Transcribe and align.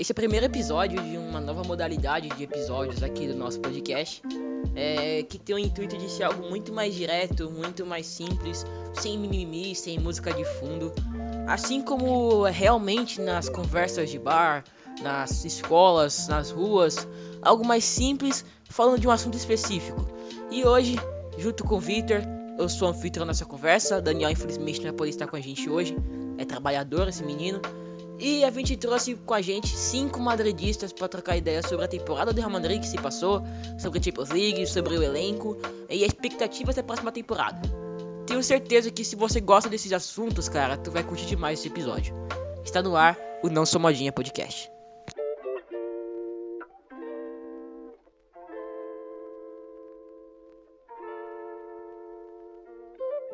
Esse 0.00 0.12
é 0.12 0.14
o 0.14 0.16
primeiro 0.16 0.46
episódio 0.46 1.02
de 1.02 1.18
uma 1.18 1.40
nova 1.40 1.62
modalidade 1.62 2.28
de 2.30 2.44
episódios 2.44 3.02
aqui 3.02 3.26
do 3.26 3.34
nosso 3.34 3.60
podcast, 3.60 4.22
é, 4.74 5.22
que 5.22 5.38
tem 5.38 5.54
o 5.54 5.58
intuito 5.58 5.96
de 5.98 6.10
ser 6.10 6.22
algo 6.22 6.48
muito 6.48 6.72
mais 6.72 6.94
direto, 6.94 7.50
muito 7.50 7.84
mais 7.84 8.06
simples, 8.06 8.64
sem 8.94 9.18
mimimi, 9.18 9.74
sem 9.74 9.98
música 9.98 10.32
de 10.32 10.44
fundo. 10.58 10.92
Assim 11.50 11.82
como 11.82 12.44
realmente 12.44 13.20
nas 13.20 13.48
conversas 13.48 14.08
de 14.08 14.20
bar, 14.20 14.62
nas 15.02 15.44
escolas, 15.44 16.28
nas 16.28 16.52
ruas, 16.52 17.08
algo 17.42 17.66
mais 17.66 17.82
simples, 17.82 18.44
falando 18.66 19.00
de 19.00 19.08
um 19.08 19.10
assunto 19.10 19.36
específico. 19.36 20.06
E 20.48 20.64
hoje, 20.64 20.94
junto 21.36 21.64
com 21.64 21.74
o 21.74 21.80
Victor, 21.80 22.22
eu 22.56 22.68
sou 22.68 22.86
o 22.86 22.92
anfitrião 22.92 23.26
nessa 23.26 23.44
conversa. 23.44 24.00
Daniel, 24.00 24.30
infelizmente, 24.30 24.80
não 24.86 24.94
pode 24.94 25.10
estar 25.10 25.26
com 25.26 25.34
a 25.34 25.40
gente 25.40 25.68
hoje, 25.68 25.96
é 26.38 26.44
trabalhador 26.44 27.08
esse 27.08 27.24
menino. 27.24 27.60
E 28.20 28.44
a 28.44 28.50
gente 28.52 28.76
trouxe 28.76 29.16
com 29.16 29.34
a 29.34 29.42
gente 29.42 29.76
cinco 29.76 30.20
madridistas 30.20 30.92
para 30.92 31.08
trocar 31.08 31.36
ideias 31.36 31.66
sobre 31.66 31.84
a 31.84 31.88
temporada 31.88 32.32
do 32.32 32.38
Real 32.38 32.50
Madrid 32.50 32.80
que 32.80 32.86
se 32.86 32.96
passou, 32.96 33.42
sobre 33.76 33.98
a 33.98 34.02
Champions 34.04 34.28
League, 34.28 34.68
sobre 34.68 34.96
o 34.96 35.02
elenco 35.02 35.58
e 35.88 36.04
expectativas 36.04 36.76
da 36.76 36.84
próxima 36.84 37.10
temporada. 37.10 37.60
Tenho 38.30 38.44
certeza 38.44 38.92
que 38.92 39.04
se 39.04 39.16
você 39.16 39.40
gosta 39.40 39.68
desses 39.68 39.92
assuntos, 39.92 40.48
cara, 40.48 40.78
tu 40.78 40.92
vai 40.92 41.02
curtir 41.02 41.26
demais 41.26 41.58
esse 41.58 41.66
episódio. 41.66 42.14
Está 42.64 42.80
no 42.80 42.94
ar 42.94 43.18
o 43.42 43.50
Não 43.50 43.66
Sou 43.66 43.80
Modinha 43.80 44.12
Podcast. 44.12 44.70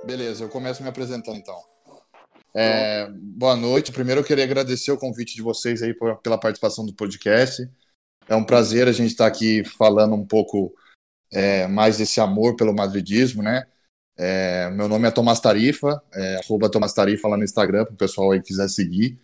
Beleza, 0.03 0.45
eu 0.45 0.49
começo 0.49 0.83
me 0.83 0.89
apresentando 0.89 1.37
então. 1.37 1.61
É, 2.55 3.07
boa 3.11 3.55
noite. 3.55 3.93
Primeiro 3.93 4.23
eu 4.23 4.25
queria 4.25 4.45
agradecer 4.45 4.93
o 4.93 4.99
convite 4.99 5.35
de 5.35 5.43
vocês 5.43 5.83
aí 5.83 5.93
por, 5.93 6.17
pela 6.23 6.41
participação 6.41 6.87
do 6.87 6.95
podcast. 6.95 7.71
É 8.27 8.35
um 8.35 8.43
prazer 8.43 8.89
a 8.89 8.93
gente 8.93 9.11
estar 9.11 9.27
aqui 9.27 9.63
falando 9.63 10.15
um 10.15 10.27
pouco 10.27 10.75
é, 11.31 11.67
mais 11.67 11.99
desse 11.99 12.19
amor 12.19 12.57
pelo 12.57 12.75
madridismo, 12.75 13.43
né? 13.43 13.67
É, 14.17 14.71
meu 14.71 14.89
nome 14.89 15.07
é 15.07 15.11
Tomás 15.11 15.41
Tarifa, 15.41 16.03
é, 16.15 16.37
arroba 16.37 16.71
Tomás 16.71 16.95
Tarifa 16.95 17.29
lá 17.29 17.37
no 17.37 17.45
Instagram, 17.45 17.85
para 17.85 17.95
o 17.95 17.99
pessoal 17.99 18.33
aí 18.33 18.43
quiser 18.43 18.69
seguir. 18.69 19.21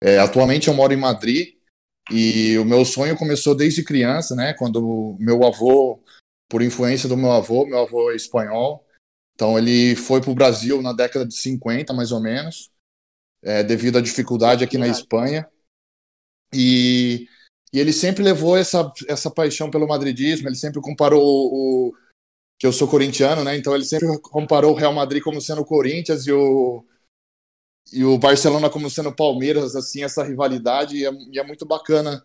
É, 0.00 0.18
atualmente 0.18 0.68
eu 0.68 0.74
moro 0.74 0.92
em 0.92 0.96
Madrid 0.96 1.56
e 2.10 2.56
o 2.58 2.64
meu 2.64 2.84
sonho 2.84 3.16
começou 3.16 3.54
desde 3.54 3.82
criança, 3.82 4.36
né? 4.36 4.54
Quando 4.54 5.16
meu 5.18 5.44
avô, 5.44 6.00
por 6.48 6.62
influência 6.62 7.08
do 7.08 7.16
meu 7.16 7.32
avô, 7.32 7.66
meu 7.66 7.80
avô 7.80 8.12
é 8.12 8.16
espanhol, 8.16 8.86
então 9.34 9.58
ele 9.58 9.94
foi 9.94 10.20
para 10.20 10.30
o 10.30 10.34
Brasil 10.34 10.80
na 10.82 10.92
década 10.92 11.26
de 11.26 11.34
50, 11.34 11.92
mais 11.92 12.12
ou 12.12 12.20
menos, 12.20 12.70
é, 13.42 13.62
devido 13.62 13.98
à 13.98 14.00
dificuldade 14.00 14.64
aqui 14.64 14.78
na 14.78 14.88
Espanha. 14.88 15.48
E, 16.52 17.28
e, 17.72 17.78
ele 17.78 17.92
sempre 17.92 18.22
levou 18.22 18.56
essa, 18.56 18.90
essa 19.06 19.30
paixão 19.30 19.70
pelo 19.70 19.86
madridismo, 19.86 20.48
ele 20.48 20.56
sempre 20.56 20.80
comparou 20.80 21.22
o, 21.22 21.88
o, 21.88 21.94
que 22.58 22.66
eu 22.66 22.72
sou 22.72 22.88
corintiano, 22.88 23.44
né? 23.44 23.56
Então 23.56 23.74
ele 23.74 23.84
sempre 23.84 24.18
comparou 24.20 24.72
o 24.72 24.74
Real 24.74 24.92
Madrid 24.92 25.22
como 25.22 25.40
sendo 25.40 25.62
o 25.62 25.66
Corinthians 25.66 26.26
e 26.26 26.32
o 26.32 26.84
e 27.90 28.04
o 28.04 28.18
Barcelona 28.18 28.68
como 28.68 28.90
sendo 28.90 29.08
o 29.08 29.16
Palmeiras, 29.16 29.74
assim, 29.74 30.04
essa 30.04 30.22
rivalidade, 30.22 30.96
e 30.96 31.06
é, 31.06 31.10
e 31.32 31.38
é 31.38 31.42
muito 31.42 31.64
bacana 31.64 32.22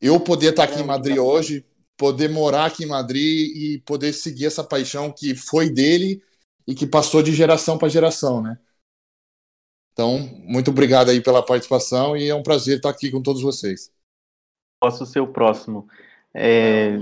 eu 0.00 0.18
poder 0.18 0.50
estar 0.50 0.64
aqui 0.64 0.80
em 0.80 0.84
Madrid 0.84 1.18
hoje, 1.18 1.64
poder 1.96 2.28
morar 2.28 2.66
aqui 2.66 2.84
em 2.84 2.88
Madrid 2.88 3.56
e 3.56 3.78
poder 3.86 4.12
seguir 4.12 4.46
essa 4.46 4.64
paixão 4.64 5.12
que 5.12 5.34
foi 5.34 5.70
dele 5.70 6.20
e 6.66 6.74
que 6.74 6.86
passou 6.86 7.22
de 7.22 7.32
geração 7.32 7.78
para 7.78 7.88
geração, 7.88 8.42
né? 8.42 8.58
Então, 9.92 10.18
muito 10.42 10.70
obrigado 10.70 11.10
aí 11.10 11.22
pela 11.22 11.44
participação 11.44 12.16
e 12.16 12.28
é 12.28 12.34
um 12.34 12.42
prazer 12.42 12.78
estar 12.78 12.90
aqui 12.90 13.12
com 13.12 13.22
todos 13.22 13.42
vocês. 13.42 13.92
Posso 14.80 15.06
ser 15.06 15.20
o 15.20 15.32
próximo. 15.32 15.86
É, 16.34 16.98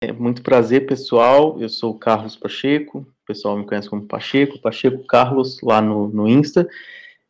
é 0.00 0.12
muito 0.12 0.42
prazer, 0.42 0.86
pessoal. 0.86 1.60
Eu 1.60 1.68
sou 1.68 1.92
o 1.92 1.98
Carlos 1.98 2.34
Pacheco, 2.34 3.00
o 3.00 3.26
pessoal 3.26 3.58
me 3.58 3.66
conhece 3.66 3.88
como 3.88 4.06
Pacheco, 4.06 4.58
Pacheco 4.58 5.04
Carlos 5.06 5.60
lá 5.62 5.80
no, 5.80 6.08
no 6.08 6.26
Insta. 6.26 6.66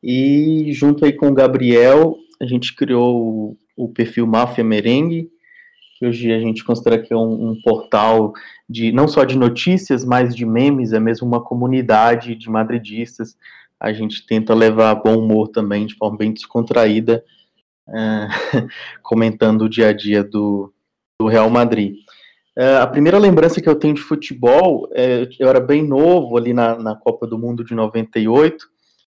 E 0.03 0.73
junto 0.73 1.05
aí 1.05 1.13
com 1.13 1.29
o 1.29 1.35
Gabriel, 1.35 2.17
a 2.41 2.47
gente 2.47 2.75
criou 2.75 3.57
o, 3.77 3.85
o 3.85 3.89
perfil 3.89 4.27
Máfia 4.27 4.63
Merengue, 4.63 5.29
que 5.99 6.07
hoje 6.07 6.33
a 6.33 6.39
gente 6.39 6.65
considera 6.65 7.03
que 7.03 7.13
é 7.13 7.17
um, 7.17 7.51
um, 7.51 7.61
portal 7.61 8.33
de 8.69 8.93
não 8.93 9.09
só 9.09 9.25
de 9.25 9.37
notícias, 9.37 10.05
mas 10.05 10.35
de 10.35 10.47
memes, 10.47 10.93
é 10.93 11.01
mesmo 11.01 11.27
uma 11.27 11.43
comunidade 11.43 12.37
de 12.37 12.49
madridistas. 12.49 13.37
A 13.81 13.93
gente 13.93 14.25
tenta 14.25 14.55
levar 14.55 14.95
bom 14.95 15.19
humor 15.19 15.49
também, 15.49 15.87
de 15.87 15.97
forma 15.97 16.17
bem 16.17 16.33
descontraída, 16.33 17.25
é, 17.89 18.29
comentando 19.03 19.63
o 19.63 19.69
dia 19.69 19.89
a 19.89 19.93
dia 19.93 20.23
do, 20.23 20.73
do 21.19 21.27
Real 21.27 21.51
Madrid. 21.51 21.97
É, 22.61 22.77
a 22.77 22.87
primeira 22.87 23.17
lembrança 23.17 23.59
que 23.59 23.67
eu 23.67 23.75
tenho 23.75 23.95
de 23.95 24.03
futebol, 24.03 24.87
é, 24.93 25.27
eu 25.39 25.49
era 25.49 25.59
bem 25.59 25.83
novo 25.83 26.37
ali 26.37 26.53
na, 26.53 26.79
na 26.79 26.95
Copa 26.95 27.27
do 27.27 27.39
Mundo 27.39 27.65
de 27.65 27.75
98, 27.75 28.67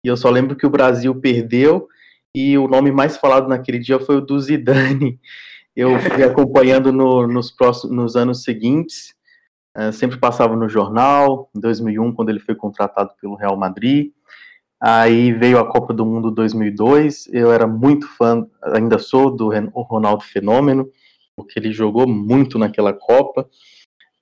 e 0.04 0.06
eu 0.06 0.16
só 0.16 0.30
lembro 0.30 0.54
que 0.54 0.64
o 0.64 0.70
Brasil 0.70 1.12
perdeu, 1.12 1.88
e 2.32 2.56
o 2.56 2.69
nome 2.69 2.92
mais 2.92 3.16
falado 3.16 3.48
naquele 3.48 3.81
dia 3.81 3.98
foi 3.98 4.19
o 4.19 4.20
do 4.20 4.38
Zidane, 4.38 5.19
eu 5.75 5.98
fui 5.98 6.22
acompanhando 6.22 6.92
no, 6.92 7.26
nos, 7.26 7.50
próximos, 7.50 7.97
nos 7.97 8.14
anos 8.14 8.44
seguintes, 8.44 9.12
uh, 9.76 9.92
sempre 9.92 10.20
passava 10.20 10.54
no 10.54 10.69
jornal, 10.69 11.50
em 11.52 11.58
2001, 11.58 12.12
quando 12.12 12.28
ele 12.28 12.38
foi 12.38 12.54
contratado 12.54 13.10
pelo 13.20 13.34
Real 13.34 13.56
Madrid, 13.56 14.12
aí 14.81 15.32
veio 15.32 15.58
a 15.58 15.69
Copa 15.69 15.92
do 15.92 16.06
Mundo 16.06 16.31
2002, 16.31 17.28
eu 17.32 17.50
era 17.50 17.66
muito 17.66 18.06
fã, 18.06 18.47
ainda 18.62 19.00
sou, 19.00 19.34
do 19.34 19.50
Ronaldo 19.75 20.22
Fenômeno, 20.22 20.88
porque 21.37 21.59
ele 21.59 21.72
jogou 21.72 22.06
muito 22.06 22.59
naquela 22.59 22.93
Copa, 22.93 23.48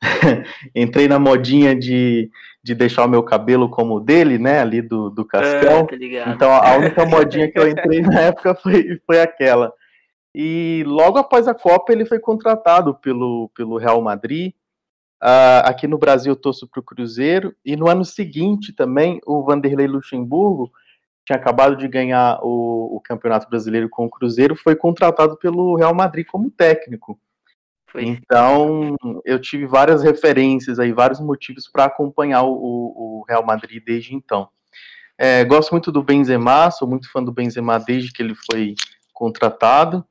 entrei 0.75 1.09
na 1.09 1.19
modinha 1.19 1.75
de, 1.75 2.31
de 2.62 2.75
deixar 2.75 3.04
o 3.04 3.09
meu 3.09 3.22
cabelo 3.22 3.69
como 3.69 3.97
o 3.97 4.00
dele, 4.00 4.38
né, 4.38 4.60
ali 4.60 4.81
do, 4.81 5.10
do 5.10 5.25
Castel, 5.25 5.87
é, 5.91 6.31
então 6.31 6.50
a 6.50 6.76
única 6.76 7.04
modinha 7.04 7.50
que 7.50 7.59
eu 7.59 7.69
entrei 7.69 8.00
na 8.00 8.19
época 8.21 8.54
foi, 8.54 9.00
foi 9.06 9.21
aquela, 9.21 9.72
e 10.34 10.84
logo 10.87 11.19
após 11.19 11.48
a 11.48 11.54
Copa 11.54 11.93
ele 11.93 12.04
foi 12.04 12.19
contratado 12.19 12.94
pelo, 12.94 13.50
pelo 13.54 13.77
Real 13.78 14.00
Madrid. 14.00 14.53
Uh, 15.22 15.60
aqui 15.65 15.87
no 15.87 15.98
Brasil 15.98 16.32
eu 16.32 16.37
torço 16.37 16.69
para 16.69 16.81
o 16.81 16.84
Cruzeiro. 16.84 17.54
E 17.65 17.77
no 17.77 17.88
ano 17.88 18.04
seguinte 18.04 18.72
também 18.72 19.21
o 19.27 19.42
Vanderlei 19.42 19.87
Luxemburgo 19.87 20.71
tinha 21.30 21.38
acabado 21.38 21.76
de 21.76 21.86
ganhar 21.86 22.38
o, 22.42 22.96
o 22.96 23.00
Campeonato 23.00 23.48
Brasileiro 23.48 23.88
com 23.88 24.06
o 24.06 24.10
Cruzeiro, 24.10 24.56
foi 24.56 24.74
contratado 24.74 25.36
pelo 25.36 25.76
Real 25.76 25.94
Madrid 25.94 26.26
como 26.26 26.50
técnico. 26.50 27.18
Foi. 27.86 28.04
Então, 28.04 28.96
eu 29.24 29.41
tive 29.41 29.66
várias 29.66 30.02
referências 30.02 30.78
aí, 30.78 30.92
vários 30.92 31.20
motivos 31.20 31.68
para 31.68 31.86
acompanhar 31.86 32.42
o, 32.44 32.52
o, 32.52 33.24
Real 33.28 33.44
Madrid 33.44 33.82
desde 33.84 34.14
então. 34.14 34.48
É, 35.18 35.44
gosto 35.44 35.72
muito 35.72 35.91
do 35.91 36.02
Benzema, 36.02 36.70
sou 36.70 36.88
muito 36.88 37.10
fã 37.10 37.22
do 37.22 37.32
Benzema 37.32 37.78
desde 37.78 38.12
que 38.12 38.22
ele 38.22 38.34
foi 38.34 38.74
contratado 39.12 40.04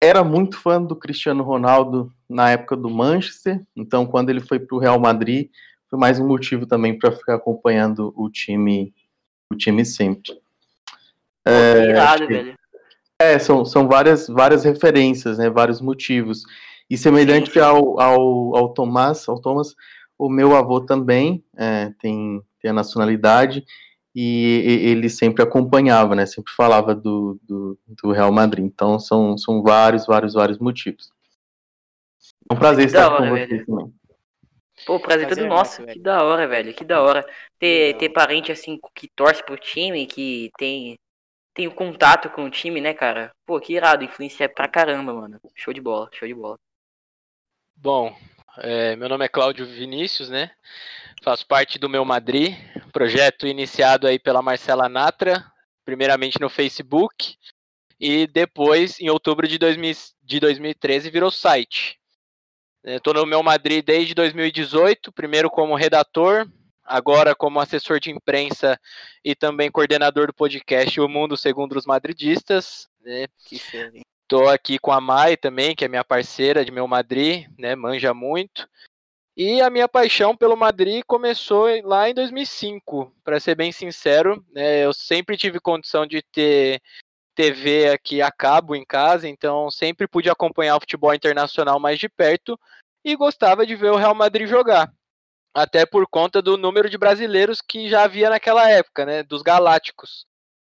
era 0.00 0.24
muito 0.24 0.56
fã 0.56 0.82
do 0.82 0.96
Cristiano 0.96 1.42
Ronaldo 1.42 2.10
na 2.28 2.50
época 2.50 2.74
do 2.74 2.88
Manchester, 2.88 3.62
então 3.76 4.06
quando 4.06 4.30
ele 4.30 4.40
foi 4.40 4.58
para 4.58 4.74
o 4.74 4.78
Real 4.78 4.98
Madrid, 4.98 5.50
foi 5.90 5.98
mais 5.98 6.18
um 6.18 6.26
motivo 6.26 6.64
também 6.64 6.98
para 6.98 7.12
ficar 7.12 7.34
acompanhando 7.34 8.14
o 8.16 8.30
time, 8.30 8.94
o 9.52 9.56
time 9.56 9.84
sempre. 9.84 10.40
É, 11.46 11.90
irado, 11.90 12.26
velho. 12.26 12.54
É, 13.20 13.38
são, 13.38 13.64
são 13.64 13.86
várias, 13.86 14.28
várias 14.28 14.64
referências, 14.64 15.38
né, 15.38 15.50
vários 15.50 15.80
motivos. 15.80 16.42
E 16.88 16.96
semelhante 16.96 17.58
ao, 17.60 18.00
ao, 18.00 18.56
ao 18.56 18.68
Tomás, 18.70 19.28
ao 19.28 19.40
Thomas, 19.40 19.74
o 20.18 20.28
meu 20.28 20.56
avô 20.56 20.80
também 20.80 21.44
é, 21.56 21.92
tem, 22.00 22.42
tem 22.60 22.70
a 22.70 22.74
nacionalidade 22.74 23.64
e 24.14 24.82
ele 24.84 25.08
sempre 25.08 25.42
acompanhava, 25.42 26.14
né? 26.16 26.26
Sempre 26.26 26.52
falava 26.52 26.94
do, 26.94 27.38
do, 27.42 27.78
do, 27.86 28.10
Real 28.10 28.32
Madrid. 28.32 28.64
Então 28.64 28.98
são, 28.98 29.38
são 29.38 29.62
vários, 29.62 30.06
vários, 30.06 30.34
vários 30.34 30.58
motivos. 30.58 31.12
É 32.50 32.54
um 32.54 32.56
prazer 32.56 32.86
que 32.86 32.96
estar 32.96 33.08
com 33.08 33.22
hora, 33.22 33.46
vocês 33.46 33.64
também. 33.64 33.94
Pô, 34.86 34.98
prazer, 34.98 35.26
prazer 35.26 35.44
todo 35.44 35.56
nosso. 35.56 35.86
que 35.86 35.98
da 36.00 36.24
hora, 36.24 36.48
velho. 36.48 36.74
Que 36.74 36.84
da 36.84 37.00
hora. 37.00 37.24
Ter, 37.58 37.96
ter 37.98 38.08
parente 38.08 38.50
assim 38.50 38.78
que 38.94 39.08
torce 39.14 39.44
pro 39.44 39.56
time, 39.56 40.06
que 40.06 40.50
tem, 40.58 40.98
tem 41.54 41.66
o 41.66 41.74
contato 41.74 42.30
com 42.30 42.44
o 42.44 42.50
time, 42.50 42.80
né, 42.80 42.94
cara? 42.94 43.32
Pô, 43.46 43.60
que 43.60 43.74
irado. 43.74 44.04
Influencia 44.04 44.48
pra 44.48 44.68
caramba, 44.68 45.12
mano. 45.12 45.40
Show 45.54 45.72
de 45.72 45.80
bola, 45.80 46.08
show 46.12 46.26
de 46.26 46.34
bola. 46.34 46.58
Bom, 47.76 48.14
é, 48.58 48.94
meu 48.96 49.08
nome 49.08 49.24
é 49.24 49.28
Cláudio 49.28 49.66
Vinícius, 49.66 50.28
né? 50.28 50.50
Faço 51.22 51.46
parte 51.46 51.78
do 51.78 51.88
meu 51.88 52.04
Madrid, 52.04 52.56
projeto 52.92 53.46
iniciado 53.46 54.06
aí 54.06 54.18
pela 54.18 54.42
Marcela 54.42 54.88
Natra, 54.88 55.44
primeiramente 55.84 56.40
no 56.40 56.48
Facebook 56.48 57.36
e 58.00 58.26
depois, 58.26 58.98
em 58.98 59.10
outubro 59.10 59.46
de, 59.46 59.58
2000, 59.58 59.94
de 60.22 60.40
2013, 60.40 61.10
virou 61.10 61.30
site. 61.30 61.98
Estou 62.82 63.12
no 63.12 63.26
meu 63.26 63.42
Madrid 63.42 63.84
desde 63.84 64.14
2018, 64.14 65.12
primeiro 65.12 65.50
como 65.50 65.74
redator, 65.74 66.48
agora 66.90 67.34
como 67.34 67.60
assessor 67.60 68.00
de 68.00 68.10
imprensa 68.10 68.78
e 69.24 69.34
também 69.34 69.70
coordenador 69.70 70.26
do 70.26 70.34
podcast 70.34 71.00
O 71.00 71.08
Mundo 71.08 71.36
Segundo 71.36 71.76
os 71.76 71.86
Madridistas. 71.86 72.88
Né? 73.00 73.26
Estou 74.22 74.48
aqui 74.48 74.78
com 74.78 74.90
a 74.90 75.00
Mai 75.00 75.36
também, 75.36 75.74
que 75.74 75.84
é 75.84 75.88
minha 75.88 76.04
parceira 76.04 76.64
de 76.64 76.72
meu 76.72 76.86
Madrid, 76.88 77.46
né? 77.56 77.76
manja 77.76 78.12
muito. 78.12 78.68
E 79.36 79.60
a 79.60 79.70
minha 79.70 79.88
paixão 79.88 80.36
pelo 80.36 80.56
Madrid 80.56 81.02
começou 81.06 81.68
lá 81.84 82.10
em 82.10 82.14
2005, 82.14 83.14
para 83.22 83.38
ser 83.38 83.54
bem 83.54 83.70
sincero. 83.70 84.44
Né? 84.52 84.84
Eu 84.84 84.92
sempre 84.92 85.36
tive 85.36 85.60
condição 85.60 86.04
de 86.04 86.20
ter 86.22 86.82
TV 87.34 87.88
aqui 87.88 88.20
a 88.20 88.30
cabo 88.30 88.74
em 88.74 88.84
casa, 88.84 89.28
então 89.28 89.70
sempre 89.70 90.08
pude 90.08 90.28
acompanhar 90.28 90.76
o 90.76 90.80
futebol 90.80 91.14
internacional 91.14 91.78
mais 91.78 91.98
de 91.98 92.08
perto 92.08 92.58
e 93.04 93.16
gostava 93.16 93.64
de 93.64 93.76
ver 93.76 93.92
o 93.92 93.96
Real 93.96 94.14
Madrid 94.14 94.48
jogar. 94.48 94.92
Até 95.54 95.84
por 95.84 96.06
conta 96.06 96.40
do 96.40 96.56
número 96.56 96.88
de 96.88 96.96
brasileiros 96.96 97.60
que 97.60 97.88
já 97.88 98.04
havia 98.04 98.30
naquela 98.30 98.68
época, 98.68 99.04
né, 99.04 99.22
dos 99.22 99.42
galácticos. 99.42 100.24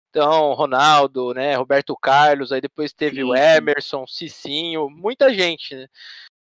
Então, 0.10 0.54
Ronaldo, 0.54 1.34
né, 1.34 1.56
Roberto 1.56 1.96
Carlos, 1.96 2.52
aí 2.52 2.62
depois 2.62 2.94
teve 2.94 3.18
Sim. 3.18 3.24
o 3.24 3.36
Emerson, 3.36 4.08
Cicinho, 4.08 4.90
muita 4.90 5.34
gente, 5.34 5.76
né? 5.76 5.88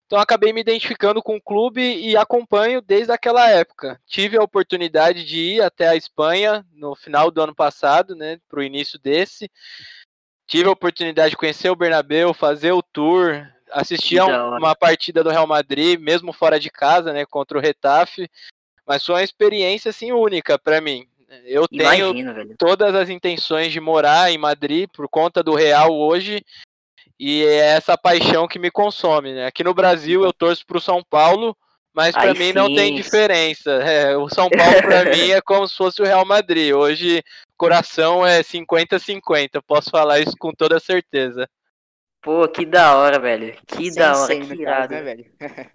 Então 0.05 0.19
acabei 0.19 0.53
me 0.53 0.61
identificando 0.61 1.21
com 1.21 1.35
o 1.35 1.41
clube 1.41 1.81
e 1.81 2.15
acompanho 2.15 2.81
desde 2.81 3.11
aquela 3.11 3.49
época. 3.49 3.99
Tive 4.07 4.37
a 4.37 4.43
oportunidade 4.43 5.25
de 5.25 5.55
ir 5.55 5.61
até 5.61 5.89
a 5.89 5.97
Espanha 5.97 6.65
no 6.71 6.95
final 6.95 7.29
do 7.29 7.41
ano 7.41 7.53
passado, 7.53 8.15
né, 8.15 8.39
para 8.47 8.59
o 8.59 8.63
início 8.63 8.97
desse 8.97 9.51
tive 10.47 10.69
a 10.69 10.71
oportunidade 10.71 11.31
de 11.31 11.37
conhecer 11.37 11.69
o 11.69 11.75
Bernabéu, 11.75 12.33
fazer 12.33 12.71
o 12.71 12.81
tour, 12.81 13.45
assistir 13.71 14.19
a 14.19 14.57
uma 14.57 14.75
partida 14.75 15.23
do 15.23 15.29
Real 15.29 15.47
Madrid, 15.47 15.99
mesmo 15.99 16.33
fora 16.33 16.59
de 16.59 16.69
casa, 16.69 17.13
né, 17.13 17.25
contra 17.25 17.57
o 17.57 17.61
Retafe, 17.61 18.29
mas 18.85 19.05
foi 19.05 19.15
uma 19.15 19.23
experiência 19.23 19.89
assim 19.89 20.11
única 20.11 20.57
para 20.57 20.79
mim. 20.79 21.05
Eu 21.43 21.67
Imagino, 21.69 22.13
tenho 22.13 22.33
velho. 22.33 22.55
todas 22.57 22.95
as 22.95 23.09
intenções 23.09 23.71
de 23.71 23.81
morar 23.81 24.31
em 24.31 24.37
Madrid 24.37 24.89
por 24.93 25.09
conta 25.09 25.43
do 25.43 25.55
Real 25.55 25.93
hoje 25.93 26.41
e 27.19 27.43
é 27.43 27.75
essa 27.75 27.97
paixão 27.97 28.47
que 28.47 28.59
me 28.59 28.71
consome, 28.71 29.33
né? 29.33 29.45
Aqui 29.45 29.63
no 29.63 29.73
Brasil 29.73 30.23
eu 30.23 30.31
torço 30.31 30.65
para 30.65 30.77
o 30.77 30.81
São 30.81 31.03
Paulo, 31.03 31.57
mas 31.93 32.13
para 32.13 32.33
mim 32.33 32.47
sim. 32.47 32.53
não 32.53 32.73
tem 32.73 32.95
diferença. 32.95 33.71
É, 33.71 34.15
o 34.15 34.29
São 34.29 34.49
Paulo 34.49 34.81
para 34.81 35.05
mim 35.05 35.31
é 35.31 35.41
como 35.41 35.67
se 35.67 35.75
fosse 35.75 36.01
o 36.01 36.05
Real 36.05 36.23
Madrid. 36.23 36.73
Hoje 36.73 37.21
coração 37.57 38.25
é 38.25 38.41
50-50, 38.41 39.61
posso 39.65 39.89
falar 39.89 40.19
isso 40.19 40.35
com 40.39 40.51
toda 40.53 40.79
certeza. 40.79 41.49
Pô, 42.27 42.45
que 42.45 42.65
da 42.65 42.97
hora, 42.97 43.17
velho. 43.19 43.55
Que 43.65 43.89
Sem 43.89 44.03
da 44.03 44.21
hora, 44.21 44.35
que 44.35 44.53
irado. 44.53 44.93
Né, 44.93 45.01
velho? 45.01 45.25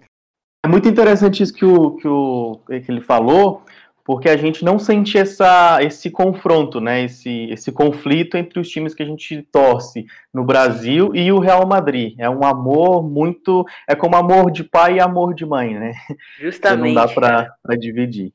é 0.62 0.68
muito 0.68 0.86
interessante 0.86 1.42
isso 1.42 1.54
que, 1.54 1.64
o, 1.64 1.92
que, 1.92 2.06
o, 2.06 2.60
que 2.66 2.92
ele 2.92 3.00
falou, 3.00 3.64
porque 4.04 4.28
a 4.28 4.36
gente 4.36 4.62
não 4.62 4.78
sente 4.78 5.16
essa, 5.16 5.82
esse 5.82 6.10
confronto, 6.10 6.78
né, 6.78 7.04
esse, 7.04 7.50
esse 7.50 7.72
conflito 7.72 8.36
entre 8.36 8.60
os 8.60 8.68
times 8.68 8.94
que 8.94 9.02
a 9.02 9.06
gente 9.06 9.40
torce 9.50 10.04
no 10.30 10.44
Brasil 10.44 11.12
e 11.14 11.32
o 11.32 11.38
Real 11.38 11.66
Madrid. 11.66 12.16
É 12.18 12.28
um 12.28 12.44
amor 12.44 13.02
muito. 13.02 13.64
É 13.88 13.94
como 13.94 14.14
amor 14.14 14.50
de 14.50 14.62
pai 14.62 14.96
e 14.96 15.00
amor 15.00 15.32
de 15.32 15.46
mãe, 15.46 15.72
né? 15.72 15.92
Justamente. 16.38 16.94
não 16.94 17.02
dá 17.02 17.08
para 17.08 17.76
dividir. 17.78 18.30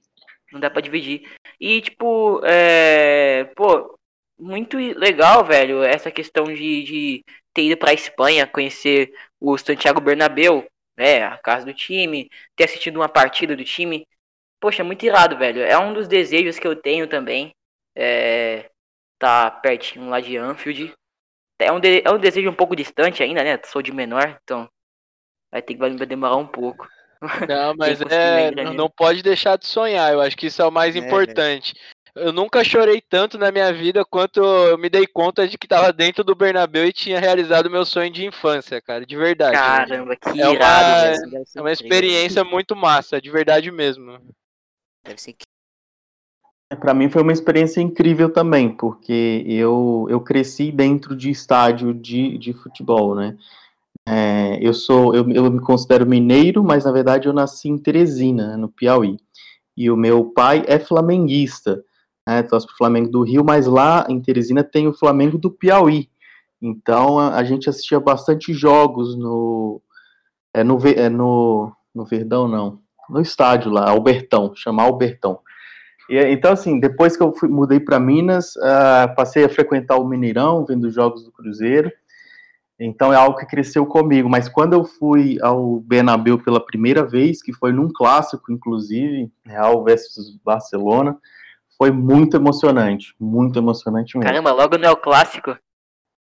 Não 0.52 0.60
dá 0.60 0.72
para 0.72 0.82
dividir. 0.82 1.22
E, 1.62 1.82
tipo, 1.82 2.42
é... 2.46 3.44
pô, 3.56 3.96
muito 4.40 4.76
legal, 4.76 5.44
velho, 5.46 5.84
essa 5.84 6.10
questão 6.10 6.46
de, 6.46 6.84
de 6.84 7.26
ter 7.58 7.64
ido 7.64 7.76
pra 7.76 7.92
Espanha, 7.92 8.46
conhecer 8.46 9.12
o 9.40 9.58
Santiago 9.58 10.00
Bernabéu, 10.00 10.64
né, 10.96 11.24
a 11.24 11.40
casa 11.40 11.66
do 11.66 11.74
time, 11.74 12.30
ter 12.56 12.66
assistido 12.66 12.98
uma 12.98 13.10
partida 13.10 13.56
do 13.56 13.64
time. 13.64 14.08
Poxa, 14.62 14.84
muito 14.84 15.04
irado, 15.04 15.36
velho. 15.36 15.64
É 15.64 15.76
um 15.76 15.92
dos 15.92 16.08
desejos 16.08 16.60
que 16.60 16.68
eu 16.68 16.76
tenho 16.76 17.08
também. 17.08 17.52
É... 17.96 18.70
Tá 19.18 19.50
pertinho 19.50 20.08
lá 20.08 20.22
de 20.22 20.38
Anfield. 20.38 20.94
É 21.60 21.72
um, 21.72 21.80
de... 21.80 22.04
é 22.06 22.12
um 22.12 22.20
desejo 22.20 22.48
um 22.48 22.54
pouco 22.54 22.76
distante 22.76 23.24
ainda, 23.24 23.44
né? 23.44 23.60
Sou 23.66 23.82
de 23.82 23.92
menor, 23.92 24.40
então 24.44 24.70
vai 25.52 25.60
ter 25.60 25.74
que 25.74 25.80
vai 25.80 25.90
demorar 26.06 26.36
um 26.36 26.46
pouco. 26.46 26.88
Não, 27.48 27.74
mas 27.76 28.00
é, 28.02 28.52
não 28.76 28.88
pode 28.88 29.24
deixar 29.24 29.58
de 29.58 29.66
sonhar. 29.66 30.14
Eu 30.14 30.22
acho 30.22 30.38
que 30.38 30.46
isso 30.46 30.62
é 30.62 30.66
o 30.66 30.72
mais 30.72 30.96
é, 30.96 31.00
importante. 31.00 31.74
Eu 32.20 32.32
nunca 32.32 32.64
chorei 32.64 33.02
tanto 33.02 33.38
na 33.38 33.52
minha 33.52 33.72
vida 33.72 34.04
quanto 34.04 34.40
eu 34.40 34.78
me 34.78 34.90
dei 34.90 35.06
conta 35.06 35.48
de 35.48 35.58
que 35.58 35.66
estava 35.66 35.94
dentro 35.94 36.24
do 36.24 36.36
Bernabéu 36.36 36.86
e 36.86 36.94
tinha 36.94 37.20
realizado 37.20 37.70
meu 37.70 37.86
sonho 37.86 38.12
de 38.12 38.26
infância, 38.26 38.82
cara, 38.82 39.06
de 39.06 39.16
verdade. 39.16 39.56
Caramba, 39.56 40.16
que 40.16 40.42
é 40.42 40.52
irado. 40.52 41.28
Uma, 41.28 41.44
é 41.56 41.62
uma 41.62 41.72
experiência 41.72 42.44
muito 42.44 42.76
massa, 42.76 43.22
de 43.22 43.30
verdade 43.30 43.72
mesmo. 43.72 44.20
Deve 45.04 45.22
ser 45.22 45.36
é, 46.70 46.76
para 46.76 46.94
mim 46.94 47.10
foi 47.10 47.22
uma 47.22 47.32
experiência 47.32 47.80
incrível 47.80 48.30
também, 48.30 48.70
porque 48.70 49.44
eu, 49.48 50.06
eu 50.10 50.20
cresci 50.20 50.70
dentro 50.70 51.16
de 51.16 51.30
estádio 51.30 51.94
de, 51.94 52.38
de 52.38 52.52
futebol, 52.52 53.16
né? 53.16 53.38
É, 54.06 54.58
eu 54.62 54.74
sou, 54.74 55.16
eu, 55.16 55.30
eu 55.32 55.52
me 55.52 55.62
considero 55.62 56.06
mineiro, 56.06 56.64
mas 56.64 56.84
na 56.84 56.92
verdade 56.92 57.28
eu 57.28 57.34
nasci 57.34 57.70
em 57.70 57.78
Teresina, 57.78 58.58
no 58.58 58.68
Piauí. 58.68 59.18
E 59.78 59.90
o 59.90 59.96
meu 59.96 60.26
pai 60.26 60.64
é 60.68 60.78
flamenguista, 60.78 61.84
né, 62.28 62.44
torce 62.44 62.68
para 62.68 62.74
o 62.74 62.78
Flamengo 62.78 63.10
do 63.10 63.24
Rio, 63.24 63.42
mas 63.46 63.66
lá 63.66 64.06
em 64.10 64.20
Teresina 64.20 64.62
tem 64.62 64.86
o 64.86 64.94
Flamengo 64.94 65.38
do 65.38 65.50
Piauí. 65.50 66.10
Então 66.62 67.18
a, 67.18 67.36
a 67.36 67.44
gente 67.46 67.70
assistia 67.70 68.02
bastante 68.02 68.54
jogos 68.54 69.18
no, 69.18 69.82
é, 70.54 70.62
no, 70.62 70.78
é, 70.86 71.08
no, 71.08 71.72
no 71.96 72.04
Verdão, 72.04 72.46
não, 72.46 72.80
no 73.10 73.22
estádio 73.22 73.72
lá, 73.72 73.90
Albertão, 73.90 74.52
chamar 74.54 74.84
Albertão. 74.84 75.40
E, 76.10 76.20
então, 76.32 76.52
assim, 76.52 76.80
depois 76.82 77.16
que 77.16 77.24
eu 77.24 77.32
fui, 77.32 77.48
mudei 77.48 77.80
para 77.80 78.00
Minas, 78.00 78.56
uh, 78.58 79.16
passei 79.16 79.46
a 79.46 79.50
frequentar 79.50 79.98
o 79.98 80.08
Mineirão, 80.08 80.66
vendo 80.66 80.92
jogos 80.92 81.24
do 81.24 81.32
Cruzeiro. 81.32 81.92
Então 82.80 83.12
é 83.12 83.16
algo 83.16 83.38
que 83.38 83.46
cresceu 83.46 83.86
comigo. 83.86 84.30
Mas 84.30 84.48
quando 84.48 84.74
eu 84.74 84.84
fui 84.84 85.38
ao 85.42 85.80
Bernabéu 85.80 86.38
pela 86.38 86.64
primeira 86.64 87.04
vez, 87.04 87.42
que 87.42 87.52
foi 87.52 87.72
num 87.72 87.90
clássico, 87.92 88.52
inclusive, 88.52 89.32
Real 89.46 89.84
versus 89.84 90.38
Barcelona, 90.46 91.18
foi 91.78 91.92
muito 91.92 92.36
emocionante. 92.36 93.14
Muito 93.20 93.60
emocionante 93.60 94.18
mesmo. 94.18 94.30
Caramba, 94.30 94.52
logo 94.52 94.78
no 94.78 94.86
é 94.86 94.92
o 94.92 94.98
clássico. 94.98 95.58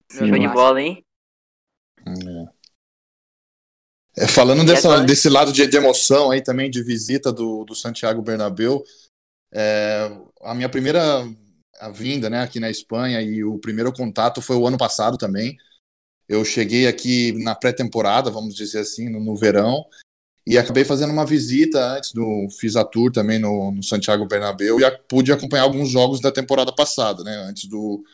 Sim, 0.09 0.29
show 0.29 0.39
de 0.39 0.49
bola, 0.49 0.81
hein? 0.81 1.05
É. 4.17 4.25
é 4.25 4.29
falando 4.29 4.65
dessa, 4.65 5.01
desse 5.01 5.29
lado 5.29 5.53
de, 5.53 5.67
de, 5.67 5.77
emoção 5.77 6.31
aí 6.31 6.41
também, 6.43 6.71
de 6.71 6.83
visita 6.83 7.33
do, 7.33 7.65
do 7.65 7.75
Santiago 7.75 8.23
Bernabéu, 8.23 8.85
é, 9.53 10.11
a 10.43 10.55
minha 10.55 10.69
primeira 10.69 11.25
a 11.81 11.91
vinda 11.91 12.31
né, 12.31 12.43
aqui 12.43 12.59
na 12.59 12.71
Espanha 12.71 13.21
e 13.21 13.45
o 13.45 13.59
primeiro 13.59 13.93
contato 13.93 14.41
foi 14.41 14.57
o 14.57 14.67
ano 14.67 14.79
passado 14.79 15.19
também. 15.19 15.57
Eu 16.29 16.45
cheguei 16.45 16.87
aqui 16.87 17.33
na 17.43 17.55
pré-temporada, 17.55 18.31
vamos 18.31 18.55
dizer 18.55 18.81
assim, 18.81 19.09
no, 19.09 19.21
no, 19.21 19.37
verão, 19.37 19.85
e 20.47 20.57
acabei 20.57 20.85
fazendo 20.85 21.13
uma 21.13 21.27
visita 21.27 21.97
antes 21.97 22.13
do. 22.13 22.49
Fiz 22.51 22.77
a 22.77 22.85
tour 22.85 23.11
também 23.11 23.39
no, 23.39 23.73
no 23.73 23.83
Santiago 23.83 24.27
Bernabéu 24.27 24.79
e 24.79 24.85
a, 24.85 24.97
pude 24.97 25.33
acompanhar 25.33 25.65
alguns 25.65 25.89
jogos 25.89 26.21
da 26.21 26.31
temporada 26.31 26.73
passada, 26.73 27.25
né, 27.25 27.37
antes 27.49 27.69
do, 27.69 28.05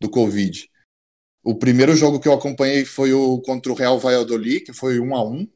do 0.00 0.10
Covid. 0.10 0.68
O 1.44 1.54
primeiro 1.54 1.94
jogo 1.94 2.18
que 2.18 2.26
eu 2.26 2.32
acompanhei 2.32 2.84
foi 2.84 3.12
o 3.12 3.40
contra 3.40 3.70
o 3.70 3.74
Real 3.76 4.00
Valladolid, 4.00 4.62
que 4.62 4.72
foi 4.72 4.98
um 4.98 5.14
a 5.14 5.24
um. 5.24 5.48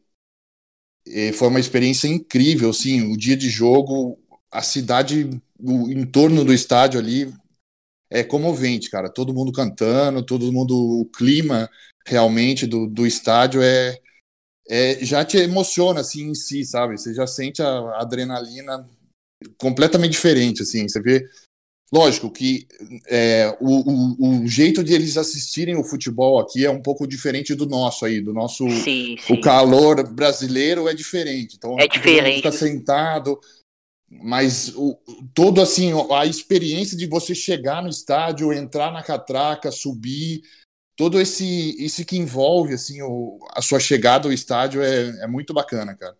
E 1.05 1.33
foi 1.33 1.49
uma 1.49 1.59
experiência 1.59 2.07
incrível, 2.07 2.71
assim, 2.71 3.13
o 3.13 3.17
dia 3.17 3.37
de 3.37 3.49
jogo, 3.49 4.17
a 4.53 4.63
cidade, 4.63 5.29
o 5.59 5.91
entorno 5.91 6.45
do 6.45 6.53
estádio 6.53 7.01
ali 7.01 7.35
é 8.09 8.23
comovente, 8.23 8.89
cara. 8.89 9.09
Todo 9.09 9.35
mundo 9.35 9.51
cantando, 9.51 10.25
todo 10.25 10.53
mundo, 10.53 10.77
o 11.01 11.07
clima 11.07 11.69
realmente 12.07 12.67
do, 12.67 12.87
do 12.87 13.07
estádio 13.07 13.63
é, 13.63 13.99
é 14.71 15.05
já 15.05 15.25
te 15.25 15.37
emociona 15.37 16.01
assim 16.01 16.29
em 16.29 16.35
si, 16.35 16.65
sabe? 16.65 16.97
Você 16.97 17.13
já 17.13 17.27
sente 17.27 17.61
a 17.61 18.01
adrenalina 18.01 18.89
completamente 19.59 20.13
diferente, 20.13 20.63
assim. 20.63 20.89
Você 20.89 21.01
vê, 21.01 21.29
lógico 21.93 22.31
que 22.31 22.69
é, 23.09 23.57
o, 23.61 23.81
o, 23.91 24.43
o, 24.43 24.47
jeito 24.47 24.85
de 24.85 24.95
eles 24.95 25.17
assistirem 25.17 25.77
o 25.77 25.83
futebol 25.83 26.39
aqui 26.39 26.65
é 26.65 26.71
um 26.71 26.81
pouco 26.81 27.05
diferente 27.05 27.53
do 27.55 27.67
nosso 27.67 28.05
aí, 28.05 28.21
do 28.21 28.33
nosso 28.33 28.71
sim, 28.71 29.17
sim. 29.19 29.33
o 29.33 29.41
calor 29.41 30.09
brasileiro 30.09 30.89
é 30.89 30.95
diferente. 30.95 31.57
Então 31.57 31.77
é 31.77 31.89
diferente. 31.89 32.37
Fica 32.37 32.53
sentado 32.53 33.41
mas 34.11 34.75
o, 34.75 34.99
todo 35.33 35.63
assim 35.63 35.93
a 36.13 36.27
experiência 36.27 36.97
de 36.97 37.07
você 37.07 37.33
chegar 37.33 37.81
no 37.81 37.89
estádio, 37.89 38.53
entrar 38.53 38.93
na 38.93 39.05
catraca, 39.05 39.71
subir, 39.71 40.43
todo 41.01 41.19
esse 41.19 41.83
isso 41.83 42.05
que 42.05 42.19
envolve 42.19 42.75
assim 42.75 43.01
o, 43.01 43.39
a 43.57 43.63
sua 43.63 43.81
chegada 43.81 44.29
ao 44.29 44.33
estádio 44.35 44.83
é, 44.83 45.25
é 45.25 45.27
muito 45.27 45.55
bacana, 45.55 45.97
cara. 45.97 46.15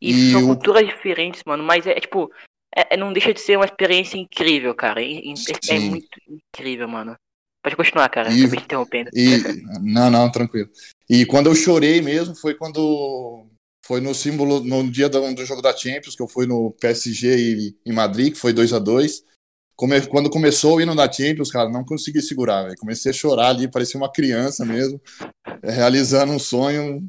E, 0.00 0.28
e 0.28 0.30
são 0.30 0.44
o... 0.44 0.46
culturas 0.46 0.86
diferentes, 0.86 1.42
mano, 1.44 1.64
mas 1.64 1.84
é, 1.84 1.98
é 1.98 2.00
tipo 2.00 2.30
é, 2.76 2.94
é, 2.94 2.96
não 2.96 3.12
deixa 3.12 3.34
de 3.34 3.40
ser 3.40 3.56
uma 3.56 3.64
experiência 3.64 4.16
incrível, 4.16 4.72
cara. 4.72 5.02
É, 5.02 5.20
é, 5.68 5.78
muito 5.80 6.16
incrível, 6.28 6.86
mano. 6.86 7.16
Pode 7.60 7.74
continuar, 7.74 8.08
cara. 8.08 8.32
E- 8.32 8.42
Acabei 8.42 8.60
te 8.60 8.64
interrompendo. 8.66 9.10
E 9.12 9.42
não, 9.82 10.08
não, 10.08 10.30
tranquilo. 10.30 10.70
E 11.10 11.26
quando 11.26 11.46
eu 11.48 11.54
chorei 11.56 12.00
mesmo 12.00 12.36
foi 12.36 12.54
quando 12.54 13.48
foi 13.84 14.00
no 14.00 14.14
símbolo 14.14 14.60
no 14.60 14.88
dia 14.88 15.08
do, 15.08 15.34
do 15.34 15.44
jogo 15.44 15.60
da 15.60 15.76
Champions 15.76 16.14
que 16.14 16.22
eu 16.22 16.28
fui 16.28 16.46
no 16.46 16.70
PSG 16.80 17.36
e- 17.36 17.76
em 17.84 17.92
Madrid, 17.92 18.32
que 18.32 18.38
foi 18.38 18.52
2 18.52 18.72
a 18.72 18.78
2 18.78 19.24
Come- 19.76 20.06
quando 20.08 20.30
começou 20.30 20.76
o 20.76 20.80
hino 20.80 20.94
da 20.94 21.10
Champions, 21.10 21.50
cara, 21.50 21.68
não 21.70 21.84
consegui 21.84 22.22
segurar, 22.22 22.64
velho. 22.64 22.76
Comecei 22.78 23.10
a 23.10 23.14
chorar 23.14 23.48
ali, 23.48 23.68
parecia 23.70 23.98
uma 23.98 24.10
criança 24.12 24.64
mesmo, 24.64 25.00
eh, 25.62 25.70
realizando 25.72 26.32
um 26.32 26.38
sonho 26.38 27.08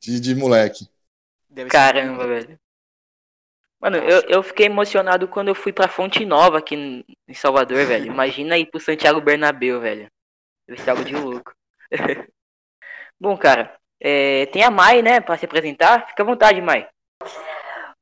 de, 0.00 0.20
de 0.20 0.34
moleque. 0.34 0.88
Caramba, 1.68 2.26
velho. 2.26 2.58
Mano, 3.80 3.96
eu, 3.98 4.22
eu 4.28 4.42
fiquei 4.42 4.66
emocionado 4.66 5.26
quando 5.26 5.48
eu 5.48 5.54
fui 5.54 5.72
pra 5.72 5.88
Fonte 5.88 6.24
Nova 6.24 6.58
aqui 6.58 6.74
em 6.74 7.04
em 7.28 7.34
Salvador, 7.34 7.86
velho. 7.86 8.06
Imagina 8.06 8.58
ir 8.58 8.66
pro 8.66 8.78
Santiago 8.78 9.20
Bernabéu, 9.20 9.80
velho. 9.80 10.06
Deve 10.68 10.82
ser 10.82 10.90
algo 10.90 11.04
de 11.04 11.14
louco. 11.16 11.52
Bom, 13.20 13.36
cara, 13.36 13.76
é, 14.00 14.46
tem 14.46 14.62
a 14.64 14.70
Mai, 14.70 15.02
né, 15.02 15.20
pra 15.20 15.38
se 15.38 15.44
apresentar. 15.46 16.06
Fica 16.08 16.22
à 16.22 16.26
vontade, 16.26 16.60
Mai. 16.60 16.88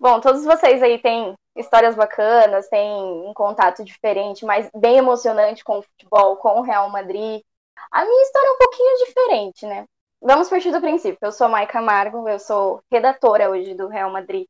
Bom, 0.00 0.18
todos 0.18 0.42
vocês 0.44 0.82
aí 0.82 0.98
têm 0.98 1.34
histórias 1.54 1.94
bacanas, 1.94 2.68
têm 2.68 2.90
um 2.90 3.34
contato 3.34 3.84
diferente, 3.84 4.46
mas 4.46 4.70
bem 4.74 4.96
emocionante 4.96 5.62
com 5.62 5.78
o 5.78 5.82
futebol, 5.82 6.36
com 6.38 6.58
o 6.58 6.62
Real 6.62 6.88
Madrid. 6.88 7.42
A 7.90 8.02
minha 8.02 8.22
história 8.22 8.48
é 8.48 8.52
um 8.52 8.58
pouquinho 8.58 9.06
diferente, 9.06 9.66
né? 9.66 9.84
Vamos 10.22 10.48
partir 10.48 10.72
do 10.72 10.80
princípio. 10.80 11.18
Eu 11.20 11.30
sou 11.32 11.50
Mai 11.50 11.66
Camargo, 11.66 12.26
eu 12.26 12.38
sou 12.38 12.82
redatora 12.90 13.50
hoje 13.50 13.74
do 13.74 13.88
Real 13.88 14.10
Madrid, 14.10 14.46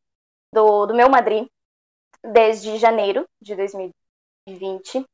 do, 0.54 0.86
do 0.86 0.94
meu 0.94 1.10
Madrid, 1.10 1.48
desde 2.22 2.78
janeiro 2.78 3.28
de 3.42 3.56
2020. 3.56 5.04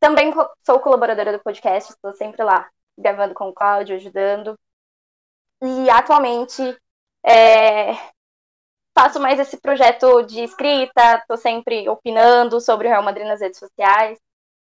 Também 0.00 0.32
sou 0.64 0.80
colaboradora 0.80 1.32
do 1.36 1.42
podcast, 1.44 1.92
estou 1.92 2.14
sempre 2.14 2.42
lá 2.42 2.70
gravando 2.96 3.34
com 3.34 3.50
o 3.50 3.54
Cláudio, 3.54 3.96
ajudando. 3.96 4.58
E 5.62 5.90
atualmente 5.90 6.62
é, 7.22 7.92
faço 8.94 9.20
mais 9.20 9.38
esse 9.40 9.56
projeto 9.56 10.22
de 10.22 10.44
escrita, 10.44 11.22
tô 11.26 11.36
sempre 11.36 11.88
opinando 11.88 12.60
sobre 12.60 12.86
o 12.86 12.90
Real 12.90 13.02
Madrid 13.02 13.26
nas 13.26 13.40
redes 13.40 13.58
sociais. 13.58 14.18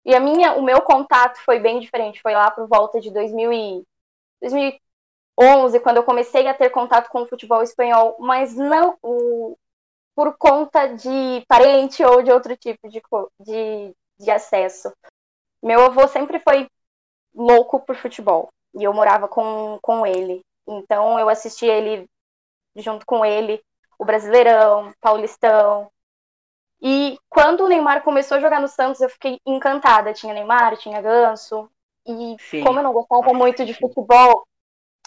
E 0.05 0.15
a 0.15 0.21
minha, 0.21 0.55
o 0.55 0.63
meu 0.63 0.83
contato 0.83 1.39
foi 1.45 1.61
bem 1.61 1.79
diferente, 1.79 2.21
foi 2.23 2.33
lá 2.33 2.51
por 2.51 2.67
volta 2.67 3.01
de 3.01 3.11
2000 3.11 3.53
e, 3.53 3.85
2011, 4.41 5.81
quando 5.81 5.99
eu 5.99 6.05
comecei 6.05 6.47
a 6.47 6.55
ter 6.55 6.71
contato 6.71 7.09
com 7.09 7.23
o 7.23 7.27
futebol 7.27 7.63
espanhol, 7.63 8.17
mas 8.19 8.55
não 8.55 8.99
o, 9.03 9.57
por 10.15 10.37
conta 10.37 10.87
de 10.89 11.45
parente 11.49 12.03
ou 12.05 12.23
de 12.23 12.31
outro 12.31 12.57
tipo 12.57 12.89
de, 12.89 13.03
de, 13.41 13.95
de 14.19 14.31
acesso. 14.31 14.93
Meu 15.63 15.81
avô 15.83 16.07
sempre 16.09 16.39
foi 16.41 16.69
louco 17.35 17.81
por 17.81 17.97
futebol, 17.97 18.51
e 18.75 18.85
eu 18.85 18.93
morava 18.93 19.27
com, 19.29 19.79
com 19.83 20.07
ele. 20.07 20.43
Então 20.67 21.19
eu 21.19 21.29
assistia 21.29 21.73
ele 21.73 22.07
junto 22.77 23.07
com 23.07 23.25
ele 23.25 23.63
o 24.05 24.07
Brasileirão, 24.07 24.93
Paulistão. 25.01 25.91
E 26.81 27.19
quando 27.31 27.65
o 27.65 27.69
Neymar 27.69 28.03
começou 28.03 28.37
a 28.37 28.41
jogar 28.41 28.61
no 28.61 28.69
Santos, 28.69 29.01
eu 29.01 29.09
fiquei 29.09 29.41
encantada. 29.47 30.13
Tinha 30.13 30.35
Neymar, 30.35 30.77
tinha 30.77 31.01
Ganso. 31.01 31.69
E 32.07 32.37
Sim. 32.39 32.63
como 32.63 32.79
eu 32.79 32.83
não 32.83 32.93
gostava 32.93 33.33
muito 33.33 33.65
de 33.65 33.73
futebol, 33.73 34.47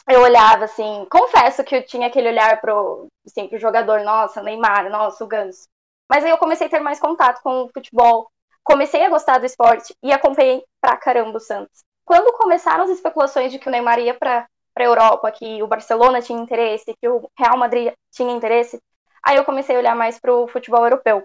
eu 0.09 0.21
olhava 0.21 0.65
assim. 0.65 1.05
Confesso 1.11 1.63
que 1.63 1.75
eu 1.75 1.85
tinha 1.85 2.07
aquele 2.07 2.29
olhar 2.29 2.59
pro, 2.59 3.07
assim, 3.25 3.47
pro 3.47 3.59
jogador, 3.59 4.01
nossa, 4.01 4.41
Neymar, 4.41 4.89
nossa, 4.89 5.23
o 5.23 5.27
Ganso. 5.27 5.67
Mas 6.09 6.23
aí 6.23 6.31
eu 6.31 6.37
comecei 6.37 6.65
a 6.65 6.69
ter 6.69 6.79
mais 6.79 6.99
contato 6.99 7.41
com 7.43 7.63
o 7.63 7.69
futebol. 7.69 8.31
Comecei 8.63 9.05
a 9.05 9.09
gostar 9.09 9.37
do 9.37 9.45
esporte 9.45 9.93
e 10.01 10.11
acompanhei 10.11 10.63
pra 10.81 10.97
caramba 10.97 11.37
o 11.37 11.39
Santos. 11.39 11.83
Quando 12.03 12.33
começaram 12.33 12.85
as 12.85 12.89
especulações 12.89 13.51
de 13.51 13.59
que 13.59 13.67
o 13.67 13.71
Neymar 13.71 13.99
ia 13.99 14.13
pra 14.13 14.47
para 14.77 14.83
a 14.83 14.87
Europa, 14.87 15.31
que 15.31 15.63
o 15.63 15.67
Barcelona 15.67 16.21
tinha 16.21 16.39
interesse, 16.39 16.95
que 17.01 17.09
o 17.09 17.27
Real 17.35 17.57
Madrid 17.57 17.91
tinha 18.11 18.31
interesse, 18.31 18.79
aí 19.23 19.35
eu 19.35 19.43
comecei 19.43 19.75
a 19.75 19.79
olhar 19.79 19.95
mais 19.95 20.19
para 20.19 20.31
o 20.31 20.47
futebol 20.47 20.83
europeu. 20.83 21.23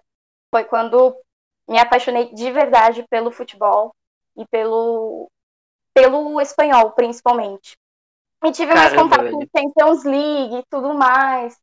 Foi 0.51 0.65
quando 0.65 1.15
me 1.69 1.79
apaixonei 1.79 2.33
de 2.33 2.51
verdade 2.51 3.05
pelo 3.11 3.31
futebol 3.31 3.95
e 4.39 4.47
pelo, 4.47 5.31
pelo 5.93 6.41
espanhol, 6.41 6.93
principalmente. 6.93 7.77
E 8.43 8.51
tive 8.53 8.75
mais 8.75 8.95
contato 8.95 9.31
com. 9.31 9.45
Champions 9.55 10.05
League 10.05 10.57
e 10.57 10.65
tudo 10.71 10.95
mais. 10.95 11.55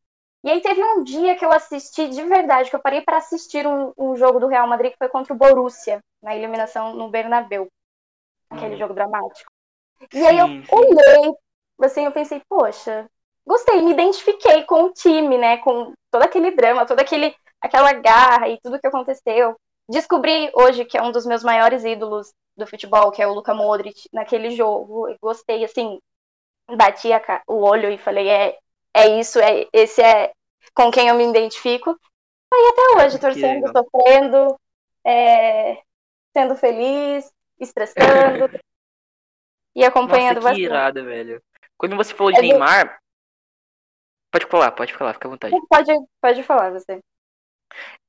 E 0.44 0.52
aí 0.52 0.62
teve 0.62 0.82
um 0.84 1.04
dia 1.04 1.36
que 1.36 1.44
eu 1.44 1.52
assisti 1.52 2.08
de 2.08 2.24
verdade, 2.24 2.70
que 2.70 2.76
eu 2.76 2.82
parei 2.82 3.02
para 3.02 3.18
assistir 3.18 3.66
um, 3.66 3.92
um 3.98 4.16
jogo 4.16 4.40
do 4.40 4.48
Real 4.48 4.68
Madrid 4.68 4.92
que 4.92 4.98
foi 4.98 5.10
contra 5.10 5.34
o 5.34 5.36
Borussia, 5.36 6.00
na 6.22 6.36
eliminação 6.36 6.94
no 6.94 7.10
Bernabéu. 7.10 7.68
Aquele 8.48 8.78
jogo 8.78 8.94
dramático. 8.94 9.52
E 10.14 10.26
aí 10.26 10.38
eu 10.38 10.46
olhei, 10.46 11.36
assim, 11.86 12.06
eu 12.06 12.12
pensei, 12.12 12.42
poxa, 12.48 13.10
gostei, 13.46 13.82
me 13.82 13.92
identifiquei 13.92 14.64
com 14.64 14.84
o 14.84 14.94
time, 14.94 15.38
né? 15.38 15.58
Com 15.58 15.94
todo 16.12 16.24
aquele 16.24 16.52
drama, 16.52 16.86
toda 16.86 17.02
aquele, 17.02 17.36
aquela 17.62 17.94
garra 17.94 18.48
e 18.48 18.60
tudo 18.62 18.80
que 18.80 18.88
aconteceu. 18.88 19.56
Descobri 19.90 20.52
hoje 20.54 20.86
que 20.86 20.98
é 20.98 21.02
um 21.02 21.12
dos 21.12 21.26
meus 21.26 21.44
maiores 21.44 21.84
ídolos 21.84 22.32
do 22.56 22.68
futebol, 22.68 23.12
que 23.12 23.22
é 23.22 23.28
o 23.28 23.34
Luka 23.34 23.54
Modric, 23.54 24.08
naquele 24.14 24.52
jogo. 24.52 25.08
Eu 25.08 25.18
gostei, 25.22 25.64
assim, 25.64 26.00
bati 26.76 27.12
a 27.12 27.42
o 27.48 27.62
olho 27.64 27.90
e 27.90 27.98
falei, 27.98 28.30
é, 28.30 28.58
é 28.94 29.20
isso, 29.20 29.40
é, 29.40 29.68
esse 29.74 30.02
é 30.02 30.32
com 30.76 30.92
quem 30.92 31.08
eu 31.08 31.16
me 31.16 31.28
identifico. 31.28 31.98
Aí 32.54 32.68
até 32.68 33.06
hoje, 33.06 33.20
torcendo, 33.20 33.72
sofrendo, 33.72 34.60
é, 35.06 35.82
sendo 36.34 36.56
feliz, 36.56 37.32
estressando 37.60 38.50
e 39.76 39.84
acompanhando 39.84 40.36
Nossa, 40.36 40.54
que 40.54 40.62
bastante. 40.62 40.62
irado, 40.62 41.06
velho. 41.06 41.42
Quando 41.80 41.96
você 41.96 42.14
falou 42.14 42.34
de 42.34 42.40
É 42.40 42.42
Neymar. 42.42 43.00
Pode 44.32 44.46
falar, 44.46 44.72
pode 44.74 44.94
falar, 44.94 45.14
fica 45.14 45.28
à 45.28 45.32
vontade. 45.32 45.56
Pode, 45.70 45.92
pode 46.22 46.44
falar, 46.44 46.72
você. 46.72 47.00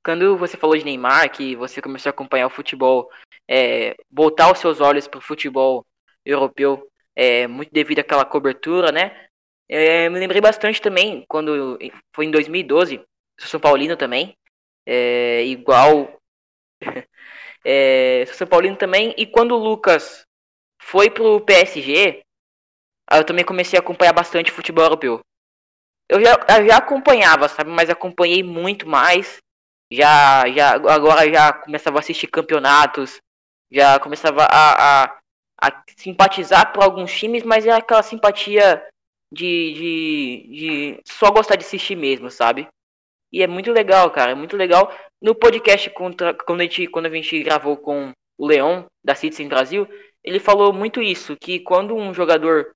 Quando 0.04 0.36
você 0.36 0.56
falou 0.56 0.76
de 0.76 0.84
Neymar, 0.84 1.30
que 1.30 1.54
você 1.54 1.80
começou 1.80 2.10
a 2.10 2.12
acompanhar 2.12 2.48
o 2.48 2.50
futebol, 2.50 3.08
é, 3.48 3.94
voltar 4.10 4.50
os 4.52 4.58
seus 4.58 4.80
olhos 4.80 5.06
para 5.06 5.18
o 5.18 5.22
futebol 5.22 5.86
europeu, 6.24 6.86
é, 7.14 7.46
muito 7.46 7.72
devido 7.72 8.00
àquela 8.00 8.24
cobertura, 8.24 8.90
né? 8.90 9.28
É, 9.68 10.08
me 10.08 10.18
lembrei 10.18 10.40
bastante 10.40 10.82
também, 10.82 11.24
quando 11.28 11.78
foi 12.12 12.26
em 12.26 12.30
2012, 12.30 12.96
sou 13.38 13.48
São 13.48 13.60
Paulino 13.60 13.96
também, 13.96 14.36
é, 14.84 15.44
igual. 15.44 16.18
é, 17.64 18.24
sou 18.26 18.34
São 18.34 18.46
Paulino 18.48 18.76
também, 18.76 19.14
e 19.16 19.26
quando 19.26 19.52
o 19.52 19.62
Lucas 19.62 20.26
foi 20.82 21.08
pro 21.08 21.40
PSG, 21.42 22.24
aí 23.10 23.20
eu 23.20 23.24
também 23.24 23.44
comecei 23.44 23.78
a 23.78 23.82
acompanhar 23.82 24.12
bastante 24.12 24.52
futebol 24.52 24.84
europeu. 24.84 25.20
Eu 26.08 26.24
já, 26.24 26.34
eu 26.58 26.66
já 26.66 26.76
acompanhava, 26.76 27.48
sabe? 27.48 27.70
Mas 27.70 27.90
acompanhei 27.90 28.42
muito 28.42 28.88
mais 28.88 29.38
já, 29.92 30.48
já 30.48 30.70
agora 30.74 31.28
já 31.30 31.52
começava 31.52 31.98
a 31.98 32.00
assistir 32.00 32.28
campeonatos, 32.28 33.18
já 33.70 33.98
começava 33.98 34.44
a, 34.44 35.04
a, 35.04 35.18
a 35.60 35.84
simpatizar 35.96 36.72
por 36.72 36.82
alguns 36.82 37.12
times, 37.12 37.42
mas 37.42 37.66
é 37.66 37.72
aquela 37.72 38.02
simpatia 38.02 38.86
de, 39.32 39.72
de, 39.72 40.48
de 40.48 41.00
só 41.04 41.30
gostar 41.30 41.56
de 41.56 41.64
assistir 41.64 41.96
mesmo, 41.96 42.30
sabe? 42.30 42.68
E 43.32 43.42
é 43.42 43.46
muito 43.46 43.72
legal, 43.72 44.10
cara, 44.10 44.32
é 44.32 44.34
muito 44.34 44.56
legal. 44.56 44.92
No 45.22 45.34
podcast 45.34 45.88
contra, 45.90 46.34
quando, 46.34 46.60
a 46.60 46.64
gente, 46.64 46.86
quando 46.88 47.06
a 47.06 47.10
gente 47.10 47.42
gravou 47.42 47.76
com 47.76 48.12
o 48.38 48.46
Leon, 48.46 48.84
da 49.04 49.14
Citizen 49.14 49.48
Brasil, 49.48 49.88
ele 50.24 50.40
falou 50.40 50.72
muito 50.72 51.00
isso, 51.00 51.36
que 51.36 51.60
quando 51.60 51.94
um 51.94 52.12
jogador 52.12 52.72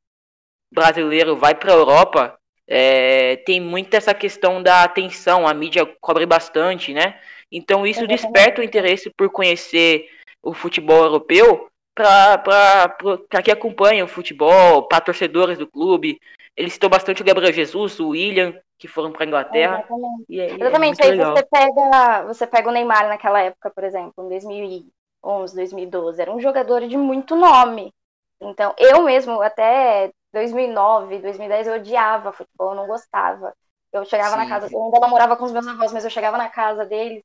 brasileiro 0.75 1.37
vai 1.37 1.55
para 1.55 1.73
a 1.73 1.77
Europa, 1.77 2.39
é, 2.67 3.37
tem 3.37 3.61
muito 3.61 3.95
essa 3.95 4.13
questão 4.13 4.63
da 4.63 4.83
atenção, 4.83 5.47
a 5.47 5.55
mídia 5.55 5.87
cobre 6.01 6.27
bastante, 6.27 6.93
né? 6.93 7.19
Então 7.51 7.87
isso 7.87 8.01
Exatamente. 8.01 8.23
desperta 8.23 8.61
o 8.61 8.65
interesse 8.65 9.11
por 9.17 9.31
conhecer 9.31 10.09
o 10.43 10.53
futebol 10.53 11.05
europeu 11.05 11.69
para 11.95 13.41
que 13.43 13.51
acompanhem 13.51 14.03
o 14.03 14.09
futebol, 14.09 14.83
para 14.89 15.01
torcedores 15.01 15.57
do 15.57 15.67
clube. 15.67 16.19
Eles 16.57 16.73
citou 16.73 16.91
bastante 16.91 17.23
o 17.23 17.25
Gabriel 17.25 17.53
Jesus, 17.53 18.01
o 18.01 18.09
William, 18.09 18.55
que 18.79 18.89
foram 18.89 19.13
para 19.13 19.27
Inglaterra. 19.27 19.79
Exatamente. 19.79 20.25
E 20.29 20.41
é, 20.41 20.45
é 20.45 20.55
Exatamente. 20.55 20.99
muito 20.99 21.05
Aí 21.05 21.11
legal. 21.11 21.37
você 21.37 21.43
pega, 21.45 22.23
você 22.25 22.47
pega 22.47 22.69
o 22.69 22.73
Neymar 22.73 23.09
naquela 23.09 23.41
época, 23.41 23.71
por 23.71 23.85
exemplo, 23.85 24.25
em 24.25 24.29
2011, 24.29 25.55
2012, 25.55 26.21
era 26.21 26.33
um 26.33 26.41
jogador 26.41 26.87
de 26.87 26.97
muito 26.97 27.37
nome. 27.37 27.93
Então, 28.41 28.75
eu 28.77 29.03
mesmo, 29.03 29.41
até 29.41 30.11
2009, 30.35 31.21
2010, 31.21 31.69
eu 31.69 31.75
odiava 31.77 32.33
futebol, 32.33 32.73
eu 32.73 32.77
não 32.77 32.89
gostava. 32.89 33.55
Eu 33.93 34.05
chegava 34.07 34.37
na 34.37 34.47
Sim. 34.47 34.47
casa, 34.47 34.69
eu 34.73 34.85
ainda 34.87 35.01
namorava 35.01 35.37
com 35.39 35.45
os 35.47 35.53
meus 35.53 35.67
avós, 35.69 35.93
mas 35.93 36.05
eu 36.05 36.11
chegava 36.11 36.39
na 36.39 36.51
casa 36.51 36.87
deles 36.87 37.25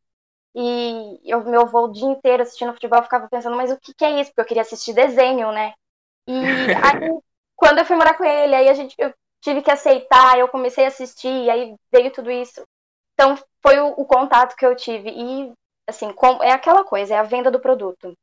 e 0.55 1.19
eu, 1.25 1.43
meu 1.45 1.61
avô 1.61 1.85
o 1.85 1.91
dia 1.91 2.07
inteiro 2.07 2.43
assistindo 2.43 2.73
futebol, 2.73 2.99
eu 2.99 3.03
ficava 3.03 3.29
pensando, 3.29 3.55
mas 3.57 3.71
o 3.71 3.79
que, 3.79 3.93
que 3.93 4.05
é 4.05 4.19
isso? 4.21 4.31
Porque 4.31 4.41
eu 4.41 4.45
queria 4.45 4.61
assistir 4.63 4.93
desenho, 4.93 5.51
né? 5.51 5.73
E 6.27 6.71
aí, 6.81 7.19
quando 7.55 7.79
eu 7.79 7.85
fui 7.85 7.95
morar 7.95 8.15
com 8.17 8.23
ele, 8.25 8.55
aí 8.55 8.69
a 8.69 8.73
gente, 8.73 8.95
eu 8.99 9.13
tive 9.41 9.61
que 9.61 9.71
aceitar, 9.71 10.37
eu 10.39 10.47
comecei 10.49 10.85
a 10.85 10.89
assistir, 10.89 11.29
e 11.45 11.49
aí 11.49 11.75
veio 11.91 12.11
tudo 12.11 12.31
isso. 12.31 12.63
Então, 13.13 13.37
foi 13.63 13.79
o, 13.79 13.89
o 13.97 14.05
contato 14.05 14.55
que 14.55 14.65
eu 14.65 14.75
tive. 14.75 15.09
E, 15.11 15.53
assim, 15.87 16.13
com- 16.13 16.43
é 16.43 16.51
aquela 16.51 16.83
coisa, 16.85 17.15
é 17.15 17.17
a 17.19 17.23
venda 17.23 17.51
do 17.51 17.59
produto. 17.61 18.13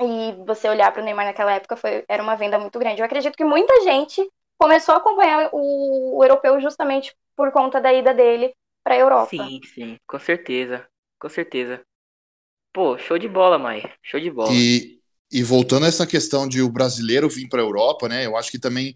E 0.00 0.44
você 0.46 0.68
olhar 0.68 0.92
para 0.92 1.02
o 1.02 1.04
Neymar 1.04 1.26
naquela 1.26 1.52
época 1.52 1.76
foi, 1.76 2.04
era 2.08 2.22
uma 2.22 2.36
venda 2.36 2.58
muito 2.58 2.78
grande. 2.78 3.00
Eu 3.00 3.06
acredito 3.06 3.36
que 3.36 3.44
muita 3.44 3.82
gente 3.82 4.26
começou 4.58 4.94
a 4.94 4.98
acompanhar 4.98 5.50
o, 5.52 6.18
o 6.18 6.24
europeu 6.24 6.60
justamente 6.60 7.14
por 7.36 7.52
conta 7.52 7.80
da 7.80 7.92
ida 7.92 8.14
dele 8.14 8.52
para 8.82 8.94
a 8.94 8.98
Europa. 8.98 9.30
Sim, 9.30 9.60
sim, 9.74 9.98
com 10.06 10.18
certeza. 10.18 10.86
Com 11.18 11.28
certeza. 11.28 11.80
Pô, 12.72 12.96
show 12.96 13.18
de 13.18 13.28
bola, 13.28 13.58
Mai. 13.58 13.82
Show 14.02 14.20
de 14.20 14.30
bola. 14.30 14.52
E, 14.52 15.00
e 15.30 15.42
voltando 15.42 15.84
a 15.84 15.88
essa 15.88 16.06
questão 16.06 16.48
de 16.48 16.62
o 16.62 16.68
brasileiro 16.68 17.28
vir 17.28 17.48
para 17.48 17.60
a 17.60 17.64
Europa, 17.64 18.08
né? 18.08 18.24
Eu 18.24 18.36
acho 18.36 18.50
que 18.50 18.58
também 18.58 18.94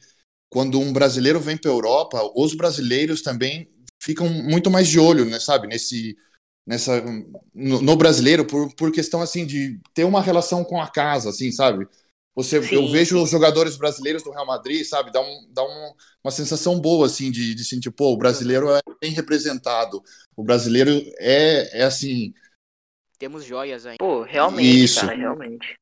quando 0.48 0.78
um 0.78 0.92
brasileiro 0.92 1.40
vem 1.40 1.56
para 1.56 1.70
a 1.70 1.74
Europa, 1.74 2.30
os 2.34 2.54
brasileiros 2.54 3.22
também 3.22 3.68
ficam 4.00 4.28
muito 4.28 4.70
mais 4.70 4.86
de 4.86 5.00
olho, 5.00 5.24
né, 5.24 5.40
sabe, 5.40 5.66
nesse 5.66 6.16
nessa 6.66 7.02
no, 7.54 7.82
no, 7.82 7.96
brasileiro 7.96 8.44
por, 8.44 8.74
por 8.74 8.90
questão 8.90 9.20
assim 9.20 9.46
de 9.46 9.78
ter 9.92 10.04
uma 10.04 10.22
relação 10.22 10.64
com 10.64 10.80
a 10.80 10.88
casa, 10.88 11.30
assim, 11.30 11.52
sabe? 11.52 11.86
Você, 12.34 12.60
Sim. 12.62 12.74
eu 12.74 12.90
vejo 12.90 13.22
os 13.22 13.30
jogadores 13.30 13.76
brasileiros 13.76 14.22
do 14.22 14.32
Real 14.32 14.46
Madrid, 14.46 14.84
sabe, 14.84 15.12
dá, 15.12 15.20
um, 15.20 15.46
dá 15.50 15.62
um, 15.62 15.94
uma 16.24 16.32
sensação 16.32 16.80
boa 16.80 17.06
assim 17.06 17.30
de, 17.30 17.54
de 17.54 17.64
sentir, 17.64 17.92
pô, 17.92 18.12
o 18.12 18.16
brasileiro 18.16 18.70
é 18.70 18.80
bem 19.00 19.12
representado, 19.12 20.02
o 20.36 20.42
brasileiro 20.42 20.90
é, 21.18 21.80
é 21.80 21.84
assim. 21.84 22.34
Temos 23.18 23.44
joias 23.44 23.86
aí. 23.86 23.96
Pô, 23.98 24.22
realmente, 24.22 24.84
Isso. 24.84 25.00
cara, 25.00 25.14
realmente. 25.14 25.76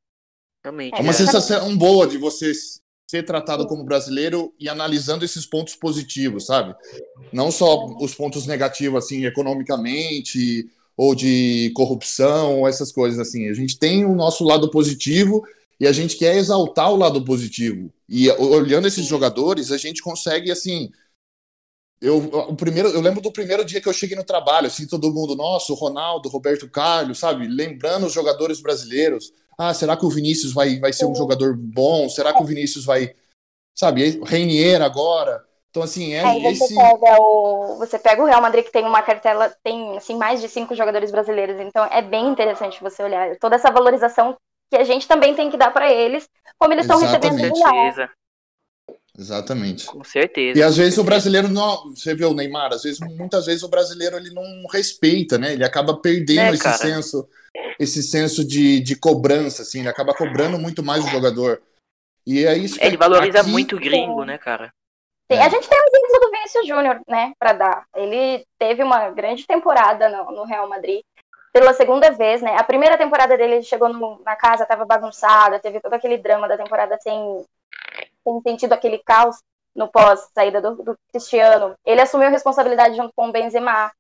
Realmente. 0.62 0.94
É 0.94 1.00
uma 1.00 1.10
é. 1.10 1.14
sensação 1.14 1.76
boa 1.76 2.06
de 2.06 2.18
você 2.18 2.52
ser 3.12 3.26
tratado 3.26 3.66
como 3.66 3.84
brasileiro 3.84 4.54
e 4.58 4.70
analisando 4.70 5.22
esses 5.22 5.44
pontos 5.44 5.76
positivos, 5.76 6.46
sabe? 6.46 6.74
Não 7.30 7.50
só 7.50 7.84
os 8.00 8.14
pontos 8.14 8.46
negativos, 8.46 9.04
assim, 9.04 9.26
economicamente, 9.26 10.66
ou 10.96 11.14
de 11.14 11.70
corrupção, 11.74 12.60
ou 12.60 12.68
essas 12.68 12.90
coisas 12.90 13.20
assim. 13.20 13.50
A 13.50 13.52
gente 13.52 13.78
tem 13.78 14.06
o 14.06 14.14
nosso 14.14 14.42
lado 14.44 14.70
positivo 14.70 15.44
e 15.78 15.86
a 15.86 15.92
gente 15.92 16.16
quer 16.16 16.38
exaltar 16.38 16.90
o 16.90 16.96
lado 16.96 17.22
positivo. 17.22 17.92
E 18.08 18.30
olhando 18.30 18.88
esses 18.88 19.04
jogadores, 19.04 19.70
a 19.70 19.76
gente 19.76 20.00
consegue, 20.00 20.50
assim. 20.50 20.90
Eu, 22.00 22.16
o 22.16 22.56
primeiro, 22.56 22.88
eu 22.88 23.02
lembro 23.02 23.20
do 23.20 23.30
primeiro 23.30 23.62
dia 23.62 23.80
que 23.80 23.88
eu 23.90 23.92
cheguei 23.92 24.16
no 24.16 24.24
trabalho, 24.24 24.68
assim, 24.68 24.86
todo 24.86 25.12
mundo, 25.12 25.36
nossa, 25.36 25.70
o 25.70 25.76
Ronaldo, 25.76 26.30
Roberto 26.30 26.66
Carlos, 26.66 27.18
sabe? 27.18 27.46
Lembrando 27.46 28.06
os 28.06 28.12
jogadores 28.14 28.58
brasileiros 28.62 29.34
ah, 29.68 29.74
será 29.74 29.96
que 29.96 30.04
o 30.04 30.10
Vinícius 30.10 30.52
vai, 30.52 30.78
vai 30.78 30.92
ser 30.92 31.06
um 31.06 31.14
jogador 31.14 31.56
bom? 31.56 32.08
Será 32.08 32.32
que 32.32 32.42
o 32.42 32.46
Vinícius 32.46 32.84
vai, 32.84 33.14
sabe, 33.74 34.20
Reinier 34.24 34.82
agora? 34.82 35.44
Então, 35.70 35.82
assim, 35.82 36.12
é 36.12 36.22
Aí 36.22 36.42
você 36.42 36.64
esse... 36.64 36.74
Pega 36.74 37.16
o, 37.18 37.78
você 37.78 37.98
pega 37.98 38.22
o 38.22 38.26
Real 38.26 38.42
Madrid, 38.42 38.64
que 38.64 38.72
tem 38.72 38.84
uma 38.84 39.02
cartela, 39.02 39.54
tem, 39.62 39.96
assim, 39.96 40.16
mais 40.16 40.40
de 40.40 40.48
cinco 40.48 40.74
jogadores 40.74 41.10
brasileiros, 41.10 41.58
então 41.60 41.84
é 41.86 42.02
bem 42.02 42.28
interessante 42.28 42.82
você 42.82 43.02
olhar 43.02 43.36
toda 43.38 43.56
essa 43.56 43.70
valorização 43.70 44.36
que 44.70 44.76
a 44.76 44.84
gente 44.84 45.06
também 45.06 45.34
tem 45.34 45.50
que 45.50 45.56
dar 45.56 45.72
para 45.72 45.92
eles, 45.92 46.28
como 46.58 46.74
eles 46.74 46.84
estão 46.84 46.98
recebendo 46.98 47.58
lá. 47.58 48.10
Exatamente. 49.16 49.86
Com 49.86 50.02
certeza. 50.02 50.58
E 50.58 50.62
às 50.62 50.76
vezes 50.76 50.98
o 50.98 51.04
brasileiro 51.04 51.48
não. 51.48 51.94
Você 51.94 52.14
vê 52.14 52.24
o 52.24 52.32
Neymar, 52.32 52.72
às 52.72 52.82
vezes, 52.82 52.98
muitas 53.00 53.44
vezes 53.44 53.62
o 53.62 53.68
brasileiro 53.68 54.16
ele 54.16 54.30
não 54.30 54.42
respeita, 54.70 55.36
né? 55.36 55.52
Ele 55.52 55.64
acaba 55.64 56.00
perdendo 56.00 56.40
é, 56.40 56.50
esse 56.50 56.62
cara. 56.62 56.78
senso 56.78 57.28
esse 57.78 58.02
senso 58.02 58.46
de, 58.46 58.80
de 58.80 58.96
cobrança, 58.96 59.62
assim, 59.62 59.80
ele 59.80 59.88
acaba 59.88 60.14
cobrando 60.14 60.58
muito 60.58 60.82
mais 60.82 61.04
o 61.04 61.08
jogador. 61.08 61.62
E 62.26 62.44
é 62.46 62.56
isso 62.56 62.78
que 62.78 62.84
Ele 62.84 62.96
valoriza 62.96 63.40
aqui... 63.40 63.50
muito 63.50 63.76
o 63.76 63.80
gringo, 63.80 64.24
né, 64.24 64.38
cara? 64.38 64.72
Sim, 65.30 65.38
a 65.38 65.48
gente 65.48 65.68
tem 65.68 65.78
o 65.78 65.96
exemplo 65.96 66.20
do 66.20 66.30
Vinícius 66.30 66.66
Júnior, 66.66 67.00
né, 67.08 67.32
para 67.38 67.52
dar. 67.52 67.84
Ele 67.96 68.44
teve 68.58 68.82
uma 68.82 69.10
grande 69.10 69.46
temporada 69.46 70.08
no, 70.08 70.30
no, 70.32 70.44
Real 70.44 70.68
Madrid, 70.68 71.00
pela 71.52 71.72
segunda 71.72 72.10
vez, 72.10 72.42
né? 72.42 72.56
A 72.56 72.64
primeira 72.64 72.98
temporada 72.98 73.36
dele, 73.36 73.54
ele 73.54 73.62
chegou 73.62 73.88
no, 73.88 74.20
na 74.24 74.36
casa, 74.36 74.66
tava 74.66 74.84
bagunçada, 74.84 75.58
teve 75.58 75.80
todo 75.80 75.94
aquele 75.94 76.18
drama 76.18 76.46
da 76.46 76.56
temporada 76.56 76.98
sem, 77.00 77.44
sem 78.24 78.40
sentido, 78.42 78.72
aquele 78.72 78.98
caos 78.98 79.38
no 79.74 79.88
pós-saída 79.88 80.60
do, 80.60 80.76
do 80.76 80.94
Cristiano. 81.10 81.74
Ele 81.84 82.00
assumiu 82.00 82.28
a 82.28 82.30
responsabilidade 82.30 82.96
junto 82.96 83.12
com 83.16 83.28
o 83.28 83.32
Benzema. 83.32 83.90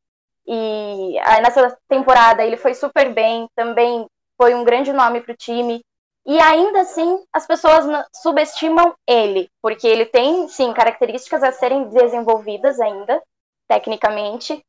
E 0.46 1.18
aí 1.20 1.40
nessa 1.40 1.76
temporada 1.88 2.44
ele 2.44 2.56
foi 2.56 2.74
super 2.74 3.12
bem, 3.12 3.46
também 3.54 4.06
foi 4.40 4.54
um 4.54 4.64
grande 4.64 4.92
nome 4.92 5.20
para 5.20 5.32
o 5.32 5.36
time. 5.36 5.80
E 6.24 6.38
ainda 6.38 6.82
assim, 6.82 7.24
as 7.32 7.46
pessoas 7.46 7.84
subestimam 8.14 8.94
ele, 9.08 9.48
porque 9.60 9.86
ele 9.86 10.06
tem, 10.06 10.48
sim, 10.48 10.72
características 10.72 11.42
a 11.42 11.50
serem 11.50 11.88
desenvolvidas 11.88 12.80
ainda, 12.80 13.20
tecnicamente. 13.68 14.64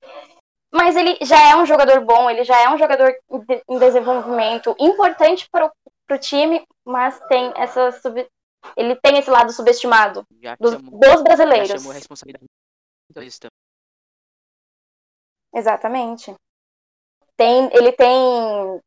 Mas 0.71 0.95
ele 0.95 1.17
já 1.21 1.39
é 1.51 1.55
um 1.55 1.65
jogador 1.65 2.01
bom, 2.01 2.27
ele 2.27 2.43
já 2.43 2.59
é 2.59 2.69
um 2.69 2.77
jogador 2.77 3.13
em 3.69 3.77
desenvolvimento 3.77 4.75
importante 4.79 5.47
para 5.51 5.71
o 6.11 6.17
time, 6.17 6.65
mas 6.83 7.19
tem 7.27 7.53
essa 7.55 7.91
sub... 7.91 8.27
ele 8.75 8.95
tem 8.95 9.19
esse 9.19 9.29
lado 9.29 9.53
subestimado 9.53 10.25
dos, 10.59 10.73
chamou, 10.73 10.99
dos 10.99 11.21
brasileiros. 11.21 11.69
Já 11.69 11.77
chamou 11.77 11.91
a 11.91 11.95
responsabilidade 11.95 12.49
Exatamente. 15.53 16.33
Tem, 17.35 17.69
ele 17.73 17.91
tem 17.91 18.81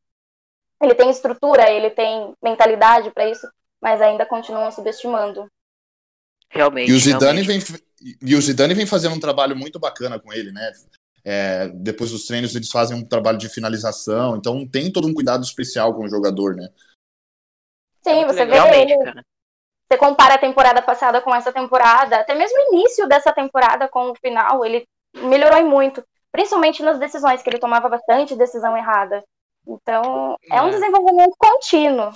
ele 0.81 0.93
tem 0.93 1.09
estrutura, 1.09 1.69
ele 1.71 1.89
tem 1.89 2.33
mentalidade 2.41 3.09
para 3.11 3.27
isso, 3.27 3.47
mas 3.81 4.01
ainda 4.01 4.25
continuam 4.25 4.71
subestimando. 4.71 5.47
Realmente. 6.49 6.91
E 6.91 6.93
o 6.93 6.99
Zidane 6.99 7.41
realmente. 7.41 7.71
vem 7.71 7.81
e 8.21 8.35
o 8.35 8.41
Zidane 8.41 8.73
vem 8.73 8.85
fazendo 8.85 9.15
um 9.15 9.19
trabalho 9.19 9.55
muito 9.55 9.79
bacana 9.79 10.19
com 10.19 10.31
ele, 10.31 10.51
né? 10.51 10.71
É, 11.25 11.67
depois 11.69 12.11
dos 12.11 12.25
treinos 12.25 12.55
eles 12.55 12.69
fazem 12.69 12.95
um 12.95 13.03
trabalho 13.03 13.37
de 13.37 13.49
finalização, 13.49 14.37
então 14.37 14.65
tem 14.67 14.91
todo 14.91 15.07
um 15.07 15.13
cuidado 15.13 15.43
especial 15.43 15.93
com 15.93 16.05
o 16.05 16.09
jogador, 16.09 16.55
né? 16.55 16.69
Sim, 18.03 18.25
você 18.25 18.45
vê 18.45 18.55
ele. 18.79 18.97
Cara. 19.03 19.25
Você 19.89 19.97
compara 19.97 20.35
a 20.35 20.37
temporada 20.37 20.81
passada 20.81 21.21
com 21.21 21.33
essa 21.33 21.51
temporada, 21.51 22.17
até 22.17 22.35
mesmo 22.35 22.57
o 22.57 22.75
início 22.75 23.07
dessa 23.07 23.33
temporada 23.33 23.87
com 23.87 24.11
o 24.11 24.15
final, 24.15 24.63
ele 24.63 24.85
melhorou 25.15 25.65
muito 25.65 26.03
principalmente 26.37 26.83
nas 26.83 26.99
decisões, 26.99 27.41
que 27.41 27.49
ele 27.49 27.57
tomava 27.57 27.89
bastante 27.89 28.35
decisão 28.35 28.77
errada. 28.77 29.23
Então, 29.67 30.37
é 30.51 30.61
um 30.61 30.67
é. 30.67 30.69
desenvolvimento 30.69 31.35
contínuo. 31.35 32.11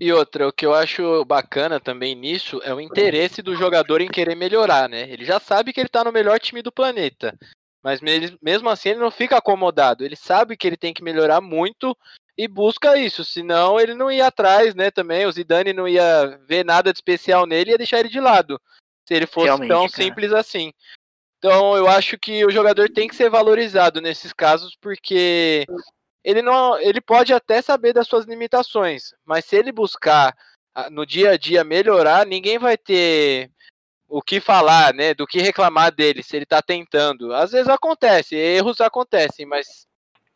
E 0.00 0.12
outra, 0.12 0.48
o 0.48 0.52
que 0.52 0.66
eu 0.66 0.74
acho 0.74 1.24
bacana 1.24 1.78
também 1.78 2.16
nisso 2.16 2.60
é 2.64 2.74
o 2.74 2.80
interesse 2.80 3.40
do 3.40 3.54
jogador 3.54 4.00
em 4.00 4.10
querer 4.10 4.34
melhorar, 4.34 4.88
né? 4.88 5.02
Ele 5.08 5.24
já 5.24 5.38
sabe 5.38 5.72
que 5.72 5.78
ele 5.78 5.88
tá 5.88 6.02
no 6.02 6.10
melhor 6.10 6.40
time 6.40 6.62
do 6.62 6.72
planeta. 6.72 7.38
Mas 7.82 8.00
mesmo 8.42 8.68
assim 8.68 8.90
ele 8.90 8.98
não 8.98 9.10
fica 9.10 9.36
acomodado. 9.36 10.04
Ele 10.04 10.16
sabe 10.16 10.56
que 10.56 10.66
ele 10.66 10.76
tem 10.76 10.92
que 10.92 11.04
melhorar 11.04 11.40
muito 11.40 11.96
e 12.36 12.48
busca 12.48 12.98
isso. 12.98 13.24
Senão 13.24 13.78
ele 13.78 13.94
não 13.94 14.10
ia 14.10 14.26
atrás, 14.26 14.74
né? 14.74 14.90
Também 14.90 15.26
o 15.26 15.32
Zidane 15.32 15.72
não 15.72 15.86
ia 15.86 16.38
ver 16.44 16.64
nada 16.64 16.92
de 16.92 16.98
especial 16.98 17.46
nele 17.46 17.70
e 17.70 17.72
ia 17.74 17.78
deixar 17.78 18.00
ele 18.00 18.08
de 18.08 18.20
lado. 18.20 18.60
Se 19.06 19.14
ele 19.14 19.26
fosse 19.26 19.46
Realmente, 19.46 19.68
tão 19.68 19.88
cara. 19.88 20.02
simples 20.02 20.32
assim. 20.32 20.72
Então 21.40 21.74
eu 21.74 21.88
acho 21.88 22.18
que 22.18 22.44
o 22.44 22.50
jogador 22.50 22.90
tem 22.90 23.08
que 23.08 23.16
ser 23.16 23.30
valorizado 23.30 23.98
nesses 23.98 24.30
casos 24.30 24.76
porque 24.78 25.64
ele 26.22 26.42
não, 26.42 26.78
ele 26.78 27.00
pode 27.00 27.32
até 27.32 27.62
saber 27.62 27.94
das 27.94 28.06
suas 28.06 28.26
limitações, 28.26 29.14
mas 29.24 29.46
se 29.46 29.56
ele 29.56 29.72
buscar 29.72 30.36
ah, 30.74 30.90
no 30.90 31.06
dia 31.06 31.30
a 31.30 31.36
dia 31.38 31.64
melhorar, 31.64 32.26
ninguém 32.26 32.58
vai 32.58 32.76
ter 32.76 33.50
o 34.06 34.20
que 34.20 34.38
falar, 34.38 34.92
né, 34.92 35.14
do 35.14 35.26
que 35.26 35.40
reclamar 35.40 35.94
dele 35.94 36.22
se 36.22 36.36
ele 36.36 36.42
está 36.42 36.60
tentando. 36.60 37.32
Às 37.32 37.52
vezes 37.52 37.68
acontece, 37.68 38.36
erros 38.36 38.78
acontecem, 38.80 39.46
mas 39.46 39.86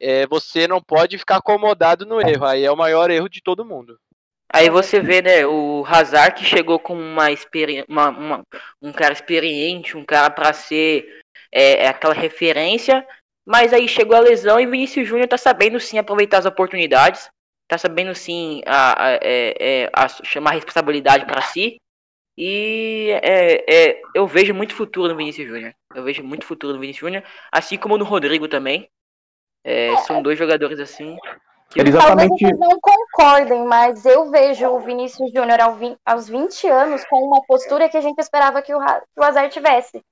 é, 0.01 0.27
você 0.27 0.67
não 0.67 0.81
pode 0.81 1.19
ficar 1.19 1.37
acomodado 1.37 2.07
no 2.07 2.21
erro. 2.21 2.47
Aí 2.47 2.65
é 2.65 2.73
o 2.73 2.77
maior 2.77 3.11
erro 3.11 3.29
de 3.29 3.43
todo 3.43 3.65
mundo. 3.65 3.99
Aí 4.55 4.71
você 4.71 5.01
vê, 5.01 5.21
né, 5.21 5.45
o 5.45 5.85
Hazard 5.85 6.37
que 6.39 6.45
chegou 6.45 6.79
com 6.79 6.95
uma, 6.95 7.33
experi 7.33 7.85
uma, 7.89 8.11
uma 8.11 8.43
um 8.81 8.93
cara 8.93 9.13
experiente, 9.13 9.97
um 9.97 10.05
cara 10.05 10.31
para 10.31 10.53
ser 10.53 11.23
é, 11.51 11.83
é, 11.83 11.89
aquela 11.89 12.15
referência, 12.15 13.05
mas 13.45 13.73
aí 13.73 13.89
chegou 13.89 14.17
a 14.17 14.21
lesão 14.21 14.61
e 14.61 14.67
Vinícius 14.67 15.09
Júnior 15.09 15.27
tá 15.27 15.37
sabendo 15.37 15.81
sim 15.81 15.99
aproveitar 15.99 16.39
as 16.39 16.47
oportunidades, 16.47 17.29
tá 17.67 17.77
sabendo 17.77 18.15
sim 18.15 18.63
a, 18.65 19.07
a, 19.07 19.11
é, 19.15 19.57
é 19.59 19.91
a 19.93 20.07
chamar 20.07 20.51
a 20.51 20.55
responsabilidade 20.55 21.27
para 21.27 21.43
si. 21.43 21.79
E 22.39 23.09
é, 23.25 23.65
é, 23.69 24.03
eu 24.15 24.25
vejo 24.25 24.55
muito 24.55 24.73
futuro 24.73 25.09
no 25.09 25.17
Vinícius 25.17 25.49
Júnior. 25.49 25.75
Eu 25.93 26.05
vejo 26.05 26.23
muito 26.23 26.47
futuro 26.47 26.75
no 26.75 26.81
Vinícius 26.81 27.01
Júnior, 27.01 27.25
assim 27.51 27.77
como 27.77 27.99
no 27.99 28.05
Rodrigo 28.05 28.47
também. 28.47 28.89
são 30.07 30.23
dois 30.23 30.39
jogadores 30.39 30.79
assim 30.79 31.19
Exatamente... 31.77 32.41
Talvez 32.41 32.59
não 32.59 32.79
concordem, 33.15 33.65
mas 33.65 34.05
eu 34.05 34.29
vejo 34.29 34.69
o 34.69 34.81
Vinícius 34.81 35.31
Júnior 35.33 35.59
aos 36.05 36.29
20 36.29 36.69
anos 36.69 37.05
com 37.05 37.17
uma 37.25 37.41
postura 37.47 37.89
que 37.89 37.97
a 37.97 38.01
gente 38.01 38.19
esperava 38.19 38.61
que 38.61 38.75
o, 38.75 38.81
que 38.81 39.21
o 39.21 39.23
Azar 39.23 39.49
tivesse. 39.49 40.03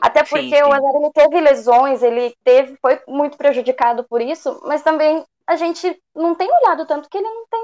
Até 0.00 0.22
porque 0.22 0.56
sim, 0.56 0.56
sim. 0.56 0.62
o 0.62 0.72
Azar 0.72 0.94
ele 0.94 1.10
teve 1.12 1.40
lesões, 1.40 2.02
ele 2.02 2.34
teve, 2.44 2.76
foi 2.80 3.00
muito 3.08 3.36
prejudicado 3.36 4.04
por 4.04 4.20
isso, 4.20 4.60
mas 4.64 4.82
também 4.82 5.24
a 5.46 5.56
gente 5.56 6.00
não 6.14 6.34
tem 6.36 6.48
olhado 6.48 6.86
tanto 6.86 7.08
que 7.10 7.18
ele 7.18 7.28
não 7.28 7.46
tem 7.50 7.60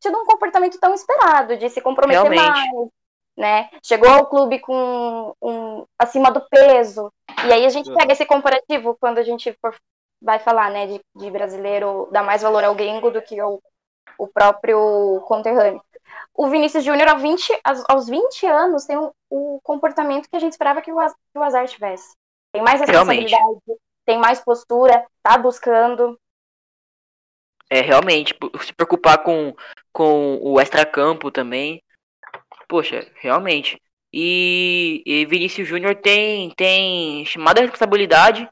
tido 0.00 0.18
um 0.18 0.26
comportamento 0.26 0.78
tão 0.78 0.92
esperado, 0.92 1.56
de 1.56 1.70
se 1.70 1.80
comprometer 1.80 2.22
Realmente. 2.22 2.46
mais, 2.46 2.88
né? 3.36 3.70
Chegou 3.82 4.10
ao 4.10 4.26
clube 4.26 4.58
com 4.58 5.34
um, 5.40 5.84
acima 5.98 6.30
do 6.30 6.42
peso. 6.42 7.10
E 7.48 7.52
aí 7.52 7.64
a 7.64 7.70
gente 7.70 7.92
pega 7.94 8.12
esse 8.12 8.26
comparativo 8.26 8.96
quando 9.00 9.18
a 9.18 9.22
gente 9.22 9.56
for 9.60 9.74
vai 10.24 10.38
falar, 10.38 10.70
né, 10.70 10.86
de, 10.86 11.00
de 11.16 11.30
brasileiro 11.30 12.08
dar 12.12 12.22
mais 12.22 12.42
valor 12.42 12.62
ao 12.62 12.76
gringo 12.76 13.10
do 13.10 13.20
que 13.20 13.40
ao, 13.40 13.60
o 14.18 14.26
próprio 14.26 15.20
conterrâneo. 15.26 15.82
o 16.34 16.48
Vinícius 16.48 16.84
Júnior 16.84 17.08
aos 17.08 17.22
20, 17.22 17.60
aos 17.88 18.08
20 18.08 18.46
anos 18.46 18.84
tem 18.84 18.96
o, 18.96 19.12
o 19.30 19.60
comportamento 19.62 20.28
que 20.28 20.36
a 20.36 20.40
gente 20.40 20.52
esperava 20.52 20.80
que 20.80 20.92
o, 20.92 20.96
que 20.96 21.38
o 21.38 21.42
Hazard 21.42 21.70
tivesse. 21.70 22.14
Tem 22.52 22.62
mais 22.62 22.80
responsabilidade, 22.80 23.42
realmente. 23.42 23.82
tem 24.04 24.18
mais 24.18 24.40
postura, 24.40 25.06
tá 25.22 25.38
buscando. 25.38 26.18
É, 27.70 27.80
realmente, 27.80 28.36
se 28.60 28.72
preocupar 28.74 29.22
com, 29.22 29.54
com 29.92 30.38
o 30.42 30.60
extracampo 30.60 31.30
também. 31.30 31.82
Poxa, 32.68 33.10
realmente. 33.16 33.80
E, 34.12 35.02
e 35.06 35.24
Vinícius 35.24 35.66
Júnior 35.66 35.94
tem, 35.94 36.50
tem 36.50 37.24
chamada 37.24 37.62
responsabilidade. 37.62 38.48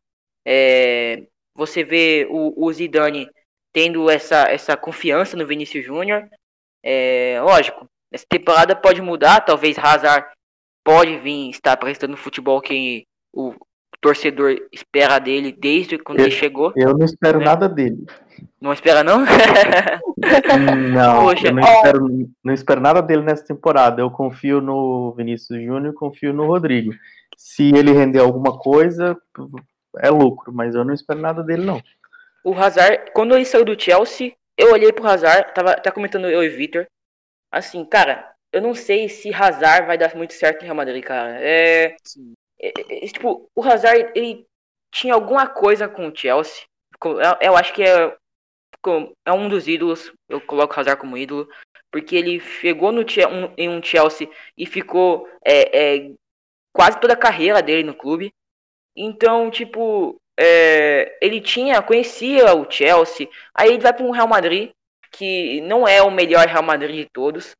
É, 0.47 1.27
você 1.55 1.85
vê 1.85 2.27
o, 2.31 2.65
o 2.65 2.73
Zidane 2.73 3.29
tendo 3.73 4.11
essa, 4.11 4.49
essa 4.49 4.77
confiança 4.77 5.37
no 5.37 5.47
Vinícius 5.47 5.85
Júnior. 5.85 6.29
É, 6.83 7.41
lógico, 7.43 7.87
essa 8.13 8.25
temporada 8.29 8.75
pode 8.75 9.01
mudar, 9.01 9.41
talvez 9.41 9.79
Hazard 9.79 10.27
pode 10.85 11.19
vir 11.19 11.51
estar 11.51 11.77
prestando 11.77 12.17
futebol 12.17 12.61
que 12.61 13.05
o 13.33 13.55
torcedor 14.01 14.57
espera 14.73 15.19
dele 15.19 15.53
desde 15.53 15.99
quando 15.99 16.21
eu, 16.21 16.27
ele 16.27 16.35
chegou. 16.35 16.73
Eu 16.75 16.97
não 16.97 17.05
espero 17.05 17.39
né? 17.39 17.45
nada 17.45 17.69
dele. 17.69 18.07
Não 18.61 18.73
espera 18.73 19.05
não? 19.05 19.21
não, 20.93 21.25
Poxa, 21.25 21.49
eu 21.49 21.55
não 21.55 21.63
espero, 21.63 22.09
não 22.43 22.55
espero 22.55 22.81
nada 22.81 23.03
dele 23.03 23.23
nessa 23.23 23.45
temporada. 23.45 24.01
Eu 24.01 24.11
confio 24.11 24.61
no 24.61 25.13
Vinícius 25.13 25.63
Júnior, 25.63 25.95
confio 25.95 26.33
no 26.33 26.47
Rodrigo. 26.47 26.93
Se 27.37 27.71
ele 27.75 27.93
render 27.93 28.21
alguma 28.21 28.59
coisa, 28.59 29.17
é 29.99 30.11
lucro, 30.11 30.53
mas 30.53 30.75
eu 30.75 30.85
não 30.85 30.95
espero 30.95 31.21
nada 31.21 31.43
dele 31.43 31.65
não. 31.65 31.81
O 32.45 32.55
Hazard, 32.55 33.11
quando 33.13 33.35
ele 33.35 33.45
saiu 33.45 33.65
do 33.65 33.81
Chelsea, 33.81 34.35
eu 34.57 34.73
olhei 34.73 34.93
pro 34.93 35.07
Hazard, 35.07 35.53
tava 35.55 35.75
tá 35.75 35.91
comentando 35.91 36.29
eu 36.29 36.43
e 36.43 36.49
Victor. 36.49 36.87
Assim, 37.53 37.85
cara, 37.85 38.35
eu 38.53 38.61
não 38.61 38.75
sei 38.75 39.09
se 39.09 39.33
Hazard 39.33 39.87
vai 39.87 39.97
dar 39.97 40.15
muito 40.15 40.35
certo 40.35 40.63
em 40.63 40.65
Real 40.65 40.77
Madrid, 40.77 41.05
cara. 41.05 41.39
É, 41.41 41.97
é, 42.61 42.73
é, 42.79 43.07
tipo, 43.07 43.49
o 43.55 43.63
Hazard, 43.63 44.13
ele 44.15 44.47
tinha 44.93 45.15
alguma 45.15 45.47
coisa 45.47 45.89
com 45.89 46.09
o 46.09 46.17
Chelsea. 46.17 46.65
Eu, 47.03 47.19
eu 47.41 47.57
acho 47.57 47.73
que 47.73 47.83
é, 47.83 48.17
é 49.25 49.33
um 49.33 49.49
dos 49.49 49.69
ídolos. 49.69 50.13
Eu 50.29 50.41
coloco 50.41 50.75
o 50.75 50.81
Hazard 50.81 51.01
como 51.01 51.17
ídolo. 51.17 51.49
Porque 51.93 52.15
ele 52.15 52.39
chegou 52.39 52.93
no, 52.93 53.01
um, 53.01 53.55
em 53.57 53.69
um 53.69 53.83
Chelsea 53.83 54.31
e 54.57 54.65
ficou 54.65 55.29
é, 55.45 55.97
é, 55.97 56.13
quase 56.73 57.01
toda 57.01 57.15
a 57.15 57.19
carreira 57.19 57.63
dele 57.63 57.83
no 57.83 57.95
clube. 57.95 58.33
Então, 58.97 59.51
tipo, 59.51 60.21
é, 60.43 61.19
ele 61.21 61.39
tinha, 61.39 61.83
conhecia 61.83 62.55
o 62.55 62.71
Chelsea, 62.71 63.29
aí 63.55 63.69
ele 63.69 63.83
vai 63.83 63.93
para 63.93 64.07
um 64.07 64.11
Real 64.11 64.27
Madrid, 64.27 64.71
que 65.13 65.61
não 65.61 65.87
é 65.87 66.01
o 66.01 66.11
melhor 66.11 66.47
Real 66.47 66.63
Madrid 66.63 67.05
de 67.05 67.11
todos. 67.13 67.51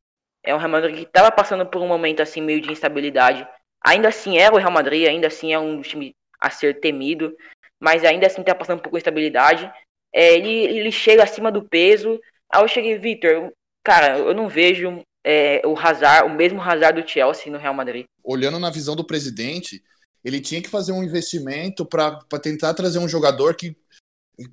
É 0.43 0.55
um 0.55 0.59
Real 0.59 0.71
Madrid 0.71 0.97
que 0.97 1.03
estava 1.03 1.31
passando 1.31 1.67
por 1.67 1.83
um 1.83 1.87
momento 1.87 2.23
assim 2.23 2.41
meio 2.41 2.63
de 2.63 2.73
instabilidade. 2.73 3.47
Ainda 3.85 4.09
assim 4.09 4.39
era 4.39 4.55
o 4.55 4.59
Real 4.59 4.71
Madrid, 4.71 5.07
ainda 5.07 5.27
assim 5.27 5.53
é 5.53 5.59
um 5.59 5.83
time 5.83 6.15
a 6.41 6.49
ser 6.49 6.81
temido, 6.81 7.37
mas 7.79 8.03
ainda 8.03 8.27
assim 8.27 8.41
está 8.41 8.55
passando 8.55 8.81
por 8.81 8.97
instabilidade. 8.97 9.71
É, 10.15 10.35
ele, 10.35 10.65
ele 10.79 10.91
chega 10.91 11.23
acima 11.23 11.53
do 11.53 11.63
peso. 11.63 12.19
Aí 12.51 12.63
eu 12.63 12.69
cheguei, 12.69 12.97
Victor, 12.97 13.53
cara, 13.85 14.19
eu 14.19 14.33
não 14.33 14.49
vejo 14.49 15.03
é, 15.23 15.61
o 15.67 15.79
Hazard, 15.79 16.31
o 16.31 16.35
mesmo 16.35 16.63
Hazard 16.63 17.03
do 17.03 17.07
Chelsea 17.07 17.53
no 17.53 17.59
Real 17.59 17.75
Madrid. 17.75 18.07
Olhando 18.25 18.59
na 18.59 18.71
visão 18.71 18.97
do 18.97 19.05
presidente, 19.05 19.83
ele 20.25 20.41
tinha 20.41 20.63
que 20.63 20.69
fazer 20.69 20.93
um 20.93 21.03
investimento 21.03 21.85
para 21.85 22.19
tentar 22.43 22.75
trazer 22.75 22.99
um 22.99 23.09
jogador 23.09 23.55
que 23.55 23.77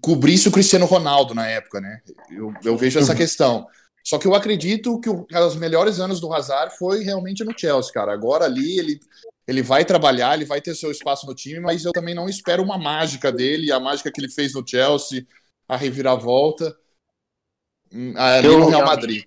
cobrisse 0.02 0.48
o 0.48 0.52
Cristiano 0.52 0.86
Ronaldo 0.86 1.34
na 1.34 1.48
época, 1.48 1.80
né? 1.80 2.02
Eu, 2.30 2.54
eu 2.64 2.78
vejo 2.78 3.00
essa 3.00 3.12
uhum. 3.12 3.18
questão. 3.18 3.68
Só 4.04 4.18
que 4.18 4.26
eu 4.26 4.34
acredito 4.34 5.00
que 5.02 5.10
os 5.10 5.56
melhores 5.56 6.00
anos 6.00 6.22
do 6.22 6.34
Hazard 6.34 6.78
foi 6.78 7.04
realmente 7.04 7.44
no 7.44 7.58
Chelsea, 7.58 7.92
cara. 7.92 8.14
Agora 8.14 8.46
ali 8.46 8.80
ele, 8.80 9.00
ele 9.46 9.62
vai 9.62 9.84
trabalhar, 9.84 10.34
ele 10.34 10.46
vai 10.46 10.62
ter 10.62 10.76
seu 10.76 10.92
espaço 10.92 11.26
no 11.26 11.36
time, 11.36 11.60
mas 11.60 11.84
eu 11.84 11.92
também 11.92 12.16
não 12.16 12.30
espero 12.30 12.64
uma 12.64 12.78
mágica 12.78 13.32
dele, 13.32 13.72
a 13.72 13.80
mágica 13.80 14.12
que 14.12 14.22
ele 14.22 14.32
fez 14.32 14.54
no 14.54 14.66
Chelsea, 14.66 15.28
a 15.68 15.76
reviravolta 15.76 16.74
hum, 17.94 18.14
ali 18.16 18.48
eu, 18.48 18.60
no 18.60 18.70
Real 18.70 18.86
Madrid. 18.86 19.26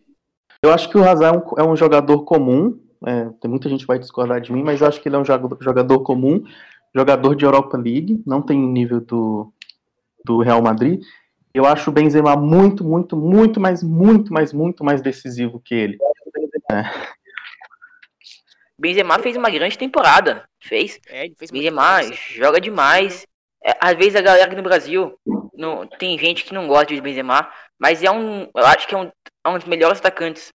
Eu 0.62 0.72
acho 0.72 0.88
que 0.88 0.96
o 0.96 1.05
Hazard 1.05 1.37
é 1.37 1.38
um, 1.38 1.59
é 1.59 1.72
um 1.72 1.76
jogador 1.76 2.24
comum, 2.24 2.81
é, 3.07 3.25
tem 3.41 3.51
muita 3.51 3.69
gente 3.69 3.81
que 3.81 3.87
vai 3.87 3.99
discordar 3.99 4.41
de 4.41 4.53
mim, 4.53 4.63
mas 4.63 4.83
acho 4.83 5.01
que 5.01 5.09
ele 5.09 5.17
é 5.17 5.19
um 5.19 5.25
jogador 5.25 6.01
comum, 6.01 6.45
jogador 6.95 7.35
de 7.35 7.45
Europa 7.45 7.77
League, 7.77 8.23
não 8.27 8.43
tem 8.43 8.59
nível 8.59 9.01
do, 9.01 9.53
do 10.25 10.41
Real 10.41 10.61
Madrid. 10.61 11.03
Eu 11.53 11.67
acho 11.67 11.91
o 11.91 11.93
Benzema 11.93 12.37
muito, 12.37 12.85
muito, 12.85 13.17
muito 13.17 13.61
mais, 13.61 13.83
muito 13.83 14.33
mais, 14.33 14.53
muito 14.53 14.85
mais 14.85 15.01
decisivo 15.01 15.61
que 15.65 15.75
ele. 15.75 15.99
É. 16.71 16.85
Benzema 18.79 19.19
fez 19.19 19.37
uma 19.37 19.51
grande 19.51 19.77
temporada, 19.77 20.49
fez. 20.61 20.99
É, 21.09 21.25
ele 21.27 21.35
fez 21.39 21.51
Benzema 21.51 22.03
joga 22.13 22.61
demais. 22.61 23.27
É, 23.65 23.77
às 23.81 23.97
vezes 23.97 24.17
a 24.17 24.23
galera 24.23 24.47
aqui 24.47 24.57
no 24.57 24.63
Brasil 24.63 25.19
não, 25.55 25.87
tem 25.87 26.19
gente 26.19 26.45
que 26.45 26.55
não 26.55 26.67
gosta 26.69 26.95
de 26.95 27.01
Benzema, 27.01 27.51
mas 27.79 28.03
é 28.03 28.11
um, 28.11 28.49
eu 28.55 28.67
acho 28.67 28.87
que 28.87 28.95
é 28.95 28.99
um, 28.99 29.11
é 29.45 29.49
um 29.49 29.59
dos 29.59 29.67
melhores 29.67 29.99
atacantes 29.99 30.51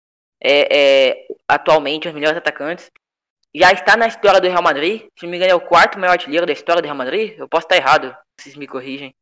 é, 0.43 0.77
é, 0.77 1.27
atualmente 1.49 2.09
os 2.09 2.15
melhores 2.15 2.37
atacantes. 2.37 2.91
Já 3.55 3.71
está 3.71 3.97
na 3.97 4.07
história 4.07 4.41
do 4.41 4.49
Real 4.49 4.63
Madrid. 4.63 5.03
Se 5.19 5.25
não 5.25 5.31
me 5.31 5.37
engano, 5.37 5.53
é 5.53 5.55
o 5.55 5.61
quarto 5.61 5.99
maior 5.99 6.13
artilheiro 6.13 6.47
da 6.47 6.53
história 6.53 6.81
do 6.81 6.87
Real 6.87 6.97
Madrid. 6.97 7.35
Eu 7.39 7.49
posso 7.49 7.67
estar 7.67 7.77
errado, 7.77 8.17
vocês 8.39 8.57
me 8.57 8.67
corrigem. 8.67 9.15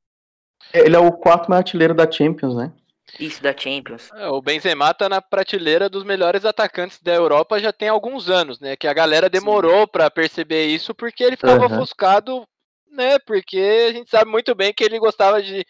Ele 0.72 0.94
é 0.94 0.98
o 0.98 1.12
quarto 1.12 1.48
maior 1.48 1.60
artilheiro 1.60 1.94
da 1.94 2.10
Champions, 2.10 2.54
né? 2.54 2.72
Isso, 3.18 3.42
da 3.42 3.56
Champions. 3.56 4.08
É, 4.14 4.28
o 4.28 4.40
Benzema 4.40 4.94
tá 4.94 5.08
na 5.08 5.20
prateleira 5.20 5.88
dos 5.88 6.04
melhores 6.04 6.44
atacantes 6.44 7.00
da 7.02 7.12
Europa 7.12 7.58
já 7.58 7.72
tem 7.72 7.88
alguns 7.88 8.30
anos, 8.30 8.60
né? 8.60 8.76
Que 8.76 8.86
a 8.86 8.92
galera 8.92 9.28
demorou 9.28 9.88
para 9.88 10.10
perceber 10.10 10.66
isso 10.66 10.94
porque 10.94 11.24
ele 11.24 11.36
ficava 11.36 11.66
uhum. 11.66 11.76
ofuscado, 11.76 12.44
né? 12.92 13.18
Porque 13.26 13.88
a 13.88 13.92
gente 13.92 14.10
sabe 14.10 14.30
muito 14.30 14.54
bem 14.54 14.72
que 14.72 14.84
ele 14.84 14.98
gostava 14.98 15.42
de 15.42 15.66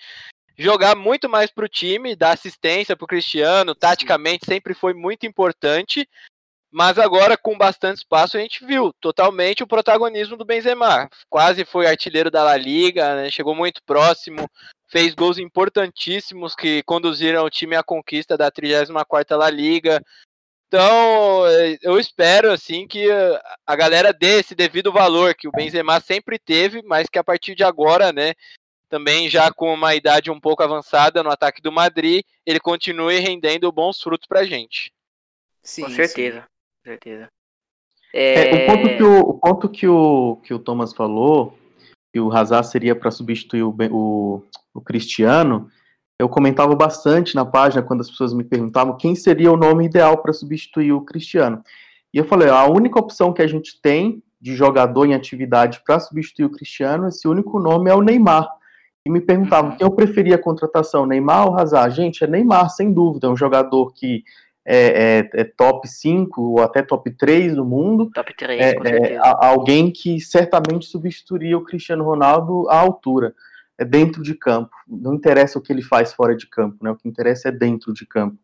jogar 0.60 0.94
muito 0.94 1.28
mais 1.28 1.50
para 1.50 1.64
o 1.64 1.68
time, 1.68 2.14
dar 2.14 2.32
assistência 2.32 2.94
para 2.94 3.04
o 3.04 3.08
Cristiano, 3.08 3.74
taticamente 3.74 4.44
sempre 4.44 4.74
foi 4.74 4.92
muito 4.92 5.24
importante. 5.24 6.06
Mas 6.70 6.98
agora, 6.98 7.36
com 7.36 7.56
bastante 7.56 7.98
espaço, 7.98 8.36
a 8.36 8.40
gente 8.40 8.64
viu 8.64 8.92
totalmente 9.00 9.62
o 9.62 9.66
protagonismo 9.66 10.36
do 10.36 10.44
Benzema. 10.44 11.08
Quase 11.28 11.64
foi 11.64 11.86
artilheiro 11.86 12.30
da 12.30 12.44
La 12.44 12.56
Liga, 12.56 13.16
né? 13.16 13.30
chegou 13.30 13.54
muito 13.54 13.82
próximo, 13.84 14.48
fez 14.86 15.14
gols 15.14 15.38
importantíssimos 15.38 16.54
que 16.54 16.82
conduziram 16.84 17.44
o 17.44 17.50
time 17.50 17.74
à 17.74 17.82
conquista 17.82 18.36
da 18.36 18.52
34ª 18.52 19.36
La 19.36 19.50
Liga. 19.50 20.00
Então, 20.68 21.44
eu 21.82 21.98
espero 21.98 22.52
assim 22.52 22.86
que 22.86 23.08
a 23.66 23.74
galera 23.74 24.12
dê 24.12 24.38
esse 24.38 24.54
devido 24.54 24.92
valor 24.92 25.34
que 25.34 25.48
o 25.48 25.52
Benzema 25.52 25.98
sempre 26.00 26.38
teve, 26.38 26.82
mas 26.82 27.08
que 27.08 27.18
a 27.18 27.24
partir 27.24 27.56
de 27.56 27.64
agora, 27.64 28.12
né, 28.12 28.34
também 28.90 29.30
já 29.30 29.50
com 29.52 29.72
uma 29.72 29.94
idade 29.94 30.30
um 30.30 30.40
pouco 30.40 30.62
avançada 30.62 31.22
no 31.22 31.30
ataque 31.30 31.62
do 31.62 31.70
Madrid, 31.70 32.22
ele 32.44 32.58
continue 32.58 33.20
rendendo 33.20 33.70
bons 33.70 34.02
frutos 34.02 34.26
pra 34.26 34.44
gente. 34.44 34.92
Sim, 35.62 35.84
com 35.84 35.90
certeza, 35.90 36.40
sim. 36.40 36.46
com 36.82 36.90
certeza. 36.90 37.28
É... 38.12 38.50
É, 38.50 38.64
o 38.64 38.66
ponto, 38.66 38.96
que 38.96 39.02
o, 39.04 39.20
o, 39.20 39.34
ponto 39.38 39.68
que 39.68 39.88
o, 39.88 40.36
que 40.42 40.52
o 40.52 40.58
Thomas 40.58 40.92
falou, 40.92 41.56
que 42.12 42.18
o 42.18 42.32
Hazard 42.32 42.66
seria 42.66 42.96
para 42.96 43.12
substituir 43.12 43.62
o, 43.62 43.74
o, 43.92 44.42
o 44.74 44.80
Cristiano, 44.80 45.70
eu 46.18 46.28
comentava 46.28 46.74
bastante 46.74 47.36
na 47.36 47.46
página 47.46 47.82
quando 47.82 48.00
as 48.00 48.10
pessoas 48.10 48.34
me 48.34 48.42
perguntavam 48.42 48.96
quem 48.96 49.14
seria 49.14 49.52
o 49.52 49.56
nome 49.56 49.86
ideal 49.86 50.18
para 50.18 50.32
substituir 50.32 50.92
o 50.92 51.02
Cristiano. 51.02 51.62
E 52.12 52.18
eu 52.18 52.24
falei, 52.24 52.48
a 52.48 52.66
única 52.66 52.98
opção 52.98 53.32
que 53.32 53.40
a 53.40 53.46
gente 53.46 53.80
tem 53.80 54.20
de 54.40 54.56
jogador 54.56 55.06
em 55.06 55.14
atividade 55.14 55.80
para 55.86 56.00
substituir 56.00 56.46
o 56.46 56.50
Cristiano, 56.50 57.06
esse 57.06 57.28
único 57.28 57.60
nome 57.60 57.88
é 57.88 57.94
o 57.94 58.02
Neymar 58.02 58.59
e 59.04 59.10
me 59.10 59.20
perguntavam 59.20 59.76
quem 59.76 59.86
eu 59.86 59.90
preferia 59.90 60.34
a 60.34 60.42
contratação, 60.42 61.06
Neymar 61.06 61.48
ou 61.48 61.58
Hazard? 61.58 61.94
Gente, 61.94 62.22
é 62.22 62.26
Neymar, 62.26 62.68
sem 62.70 62.92
dúvida, 62.92 63.26
é 63.26 63.30
um 63.30 63.36
jogador 63.36 63.92
que 63.92 64.22
é, 64.64 65.30
é, 65.34 65.40
é 65.40 65.44
top 65.44 65.88
5 65.88 66.40
ou 66.40 66.60
até 66.60 66.82
top 66.82 67.10
3 67.10 67.56
do 67.56 67.64
mundo. 67.64 68.10
Top 68.14 68.34
3, 68.36 68.60
é, 68.60 69.14
é 69.14 69.18
alguém 69.18 69.90
que 69.90 70.20
certamente 70.20 70.86
substituiria 70.86 71.56
o 71.56 71.64
Cristiano 71.64 72.04
Ronaldo 72.04 72.68
à 72.68 72.78
altura, 72.78 73.34
é 73.78 73.84
dentro 73.84 74.22
de 74.22 74.34
campo. 74.34 74.70
Não 74.86 75.14
interessa 75.14 75.58
o 75.58 75.62
que 75.62 75.72
ele 75.72 75.82
faz 75.82 76.12
fora 76.12 76.36
de 76.36 76.46
campo, 76.46 76.76
né? 76.84 76.90
O 76.90 76.96
que 76.96 77.08
interessa 77.08 77.48
é 77.48 77.52
dentro 77.52 77.94
de 77.94 78.06
campo. 78.06 78.36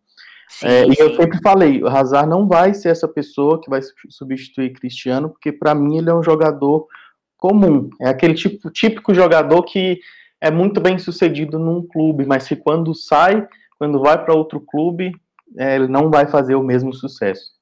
Sim, 0.48 0.66
é, 0.66 0.84
sim. 0.84 0.92
E 0.92 1.02
eu 1.02 1.14
sempre 1.16 1.38
falei, 1.42 1.82
o 1.82 1.88
Hazard 1.88 2.28
não 2.28 2.48
vai 2.48 2.72
ser 2.72 2.88
essa 2.88 3.06
pessoa 3.06 3.60
que 3.60 3.68
vai 3.68 3.80
substituir 4.08 4.72
Cristiano, 4.72 5.28
porque 5.28 5.52
para 5.52 5.74
mim 5.74 5.98
ele 5.98 6.08
é 6.08 6.14
um 6.14 6.22
jogador 6.22 6.86
comum. 7.36 7.90
É 8.00 8.08
aquele 8.08 8.34
tipo, 8.34 8.70
típico 8.70 9.12
jogador 9.12 9.62
que 9.64 10.00
é 10.46 10.50
muito 10.50 10.80
bem 10.80 10.98
sucedido 10.98 11.58
num 11.58 11.86
clube, 11.86 12.24
mas 12.24 12.46
que 12.46 12.56
quando 12.56 12.94
sai, 12.94 13.46
quando 13.78 14.00
vai 14.00 14.22
para 14.22 14.34
outro 14.34 14.60
clube, 14.60 15.12
é, 15.56 15.76
ele 15.76 15.88
não 15.88 16.10
vai 16.10 16.26
fazer 16.26 16.54
o 16.54 16.62
mesmo 16.62 16.92
sucesso. 16.92 17.54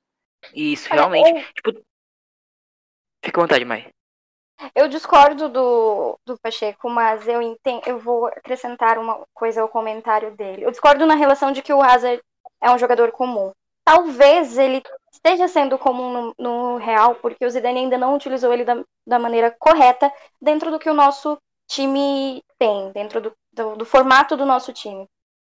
Isso, 0.54 0.88
realmente. 0.90 1.30
É, 1.30 1.44
tipo, 1.54 1.80
fica 3.24 3.40
à 3.40 3.42
vontade, 3.42 3.64
Mai. 3.64 3.88
Eu 4.74 4.88
discordo 4.88 5.48
do, 5.48 6.18
do 6.24 6.38
Pacheco, 6.38 6.88
mas 6.88 7.26
eu 7.26 7.42
entendo, 7.42 7.82
eu 7.86 7.98
vou 7.98 8.26
acrescentar 8.26 8.98
uma 8.98 9.24
coisa 9.34 9.62
ao 9.62 9.68
comentário 9.68 10.34
dele. 10.36 10.64
Eu 10.64 10.70
discordo 10.70 11.06
na 11.06 11.14
relação 11.14 11.50
de 11.50 11.60
que 11.60 11.72
o 11.72 11.82
Hazard 11.82 12.22
é 12.62 12.70
um 12.70 12.78
jogador 12.78 13.10
comum. 13.12 13.52
talvez 13.84 14.56
ele 14.56 14.82
esteja 15.12 15.48
sendo 15.48 15.78
comum 15.78 16.12
no, 16.12 16.34
no, 16.38 16.76
Real, 16.76 17.14
porque 17.16 17.44
o 17.44 17.50
Zidane 17.50 17.80
ainda 17.80 17.98
não 17.98 18.14
utilizou 18.14 18.52
ele 18.52 18.64
da, 18.64 18.82
da 19.06 19.18
maneira 19.18 19.54
correta 19.58 20.10
dentro 20.40 20.70
do 20.70 20.78
que 20.78 20.88
o 20.88 20.94
nosso 20.94 21.36
time 21.74 22.42
tem, 22.58 22.92
dentro 22.92 23.20
do, 23.20 23.32
do, 23.52 23.76
do 23.76 23.84
formato 23.84 24.36
do 24.36 24.46
nosso 24.46 24.72
time. 24.72 25.06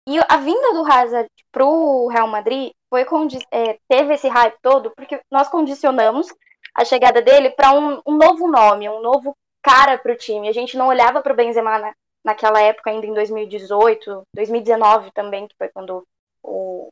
E 0.08 0.18
a 0.28 0.38
vinda 0.38 0.74
do 0.74 0.86
Hazard 0.86 1.30
pro 1.52 2.08
Real 2.08 2.28
Madrid 2.28 2.72
foi 2.90 3.06
é, 3.52 3.80
teve 3.88 4.14
esse 4.14 4.28
hype 4.28 4.58
todo 4.62 4.92
porque 4.92 5.20
nós 5.32 5.48
condicionamos 5.48 6.28
a 6.76 6.84
chegada 6.84 7.22
dele 7.22 7.52
para 7.52 7.72
um, 7.72 8.02
um, 8.06 8.18
novo 8.18 8.48
nome, 8.48 8.90
um 8.90 9.02
novo 9.02 9.36
cara 9.62 9.98
para 9.98 10.12
o 10.12 10.18
time. 10.18 10.50
A 10.50 10.54
gente 10.54 10.78
não 10.78 10.88
olhava 10.88 11.22
para 11.22 11.32
o 11.32 11.36
Benzema 11.36 11.80
na, 11.80 11.94
naquela 12.24 12.62
época, 12.62 12.90
ainda 12.90 13.06
em 13.06 13.14
2018, 13.14 14.24
2019 14.36 15.12
também, 15.12 15.48
que 15.48 15.56
foi 15.58 15.70
quando 15.70 16.06
o, 16.42 16.90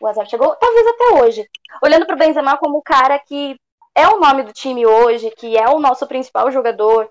o 0.00 0.06
Hazard 0.06 0.30
chegou, 0.30 0.56
talvez 0.56 0.86
até 0.86 1.22
hoje. 1.22 1.48
Olhando 1.82 2.06
para 2.06 2.14
o 2.14 2.18
Benzema 2.18 2.56
como 2.56 2.78
o 2.78 2.82
cara 2.82 3.18
que 3.18 3.56
é 3.94 4.08
o 4.08 4.18
nome 4.18 4.42
do 4.42 4.52
time 4.52 4.86
hoje, 4.86 5.30
que 5.32 5.56
é 5.56 5.68
o 5.68 5.78
nosso 5.78 6.06
principal 6.06 6.50
jogador, 6.50 7.10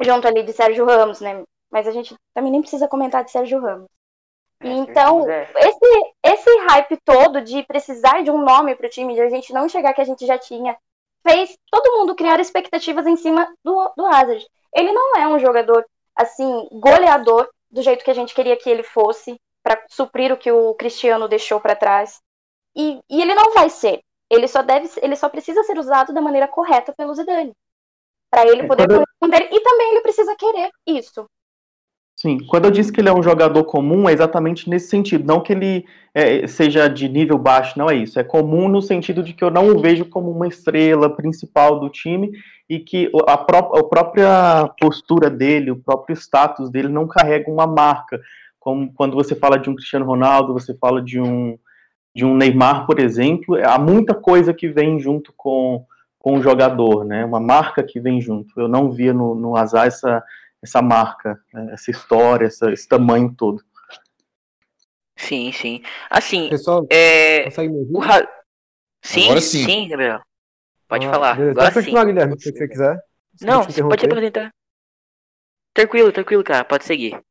junto 0.00 0.26
ali 0.26 0.42
de 0.42 0.52
Sérgio 0.52 0.84
Ramos, 0.84 1.20
né? 1.20 1.42
Mas 1.70 1.86
a 1.86 1.90
gente 1.90 2.14
também 2.34 2.50
nem 2.50 2.60
precisa 2.60 2.88
comentar 2.88 3.24
de 3.24 3.30
Sérgio 3.30 3.60
Ramos. 3.60 3.88
É, 4.60 4.68
então, 4.68 5.28
é. 5.28 5.48
esse, 5.56 6.12
esse 6.24 6.58
hype 6.68 6.98
todo 7.04 7.40
de 7.40 7.62
precisar 7.62 8.22
de 8.22 8.30
um 8.30 8.42
nome 8.42 8.74
para 8.74 8.86
o 8.86 8.90
time, 8.90 9.14
de 9.14 9.20
a 9.20 9.28
gente 9.28 9.52
não 9.52 9.66
enxergar 9.66 9.94
que 9.94 10.00
a 10.00 10.04
gente 10.04 10.26
já 10.26 10.36
tinha, 10.36 10.76
fez 11.26 11.56
todo 11.70 11.98
mundo 11.98 12.14
criar 12.14 12.40
expectativas 12.40 13.06
em 13.06 13.16
cima 13.16 13.46
do, 13.64 13.92
do 13.96 14.06
Hazard. 14.06 14.44
Ele 14.74 14.92
não 14.92 15.16
é 15.16 15.28
um 15.28 15.38
jogador, 15.38 15.84
assim, 16.14 16.68
goleador, 16.72 17.48
do 17.70 17.82
jeito 17.82 18.04
que 18.04 18.10
a 18.10 18.14
gente 18.14 18.34
queria 18.34 18.56
que 18.56 18.68
ele 18.68 18.82
fosse, 18.82 19.36
para 19.62 19.82
suprir 19.88 20.32
o 20.32 20.36
que 20.36 20.50
o 20.50 20.74
Cristiano 20.74 21.28
deixou 21.28 21.60
para 21.60 21.76
trás. 21.76 22.20
E, 22.74 23.00
e 23.10 23.20
ele 23.20 23.34
não 23.34 23.52
vai 23.52 23.68
ser. 23.68 24.00
Ele 24.30 24.46
só 24.46 24.62
deve, 24.62 24.90
ele 25.02 25.16
só 25.16 25.28
precisa 25.28 25.62
ser 25.64 25.78
usado 25.78 26.12
da 26.12 26.20
maneira 26.20 26.48
correta 26.48 26.92
pelo 26.92 27.14
Zidane. 27.14 27.52
Para 28.30 28.46
ele 28.46 28.62
é, 28.62 28.66
poder 28.66 28.86
corresponder. 28.86 29.48
E 29.52 29.60
também 29.60 29.92
ele 29.92 30.00
precisa 30.00 30.34
querer 30.36 30.70
isso. 30.86 31.26
Sim, 32.20 32.38
quando 32.48 32.64
eu 32.64 32.72
disse 32.72 32.90
que 32.90 33.00
ele 33.00 33.08
é 33.08 33.14
um 33.14 33.22
jogador 33.22 33.62
comum, 33.62 34.08
é 34.08 34.12
exatamente 34.12 34.68
nesse 34.68 34.88
sentido. 34.88 35.24
Não 35.24 35.40
que 35.40 35.52
ele 35.52 35.86
é, 36.12 36.48
seja 36.48 36.88
de 36.88 37.08
nível 37.08 37.38
baixo, 37.38 37.78
não 37.78 37.88
é 37.88 37.94
isso. 37.94 38.18
É 38.18 38.24
comum 38.24 38.68
no 38.68 38.82
sentido 38.82 39.22
de 39.22 39.32
que 39.32 39.44
eu 39.44 39.52
não 39.52 39.68
o 39.68 39.80
vejo 39.80 40.04
como 40.04 40.28
uma 40.32 40.48
estrela 40.48 41.08
principal 41.08 41.78
do 41.78 41.88
time 41.88 42.32
e 42.68 42.80
que 42.80 43.08
a, 43.24 43.38
pró 43.38 43.58
a 43.76 43.84
própria 43.84 44.68
postura 44.80 45.30
dele, 45.30 45.70
o 45.70 45.76
próprio 45.76 46.16
status 46.16 46.68
dele 46.70 46.88
não 46.88 47.06
carrega 47.06 47.48
uma 47.48 47.68
marca. 47.68 48.20
Como 48.58 48.92
quando 48.92 49.14
você 49.14 49.36
fala 49.36 49.56
de 49.56 49.70
um 49.70 49.76
Cristiano 49.76 50.04
Ronaldo, 50.04 50.52
você 50.52 50.74
fala 50.74 51.00
de 51.00 51.20
um, 51.20 51.56
de 52.12 52.24
um 52.24 52.36
Neymar, 52.36 52.84
por 52.84 52.98
exemplo, 52.98 53.56
há 53.64 53.78
muita 53.78 54.12
coisa 54.12 54.52
que 54.52 54.66
vem 54.66 54.98
junto 54.98 55.32
com, 55.36 55.86
com 56.28 56.38
o 56.38 56.42
jogador, 56.42 57.06
né? 57.06 57.24
Uma 57.24 57.40
marca 57.40 57.82
que 57.82 57.98
vem 57.98 58.20
junto. 58.20 58.60
Eu 58.60 58.68
não 58.68 58.92
via 58.92 59.14
no, 59.14 59.34
no 59.34 59.56
Azar 59.56 59.86
essa 59.86 60.22
essa 60.60 60.82
marca, 60.82 61.40
né, 61.54 61.70
essa 61.72 61.88
história, 61.90 62.46
essa, 62.46 62.70
esse 62.72 62.86
tamanho 62.86 63.32
todo. 63.34 63.62
Sim, 65.16 65.52
sim. 65.52 65.82
Assim, 66.10 66.48
Pessoal, 66.48 66.84
é... 66.90 67.44
consegue 67.44 67.72
me 67.72 67.78
ouvir? 67.78 68.06
Ra... 68.06 68.28
Sim, 69.00 69.24
Agora 69.26 69.40
sim. 69.40 69.64
sim, 69.64 69.88
Gabriel. 69.88 70.20
Pode 70.88 71.06
ah, 71.06 71.10
falar. 71.10 71.36
Beleza. 71.36 71.52
Agora 71.52 71.72
pode 71.72 71.86
continuar, 71.86 72.00
sim. 72.02 72.06
Guilherme, 72.08 72.40
se 72.40 72.52
você 72.52 72.68
quiser. 72.68 73.00
Se 73.36 73.46
Não, 73.46 73.62
você 73.62 73.82
pode 73.82 74.04
apresentar. 74.04 74.50
Tranquilo, 75.72 76.12
tranquilo, 76.12 76.44
cara. 76.44 76.64
Pode 76.64 76.84
seguir. 76.84 77.22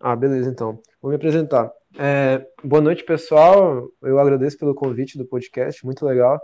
Ah, 0.00 0.16
beleza, 0.16 0.50
então. 0.50 0.80
Vou 1.02 1.10
me 1.10 1.16
apresentar. 1.16 1.70
É, 1.98 2.44
boa 2.64 2.80
noite, 2.80 3.04
pessoal. 3.04 3.88
Eu 4.02 4.18
agradeço 4.18 4.58
pelo 4.58 4.74
convite 4.74 5.18
do 5.18 5.26
podcast, 5.26 5.84
muito 5.84 6.04
legal. 6.04 6.40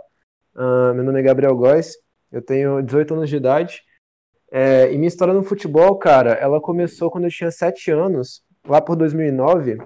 Uh, 0.55 0.93
meu 0.93 1.03
nome 1.03 1.19
é 1.19 1.23
Gabriel 1.23 1.55
Góes, 1.55 1.95
eu 2.31 2.41
tenho 2.41 2.81
18 2.81 3.13
anos 3.13 3.29
de 3.29 3.35
idade 3.35 3.81
é, 4.51 4.91
e 4.93 4.97
minha 4.97 5.07
história 5.07 5.33
no 5.33 5.43
futebol, 5.43 5.97
cara, 5.97 6.31
ela 6.33 6.61
começou 6.61 7.09
quando 7.11 7.25
eu 7.25 7.29
tinha 7.29 7.51
7 7.51 7.91
anos, 7.91 8.41
lá 8.65 8.79
por 8.81 8.95
2009, 8.95 9.77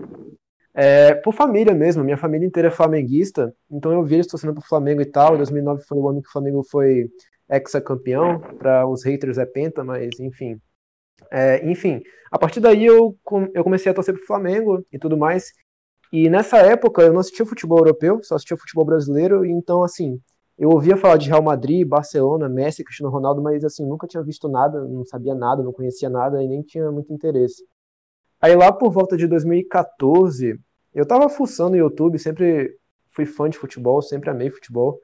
é, 0.73 1.15
por 1.15 1.33
família 1.33 1.73
mesmo. 1.73 2.03
Minha 2.03 2.17
família 2.17 2.45
inteira 2.45 2.67
é 2.67 2.71
flamenguista, 2.71 3.53
então 3.69 3.91
eu 3.91 4.03
vi 4.03 4.15
eles 4.15 4.27
torcendo 4.27 4.53
pro 4.53 4.61
Flamengo 4.61 5.01
e 5.01 5.05
tal. 5.05 5.37
2009 5.37 5.83
foi 5.87 5.97
o 5.97 6.07
ano 6.07 6.21
que 6.21 6.29
o 6.29 6.31
Flamengo 6.31 6.63
foi 6.63 7.09
ex-campeão, 7.49 8.39
para 8.59 8.87
os 8.87 9.03
haters 9.03 9.37
é 9.37 9.45
penta, 9.45 9.83
mas 9.83 10.19
enfim. 10.19 10.61
É, 11.31 11.67
enfim, 11.69 12.01
a 12.31 12.37
partir 12.37 12.59
daí 12.59 12.85
eu, 12.85 13.17
eu 13.53 13.63
comecei 13.63 13.91
a 13.91 13.95
torcer 13.95 14.13
pro 14.13 14.25
Flamengo 14.25 14.85
e 14.91 14.99
tudo 14.99 15.17
mais. 15.17 15.51
E 16.13 16.29
nessa 16.29 16.57
época 16.57 17.01
eu 17.01 17.13
não 17.13 17.19
assistia 17.21 17.45
futebol 17.45 17.79
europeu, 17.79 18.19
só 18.23 18.35
assistia 18.35 18.57
futebol 18.57 18.85
brasileiro, 18.85 19.45
então 19.45 19.83
assim, 19.83 20.19
eu 20.59 20.69
ouvia 20.71 20.97
falar 20.97 21.15
de 21.15 21.29
Real 21.29 21.41
Madrid, 21.41 21.87
Barcelona, 21.87 22.49
Messi, 22.49 22.83
Cristiano 22.83 23.09
Ronaldo, 23.09 23.41
mas 23.41 23.63
assim, 23.63 23.85
nunca 23.87 24.05
tinha 24.05 24.21
visto 24.21 24.49
nada, 24.49 24.83
não 24.83 25.05
sabia 25.05 25.33
nada, 25.33 25.63
não 25.63 25.71
conhecia 25.71 26.09
nada 26.09 26.43
e 26.43 26.47
nem 26.49 26.61
tinha 26.61 26.91
muito 26.91 27.13
interesse. 27.13 27.63
Aí 28.41 28.53
lá 28.57 28.69
por 28.69 28.91
volta 28.91 29.15
de 29.15 29.25
2014, 29.25 30.59
eu 30.93 31.05
tava 31.05 31.29
fuçando 31.29 31.71
no 31.71 31.77
YouTube, 31.77 32.19
sempre 32.19 32.75
fui 33.09 33.25
fã 33.25 33.49
de 33.49 33.57
futebol, 33.57 34.01
sempre 34.01 34.29
amei 34.29 34.49
futebol. 34.49 34.99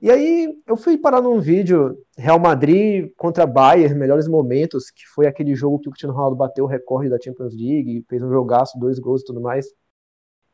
E 0.00 0.08
aí 0.08 0.56
eu 0.68 0.76
fui 0.76 0.96
parar 0.96 1.20
num 1.20 1.40
vídeo 1.40 1.98
Real 2.16 2.38
Madrid 2.38 3.10
contra 3.16 3.44
Bayern, 3.44 3.98
melhores 3.98 4.28
momentos, 4.28 4.88
que 4.88 5.04
foi 5.08 5.26
aquele 5.26 5.54
jogo 5.56 5.80
que 5.80 5.88
o 5.88 5.90
Cristiano 5.90 6.14
Ronaldo 6.14 6.36
bateu 6.36 6.64
o 6.64 6.68
recorde 6.68 7.10
da 7.10 7.18
Champions 7.20 7.54
League, 7.56 8.04
fez 8.08 8.22
um 8.22 8.30
jogaço, 8.30 8.78
dois 8.78 9.00
gols 9.00 9.22
e 9.22 9.24
tudo 9.24 9.40
mais. 9.40 9.66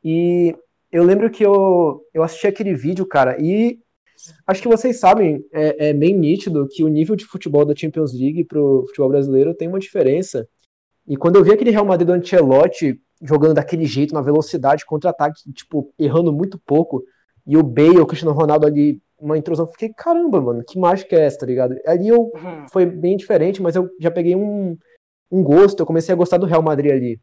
E 0.03 0.57
eu 0.91 1.03
lembro 1.05 1.31
que 1.31 1.45
eu, 1.45 2.03
eu 2.15 2.23
assisti 2.23 2.47
aquele 2.47 2.75
vídeo, 2.75 3.07
cara, 3.07 3.37
e 3.39 3.79
Acho 4.47 4.63
que 4.63 4.69
vocês 4.69 4.99
sabem, 4.99 5.45
é, 5.53 5.89
é, 5.89 5.93
bem 5.93 6.17
nítido 6.17 6.67
que 6.69 6.83
o 6.83 6.89
nível 6.89 7.15
de 7.15 7.25
futebol 7.25 7.65
da 7.65 7.75
Champions 7.75 8.13
League 8.13 8.45
pro 8.45 8.85
futebol 8.87 9.09
brasileiro 9.09 9.55
tem 9.55 9.69
uma 9.69 9.79
diferença. 9.79 10.47
E 11.07 11.17
quando 11.17 11.37
eu 11.37 11.45
vi 11.45 11.53
aquele 11.53 11.71
Real 11.71 11.85
Madrid 11.85 12.07
do 12.07 12.13
Ancelotti 12.13 13.01
jogando 13.23 13.55
daquele 13.55 13.85
jeito, 13.85 14.15
na 14.15 14.21
velocidade, 14.21 14.87
contra-ataque, 14.87 15.41
tipo, 15.53 15.93
errando 15.99 16.33
muito 16.33 16.59
pouco, 16.65 17.03
e 17.47 17.57
o 17.57 17.63
Bale, 17.63 17.99
o 17.99 18.07
Cristiano 18.07 18.35
Ronaldo 18.35 18.67
ali, 18.67 19.01
uma 19.19 19.37
intrusão, 19.37 19.67
eu 19.67 19.73
fiquei, 19.73 19.93
caramba, 19.93 20.41
mano, 20.41 20.63
que 20.65 20.79
mágica 20.79 21.17
é 21.17 21.25
essa, 21.25 21.39
tá 21.39 21.47
ligado? 21.47 21.75
Ali 21.87 22.09
eu, 22.09 22.31
uhum. 22.35 22.69
foi 22.71 22.87
bem 22.87 23.17
diferente, 23.17 23.61
mas 23.61 23.75
eu 23.75 23.89
já 23.99 24.11
peguei 24.11 24.37
um, 24.37 24.77
um 25.31 25.43
gosto, 25.43 25.81
eu 25.81 25.87
comecei 25.87 26.13
a 26.13 26.17
gostar 26.17 26.39
do 26.39 26.47
Real 26.47 26.63
Madrid 26.63 26.93
ali. 26.93 27.21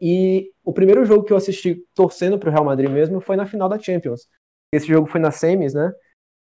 E 0.00 0.50
o 0.64 0.72
primeiro 0.72 1.04
jogo 1.04 1.24
que 1.24 1.32
eu 1.32 1.36
assisti 1.36 1.82
torcendo 1.94 2.38
pro 2.38 2.50
Real 2.50 2.64
Madrid 2.64 2.90
mesmo 2.90 3.20
foi 3.20 3.36
na 3.36 3.46
final 3.46 3.68
da 3.68 3.78
Champions. 3.78 4.26
Esse 4.72 4.86
jogo 4.86 5.06
foi 5.06 5.20
na 5.20 5.30
semis, 5.30 5.72
né? 5.72 5.92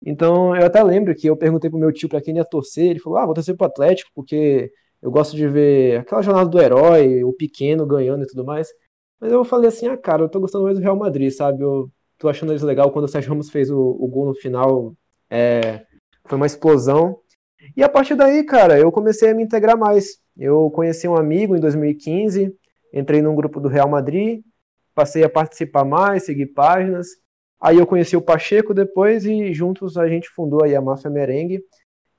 Então, 0.06 0.56
eu 0.56 0.66
até 0.66 0.82
lembro 0.84 1.14
que 1.16 1.28
eu 1.28 1.36
perguntei 1.38 1.70
pro 1.70 1.80
meu 1.80 1.92
tio 1.92 2.10
para 2.10 2.22
quem 2.22 2.38
ia 2.38 2.46
torcer, 2.46 2.86
ele 2.92 3.00
falou: 3.00 3.20
"Ah, 3.20 3.26
vou 3.26 3.34
torcer 3.34 3.56
pro 3.56 3.68
Atlético 3.68 4.12
porque 4.16 4.72
eu 5.02 5.12
gosto 5.12 5.36
de 5.36 5.48
ver 5.48 6.00
aquela 6.00 6.22
jornada 6.22 6.50
do 6.50 6.62
herói, 6.62 7.24
o 7.24 7.34
pequeno 7.34 7.86
ganhando 7.86 8.24
e 8.24 8.28
tudo 8.28 8.46
mais". 8.46 8.70
Mas 9.20 9.32
eu 9.32 9.44
falei 9.46 9.70
assim: 9.70 9.88
"Ah, 9.88 9.98
cara, 9.98 10.24
eu 10.24 10.30
tô 10.30 10.40
gostando 10.40 10.66
mais 10.66 10.78
do 10.78 10.84
Real 10.84 10.96
Madrid, 10.98 11.32
sabe? 11.32 11.64
Eu 11.64 11.92
tô 12.18 12.30
achando 12.30 12.52
eles 12.52 12.62
legal 12.64 12.92
quando 12.92 13.06
o 13.06 13.08
Sérgio 13.08 13.30
Ramos 13.32 13.50
fez 13.50 13.70
o, 13.72 13.80
o 13.80 14.08
gol 14.08 14.28
no 14.28 14.36
final, 14.36 14.94
é, 15.30 15.86
foi 16.26 16.38
uma 16.38 16.46
explosão. 16.46 17.20
E 17.76 17.84
a 17.84 17.90
partir 17.90 18.16
daí, 18.16 18.44
cara, 18.46 18.80
eu 18.80 18.92
comecei 18.92 19.30
a 19.32 19.36
me 19.36 19.44
integrar 19.44 19.78
mais. 19.78 20.20
Eu 20.38 20.70
conheci 20.72 21.08
um 21.08 21.16
amigo 21.16 21.56
em 21.56 21.60
2015, 21.60 22.54
entrei 22.94 23.22
num 23.22 23.36
grupo 23.36 23.60
do 23.60 23.68
Real 23.68 23.90
Madrid, 23.90 24.42
passei 24.96 25.24
a 25.24 25.30
participar 25.30 25.86
mais, 25.86 26.26
seguir 26.26 26.48
páginas. 26.48 27.08
Aí 27.62 27.78
eu 27.78 27.86
conheci 27.86 28.16
o 28.16 28.22
Pacheco 28.22 28.74
depois 28.74 29.26
e 29.26 29.54
juntos 29.54 29.98
a 29.98 30.08
gente 30.08 30.30
fundou 30.30 30.64
aí 30.64 30.76
a 30.76 30.82
Máfia 30.82 31.10
Merengue. 31.10 31.62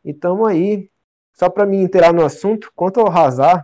E 0.04 0.10
estamos 0.10 0.46
aí. 0.46 0.90
Só 1.32 1.48
para 1.48 1.64
me 1.64 1.78
inteirar 1.78 2.12
no 2.12 2.24
assunto, 2.24 2.70
quanto 2.74 3.00
ao 3.00 3.10
Hazard, 3.10 3.62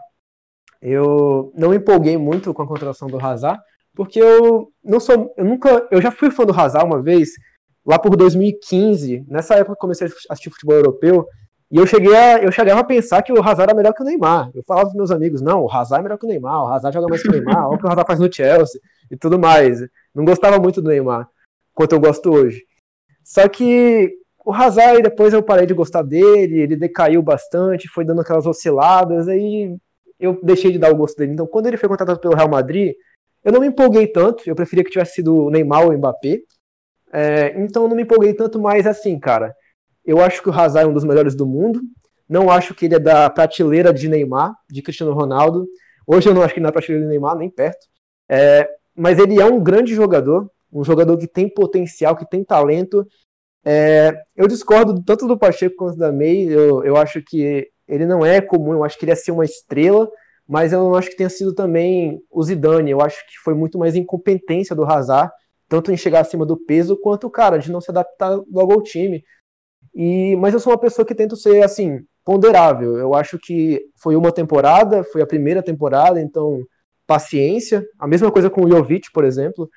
eu 0.81 1.53
não 1.55 1.75
empolguei 1.75 2.17
muito 2.17 2.55
com 2.55 2.63
a 2.63 2.67
contratação 2.67 3.09
do 3.09 3.23
Hazard, 3.23 3.61
porque 3.95 4.19
eu 4.19 4.73
não 4.83 4.99
sou, 4.99 5.35
eu 5.37 5.45
nunca, 5.45 5.87
eu 5.91 6.01
já 6.01 6.11
fui 6.11 6.31
fã 6.31 6.45
do 6.45 6.59
Hazard 6.59 6.87
uma 6.87 7.03
vez, 7.03 7.31
lá 7.85 7.99
por 7.99 8.17
2015, 8.17 9.27
nessa 9.29 9.57
época 9.57 9.77
comecei 9.77 10.07
a 10.07 10.33
assistir 10.33 10.51
futebol 10.51 10.77
europeu, 10.77 11.27
e 11.71 11.77
eu 11.77 11.87
cheguei 11.87 12.15
a, 12.15 12.39
eu 12.39 12.53
chegava 12.53 12.81
a 12.81 12.85
pensar 12.85 13.21
que 13.23 13.33
o 13.33 13.43
Hazard 13.43 13.63
era 13.63 13.75
melhor 13.75 13.93
que 13.93 14.03
o 14.03 14.07
Neymar. 14.07 14.51
Eu 14.55 14.63
falava 14.65 14.87
pros 14.87 14.97
meus 14.97 15.11
amigos, 15.11 15.43
não, 15.43 15.63
o 15.63 15.71
Hazard 15.71 16.01
é 16.01 16.03
melhor 16.05 16.19
que 16.19 16.25
o 16.25 16.29
Neymar, 16.29 16.63
o 16.63 16.69
Hazard 16.69 16.95
joga 16.95 17.09
mais 17.09 17.21
que 17.21 17.29
o 17.29 17.33
Neymar, 17.33 17.67
olha 17.67 17.77
o 17.77 17.79
que 17.79 17.85
o 17.85 17.89
Hazard 17.89 18.07
faz 18.07 18.21
no 18.21 18.33
Chelsea 18.33 18.81
e 19.11 19.17
tudo 19.17 19.39
mais. 19.39 19.81
Não 20.15 20.25
gostava 20.25 20.59
muito 20.59 20.81
do 20.81 20.89
Neymar 20.89 21.29
quanto 21.77 21.95
eu 21.95 22.01
gosto 22.01 22.33
hoje. 22.33 22.65
Só 23.23 23.47
que 23.49 24.11
o 24.45 24.53
Hazard, 24.53 25.03
depois 25.03 25.35
eu 25.35 25.43
parei 25.43 25.67
de 25.67 25.75
gostar 25.75 26.03
dele, 26.03 26.61
ele 26.61 26.75
decaiu 26.75 27.23
bastante, 27.23 27.89
foi 27.89 28.05
dando 28.05 28.23
aquelas 28.23 28.47
osciladas, 28.47 29.29
aí 29.29 29.77
eu 30.19 30.41
deixei 30.43 30.73
de 30.73 30.79
dar 30.79 30.91
o 30.91 30.97
gosto 30.97 31.19
dele. 31.19 31.33
Então, 31.33 31.47
quando 31.47 31.67
ele 31.67 31.77
foi 31.77 31.89
contratado 31.89 32.19
pelo 32.19 32.35
Real 32.35 32.49
Madrid, 32.49 32.95
eu 33.45 33.53
não 33.53 33.61
me 33.61 33.67
empolguei 33.67 34.07
tanto, 34.07 34.43
eu 34.47 34.55
preferia 34.55 34.85
que 34.85 34.91
tivesse 34.91 35.17
sido 35.17 35.37
o 35.37 35.51
Neymar 35.51 35.85
ou 35.85 35.91
o 35.91 35.99
Mbappé. 35.99 36.39
É, 37.13 37.55
então, 37.61 37.83
eu 37.83 37.89
não 37.89 37.97
me 37.97 38.03
empolguei 38.03 38.33
tanto, 38.33 38.59
mas 38.59 38.87
assim, 38.87 39.19
cara, 39.19 39.55
eu 40.05 40.21
acho 40.21 40.43
que 40.43 40.49
o 40.49 40.53
Hazard 40.53 40.87
é 40.87 40.91
um 40.91 40.95
dos 40.95 41.05
melhores 41.05 41.35
do 41.35 41.47
mundo. 41.47 41.81
Não 42.29 42.51
acho 42.51 42.75
que 42.75 42.87
ele 42.87 42.95
é 42.95 42.99
da 42.99 43.29
prateleira 43.29 43.93
de 43.93 44.09
Neymar, 44.09 44.55
de 44.71 44.81
Cristiano 44.83 45.13
Ronaldo. 45.13 45.67
Hoje 46.07 46.29
eu 46.29 46.35
não 46.35 46.43
acho 46.43 46.55
que 46.55 46.61
ele 46.61 46.67
é 46.67 46.69
da 46.69 46.73
prateleira 46.73 47.05
de 47.05 47.11
Neymar, 47.11 47.37
nem 47.37 47.51
perto. 47.51 47.87
É, 48.29 48.69
mas 48.97 49.19
ele 49.19 49.41
é 49.41 49.45
um 49.45 49.63
grande 49.63 49.95
jogador. 49.95 50.51
Um 50.73 50.85
jogador 50.85 51.17
que 51.17 51.27
tem 51.27 51.49
potencial, 51.49 52.17
que 52.17 52.29
tem 52.29 52.45
talento. 52.45 53.07
É, 53.65 54.13
eu 54.37 54.47
discordo 54.47 55.03
tanto 55.03 55.27
do 55.27 55.39
Pacheco 55.39 55.77
quanto 55.77 55.99
da 55.99 56.13
May. 56.13 56.45
Eu, 56.45 56.85
eu 56.85 56.97
acho 56.97 57.23
que 57.23 57.69
ele 57.89 58.07
não 58.07 58.25
é 58.25 58.41
comum, 58.41 58.73
eu 58.73 58.85
acho 58.85 58.99
que 58.99 59.05
ele 59.05 59.13
ia 59.13 59.17
ser 59.17 59.33
uma 59.33 59.45
estrela, 59.45 60.09
mas 60.49 60.73
eu 60.73 60.81
não 60.81 60.95
acho 60.95 61.11
que 61.11 61.17
tenha 61.17 61.31
sido 61.31 61.55
também 61.55 62.21
o 62.31 62.43
Zidane. 62.43 62.91
Eu 62.91 63.01
acho 63.01 63.17
que 63.27 63.39
foi 63.43 63.55
muito 63.55 63.79
mais 63.79 63.97
incompetência 63.97 64.75
do 64.75 64.85
Hazard, 64.85 65.33
tanto 65.69 65.91
em 65.91 65.97
chegar 65.97 66.21
acima 66.21 66.47
do 66.47 66.57
peso, 66.57 66.97
quanto, 67.01 67.31
cara, 67.31 67.59
de 67.59 67.71
não 67.73 67.81
se 67.81 67.91
adaptar 67.91 68.31
logo 68.51 68.73
ao 68.73 68.83
time. 68.83 69.23
E, 69.95 70.37
mas 70.37 70.55
eu 70.55 70.61
sou 70.61 70.73
uma 70.73 70.79
pessoa 70.79 71.07
que 71.07 71.15
tento 71.15 71.37
ser, 71.37 71.63
assim, 71.65 72.01
ponderável. 72.25 72.99
Eu 72.99 73.15
acho 73.15 73.39
que 73.39 73.81
foi 73.97 74.15
uma 74.17 74.33
temporada, 74.33 75.03
foi 75.05 75.23
a 75.23 75.27
primeira 75.27 75.63
temporada, 75.63 76.21
então 76.21 76.63
paciência. 77.07 77.85
A 77.99 78.07
mesma 78.07 78.31
coisa 78.31 78.51
com 78.51 78.65
o 78.65 78.69
Jovic, 78.69 79.11
por 79.13 79.25
exemplo. 79.25 79.71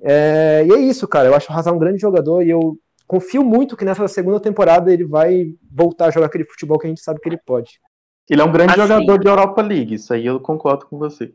É, 0.00 0.64
e 0.66 0.72
é 0.72 0.78
isso, 0.78 1.06
cara. 1.08 1.28
Eu 1.28 1.34
acho 1.34 1.50
o 1.50 1.54
Hazard 1.54 1.76
um 1.76 1.80
grande 1.80 1.98
jogador 1.98 2.42
e 2.42 2.50
eu 2.50 2.78
confio 3.06 3.44
muito 3.44 3.76
que 3.76 3.84
nessa 3.84 4.06
segunda 4.08 4.40
temporada 4.40 4.92
ele 4.92 5.04
vai 5.04 5.54
voltar 5.70 6.06
a 6.06 6.10
jogar 6.10 6.26
aquele 6.26 6.44
futebol 6.44 6.78
que 6.78 6.86
a 6.86 6.90
gente 6.90 7.02
sabe 7.02 7.20
que 7.20 7.28
ele 7.28 7.38
pode. 7.38 7.80
Ele 8.28 8.40
é 8.40 8.44
um 8.44 8.50
grande 8.50 8.72
assim. 8.72 8.82
jogador 8.82 9.18
de 9.18 9.28
Europa 9.28 9.62
League, 9.62 9.94
isso 9.94 10.12
aí 10.12 10.26
eu 10.26 10.40
concordo 10.40 10.86
com 10.86 10.98
você. 10.98 11.32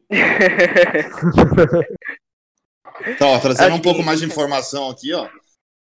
então, 3.08 3.30
ó, 3.32 3.39
trazendo 3.39 3.69
assim. 3.69 3.78
um 3.78 3.82
pouco 3.82 4.04
mais 4.04 4.19
de 4.19 4.26
informação 4.26 4.89
aqui, 4.89 5.13
ó. 5.13 5.28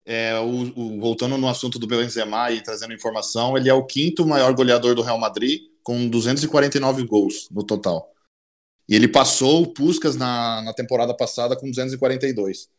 É, 0.05 0.37
o, 0.39 0.71
o, 0.75 0.99
voltando 0.99 1.37
no 1.37 1.47
assunto 1.47 1.79
do 1.79 1.87
Benzema 1.87 2.51
e 2.51 2.61
trazendo 2.61 2.93
informação, 2.93 3.57
ele 3.57 3.69
é 3.69 3.73
o 3.73 3.85
quinto 3.85 4.25
maior 4.25 4.53
goleador 4.53 4.95
do 4.95 5.01
Real 5.01 5.17
Madrid, 5.17 5.61
com 5.81 6.07
249 6.07 7.05
gols 7.05 7.49
no 7.51 7.63
total. 7.63 8.12
E 8.93 8.95
ele 8.95 9.07
passou 9.07 9.63
o 9.63 9.73
Puskas 9.73 10.15
na, 10.15 10.61
na 10.61 10.71
temporada 10.71 11.17
passada 11.17 11.55
com 11.55 11.65
242. 11.65 12.69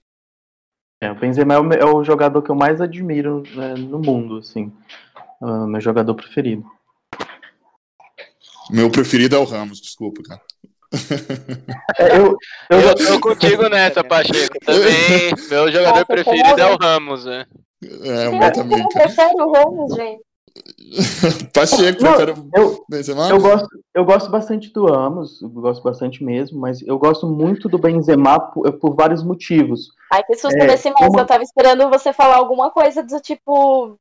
É, 1.02 1.10
o 1.10 1.16
Benzema 1.16 1.54
é 1.54 1.58
o, 1.58 1.72
é 1.72 1.84
o 1.84 2.04
jogador 2.04 2.40
que 2.40 2.52
eu 2.52 2.54
mais 2.54 2.80
admiro 2.80 3.42
né, 3.52 3.74
no 3.74 3.98
mundo, 3.98 4.38
assim. 4.38 4.72
Uh, 5.42 5.66
meu 5.66 5.80
jogador 5.80 6.14
preferido. 6.14 6.64
Meu 8.70 8.88
preferido 8.92 9.34
é 9.34 9.38
o 9.40 9.44
Ramos, 9.44 9.80
desculpa, 9.80 10.22
cara. 10.22 10.40
É, 11.98 12.16
eu, 12.16 12.36
eu, 12.70 12.80
eu 12.80 12.94
tô 12.94 13.20
contigo 13.20 13.68
nessa, 13.68 14.04
Pacheco. 14.04 14.56
Também, 14.64 15.32
meu 15.50 15.72
jogador 15.72 16.06
preferido 16.06 16.60
é 16.60 16.72
o 16.72 16.76
Ramos, 16.76 17.24
né? 17.24 17.44
É, 17.82 18.28
o 18.28 18.38
meu 18.38 18.52
também. 18.52 18.80
Eu 18.80 18.88
prefiro 18.88 19.48
o 19.48 19.52
Ramos, 19.52 19.96
gente. 19.96 20.22
Pacheco, 21.52 22.02
Não, 22.02 22.14
prefere 22.14 22.34
eu, 22.54 22.84
Benzema? 22.88 23.28
Eu 23.28 23.40
gosto, 23.40 23.68
eu 23.92 24.04
gosto 24.04 24.30
bastante 24.30 24.72
do 24.72 24.86
Ramos, 24.86 25.42
eu 25.42 25.48
gosto 25.48 25.82
bastante 25.82 26.22
mesmo, 26.22 26.60
mas 26.60 26.80
eu 26.82 26.96
gosto 26.98 27.26
muito 27.26 27.68
do 27.68 27.78
Benzema 27.78 28.38
por, 28.38 28.72
por 28.74 28.94
vários 28.94 29.24
motivos. 29.24 29.88
Ai, 30.12 30.22
que 30.22 30.36
susto 30.36 30.56
é, 30.56 30.66
desse 30.66 30.88
moço, 30.90 31.10
uma... 31.10 31.22
eu 31.22 31.26
tava 31.26 31.42
esperando 31.42 31.90
você 31.90 32.12
falar 32.12 32.36
alguma 32.36 32.70
coisa 32.70 33.02
do 33.02 33.20
tipo 33.20 33.98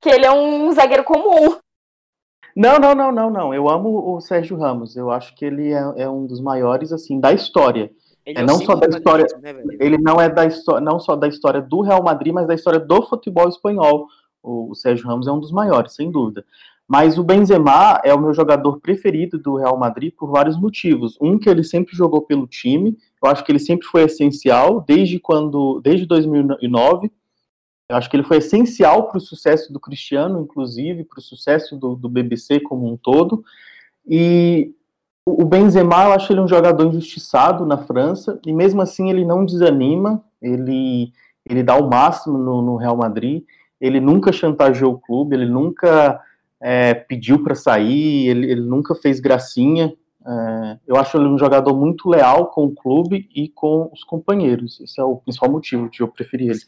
que 0.00 0.08
ele 0.08 0.24
é 0.24 0.32
um 0.32 0.72
zagueiro 0.72 1.04
comum. 1.04 1.58
Não, 2.56 2.78
não, 2.78 2.94
não, 2.94 3.12
não, 3.12 3.30
não. 3.30 3.54
Eu 3.54 3.68
amo 3.68 4.14
o 4.14 4.20
Sérgio 4.20 4.56
Ramos. 4.56 4.96
Eu 4.96 5.10
acho 5.10 5.34
que 5.34 5.44
ele 5.44 5.72
é, 5.72 6.02
é 6.02 6.08
um 6.08 6.26
dos 6.26 6.40
maiores, 6.40 6.92
assim, 6.92 7.20
da 7.20 7.32
história. 7.32 7.90
Ele 8.24 8.38
é, 8.38 8.42
é 8.42 8.44
não 8.44 8.58
só 8.58 8.74
da 8.74 8.88
história. 8.88 9.26
Né, 9.40 9.54
ele 9.78 9.98
não 9.98 10.20
é 10.20 10.28
da 10.28 10.44
história, 10.46 10.80
não 10.80 10.98
só 10.98 11.14
da 11.14 11.28
história 11.28 11.60
do 11.60 11.80
Real 11.80 12.02
Madrid, 12.02 12.32
mas 12.32 12.48
da 12.48 12.54
história 12.54 12.80
do 12.80 13.02
futebol 13.02 13.48
espanhol. 13.48 14.06
O, 14.42 14.74
Sérgio 14.74 15.06
Ramos 15.06 15.26
é 15.26 15.32
um 15.32 15.40
dos 15.40 15.52
maiores, 15.52 15.94
sem 15.94 16.10
dúvida. 16.10 16.44
Mas 16.88 17.18
o 17.18 17.24
Benzema 17.24 18.00
é 18.04 18.12
o 18.12 18.20
meu 18.20 18.34
jogador 18.34 18.80
preferido 18.80 19.38
do 19.38 19.56
Real 19.56 19.78
Madrid 19.78 20.12
por 20.16 20.30
vários 20.30 20.58
motivos. 20.58 21.16
Um 21.20 21.38
que 21.38 21.48
ele 21.48 21.62
sempre 21.62 21.96
jogou 21.96 22.22
pelo 22.22 22.48
time. 22.48 22.96
Eu 23.22 23.30
acho 23.30 23.44
que 23.44 23.52
ele 23.52 23.60
sempre 23.60 23.86
foi 23.86 24.02
essencial 24.02 24.80
desde 24.80 25.20
quando, 25.20 25.80
desde 25.84 26.04
2009 26.06 27.10
eu 27.90 27.96
acho 27.96 28.08
que 28.08 28.16
ele 28.16 28.22
foi 28.22 28.36
essencial 28.36 29.08
para 29.08 29.18
o 29.18 29.20
sucesso 29.20 29.72
do 29.72 29.80
Cristiano, 29.80 30.40
inclusive, 30.40 31.02
para 31.02 31.18
o 31.18 31.22
sucesso 31.22 31.76
do, 31.76 31.96
do, 31.96 32.08
BBC 32.08 32.60
como 32.60 32.86
um 32.86 32.96
todo. 32.96 33.42
E 34.06 34.72
o 35.26 35.44
Benzema, 35.44 36.04
eu 36.04 36.12
acho 36.12 36.32
ele 36.32 36.40
um 36.40 36.46
jogador 36.46 36.86
injustiçado 36.86 37.66
na 37.66 37.76
França, 37.76 38.40
e 38.46 38.52
mesmo 38.52 38.80
assim 38.80 39.10
ele 39.10 39.24
não 39.24 39.44
desanima, 39.44 40.24
ele, 40.40 41.12
ele 41.44 41.64
dá 41.64 41.76
o 41.76 41.90
máximo 41.90 42.38
no, 42.38 42.62
no 42.62 42.76
Real 42.76 42.96
Madrid, 42.96 43.42
ele 43.80 44.00
nunca 44.00 44.32
chantageou 44.32 44.94
o 44.94 45.00
clube, 45.00 45.34
ele 45.34 45.46
nunca 45.46 46.22
é, 46.60 46.92
pediu 46.94 47.42
para 47.42 47.54
sair, 47.54 48.28
ele, 48.28 48.50
ele, 48.50 48.60
nunca 48.60 48.94
fez 48.94 49.18
gracinha. 49.18 49.96
É, 50.26 50.78
eu 50.86 50.96
acho 50.96 51.16
ele 51.16 51.26
um 51.26 51.38
jogador 51.38 51.74
muito 51.74 52.08
leal 52.08 52.50
com 52.50 52.64
o 52.66 52.74
clube 52.74 53.28
e 53.34 53.48
com 53.48 53.90
os 53.92 54.04
companheiros. 54.04 54.80
Esse 54.80 55.00
é 55.00 55.04
o 55.04 55.16
principal 55.16 55.50
motivo 55.50 55.88
de 55.88 56.00
eu 56.00 56.08
preferir 56.08 56.50
ele. 56.50 56.60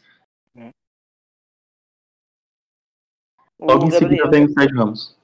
Logo 3.59 3.85
em 3.85 3.91
seguida 3.91 4.29
vem 4.29 4.45
o 4.45 4.49
Sérgio 4.49 4.77
Ramos. 4.77 5.17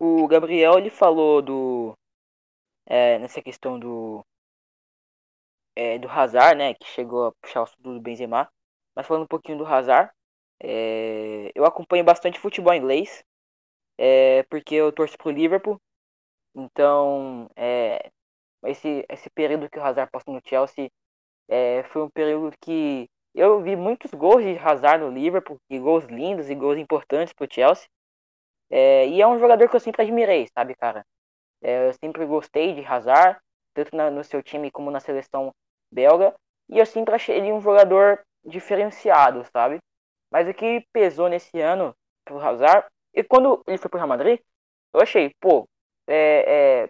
O 0.00 0.26
Gabriel 0.26 0.78
ele 0.78 0.90
falou 0.90 1.40
do 1.40 1.92
é, 2.84 3.18
nessa 3.20 3.40
questão 3.40 3.78
do 3.78 4.24
é, 5.76 5.98
do 5.98 6.08
Hazard, 6.08 6.56
né, 6.56 6.74
que 6.74 6.86
chegou 6.86 7.26
a 7.26 7.32
puxar 7.40 7.60
o 7.60 7.62
assunto 7.62 7.94
do 7.94 8.00
Benzema, 8.00 8.48
mas 8.94 9.06
falando 9.06 9.22
um 9.22 9.28
pouquinho 9.28 9.58
do 9.58 9.64
Hazard, 9.64 10.10
é, 10.60 11.50
eu 11.54 11.64
acompanho 11.64 12.04
bastante 12.04 12.38
futebol 12.40 12.74
inglês, 12.74 13.24
é, 13.98 14.42
porque 14.44 14.74
eu 14.74 14.92
torço 14.92 15.16
pro 15.18 15.30
Liverpool, 15.30 15.80
então 16.54 17.48
é, 17.56 18.10
esse 18.64 19.04
esse 19.08 19.30
período 19.30 19.70
que 19.70 19.78
o 19.78 19.82
Hazard 19.82 20.10
passou 20.10 20.34
no 20.34 20.40
Chelsea 20.44 20.90
é, 21.48 21.82
foi 21.84 22.02
um 22.02 22.10
período 22.10 22.54
que 22.60 23.08
eu 23.34 23.62
vi 23.62 23.76
muitos 23.76 24.12
gols 24.12 24.42
de 24.42 24.58
Hazard 24.58 25.02
no 25.04 25.10
Liverpool, 25.10 25.58
e 25.70 25.78
gols 25.78 26.04
lindos 26.04 26.50
e 26.50 26.54
gols 26.54 26.78
importantes 26.78 27.32
pro 27.32 27.48
Chelsea. 27.50 27.86
É, 28.70 29.06
e 29.08 29.20
é 29.22 29.26
um 29.26 29.38
jogador 29.38 29.68
que 29.68 29.76
eu 29.76 29.80
sempre 29.80 30.02
admirei, 30.02 30.48
sabe, 30.56 30.74
cara? 30.74 31.04
É, 31.62 31.88
eu 31.88 31.92
sempre 31.94 32.26
gostei 32.26 32.74
de 32.74 32.84
Hazard, 32.84 33.38
tanto 33.74 33.94
na, 33.96 34.10
no 34.10 34.24
seu 34.24 34.42
time 34.42 34.70
como 34.70 34.90
na 34.90 35.00
seleção 35.00 35.52
belga. 35.90 36.34
E 36.68 36.78
eu 36.78 36.86
sempre 36.86 37.14
achei 37.14 37.36
ele 37.36 37.52
um 37.52 37.60
jogador 37.60 38.22
diferenciado, 38.44 39.44
sabe? 39.52 39.78
Mas 40.32 40.48
o 40.48 40.54
que 40.54 40.86
pesou 40.92 41.28
nesse 41.28 41.60
ano 41.60 41.94
pro 42.24 42.40
Hazard, 42.40 42.86
e 43.14 43.22
quando 43.22 43.62
ele 43.66 43.78
foi 43.78 43.90
pro 43.90 43.98
Real 43.98 44.08
Madrid, 44.08 44.40
eu 44.94 45.00
achei, 45.00 45.32
pô, 45.40 45.68
é, 46.08 46.84
é, 46.84 46.88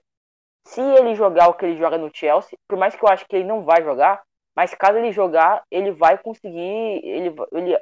se 0.64 0.80
ele 0.80 1.14
jogar 1.14 1.48
o 1.48 1.54
que 1.54 1.64
ele 1.64 1.76
joga 1.76 1.98
no 1.98 2.10
Chelsea, 2.14 2.56
por 2.68 2.78
mais 2.78 2.94
que 2.94 3.04
eu 3.04 3.08
acho 3.08 3.26
que 3.26 3.36
ele 3.36 3.44
não 3.44 3.64
vai 3.64 3.82
jogar, 3.82 4.22
mas 4.54 4.74
caso 4.74 4.98
ele 4.98 5.12
jogar, 5.12 5.64
ele 5.70 5.90
vai 5.92 6.18
conseguir. 6.18 7.00
Ele, 7.04 7.34
ele 7.52 7.78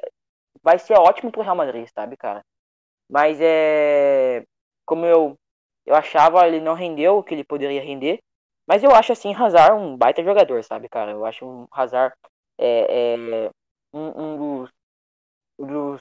vai 0.63 0.79
ser 0.79 0.95
ótimo 0.95 1.31
pro 1.33 1.43
Real 1.43 1.57
Madrid, 1.57 1.87
sabe, 1.95 2.17
cara? 2.17 2.43
Mas 3.09 3.39
é. 3.41 4.45
Como 4.87 5.05
eu, 5.07 5.37
eu 5.87 5.95
achava, 5.95 6.47
ele 6.47 6.61
não 6.61 6.75
rendeu 6.75 7.19
o 7.19 7.23
que 7.23 7.35
ele 7.35 7.45
poderia 7.45 7.83
render. 7.83 8.21
Mas 8.67 8.85
eu 8.85 8.93
acho 8.93 9.13
assim, 9.13 9.35
Hazard 9.35 9.75
um 9.75 9.97
baita 9.97 10.23
jogador, 10.23 10.63
sabe, 10.65 10.89
cara? 10.89 11.11
Eu 11.11 11.25
acho 11.25 11.45
um 11.45 11.67
Hazard 11.73 12.15
é, 12.59 13.15
é 13.15 13.51
um, 13.93 14.23
um, 14.23 14.37
dos. 14.37 14.71
Dos 15.67 16.01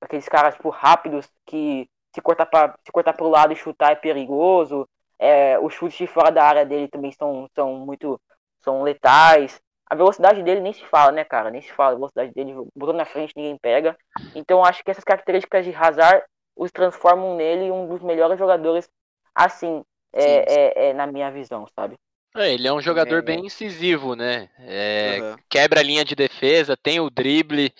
aqueles 0.00 0.28
caras 0.28 0.54
tipo, 0.54 0.68
rápidos 0.68 1.28
que 1.46 1.88
se 2.14 2.20
cortar, 2.20 2.46
pra, 2.46 2.74
se 2.84 2.92
cortar 2.92 3.12
pro 3.14 3.28
lado 3.28 3.52
e 3.52 3.56
chutar 3.56 3.92
é 3.92 3.96
perigoso. 3.96 4.88
É, 5.18 5.58
os 5.60 5.72
chutes 5.72 5.96
de 5.96 6.06
fora 6.06 6.30
da 6.30 6.44
área 6.44 6.66
dele 6.66 6.88
também 6.88 7.12
são, 7.12 7.48
são 7.54 7.76
muito 7.76 8.20
são 8.60 8.82
letais. 8.82 9.60
A 9.88 9.94
velocidade 9.94 10.42
dele 10.42 10.60
nem 10.60 10.72
se 10.72 10.84
fala, 10.86 11.12
né, 11.12 11.24
cara? 11.24 11.50
Nem 11.50 11.62
se 11.62 11.72
fala. 11.72 11.92
A 11.92 11.94
velocidade 11.94 12.32
dele, 12.32 12.54
botou 12.74 12.94
na 12.94 13.04
frente, 13.04 13.34
ninguém 13.36 13.56
pega. 13.58 13.96
Então 14.34 14.64
acho 14.64 14.82
que 14.82 14.90
essas 14.90 15.04
características 15.04 15.64
de 15.64 15.74
Hazard 15.74 16.24
os 16.56 16.70
transformam 16.70 17.36
nele 17.36 17.70
um 17.70 17.86
dos 17.86 18.02
melhores 18.02 18.38
jogadores, 18.38 18.88
assim, 19.34 19.82
é, 20.12 20.84
é, 20.84 20.88
é 20.88 20.92
na 20.92 21.06
minha 21.06 21.30
visão, 21.30 21.66
sabe? 21.74 21.96
É, 22.34 22.52
ele 22.52 22.66
é 22.66 22.72
um 22.72 22.80
jogador 22.80 23.18
é. 23.18 23.22
bem 23.22 23.46
incisivo, 23.46 24.14
né? 24.14 24.48
Uhum. 24.58 25.36
Quebra 25.48 25.80
a 25.80 25.82
linha 25.82 26.04
de 26.04 26.14
defesa, 26.14 26.76
tem 26.76 26.98
o 26.98 27.10
drible, 27.10 27.72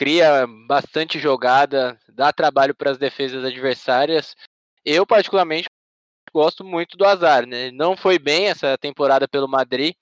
cria 0.00 0.46
bastante 0.66 1.18
jogada, 1.18 2.00
dá 2.08 2.32
trabalho 2.32 2.74
para 2.74 2.90
as 2.90 2.96
defesas 2.96 3.44
adversárias. 3.44 4.34
Eu, 4.82 5.06
particularmente, 5.06 5.68
gosto 6.32 6.64
muito 6.64 6.96
do 6.96 7.04
Azar, 7.04 7.46
né? 7.46 7.70
Não 7.70 7.94
foi 7.94 8.18
bem 8.18 8.46
essa 8.46 8.78
temporada 8.78 9.28
pelo 9.28 9.46
Madrid, 9.46 9.94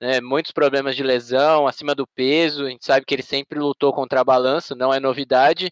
né, 0.00 0.20
muitos 0.20 0.50
problemas 0.50 0.96
de 0.96 1.04
lesão, 1.04 1.68
acima 1.68 1.94
do 1.94 2.08
peso, 2.08 2.66
a 2.66 2.70
gente 2.70 2.84
sabe 2.84 3.06
que 3.06 3.14
ele 3.14 3.22
sempre 3.22 3.60
lutou 3.60 3.92
contra 3.92 4.20
a 4.20 4.24
balança, 4.24 4.74
não 4.74 4.92
é 4.92 4.98
novidade, 4.98 5.70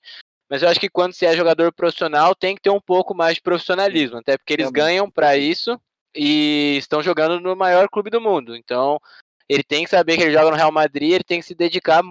mas 0.49 0.63
eu 0.63 0.69
acho 0.69 0.79
que 0.79 0.89
quando 0.89 1.13
você 1.13 1.27
é 1.27 1.37
jogador 1.37 1.73
profissional 1.73 2.37
tem 2.37 2.55
que 2.55 2.63
ter 2.63 2.71
um 2.71 2.81
pouco 2.81 3.13
mais 3.13 3.37
de 3.37 3.43
profissionalismo, 3.43 4.19
até 4.19 4.39
porque 4.39 4.53
eles 4.53 4.71
ganham 4.71 5.11
para 5.11 5.37
isso 5.37 5.81
e 6.15 6.77
estão 6.79 7.03
jogando 7.03 7.41
no 7.41 7.57
maior 7.57 7.89
clube 7.89 8.09
do 8.09 8.21
mundo, 8.21 8.55
então 8.55 9.01
ele 9.49 9.65
tem 9.65 9.83
que 9.83 9.91
saber 9.91 10.17
que 10.17 10.23
ele 10.23 10.33
joga 10.33 10.51
no 10.51 10.57
Real 10.57 10.71
Madrid, 10.71 11.13
ele 11.13 11.25
tem 11.25 11.41
que 11.41 11.47
se 11.47 11.55
dedicar 11.57 12.03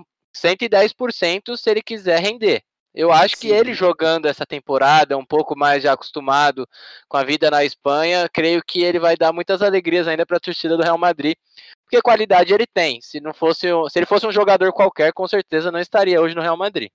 110% 0.42 1.58
se 1.58 1.70
ele 1.70 1.82
quiser 1.82 2.20
render. 2.20 2.62
Eu 2.98 3.12
acho 3.12 3.36
Sim. 3.36 3.42
que 3.42 3.54
ele 3.54 3.76
jogando 3.76 4.26
essa 4.26 4.44
temporada, 4.44 5.18
um 5.18 5.26
pouco 5.26 5.56
mais 5.56 5.84
já 5.84 5.94
acostumado 5.94 6.68
com 7.08 7.16
a 7.16 7.24
vida 7.24 7.52
na 7.52 7.64
Espanha, 7.64 8.28
creio 8.28 8.62
que 8.66 8.82
ele 8.82 9.00
vai 9.00 9.16
dar 9.16 9.32
muitas 9.32 9.62
alegrias 9.62 10.08
ainda 10.08 10.26
para 10.26 10.38
a 10.38 10.40
torcida 10.40 10.76
do 10.76 10.82
Real 10.82 10.98
Madrid, 10.98 11.36
porque 11.84 12.02
qualidade 12.02 12.52
ele 12.54 12.66
tem. 12.66 13.00
Se 13.02 13.20
não 13.20 13.36
fosse, 13.36 13.68
se 13.90 14.00
ele 14.00 14.08
fosse 14.08 14.26
um 14.26 14.32
jogador 14.32 14.74
qualquer, 14.74 15.14
com 15.14 15.28
certeza 15.28 15.72
não 15.72 15.80
estaria 15.80 16.20
hoje 16.20 16.34
no 16.34 16.42
Real 16.42 16.58
Madrid. 16.58 16.90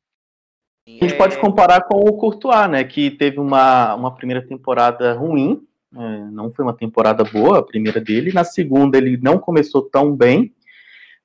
A 0.89 1.05
gente 1.05 1.17
pode 1.17 1.39
comparar 1.39 1.83
com 1.83 2.01
o 2.01 2.17
Courtois, 2.17 2.69
né, 2.69 2.83
que 2.83 3.13
teve 3.13 3.39
uma, 3.39 3.95
uma 3.95 4.13
primeira 4.13 4.45
temporada 4.45 5.13
ruim, 5.13 5.65
é, 5.95 6.19
não 6.33 6.51
foi 6.51 6.65
uma 6.65 6.75
temporada 6.75 7.23
boa 7.23 7.61
a 7.61 7.63
primeira 7.63 8.01
dele, 8.01 8.33
na 8.33 8.43
segunda 8.43 8.99
ele 8.99 9.17
não 9.23 9.39
começou 9.39 9.83
tão 9.83 10.17
bem, 10.17 10.53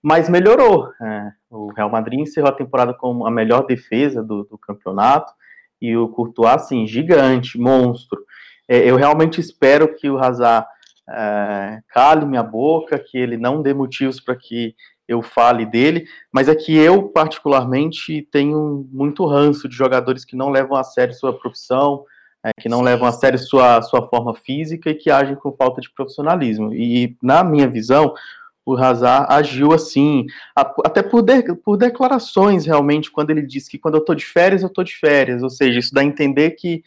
mas 0.03 0.30
melhorou. 0.30 0.91
É, 1.01 1.32
o 1.49 1.71
Real 1.73 1.89
Madrid 1.89 2.19
encerrou 2.19 2.49
a 2.49 2.55
temporada 2.55 2.93
com 2.93 3.25
a 3.25 3.31
melhor 3.31 3.65
defesa 3.65 4.23
do, 4.23 4.43
do 4.43 4.57
campeonato, 4.57 5.33
e 5.81 5.95
o 5.95 6.09
Courtois, 6.09 6.55
assim, 6.55 6.87
gigante, 6.87 7.57
monstro. 7.59 8.19
É, 8.67 8.89
eu 8.89 8.95
realmente 8.95 9.39
espero 9.39 9.93
que 9.95 10.09
o 10.09 10.17
Hazard 10.17 10.67
é, 11.09 11.79
cale 11.89 12.25
minha 12.25 12.43
boca, 12.43 12.99
que 12.99 13.17
ele 13.17 13.37
não 13.37 13.61
dê 13.61 13.73
motivos 13.73 14.19
para 14.19 14.35
que 14.35 14.75
eu 15.07 15.21
fale 15.21 15.65
dele, 15.65 16.05
mas 16.31 16.49
é 16.49 16.55
que 16.55 16.75
eu, 16.75 17.03
particularmente, 17.09 18.27
tenho 18.29 18.85
muito 18.91 19.25
ranço 19.25 19.69
de 19.69 19.75
jogadores 19.75 20.25
que 20.25 20.35
não 20.35 20.49
levam 20.49 20.75
a 20.75 20.83
sério 20.83 21.13
sua 21.13 21.37
profissão, 21.37 22.03
é, 22.43 22.51
que 22.59 22.67
não 22.67 22.81
levam 22.81 23.07
a 23.07 23.11
sério 23.11 23.39
sua, 23.39 23.81
sua 23.81 24.07
forma 24.09 24.35
física 24.35 24.89
e 24.89 24.95
que 24.95 25.09
agem 25.09 25.35
com 25.35 25.55
falta 25.55 25.79
de 25.79 25.89
profissionalismo. 25.93 26.73
E, 26.73 27.15
na 27.21 27.41
minha 27.43 27.69
visão, 27.69 28.13
o 28.68 28.76
Hazard 28.76 29.28
agiu 29.30 29.72
assim, 29.72 30.26
até 30.53 31.01
por, 31.01 31.22
de, 31.22 31.41
por 31.55 31.78
declarações, 31.78 32.65
realmente, 32.65 33.09
quando 33.09 33.30
ele 33.30 33.41
disse 33.41 33.72
que 33.72 33.78
quando 33.78 33.95
eu 33.95 34.03
tô 34.03 34.13
de 34.13 34.26
férias, 34.26 34.61
eu 34.61 34.70
tô 34.70 34.84
de 34.84 34.93
férias, 34.93 35.41
ou 35.41 35.49
seja, 35.49 35.80
isso 35.80 35.93
dá 35.93 36.01
a 36.01 36.03
entender 36.03 36.51
que 36.51 36.84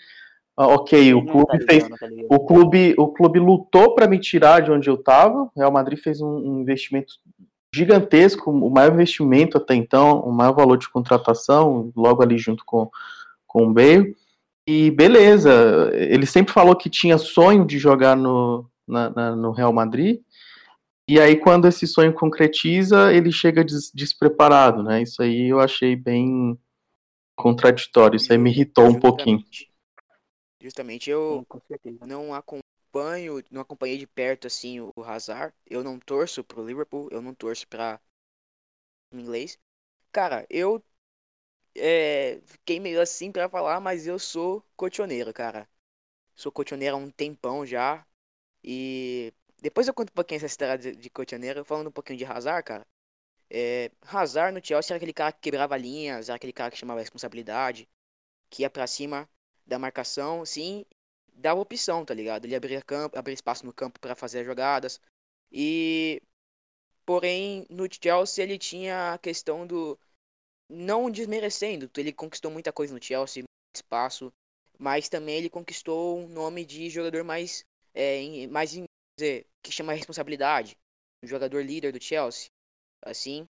ah, 0.58 0.66
ok, 0.66 1.14
o 1.14 1.24
clube 1.24 1.58
tá 1.58 1.64
fez, 1.66 1.88
tá 1.88 2.06
o 2.28 2.40
clube, 2.40 2.94
o 2.98 3.08
clube 3.08 3.38
lutou 3.38 3.94
para 3.94 4.06
me 4.06 4.18
tirar 4.18 4.60
de 4.60 4.70
onde 4.70 4.90
eu 4.90 4.96
estava. 4.96 5.44
O 5.44 5.50
Real 5.56 5.72
Madrid 5.72 5.98
fez 5.98 6.20
um, 6.20 6.28
um, 6.28 6.60
investimento 6.60 7.14
gigantesco, 7.74 8.50
o 8.50 8.68
maior 8.68 8.92
investimento 8.92 9.56
até 9.56 9.74
então, 9.74 10.20
o 10.20 10.30
maior 10.30 10.52
valor 10.52 10.76
de 10.76 10.90
contratação, 10.90 11.90
logo 11.96 12.22
ali 12.22 12.36
junto 12.36 12.62
com, 12.66 12.90
com 13.46 13.68
o 13.68 13.72
Bale. 13.72 14.14
E 14.66 14.90
beleza, 14.90 15.90
ele 15.94 16.26
sempre 16.26 16.52
falou 16.52 16.76
que 16.76 16.90
tinha 16.90 17.16
sonho 17.16 17.64
de 17.64 17.78
jogar 17.78 18.14
no, 18.14 18.66
na, 18.86 19.08
na, 19.08 19.36
no 19.36 19.52
Real 19.52 19.72
Madrid. 19.72 20.20
E 21.10 21.18
aí, 21.18 21.36
quando 21.36 21.66
esse 21.66 21.88
sonho 21.88 22.14
concretiza, 22.14 23.12
ele 23.12 23.32
chega 23.32 23.64
des, 23.64 23.90
despreparado, 23.92 24.80
né? 24.80 25.02
Isso 25.02 25.20
aí 25.20 25.48
eu 25.48 25.58
achei 25.58 25.96
bem 25.96 26.56
contraditório, 27.34 28.16
isso 28.16 28.30
aí 28.32 28.38
me 28.38 28.48
irritou 28.48 28.86
um 28.86 29.00
pouquinho. 29.00 29.44
Justamente 30.60 31.10
eu 31.10 31.44
não 32.06 32.32
acompanho, 32.32 33.42
não 33.50 33.60
acompanhei 33.60 33.98
de 33.98 34.06
perto 34.06 34.46
assim 34.46 34.78
o 34.78 34.92
Hazard. 35.02 35.52
Eu 35.66 35.82
não 35.82 35.98
torço 35.98 36.44
pro 36.44 36.64
Liverpool, 36.64 37.08
eu 37.10 37.20
não 37.20 37.34
torço 37.34 37.66
para 37.66 38.00
inglês. 39.12 39.58
Cara, 40.12 40.46
eu 40.48 40.80
é, 41.74 42.40
fiquei 42.44 42.78
meio 42.78 43.00
assim 43.00 43.32
para 43.32 43.48
falar, 43.48 43.80
mas 43.80 44.06
eu 44.06 44.16
sou 44.16 44.64
cotioneiro, 44.76 45.34
cara. 45.34 45.68
Sou 46.36 46.52
cotioneiro 46.52 46.94
há 46.94 46.98
um 47.00 47.10
tempão 47.10 47.66
já. 47.66 48.06
E 48.62 49.32
depois 49.60 49.86
eu 49.88 49.94
conto 49.94 50.10
um 50.10 50.14
pouquinho 50.14 50.38
essa 50.38 50.46
história 50.46 50.78
de, 50.78 51.10
cotioneiro, 51.10 51.64
falando 51.64 51.88
um 51.88 51.92
pouquinho 51.92 52.18
de 52.18 52.24
Hazard, 52.24 52.64
cara. 52.64 52.86
É, 53.50 53.90
Hazard 54.02 54.54
no 54.54 54.64
Chelsea 54.64 54.92
era 54.94 54.96
aquele 54.96 55.12
cara 55.12 55.32
que 55.32 55.40
quebrava 55.40 55.76
linhas, 55.76 56.28
era 56.28 56.36
aquele 56.36 56.52
cara 56.52 56.70
que 56.70 56.78
chamava 56.78 57.00
responsabilidade, 57.00 57.88
que 58.50 58.62
ia 58.62 58.70
para 58.70 58.86
cima 58.86 59.28
da 59.66 59.78
marcação, 59.78 60.44
sim, 60.46 60.84
dava 61.34 61.60
opção, 61.60 62.04
tá 62.04 62.14
ligado? 62.14 62.44
Ele 62.44 62.54
abria 62.54 62.82
campo, 62.82 63.18
abria 63.18 63.34
espaço 63.34 63.66
no 63.66 63.72
campo 63.72 64.00
para 64.00 64.14
fazer 64.14 64.40
as 64.40 64.46
jogadas. 64.46 65.00
E 65.52 66.22
porém 67.04 67.66
no 67.70 67.86
Chelsea 67.90 68.44
ele 68.44 68.58
tinha 68.58 69.14
a 69.14 69.18
questão 69.18 69.66
do 69.66 69.98
não 70.68 71.10
desmerecendo, 71.10 71.90
ele 71.96 72.12
conquistou 72.12 72.50
muita 72.50 72.72
coisa 72.72 72.94
no 72.94 73.02
Chelsea, 73.02 73.44
espaço, 73.74 74.32
mas 74.78 75.08
também 75.08 75.36
ele 75.36 75.50
conquistou 75.50 76.18
um 76.18 76.28
nome 76.28 76.64
de 76.64 76.88
jogador 76.88 77.24
mais 77.24 77.64
é, 77.94 78.46
mais 78.48 78.72
dizer, 79.20 79.46
que 79.62 79.72
chama 79.72 79.92
responsabilidade, 79.92 80.76
um 81.22 81.26
jogador 81.26 81.64
líder 81.64 81.92
do 81.92 82.02
Chelsea, 82.02 82.48
assim, 83.02 83.46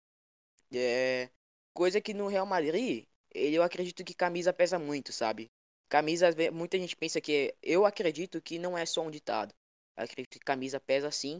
é, 0.73 1.29
coisa 1.73 2.01
que 2.01 2.13
no 2.13 2.27
Real 2.27 2.45
Madrid, 2.45 3.05
eu 3.33 3.63
acredito 3.63 4.03
que 4.03 4.13
camisa 4.13 4.53
pesa 4.53 4.79
muito, 4.79 5.13
sabe? 5.13 5.49
Camisa, 5.89 6.29
muita 6.51 6.77
gente 6.77 6.95
pensa 6.95 7.21
que. 7.21 7.55
Eu 7.61 7.85
acredito 7.85 8.41
que 8.41 8.59
não 8.59 8.77
é 8.77 8.85
só 8.85 9.01
um 9.01 9.11
ditado. 9.11 9.53
Eu 9.95 10.03
acredito 10.03 10.31
que 10.31 10.39
camisa 10.39 10.79
pesa 10.79 11.11
sim. 11.11 11.39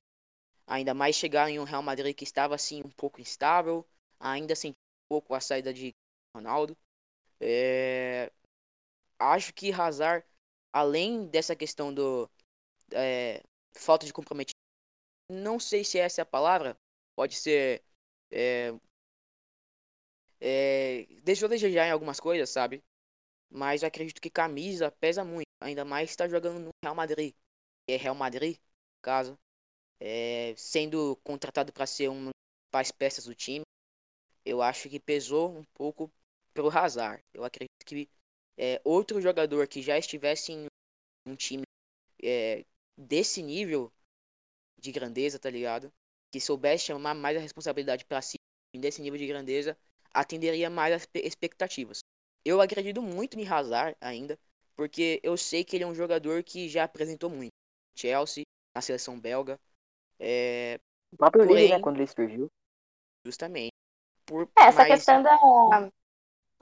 Ainda 0.67 0.93
mais 0.93 1.15
chegar 1.15 1.49
em 1.49 1.59
um 1.59 1.63
Real 1.63 1.82
Madrid 1.82 2.15
que 2.15 2.23
estava 2.23 2.55
assim 2.55 2.82
um 2.86 2.91
pouco 2.91 3.19
instável. 3.21 3.86
Ainda 4.19 4.55
senti 4.55 4.75
um 4.75 5.09
pouco 5.09 5.34
a 5.34 5.41
saída 5.41 5.73
de 5.73 5.93
Ronaldo. 6.36 6.78
É... 7.41 8.32
Acho 9.19 9.53
que 9.53 9.71
Hazard, 9.71 10.25
além 10.73 11.28
dessa 11.28 11.55
questão 11.55 11.93
do. 11.93 12.30
É... 12.93 13.43
Falta 13.78 14.05
de 14.05 14.13
comprometimento. 14.13 14.57
Não 15.30 15.59
sei 15.59 15.84
se 15.84 15.97
essa 15.99 16.21
é 16.21 16.23
a 16.23 16.25
palavra. 16.25 16.78
Pode 17.15 17.36
ser. 17.36 17.84
É... 18.32 18.73
É... 20.39 21.05
Deixou 21.23 21.49
desejar 21.49 21.88
em 21.88 21.91
algumas 21.91 22.19
coisas, 22.19 22.49
sabe? 22.49 22.84
Mas 23.49 23.82
eu 23.82 23.88
acredito 23.88 24.21
que 24.21 24.30
camisa 24.30 24.91
pesa 24.91 25.23
muito. 25.23 25.47
Ainda 25.61 25.84
mais 25.86 26.09
está 26.09 26.28
jogando 26.28 26.59
no 26.59 26.69
Real 26.84 26.95
Madrid. 26.95 27.34
É 27.88 27.95
Real 27.95 28.15
Madrid, 28.15 28.57
caso. 29.01 29.38
É, 29.99 30.53
sendo 30.55 31.15
contratado 31.23 31.73
para 31.73 31.88
ser 31.88 32.09
uma 32.09 32.30
das 32.71 32.91
peças 32.91 33.25
do 33.25 33.34
time. 33.34 33.63
Eu 34.45 34.61
acho 34.61 34.89
que 34.89 34.99
pesou 34.99 35.57
um 35.57 35.63
pouco 35.73 36.11
pelo 36.53 36.69
Hazard. 36.69 37.23
Eu 37.34 37.43
acredito 37.43 37.86
que 37.86 38.09
é, 38.57 38.82
outro 38.84 39.21
jogador 39.21 39.67
que 39.67 39.82
já 39.82 39.97
estivesse 39.97 40.51
em 40.51 40.67
um 41.25 41.36
time 41.36 41.63
é, 42.23 42.65
desse 42.98 43.43
nível 43.43 43.91
de 44.80 44.91
grandeza, 44.91 45.38
tá 45.39 45.50
ligado? 45.50 45.91
Que 46.32 46.41
soubesse 46.41 46.86
chamar 46.86 47.14
mais 47.14 47.38
a 47.38 47.39
responsabilidade 47.39 48.06
para 48.06 48.22
si, 48.22 48.38
desse 48.76 49.02
nível 49.02 49.18
de 49.18 49.28
grandeza, 49.28 49.78
atenderia 50.14 50.70
mais 50.70 50.93
as 50.93 51.08
expectativas. 51.16 52.00
Eu 52.43 52.62
acredito 52.62 53.02
muito 53.02 53.39
em 53.39 53.48
Hazard 53.48 53.95
ainda, 54.00 54.39
porque 54.76 55.20
eu 55.24 55.38
sei 55.38 55.64
que 55.64 55.76
ele 55.76 55.84
é 55.84 55.88
um 55.88 55.95
jogador 55.95 56.43
que 56.43 56.70
já 56.70 56.84
apresentou 56.84 57.30
muito. 57.30 57.52
Chelsea, 57.95 58.43
na 58.76 58.82
seleção 58.82 59.20
belga. 59.20 59.60
É... 60.20 60.80
O 61.12 61.18
próprio 61.18 61.45
Porém, 61.45 61.64
Lille, 61.64 61.76
né, 61.76 61.82
quando 61.82 61.98
ele 61.98 62.08
surgiu. 62.08 62.48
Justamente. 63.26 63.72
Por, 64.26 64.50
é, 64.58 64.64
essa 64.64 64.86
questão 64.86 65.24
da, 65.24 65.91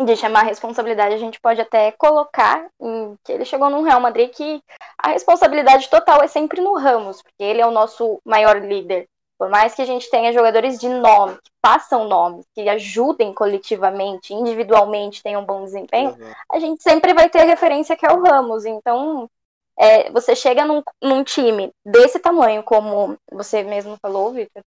de 0.04 0.16
chamar 0.16 0.42
a 0.42 0.48
responsabilidade, 0.48 1.16
a 1.16 1.18
gente 1.18 1.40
pode 1.40 1.62
até 1.62 1.92
colocar 1.94 2.68
em, 2.82 3.16
que 3.24 3.32
ele 3.32 3.46
chegou 3.46 3.70
num 3.70 3.84
Real 3.84 4.02
Madrid 4.02 4.30
que 4.30 4.62
a 4.98 5.10
responsabilidade 5.10 5.90
total 5.90 6.22
é 6.22 6.28
sempre 6.28 6.60
no 6.62 6.78
Ramos, 6.78 7.22
porque 7.22 7.44
ele 7.44 7.62
é 7.62 7.66
o 7.66 7.72
nosso 7.72 8.20
maior 8.26 8.62
líder. 8.62 9.08
Por 9.38 9.50
mais 9.50 9.74
que 9.76 9.82
a 9.82 9.86
gente 9.86 10.10
tenha 10.10 10.32
jogadores 10.32 10.80
de 10.80 10.88
nome, 10.88 11.36
que 11.36 11.52
façam 11.66 12.08
nomes, 12.08 12.46
que 12.54 12.68
ajudem 12.70 13.34
coletivamente, 13.34 14.34
individualmente, 14.34 15.22
tenham 15.22 15.42
um 15.42 15.46
bom 15.46 15.64
desempenho, 15.64 16.12
uhum. 16.12 16.34
a 16.52 16.60
gente 16.60 16.82
sempre 16.82 17.14
vai 17.14 17.30
ter 17.30 17.42
a 17.42 17.46
referência 17.46 17.98
que 17.98 18.06
é 18.06 18.12
o 18.12 18.22
Ramos. 18.22 18.66
Então, 18.66 19.30
é, 19.78 20.10
você 20.12 20.36
chega 20.36 20.66
num, 20.66 20.82
num, 21.02 21.24
time 21.24 21.72
desse 21.86 22.18
tamanho, 22.18 22.64
como 22.64 23.18
você 23.30 23.62
mesmo 23.62 23.98
falou, 24.02 24.32
Vitor. 24.32 24.64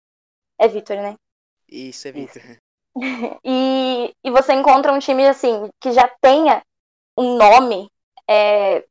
É 0.59 0.66
Vitor, 0.66 0.97
né? 0.97 1.16
Isso, 1.68 2.09
é 2.09 2.12
Vitor. 2.12 2.43
E, 3.45 4.14
e 4.22 4.30
você 4.30 4.53
encontra 4.53 4.92
um 4.92 4.99
time 4.99 5.26
assim, 5.26 5.68
que 5.80 5.92
já 5.92 6.09
tenha 6.20 6.62
um 7.16 7.36
nome, 7.36 7.88
é, 8.28 8.84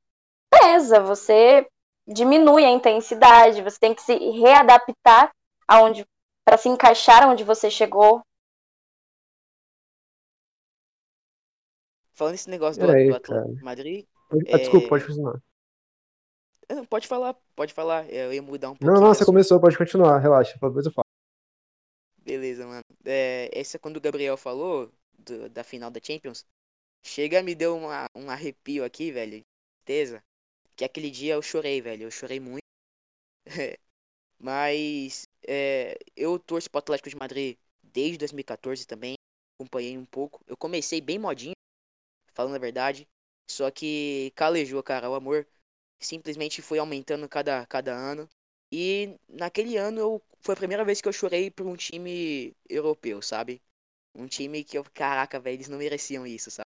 pesa, 0.49 0.99
você 0.99 1.67
diminui 2.07 2.65
a 2.65 2.69
intensidade, 2.69 3.61
você 3.61 3.79
tem 3.79 3.93
que 3.93 4.01
se 4.01 4.15
readaptar 4.15 5.31
aonde 5.67 6.05
para 6.45 6.57
se 6.57 6.67
encaixar 6.67 7.27
onde 7.29 7.43
você 7.43 7.69
chegou. 7.69 8.21
Falando 12.13 12.35
esse 12.35 12.49
negócio 12.49 12.81
do, 12.81 12.91
aí, 12.91 13.07
do 13.07 13.15
Atlético 13.15 13.65
Madrid. 13.65 14.05
Ah, 14.51 14.57
desculpa, 14.57 14.89
pode 14.89 15.05
continuar. 15.05 15.39
Pode 16.89 17.07
falar, 17.07 17.35
pode 17.55 17.73
falar. 17.73 18.09
Eu 18.09 18.33
ia 18.33 18.41
mudar 18.41 18.71
um 18.71 18.75
pouco. 18.75 18.85
Não, 18.85 19.01
não, 19.01 19.13
você 19.13 19.25
começou, 19.25 19.59
pode 19.59 19.77
continuar, 19.77 20.17
relaxa, 20.17 20.53
depois 20.53 20.85
eu 20.85 20.91
falo. 20.91 21.02
Beleza, 22.23 22.65
mano. 22.65 22.83
É, 23.05 23.49
essa 23.53 23.77
quando 23.79 23.97
o 23.97 24.01
Gabriel 24.01 24.37
falou 24.37 24.91
do, 25.19 25.49
da 25.49 25.63
final 25.63 25.91
da 25.91 25.99
Champions, 26.01 26.45
chega 27.03 27.43
me 27.43 27.55
deu 27.55 27.77
uma, 27.77 28.07
um 28.15 28.29
arrepio 28.29 28.85
aqui, 28.85 29.11
velho. 29.11 29.43
Certeza. 29.79 30.23
Que 30.75 30.85
aquele 30.85 31.11
dia 31.11 31.35
eu 31.35 31.41
chorei, 31.41 31.81
velho. 31.81 32.03
Eu 32.05 32.11
chorei 32.11 32.39
muito. 32.39 32.63
Mas 34.39 35.27
é, 35.47 35.97
eu 36.15 36.39
torço 36.39 36.69
pro 36.69 36.79
Atlético 36.79 37.09
de 37.09 37.17
Madrid 37.17 37.57
desde 37.83 38.17
2014 38.19 38.87
também. 38.87 39.15
Acompanhei 39.59 39.97
um 39.97 40.05
pouco. 40.05 40.43
Eu 40.47 40.57
comecei 40.57 41.01
bem 41.01 41.19
modinho, 41.19 41.55
falando 42.33 42.55
a 42.55 42.59
verdade. 42.59 43.07
Só 43.49 43.71
que 43.71 44.31
calejou, 44.35 44.83
cara. 44.83 45.09
O 45.09 45.15
amor 45.15 45.47
simplesmente 46.01 46.61
foi 46.61 46.79
aumentando 46.79 47.27
cada, 47.29 47.65
cada 47.67 47.93
ano. 47.95 48.29
E 48.75 49.19
naquele 49.29 49.77
ano 49.77 49.99
eu, 49.99 50.21
foi 50.39 50.53
a 50.53 50.57
primeira 50.57 50.83
vez 50.83 50.99
que 50.99 51.07
eu 51.07 51.13
chorei 51.13 51.51
por 51.51 51.67
um 51.67 51.75
time 51.75 52.57
europeu, 52.67 53.21
sabe? 53.21 53.61
Um 54.15 54.25
time 54.25 54.63
que 54.63 54.75
eu, 54.75 54.83
caraca, 54.91 55.39
velho, 55.39 55.57
eles 55.57 55.67
não 55.69 55.77
mereciam 55.77 56.25
isso, 56.25 56.49
sabe? 56.49 56.65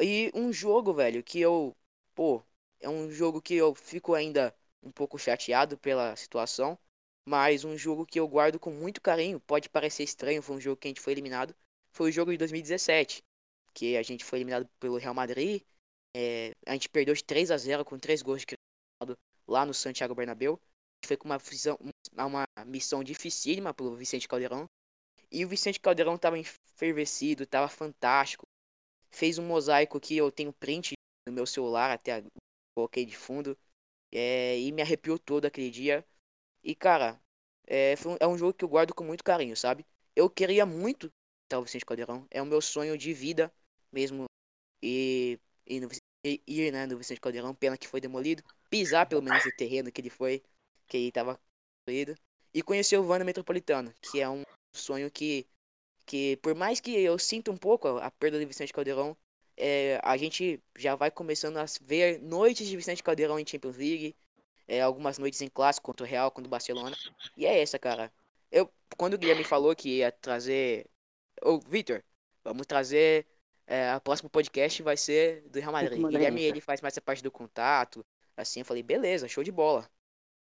E 0.00 0.30
um 0.32 0.52
jogo, 0.52 0.94
velho, 0.94 1.20
que 1.20 1.40
eu, 1.40 1.76
pô, 2.14 2.40
é 2.78 2.88
um 2.88 3.10
jogo 3.10 3.42
que 3.42 3.54
eu 3.54 3.74
fico 3.74 4.14
ainda 4.14 4.54
um 4.80 4.92
pouco 4.92 5.18
chateado 5.18 5.76
pela 5.76 6.14
situação, 6.14 6.78
mas 7.26 7.64
um 7.64 7.76
jogo 7.76 8.06
que 8.06 8.20
eu 8.20 8.28
guardo 8.28 8.60
com 8.60 8.70
muito 8.70 9.00
carinho, 9.00 9.40
pode 9.40 9.68
parecer 9.68 10.04
estranho, 10.04 10.40
foi 10.40 10.54
um 10.54 10.60
jogo 10.60 10.76
que 10.76 10.86
a 10.86 10.90
gente 10.90 11.00
foi 11.00 11.14
eliminado, 11.14 11.52
foi 11.90 12.10
o 12.10 12.12
jogo 12.12 12.30
de 12.30 12.38
2017, 12.38 13.24
que 13.74 13.96
a 13.96 14.04
gente 14.04 14.24
foi 14.24 14.38
eliminado 14.38 14.68
pelo 14.78 14.98
Real 14.98 15.14
Madrid, 15.14 15.62
é, 16.16 16.52
a 16.64 16.74
gente 16.74 16.88
perdeu 16.88 17.12
de 17.12 17.24
3 17.24 17.50
a 17.50 17.56
0 17.56 17.84
com 17.84 17.98
3 17.98 18.22
gols 18.22 18.42
de 18.42 18.56
lá 19.48 19.66
no 19.66 19.74
Santiago 19.74 20.14
Bernabéu, 20.14 20.60
foi 21.06 21.16
com 21.16 21.28
uma, 21.28 21.38
uma 22.26 22.44
missão 22.66 23.02
dificílima 23.02 23.74
pelo 23.74 23.96
Vicente 23.96 24.28
Caldeirão, 24.28 24.66
e 25.30 25.44
o 25.44 25.48
Vicente 25.48 25.80
Caldeirão 25.80 26.18
tava 26.18 26.38
enfervecido, 26.38 27.46
tava 27.46 27.68
fantástico, 27.68 28.44
fez 29.10 29.38
um 29.38 29.46
mosaico 29.46 30.00
que 30.00 30.16
eu 30.16 30.30
tenho 30.30 30.52
print 30.52 30.92
no 31.26 31.32
meu 31.32 31.46
celular, 31.46 31.90
até 31.90 32.22
coloquei 32.74 33.04
de 33.04 33.16
fundo, 33.16 33.56
é, 34.12 34.58
e 34.58 34.70
me 34.72 34.82
arrepiou 34.82 35.18
todo 35.18 35.46
aquele 35.46 35.70
dia, 35.70 36.04
e 36.62 36.74
cara, 36.74 37.20
é, 37.66 37.94
um, 38.06 38.16
é 38.20 38.26
um 38.26 38.38
jogo 38.38 38.54
que 38.54 38.64
eu 38.64 38.68
guardo 38.68 38.94
com 38.94 39.04
muito 39.04 39.24
carinho, 39.24 39.56
sabe? 39.56 39.86
Eu 40.14 40.28
queria 40.30 40.66
muito 40.66 41.10
estar 41.44 41.58
o 41.58 41.62
Vicente 41.62 41.84
Caldeirão. 41.84 42.26
É 42.30 42.40
o 42.40 42.46
meu 42.46 42.60
sonho 42.60 42.96
de 42.96 43.12
vida 43.12 43.52
mesmo. 43.90 44.24
E, 44.82 45.38
e, 45.66 45.80
no, 45.80 45.88
e 46.24 46.42
ir 46.46 46.72
né, 46.72 46.86
no 46.86 46.98
Vicente 46.98 47.20
Caldeirão, 47.20 47.54
pena 47.54 47.76
que 47.78 47.88
foi 47.88 48.00
demolido. 48.00 48.42
Pisar 48.70 49.06
pelo 49.06 49.22
menos 49.22 49.44
o 49.44 49.56
terreno 49.56 49.92
que 49.92 50.00
ele 50.00 50.10
foi, 50.10 50.42
que 50.88 50.96
ele 50.96 51.08
estava 51.08 51.38
construído. 51.86 52.16
E 52.54 52.62
conhecer 52.62 52.98
o 52.98 53.02
Vanda 53.02 53.24
Metropolitano, 53.24 53.92
que 54.02 54.20
é 54.20 54.28
um 54.28 54.44
sonho 54.74 55.10
que, 55.10 55.46
que 56.04 56.36
por 56.36 56.54
mais 56.54 56.80
que 56.80 56.90
eu 56.92 57.18
sinta 57.18 57.50
um 57.50 57.56
pouco 57.56 57.88
a, 57.88 58.10
perda 58.10 58.38
do 58.38 58.46
Vicente 58.46 58.72
Caldeirão, 58.72 59.16
é, 59.56 60.00
a 60.02 60.16
gente 60.16 60.62
já 60.76 60.94
vai 60.94 61.10
começando 61.10 61.56
a 61.56 61.64
ver 61.80 62.20
noites 62.20 62.66
de 62.66 62.76
Vicente 62.76 63.02
Caldeirão 63.02 63.38
em 63.38 63.46
Champions 63.46 63.76
League, 63.76 64.14
é, 64.68 64.80
algumas 64.80 65.18
noites 65.18 65.40
em 65.40 65.48
clássico 65.48 65.86
contra 65.86 66.04
o 66.04 66.08
Real, 66.08 66.30
contra 66.30 66.46
o 66.46 66.50
Barcelona. 66.50 66.96
E 67.36 67.46
é 67.46 67.60
essa, 67.60 67.78
cara. 67.78 68.12
Eu, 68.50 68.70
quando 68.96 69.14
o 69.14 69.18
Guilherme 69.18 69.44
falou 69.44 69.74
que 69.74 69.98
ia 69.98 70.12
trazer. 70.12 70.86
Ô, 71.42 71.58
Victor, 71.58 72.04
vamos 72.44 72.66
trazer. 72.66 73.26
É, 73.66 73.90
a 73.90 74.00
próximo 74.00 74.28
podcast 74.28 74.82
vai 74.82 74.96
ser 74.96 75.48
do 75.48 75.58
Real 75.58 75.72
Madrid. 75.72 75.98
Guilherme, 75.98 76.42
ele 76.42 76.60
faz 76.60 76.80
mais 76.80 76.92
essa 76.94 77.00
parte 77.00 77.22
do 77.22 77.30
contato. 77.30 78.04
Assim, 78.36 78.60
eu 78.60 78.66
falei, 78.66 78.82
beleza, 78.82 79.28
show 79.28 79.42
de 79.42 79.52
bola. 79.52 79.88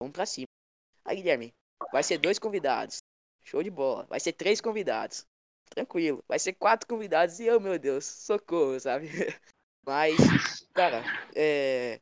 Vamos 0.01 0.15
pra 0.15 0.27
cima. 0.27 0.47
Aí, 1.05 1.17
Guilherme, 1.17 1.53
vai 1.93 2.03
ser 2.03 2.19
dois 2.19 2.39
convidados. 2.39 2.99
Show 3.43 3.63
de 3.63 3.71
bola. 3.71 4.07
Vai 4.09 4.19
ser 4.19 4.33
três 4.33 4.61
convidados. 4.61 5.27
Tranquilo. 5.69 6.25
Vai 6.27 6.39
ser 6.39 6.55
quatro 6.55 6.87
convidados 6.89 7.39
e, 7.39 7.51
oh 7.51 7.61
meu 7.61 7.79
Deus, 7.79 8.05
socorro, 8.05 8.79
sabe? 8.81 9.09
Mas, 9.87 10.17
cara, 10.75 11.03
é. 11.35 12.01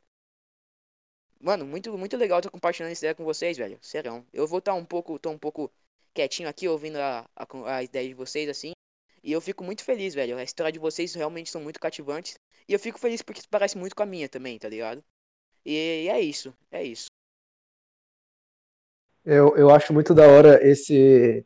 Mano, 1.40 1.64
muito, 1.66 1.96
muito 1.96 2.16
legal 2.16 2.38
estar 2.38 2.50
compartilhando 2.50 2.92
essa 2.92 3.04
ideia 3.04 3.14
com 3.14 3.24
vocês, 3.24 3.56
velho. 3.56 3.78
Serão. 3.80 4.26
Eu 4.32 4.46
vou 4.46 4.58
estar 4.58 4.74
um 4.74 4.84
pouco, 4.84 5.18
tô 5.18 5.30
um 5.30 5.38
pouco 5.38 5.70
quietinho 6.14 6.48
aqui, 6.48 6.68
ouvindo 6.68 6.96
a, 6.96 7.28
a, 7.36 7.76
a 7.76 7.82
ideia 7.82 8.08
de 8.08 8.14
vocês, 8.14 8.48
assim. 8.48 8.72
E 9.22 9.32
eu 9.32 9.40
fico 9.40 9.64
muito 9.64 9.84
feliz, 9.84 10.14
velho. 10.14 10.36
A 10.36 10.42
história 10.42 10.72
de 10.72 10.78
vocês 10.78 11.14
realmente 11.14 11.50
são 11.50 11.60
muito 11.60 11.80
cativantes. 11.80 12.38
E 12.68 12.72
eu 12.72 12.78
fico 12.78 12.98
feliz 12.98 13.22
porque 13.22 13.42
parece 13.50 13.76
muito 13.78 13.94
com 13.94 14.02
a 14.02 14.06
minha 14.06 14.28
também, 14.28 14.58
tá 14.58 14.68
ligado? 14.68 15.04
E, 15.64 16.04
e 16.04 16.08
é 16.08 16.20
isso, 16.20 16.54
é 16.70 16.82
isso. 16.84 17.07
Eu, 19.30 19.54
eu 19.58 19.68
acho 19.70 19.92
muito 19.92 20.14
da 20.14 20.26
hora 20.26 20.58
esse, 20.66 21.44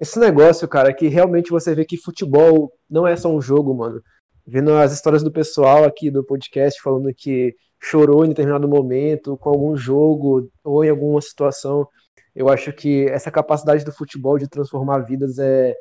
esse 0.00 0.16
negócio, 0.20 0.68
cara, 0.68 0.94
que 0.94 1.08
realmente 1.08 1.50
você 1.50 1.74
vê 1.74 1.84
que 1.84 1.96
futebol 1.96 2.72
não 2.88 3.04
é 3.04 3.16
só 3.16 3.28
um 3.28 3.40
jogo, 3.40 3.74
mano. 3.74 4.00
Vendo 4.46 4.72
as 4.74 4.92
histórias 4.92 5.24
do 5.24 5.32
pessoal 5.32 5.82
aqui 5.82 6.08
do 6.08 6.24
podcast 6.24 6.80
falando 6.80 7.12
que 7.12 7.52
chorou 7.82 8.24
em 8.24 8.28
determinado 8.28 8.68
momento, 8.68 9.36
com 9.38 9.50
algum 9.50 9.76
jogo 9.76 10.48
ou 10.62 10.84
em 10.84 10.88
alguma 10.88 11.20
situação. 11.20 11.88
Eu 12.32 12.48
acho 12.48 12.72
que 12.72 13.06
essa 13.08 13.28
capacidade 13.28 13.84
do 13.84 13.92
futebol 13.92 14.38
de 14.38 14.48
transformar 14.48 15.00
vidas 15.00 15.36
é 15.40 15.74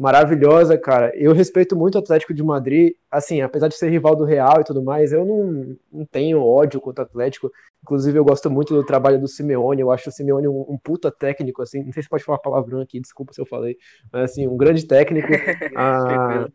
maravilhosa, 0.00 0.78
cara. 0.78 1.12
Eu 1.14 1.34
respeito 1.34 1.76
muito 1.76 1.96
o 1.96 1.98
Atlético 1.98 2.32
de 2.32 2.42
Madrid, 2.42 2.94
assim, 3.10 3.42
apesar 3.42 3.68
de 3.68 3.76
ser 3.76 3.90
rival 3.90 4.16
do 4.16 4.24
Real 4.24 4.58
e 4.58 4.64
tudo 4.64 4.82
mais, 4.82 5.12
eu 5.12 5.26
não, 5.26 5.76
não 5.92 6.06
tenho 6.06 6.42
ódio 6.42 6.80
contra 6.80 7.04
o 7.04 7.06
Atlético. 7.06 7.52
Inclusive, 7.82 8.18
eu 8.18 8.24
gosto 8.24 8.50
muito 8.50 8.74
do 8.74 8.82
trabalho 8.82 9.20
do 9.20 9.28
Simeone, 9.28 9.82
eu 9.82 9.92
acho 9.92 10.08
o 10.08 10.12
Simeone 10.12 10.48
um, 10.48 10.64
um 10.70 10.78
puta 10.78 11.10
técnico, 11.10 11.60
assim, 11.60 11.84
não 11.84 11.92
sei 11.92 12.02
se 12.02 12.08
pode 12.08 12.24
falar 12.24 12.38
palavrão 12.38 12.80
aqui, 12.80 12.98
desculpa 12.98 13.34
se 13.34 13.42
eu 13.42 13.46
falei, 13.46 13.76
mas 14.10 14.30
assim, 14.30 14.48
um 14.48 14.56
grande 14.56 14.86
técnico. 14.86 15.28
ah, 15.76 16.48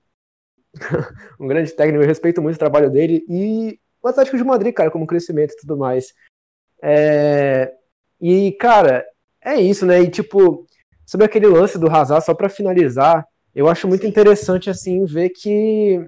um 1.40 1.46
grande 1.46 1.72
técnico, 1.72 2.04
eu 2.04 2.08
respeito 2.08 2.42
muito 2.42 2.56
o 2.56 2.60
trabalho 2.60 2.90
dele 2.90 3.24
e 3.30 3.80
o 4.02 4.08
Atlético 4.08 4.38
de 4.38 4.44
Madrid, 4.44 4.74
cara, 4.74 4.90
como 4.90 5.06
crescimento 5.06 5.54
e 5.54 5.58
tudo 5.58 5.78
mais. 5.78 6.16
É... 6.82 7.72
E, 8.20 8.54
cara, 8.54 9.06
é 9.40 9.62
isso, 9.62 9.86
né? 9.86 10.02
E, 10.02 10.10
tipo, 10.10 10.66
sobre 11.06 11.28
aquele 11.28 11.46
lance 11.46 11.78
do 11.78 11.88
Hazard, 11.88 12.26
só 12.26 12.34
para 12.34 12.50
finalizar, 12.50 13.28
eu 13.56 13.68
acho 13.70 13.88
muito 13.88 14.06
interessante, 14.06 14.70
assim, 14.70 15.06
ver 15.06 15.30
que 15.30 16.00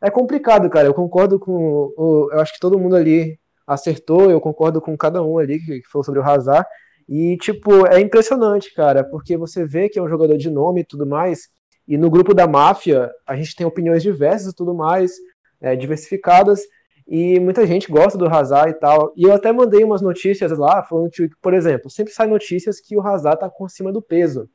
é 0.00 0.10
complicado, 0.10 0.70
cara. 0.70 0.86
Eu 0.86 0.94
concordo 0.94 1.38
com. 1.38 1.92
O... 1.96 2.30
Eu 2.32 2.40
acho 2.40 2.54
que 2.54 2.60
todo 2.60 2.78
mundo 2.78 2.96
ali 2.96 3.38
acertou, 3.66 4.30
eu 4.30 4.40
concordo 4.40 4.80
com 4.80 4.96
cada 4.96 5.22
um 5.22 5.38
ali 5.38 5.60
que 5.60 5.82
falou 5.90 6.04
sobre 6.04 6.20
o 6.20 6.24
Hazard. 6.24 6.66
E, 7.08 7.36
tipo, 7.38 7.86
é 7.86 8.00
impressionante, 8.00 8.72
cara, 8.74 9.04
porque 9.04 9.36
você 9.36 9.66
vê 9.66 9.88
que 9.88 9.98
é 9.98 10.02
um 10.02 10.08
jogador 10.08 10.36
de 10.36 10.50
nome 10.50 10.80
e 10.82 10.84
tudo 10.84 11.06
mais. 11.06 11.48
E 11.86 11.96
no 11.96 12.10
grupo 12.10 12.34
da 12.34 12.46
máfia, 12.46 13.10
a 13.26 13.36
gente 13.36 13.54
tem 13.56 13.66
opiniões 13.66 14.02
diversas 14.02 14.52
e 14.52 14.56
tudo 14.56 14.74
mais, 14.74 15.12
é, 15.60 15.74
diversificadas. 15.76 16.60
E 17.06 17.40
muita 17.40 17.66
gente 17.66 17.90
gosta 17.90 18.18
do 18.18 18.26
Hazard 18.26 18.70
e 18.70 18.74
tal. 18.74 19.12
E 19.16 19.24
eu 19.24 19.32
até 19.32 19.50
mandei 19.52 19.82
umas 19.82 20.02
notícias 20.02 20.56
lá, 20.58 20.82
falando 20.82 21.10
que, 21.10 21.28
por 21.40 21.54
exemplo, 21.54 21.90
sempre 21.90 22.12
sai 22.12 22.26
notícias 22.26 22.80
que 22.80 22.96
o 22.96 23.00
Hazard 23.00 23.40
tá 23.40 23.48
com 23.48 23.64
acima 23.64 23.90
do 23.90 24.02
peso. 24.02 24.48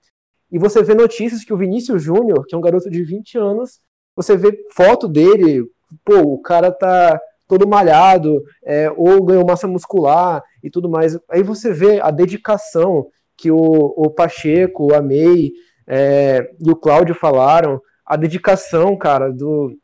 E 0.54 0.60
você 0.60 0.84
vê 0.84 0.93
notícias 0.93 1.43
que 1.43 1.51
o 1.51 1.58
Vinícius 1.58 2.04
Júnior, 2.04 2.45
que 2.45 2.54
é 2.54 2.58
um 2.58 2.62
garoto 2.62 2.88
de 2.88 3.04
20 3.04 3.39
anos, 3.39 3.80
você 4.16 4.38
vê 4.38 4.56
foto 4.72 5.08
dele, 5.08 5.66
pô, 6.06 6.20
o 6.20 6.41
cara 6.43 6.72
tá 6.72 7.20
todo 7.47 7.68
malhado, 7.68 8.39
é, 8.64 8.91
ou 8.95 9.26
ganhou 9.26 9.43
massa 9.43 9.68
muscular 9.68 10.43
e 10.62 10.70
tudo 10.70 10.88
mais. 10.88 11.18
Aí 11.28 11.41
você 11.41 11.74
vê 11.74 11.99
a 11.99 12.12
dedicação 12.12 13.08
que 13.36 13.49
o, 13.49 13.58
o 13.58 14.12
Pacheco, 14.12 14.93
a 14.93 15.01
May 15.01 15.49
é, 15.88 16.47
e 16.60 16.70
o 16.70 16.76
Cláudio 16.76 17.16
falaram, 17.16 17.82
a 18.06 18.16
dedicação, 18.16 18.95
cara, 18.95 19.32
do, 19.32 19.76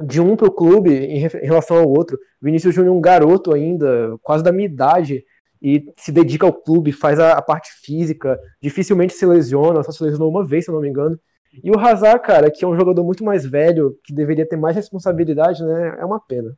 de 0.00 0.20
um 0.20 0.36
para 0.36 0.46
o 0.46 0.52
clube 0.52 0.94
em, 0.94 1.26
relação 1.42 1.78
ao 1.78 1.88
outro. 1.88 2.16
Vinícius 2.40 2.72
Júnior 2.72 2.94
é 2.94 2.98
um 2.98 3.00
garoto 3.00 3.52
ainda, 3.52 4.16
quase 4.22 4.44
da 4.44 4.52
minha 4.52 4.68
idade, 4.68 5.24
e 5.64 5.90
se 5.96 6.12
dedica 6.12 6.44
ao 6.44 6.52
clube, 6.52 6.92
faz 6.92 7.18
a, 7.18 7.38
a, 7.38 7.40
parte 7.40 7.72
física, 7.80 8.38
dificilmente 8.60 9.14
se 9.14 9.24
lesiona, 9.24 9.82
só 9.82 9.90
se 9.90 10.04
lesionou 10.04 10.28
uma 10.28 10.46
vez, 10.46 10.66
se 10.66 10.70
eu 10.70 10.74
não 10.74 10.82
me 10.82 10.90
engano. 10.90 11.18
E 11.62 11.70
o 11.70 11.78
Hazard, 11.78 12.22
cara, 12.22 12.50
que 12.50 12.66
é 12.66 12.68
um 12.68 12.76
jogador 12.76 13.02
muito 13.02 13.24
mais 13.24 13.46
velho, 13.46 13.98
que 14.04 14.12
deveria 14.12 14.46
ter 14.46 14.58
mais 14.58 14.76
responsabilidade, 14.76 15.64
né? 15.64 15.96
É 15.98 16.04
uma 16.04 16.20
pena. 16.20 16.54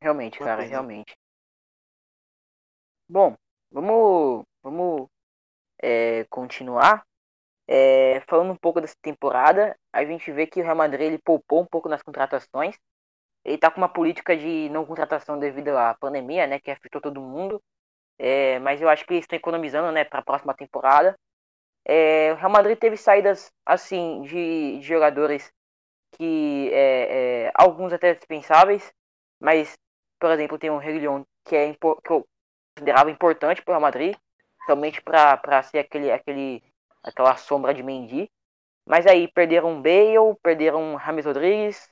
Realmente, 0.00 0.38
cara, 0.38 0.62
realmente. 0.62 1.14
Bom, 3.06 3.36
vamos, 3.70 4.46
vamos 4.62 5.06
é, 5.82 6.24
continuar. 6.30 7.04
É, 7.68 8.20
falando 8.20 8.50
um 8.50 8.56
pouco 8.56 8.80
dessa 8.80 8.96
temporada, 9.02 9.76
a 9.92 10.02
gente 10.06 10.32
vê 10.32 10.46
que 10.46 10.60
o 10.60 10.64
Real 10.64 10.76
Madrid 10.76 11.02
ele 11.02 11.18
poupou 11.18 11.60
um 11.60 11.66
pouco 11.66 11.86
nas 11.90 12.02
contratações. 12.02 12.78
Ele 13.44 13.56
está 13.56 13.70
com 13.70 13.76
uma 13.76 13.92
política 13.92 14.34
de 14.34 14.70
não 14.70 14.86
contratação 14.86 15.38
devido 15.38 15.76
à 15.76 15.92
pandemia, 16.00 16.46
né, 16.46 16.58
que 16.58 16.70
afetou 16.70 16.98
todo 16.98 17.20
mundo. 17.20 17.62
É, 18.18 18.58
mas 18.60 18.80
eu 18.80 18.88
acho 18.88 19.04
que 19.04 19.14
eles 19.14 19.24
estão 19.24 19.36
economizando, 19.36 19.90
né, 19.92 20.04
para 20.04 20.20
a 20.20 20.24
próxima 20.24 20.54
temporada. 20.54 21.18
É, 21.84 22.32
o 22.32 22.36
Real 22.36 22.50
Madrid 22.50 22.78
teve 22.78 22.96
saídas 22.96 23.52
assim 23.66 24.22
de, 24.22 24.78
de 24.78 24.82
jogadores 24.82 25.52
que 26.12 26.70
é, 26.72 27.46
é, 27.46 27.52
alguns 27.54 27.92
até 27.92 28.14
dispensáveis, 28.14 28.92
mas 29.40 29.76
por 30.18 30.30
exemplo 30.30 30.58
tem 30.58 30.70
o 30.70 30.78
Reguilhon 30.78 31.24
que 31.44 31.56
é 31.56 31.74
que 31.74 31.78
eu 32.10 32.26
considerava 32.74 33.10
importante 33.10 33.62
para 33.62 33.72
o 33.72 33.74
Real 33.74 33.82
Madrid, 33.82 34.16
somente 34.66 35.02
para 35.02 35.62
ser 35.64 35.80
aquele 35.80 36.10
aquele 36.10 36.62
aquela 37.02 37.36
sombra 37.36 37.74
de 37.74 37.82
Mendy. 37.82 38.30
Mas 38.86 39.06
aí 39.06 39.28
perderam 39.28 39.80
Bale, 39.82 40.36
perderam 40.42 40.94
Rames 40.96 41.26
Rodrigues 41.26 41.88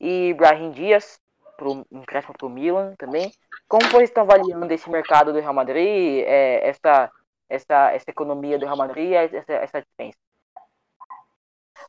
e 0.00 0.34
Brahim 0.34 0.70
Dias, 0.72 1.20
pro, 1.56 1.86
empréstimo 1.90 2.36
para 2.36 2.46
o 2.46 2.50
Milan 2.50 2.94
também. 2.96 3.32
Como 3.72 3.88
vocês 3.88 4.10
estão 4.10 4.24
avaliando 4.24 4.70
esse 4.70 4.90
mercado 4.90 5.32
do 5.32 5.40
Real 5.40 5.54
Madrid, 5.54 6.24
é, 6.26 6.68
essa, 6.68 7.10
essa, 7.48 7.90
essa 7.92 8.10
economia 8.10 8.58
do 8.58 8.66
Real 8.66 8.76
Madrid, 8.76 9.12
essa, 9.14 9.54
essa 9.54 9.80
dispensa? 9.80 10.18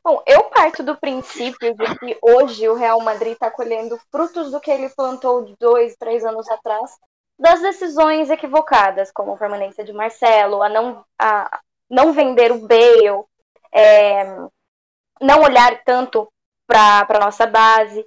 Bom, 0.02 0.22
eu 0.26 0.44
parto 0.44 0.82
do 0.82 0.96
princípio 0.96 1.74
de 1.74 1.98
que 1.98 2.18
hoje 2.22 2.66
o 2.70 2.74
Real 2.74 2.98
Madrid 3.00 3.34
está 3.34 3.50
colhendo 3.50 4.00
frutos 4.10 4.50
do 4.50 4.62
que 4.62 4.70
ele 4.70 4.88
plantou 4.88 5.54
dois, 5.60 5.94
três 5.96 6.24
anos 6.24 6.48
atrás, 6.48 6.90
das 7.38 7.60
decisões 7.60 8.30
equivocadas, 8.30 9.12
como 9.12 9.34
a 9.34 9.36
permanência 9.36 9.84
de 9.84 9.92
Marcelo, 9.92 10.62
a 10.62 10.70
não, 10.70 11.04
a 11.18 11.60
não 11.90 12.14
vender 12.14 12.50
o 12.50 12.66
Bale, 12.66 13.26
é, 13.70 14.24
não 15.20 15.42
olhar 15.42 15.84
tanto 15.84 16.32
para 16.66 17.06
a 17.06 17.18
nossa 17.18 17.46
base. 17.46 18.06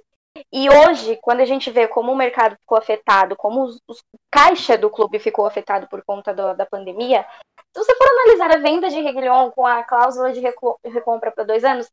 E 0.52 0.68
hoje, 0.68 1.18
quando 1.22 1.40
a 1.40 1.44
gente 1.44 1.70
vê 1.70 1.88
como 1.88 2.12
o 2.12 2.16
mercado 2.16 2.56
ficou 2.56 2.78
afetado, 2.78 3.36
como 3.36 3.64
os, 3.64 3.80
os 3.88 4.02
caixa 4.30 4.76
do 4.76 4.90
clube 4.90 5.18
ficou 5.18 5.46
afetado 5.46 5.88
por 5.88 6.02
conta 6.04 6.32
do, 6.34 6.54
da 6.54 6.66
pandemia, 6.66 7.24
se 7.72 7.84
você 7.84 7.94
for 7.94 8.08
analisar 8.08 8.50
a 8.52 8.58
venda 8.58 8.88
de 8.88 9.00
Reguilhon 9.00 9.50
com 9.50 9.66
a 9.66 9.82
cláusula 9.82 10.32
de 10.32 10.40
recompra 10.40 11.30
para 11.30 11.44
dois 11.44 11.64
anos, 11.64 11.88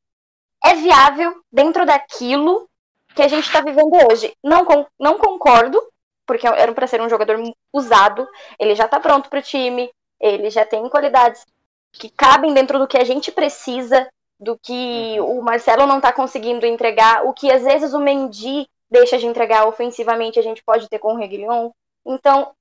é 0.64 0.74
viável 0.76 1.42
dentro 1.52 1.86
daquilo 1.86 2.68
que 3.16 3.22
a 3.22 3.28
gente 3.28 3.46
está 3.46 3.62
vivendo 3.62 3.94
hoje. 4.10 4.36
Não, 4.44 4.66
não 5.00 5.18
concordo, 5.18 5.82
porque 6.26 6.48
era 6.48 6.74
para 6.74 6.88
ser 6.88 7.02
um 7.02 7.10
jogador 7.10 7.40
usado, 7.72 8.28
ele 8.60 8.76
já 8.76 8.86
está 8.86 9.00
pronto 9.00 9.30
para 9.30 9.40
o 9.40 9.44
time, 9.44 9.90
ele 10.20 10.50
já 10.50 10.66
tem 10.66 10.88
qualidades 10.90 11.46
que 11.92 12.10
cabem 12.10 12.54
dentro 12.54 12.80
do 12.80 12.88
que 12.88 12.98
a 12.98 13.04
gente 13.04 13.32
precisa, 13.32 14.08
do 14.40 14.58
que 14.58 15.20
uhum. 15.20 15.40
o 15.40 15.42
Marcelo 15.42 15.86
não 15.86 15.98
está 15.98 16.12
conseguindo 16.12 16.66
entregar, 16.66 17.26
o 17.26 17.34
que 17.34 17.52
às 17.52 17.64
vezes 17.64 17.94
o 17.94 18.00
Mendy 18.00 18.68
deixa 18.90 19.18
de 19.18 19.26
entregar 19.26 19.68
ofensivamente, 19.68 20.40
a 20.40 20.44
gente 20.44 20.64
pode 20.64 20.88
ter 20.90 21.00
com 21.00 21.14
o 21.14 21.18
Reguilhon. 21.18 21.72
Então, 22.06 22.54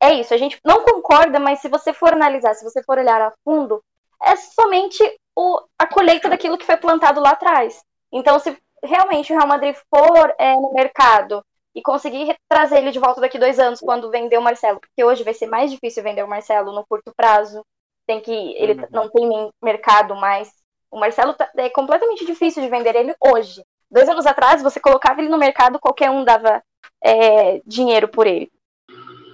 é 0.00 0.14
isso, 0.14 0.32
a 0.32 0.36
gente 0.36 0.60
não 0.64 0.84
concorda, 0.84 1.40
mas 1.40 1.60
se 1.60 1.68
você 1.68 1.92
for 1.92 2.12
analisar, 2.12 2.54
se 2.54 2.64
você 2.64 2.82
for 2.82 2.98
olhar 2.98 3.20
a 3.20 3.32
fundo, 3.44 3.82
é 4.22 4.36
somente 4.36 5.02
o, 5.36 5.60
a 5.78 5.86
colheita 5.86 6.28
daquilo 6.28 6.58
que 6.58 6.66
foi 6.66 6.76
plantado 6.76 7.20
lá 7.20 7.30
atrás. 7.30 7.82
Então, 8.12 8.38
se 8.38 8.56
realmente 8.82 9.32
o 9.32 9.36
Real 9.36 9.48
Madrid 9.48 9.74
for 9.88 10.34
é, 10.38 10.54
no 10.54 10.72
mercado 10.72 11.44
e 11.74 11.80
conseguir 11.80 12.36
trazer 12.48 12.78
ele 12.78 12.90
de 12.90 12.98
volta 12.98 13.20
daqui 13.20 13.38
dois 13.38 13.58
anos, 13.58 13.80
quando 13.80 14.10
vender 14.10 14.36
o 14.36 14.42
Marcelo, 14.42 14.78
porque 14.78 15.02
hoje 15.02 15.24
vai 15.24 15.32
ser 15.32 15.46
mais 15.46 15.70
difícil 15.70 16.02
vender 16.02 16.22
o 16.22 16.28
Marcelo 16.28 16.72
no 16.72 16.84
curto 16.86 17.12
prazo, 17.16 17.64
tem 18.06 18.20
que 18.20 18.30
ele 18.30 18.80
uhum. 18.80 18.88
não 18.90 19.08
tem 19.08 19.50
mercado 19.62 20.14
mais. 20.14 20.52
O 20.92 21.00
Marcelo 21.00 21.32
tá, 21.34 21.50
é 21.56 21.70
completamente 21.70 22.24
difícil 22.24 22.62
de 22.62 22.68
vender 22.68 22.94
ele 22.94 23.14
hoje. 23.20 23.64
Dois 23.90 24.08
anos 24.08 24.26
atrás, 24.26 24.62
você 24.62 24.78
colocava 24.78 25.20
ele 25.20 25.28
no 25.28 25.38
mercado, 25.38 25.80
qualquer 25.80 26.10
um 26.10 26.24
dava 26.24 26.62
é, 27.02 27.60
dinheiro 27.66 28.08
por 28.08 28.26
ele. 28.26 28.50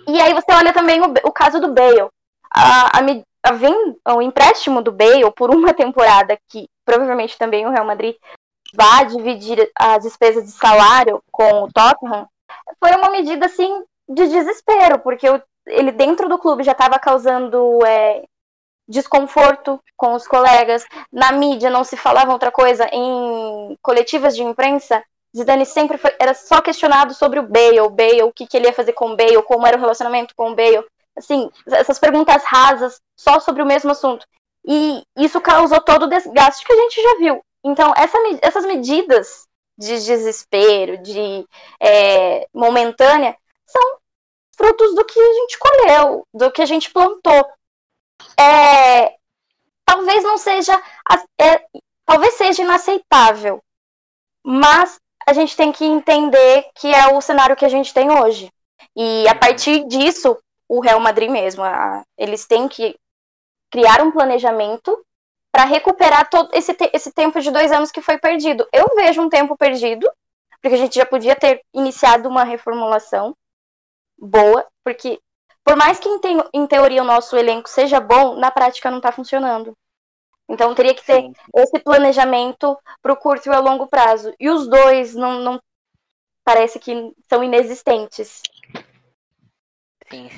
E 0.06 0.20
aí 0.20 0.32
você 0.32 0.52
olha 0.52 0.72
também 0.72 1.00
o, 1.00 1.12
o 1.24 1.32
caso 1.32 1.60
do 1.60 1.72
Bale. 1.72 2.08
A, 2.50 2.98
a, 2.98 3.00
a 4.06 4.14
o 4.14 4.22
empréstimo 4.22 4.80
do 4.80 4.92
Bale 4.92 5.30
por 5.36 5.54
uma 5.54 5.74
temporada 5.74 6.38
que 6.48 6.68
provavelmente 6.84 7.36
também 7.36 7.66
o 7.66 7.70
Real 7.70 7.84
Madrid 7.84 8.16
vai 8.74 9.04
dividir 9.06 9.70
as 9.78 10.02
despesas 10.02 10.44
de 10.44 10.52
salário 10.52 11.22
com 11.30 11.64
o 11.64 11.72
Tottenham 11.72 12.26
foi 12.80 12.94
uma 12.96 13.10
medida 13.10 13.46
assim 13.46 13.82
de 14.08 14.26
desespero, 14.28 14.98
porque 15.00 15.26
ele 15.66 15.92
dentro 15.92 16.28
do 16.28 16.38
clube 16.38 16.62
já 16.62 16.72
estava 16.72 16.98
causando 16.98 17.84
é, 17.84 18.24
desconforto 18.88 19.78
com 19.96 20.14
os 20.14 20.26
colegas. 20.26 20.84
Na 21.12 21.32
mídia 21.32 21.70
não 21.70 21.84
se 21.84 21.96
falava 21.96 22.32
outra 22.32 22.50
coisa. 22.50 22.88
Em 22.92 23.76
coletivas 23.82 24.34
de 24.34 24.42
imprensa, 24.42 25.02
Zidane 25.36 25.66
sempre 25.66 25.98
foi, 25.98 26.14
era 26.18 26.34
só 26.34 26.60
questionado 26.60 27.12
sobre 27.12 27.38
o 27.38 27.42
Bale, 27.42 27.80
o 27.80 27.90
Bale, 27.90 28.22
o 28.22 28.32
que, 28.32 28.46
que 28.46 28.56
ele 28.56 28.66
ia 28.66 28.72
fazer 28.72 28.92
com 28.94 29.10
o 29.10 29.16
Bale, 29.16 29.42
como 29.42 29.66
era 29.66 29.76
o 29.76 29.80
relacionamento 29.80 30.34
com 30.34 30.50
o 30.50 30.54
Bale. 30.54 30.84
Assim, 31.16 31.50
essas 31.66 31.98
perguntas 31.98 32.42
rasas 32.44 33.00
só 33.16 33.38
sobre 33.40 33.62
o 33.62 33.66
mesmo 33.66 33.90
assunto. 33.90 34.26
E 34.66 35.02
isso 35.16 35.40
causou 35.40 35.80
todo 35.80 36.04
o 36.04 36.08
desgaste 36.08 36.64
que 36.64 36.72
a 36.72 36.76
gente 36.76 37.02
já 37.02 37.16
viu. 37.18 37.40
Então, 37.64 37.92
essa, 37.96 38.18
essas 38.40 38.64
medidas 38.64 39.46
de 39.76 39.94
desespero, 39.94 40.98
de 40.98 41.46
é, 41.80 42.46
momentânea, 42.52 43.36
são 43.66 43.82
frutos 44.56 44.94
do 44.94 45.04
que 45.04 45.18
a 45.20 45.32
gente 45.34 45.58
colheu, 45.58 46.26
do 46.34 46.50
que 46.50 46.62
a 46.62 46.66
gente 46.66 46.90
plantou 46.90 47.48
é, 48.38 49.16
talvez 49.84 50.22
não 50.22 50.38
seja. 50.38 50.80
É, 51.40 51.64
talvez 52.04 52.34
seja 52.34 52.62
inaceitável. 52.62 53.62
Mas 54.44 54.98
a 55.26 55.32
gente 55.32 55.56
tem 55.56 55.72
que 55.72 55.84
entender 55.84 56.66
que 56.74 56.92
é 56.92 57.08
o 57.08 57.20
cenário 57.20 57.56
que 57.56 57.64
a 57.64 57.68
gente 57.68 57.92
tem 57.92 58.10
hoje. 58.10 58.50
E 58.96 59.28
a 59.28 59.34
partir 59.34 59.86
disso, 59.86 60.36
o 60.68 60.80
Real 60.80 61.00
Madrid 61.00 61.30
mesmo, 61.30 61.62
a, 61.62 62.02
eles 62.16 62.46
têm 62.46 62.68
que 62.68 62.96
criar 63.70 64.00
um 64.02 64.10
planejamento 64.10 65.04
para 65.52 65.64
recuperar 65.64 66.28
todo 66.28 66.50
esse, 66.54 66.74
te 66.74 66.90
esse 66.92 67.12
tempo 67.12 67.40
de 67.40 67.50
dois 67.50 67.72
anos 67.72 67.90
que 67.90 68.00
foi 68.00 68.18
perdido. 68.18 68.66
Eu 68.72 68.86
vejo 68.94 69.20
um 69.20 69.28
tempo 69.28 69.56
perdido, 69.56 70.10
porque 70.60 70.74
a 70.74 70.78
gente 70.78 70.94
já 70.94 71.06
podia 71.06 71.34
ter 71.34 71.62
iniciado 71.74 72.28
uma 72.28 72.44
reformulação 72.44 73.36
boa, 74.18 74.66
porque 74.84 75.20
por 75.68 75.76
mais 75.76 76.00
que 76.00 76.08
em, 76.08 76.18
te 76.18 76.28
em 76.54 76.66
teoria 76.66 77.02
o 77.02 77.06
nosso 77.06 77.36
elenco 77.36 77.68
seja 77.68 78.00
bom, 78.00 78.36
na 78.36 78.50
prática 78.50 78.90
não 78.90 78.96
está 78.96 79.12
funcionando. 79.12 79.76
Então 80.48 80.74
teria 80.74 80.94
que 80.94 81.04
ter 81.04 81.20
Sim. 81.20 81.34
esse 81.56 81.78
planejamento 81.80 82.74
para 83.02 83.12
o 83.12 83.16
curto 83.16 83.46
e 83.46 83.50
o 83.50 83.60
longo 83.60 83.86
prazo. 83.86 84.34
E 84.40 84.48
os 84.48 84.66
dois 84.66 85.14
não, 85.14 85.40
não 85.40 85.60
parece 86.42 86.78
que 86.78 87.12
são 87.28 87.44
inexistentes. 87.44 88.40
Sim. 90.10 90.30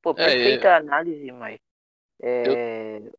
Pô, 0.00 0.14
perfeita 0.14 0.68
é, 0.68 0.70
é... 0.70 0.76
análise, 0.76 1.32
mas. 1.32 1.58
É... 2.22 2.98
Eu... 2.98 3.18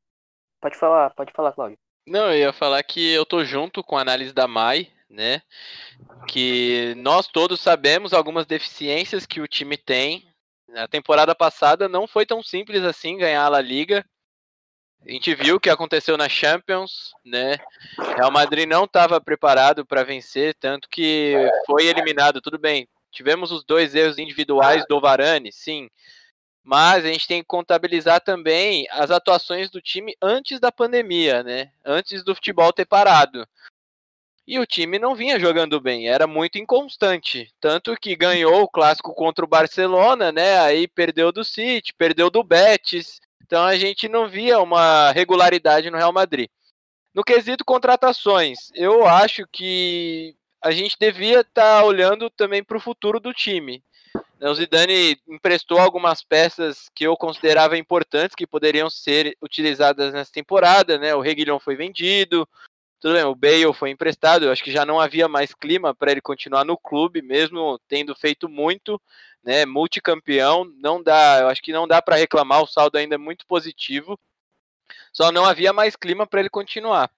Pode 0.62 0.78
falar, 0.78 1.10
pode 1.10 1.34
falar, 1.34 1.52
Cláudio. 1.52 1.78
Não, 2.08 2.32
eu 2.32 2.38
ia 2.38 2.54
falar 2.54 2.82
que 2.84 3.12
eu 3.12 3.26
tô 3.26 3.44
junto 3.44 3.84
com 3.84 3.98
a 3.98 4.02
análise 4.02 4.32
da 4.32 4.48
Mai, 4.48 4.90
né? 5.10 5.42
Que 6.26 6.96
nós 6.96 7.28
todos 7.28 7.60
sabemos 7.60 8.14
algumas 8.14 8.46
deficiências 8.46 9.26
que 9.26 9.42
o 9.42 9.48
time 9.48 9.76
tem, 9.76 10.26
a 10.76 10.88
temporada 10.88 11.34
passada 11.34 11.88
não 11.88 12.08
foi 12.08 12.26
tão 12.26 12.44
simples 12.44 12.84
assim 12.84 13.18
ganhar 13.18 13.52
a 13.52 13.62
Liga. 13.62 14.06
A 15.06 15.12
gente 15.12 15.34
viu 15.36 15.56
o 15.56 15.60
que 15.60 15.70
aconteceu 15.70 16.18
na 16.18 16.28
Champions, 16.28 17.14
né? 17.24 17.56
Real 18.16 18.32
Madrid 18.32 18.68
não 18.68 18.84
estava 18.84 19.22
preparado 19.22 19.86
para 19.86 20.04
vencer, 20.04 20.56
tanto 20.56 20.90
que 20.90 21.36
foi 21.66 21.86
eliminado. 21.86 22.42
Tudo 22.42 22.58
bem, 22.58 22.88
tivemos 23.12 23.52
os 23.52 23.64
dois 23.64 23.96
erros 23.96 24.18
individuais 24.18 24.86
do 24.88 25.00
Varane, 25.00 25.52
sim. 25.52 25.90
Mas 26.64 27.06
a 27.06 27.08
gente 27.08 27.28
tem 27.28 27.42
que 27.42 27.48
contabilizar 27.48 28.20
também 28.20 28.86
as 28.92 29.10
atuações 29.10 29.70
do 29.70 29.82
time 29.82 30.14
antes 30.22 30.60
da 30.60 30.72
pandemia, 30.72 31.42
né? 31.42 31.72
Antes 31.86 32.24
do 32.24 32.36
futebol 32.36 32.74
ter 32.74 32.86
parado. 32.86 33.48
E 34.48 34.58
o 34.60 34.66
time 34.66 34.98
não 34.98 35.14
vinha 35.14 35.38
jogando 35.38 35.82
bem, 35.82 36.08
era 36.08 36.26
muito 36.26 36.58
inconstante. 36.58 37.52
Tanto 37.60 37.98
que 37.98 38.16
ganhou 38.16 38.62
o 38.62 38.70
clássico 38.70 39.14
contra 39.14 39.44
o 39.44 39.48
Barcelona, 39.48 40.32
né? 40.32 40.58
Aí 40.60 40.88
perdeu 40.88 41.34
do 41.34 41.44
City, 41.44 41.94
perdeu 41.94 42.30
do 42.30 42.42
Betis. 42.42 43.20
Então 43.46 43.66
a 43.66 43.76
gente 43.76 44.08
não 44.08 44.30
via 44.30 44.60
uma 44.60 45.12
regularidade 45.12 45.92
no 45.92 45.98
Real 45.98 46.14
Madrid. 46.14 46.50
No 47.14 47.26
quesito 47.26 47.66
contratações, 47.66 48.58
eu 48.74 49.06
acho 49.06 49.46
que 49.52 50.34
a 50.64 50.72
gente 50.72 50.96
devia 50.98 51.42
estar 51.42 51.82
tá 51.82 51.84
olhando 51.84 52.30
também 52.30 52.64
para 52.64 52.78
o 52.78 52.82
futuro 52.82 53.20
do 53.20 53.34
time. 53.34 53.84
O 54.40 54.54
Zidane 54.54 55.18
emprestou 55.28 55.80
algumas 55.80 56.24
peças 56.24 56.90
que 56.96 57.06
eu 57.06 57.18
considerava 57.18 57.78
importantes, 57.78 58.36
que 58.36 58.48
poderiam 58.48 58.90
ser 58.90 59.36
utilizadas 59.42 60.14
nessa 60.14 60.32
temporada, 60.32 60.98
né? 60.98 61.14
O 61.16 61.22
Reguilhão 61.22 61.60
foi 61.60 61.76
vendido, 61.76 62.48
tudo 63.00 63.14
bem, 63.14 63.24
o 63.24 63.36
Bale 63.36 63.74
foi 63.74 63.92
emprestado, 63.92 64.46
eu 64.46 64.52
acho 64.52 64.64
que 64.64 64.72
já 64.72 64.86
não 64.86 65.00
havia 65.00 65.28
mais 65.28 65.54
clima 65.54 65.94
para 65.94 66.12
ele 66.12 66.22
continuar 66.22 66.66
no 66.66 66.78
clube, 66.78 67.22
mesmo 67.22 67.80
tendo 67.88 68.16
feito 68.16 68.50
muito, 68.50 69.02
né, 69.44 69.66
multicampeão, 69.66 70.66
não 70.82 71.02
dá, 71.02 71.40
eu 71.42 71.48
acho 71.48 71.62
que 71.62 71.72
não 71.72 71.88
dá 71.88 72.02
para 72.02 72.16
reclamar, 72.16 72.62
o 72.62 72.68
saldo 72.68 72.98
ainda 72.98 73.16
é 73.16 73.18
muito 73.18 73.46
positivo. 73.46 74.20
Só 75.14 75.32
não 75.32 75.46
havia 75.46 75.74
mais 75.74 75.96
clima 75.96 76.28
para 76.28 76.40
ele 76.40 76.50
continuar. 76.50 77.10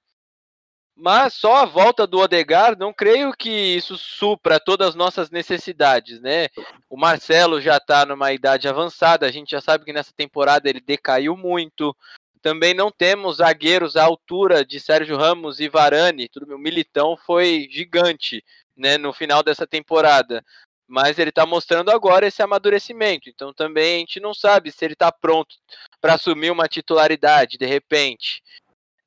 Mas 0.95 1.33
só 1.33 1.57
a 1.57 1.65
volta 1.65 2.05
do 2.05 2.19
Odegar, 2.19 2.77
não 2.77 2.93
creio 2.93 3.31
que 3.33 3.49
isso 3.49 3.97
supra 3.97 4.59
todas 4.59 4.89
as 4.89 4.95
nossas 4.95 5.29
necessidades, 5.29 6.19
né? 6.19 6.49
O 6.89 6.97
Marcelo 6.97 7.61
já 7.61 7.77
está 7.77 8.05
numa 8.05 8.33
idade 8.33 8.67
avançada, 8.67 9.25
a 9.25 9.31
gente 9.31 9.51
já 9.51 9.61
sabe 9.61 9.85
que 9.85 9.93
nessa 9.93 10.11
temporada 10.11 10.69
ele 10.69 10.81
decaiu 10.81 11.37
muito. 11.37 11.95
Também 12.41 12.73
não 12.73 12.89
temos 12.89 13.37
zagueiros 13.37 13.95
à 13.95 14.03
altura 14.03 14.63
de 14.63 14.79
Sérgio 14.79 15.17
Ramos 15.17 15.59
e 15.59 15.67
Varane. 15.67 16.29
Tudo 16.29 16.45
bem, 16.45 16.55
o 16.55 16.59
Militão 16.59 17.17
foi 17.17 17.67
gigante 17.69 18.43
né, 18.77 18.97
no 18.97 19.11
final 19.11 19.43
dessa 19.43 19.67
temporada. 19.67 20.43
Mas 20.87 21.19
ele 21.19 21.29
está 21.29 21.45
mostrando 21.45 21.91
agora 21.91 22.25
esse 22.25 22.41
amadurecimento. 22.41 23.29
Então 23.29 23.53
também 23.53 23.97
a 23.97 23.99
gente 23.99 24.19
não 24.19 24.33
sabe 24.33 24.71
se 24.71 24.83
ele 24.83 24.93
está 24.93 25.11
pronto 25.11 25.55
para 26.01 26.13
assumir 26.15 26.49
uma 26.49 26.67
titularidade 26.67 27.57
de 27.57 27.65
repente. 27.65 28.41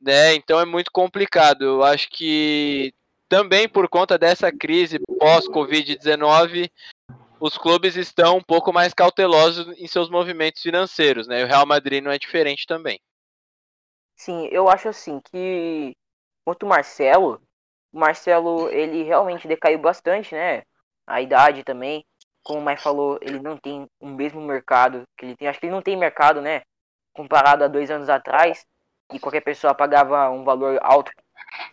Né? 0.01 0.35
Então 0.35 0.61
é 0.61 0.67
muito 0.67 0.93
complicado. 0.93 1.65
Eu 1.65 1.83
acho 1.83 2.09
que 2.11 2.95
também 3.29 3.67
por 3.67 3.89
conta 3.89 4.19
dessa 4.19 4.53
crise 4.53 5.01
pós-Covid-19, 5.19 6.71
os 7.41 7.57
clubes 7.57 7.97
estão 7.97 8.37
um 8.37 8.43
pouco 8.43 8.73
mais 8.73 8.93
cautelosos 8.93 9.67
em 9.79 9.87
seus 9.87 10.11
movimentos 10.11 10.63
financeiros. 10.63 11.27
Né? 11.27 11.43
O 11.43 11.49
Real 11.49 11.67
Madrid 11.67 12.05
não 12.05 12.13
é 12.13 12.19
diferente 12.19 12.67
também. 12.67 13.01
Sim, 14.17 14.49
eu 14.53 14.69
acho 14.69 14.89
assim 14.89 15.21
que 15.21 15.95
quanto 16.45 16.65
o 16.65 16.69
Marcelo, 16.69 17.41
o 17.93 17.99
Marcelo 17.99 18.69
ele 18.71 19.03
realmente 19.05 19.49
decaiu 19.49 19.79
bastante, 19.79 20.35
né? 20.35 20.63
A 21.07 21.21
idade 21.21 21.65
também. 21.65 22.05
como 22.43 22.61
o 22.61 22.63
Mai 22.63 22.77
falou, 22.77 23.19
ele 23.23 23.41
não 23.41 23.57
tem 23.57 23.89
o 24.01 24.07
mesmo 24.09 24.41
mercado 24.41 25.05
que 25.17 25.27
ele 25.27 25.37
tem. 25.37 25.49
Acho 25.49 25.61
que 25.61 25.67
ele 25.67 25.75
não 25.75 25.83
tem 25.83 25.97
mercado, 25.97 26.41
né? 26.43 26.63
Comparado 27.15 27.65
a 27.65 27.69
dois 27.69 27.91
anos 27.91 28.09
atrás, 28.09 28.65
e 29.13 29.19
qualquer 29.21 29.43
pessoa 29.43 29.75
pagava 29.75 30.31
um 30.31 30.45
valor 30.45 30.79
alto. 30.83 31.13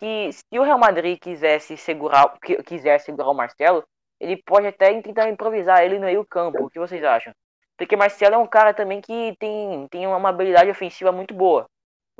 E 0.02 0.32
se 0.32 0.58
o 0.58 0.62
Real 0.62 0.78
Madrid 0.78 1.18
quisesse 1.20 1.76
segurar, 1.76 2.38
quiser 2.66 3.00
segurar 3.00 3.30
o 3.30 3.34
Marcelo, 3.34 3.84
ele 4.20 4.36
pode 4.44 4.66
até 4.66 5.00
tentar 5.02 5.28
improvisar 5.30 5.82
ele 5.84 5.98
no 5.98 6.06
meio 6.06 6.24
campo. 6.26 6.64
O 6.64 6.70
que 6.70 6.78
vocês 6.78 7.02
acham? 7.04 7.32
Porque 7.76 7.96
Marcelo 7.96 8.34
é 8.34 8.38
um 8.38 8.46
cara 8.46 8.74
também 8.74 9.00
que 9.00 9.36
tem, 9.38 9.88
tem 9.88 10.06
uma 10.06 10.28
habilidade 10.28 10.70
ofensiva 10.70 11.12
muito 11.12 11.34
boa. 11.34 11.68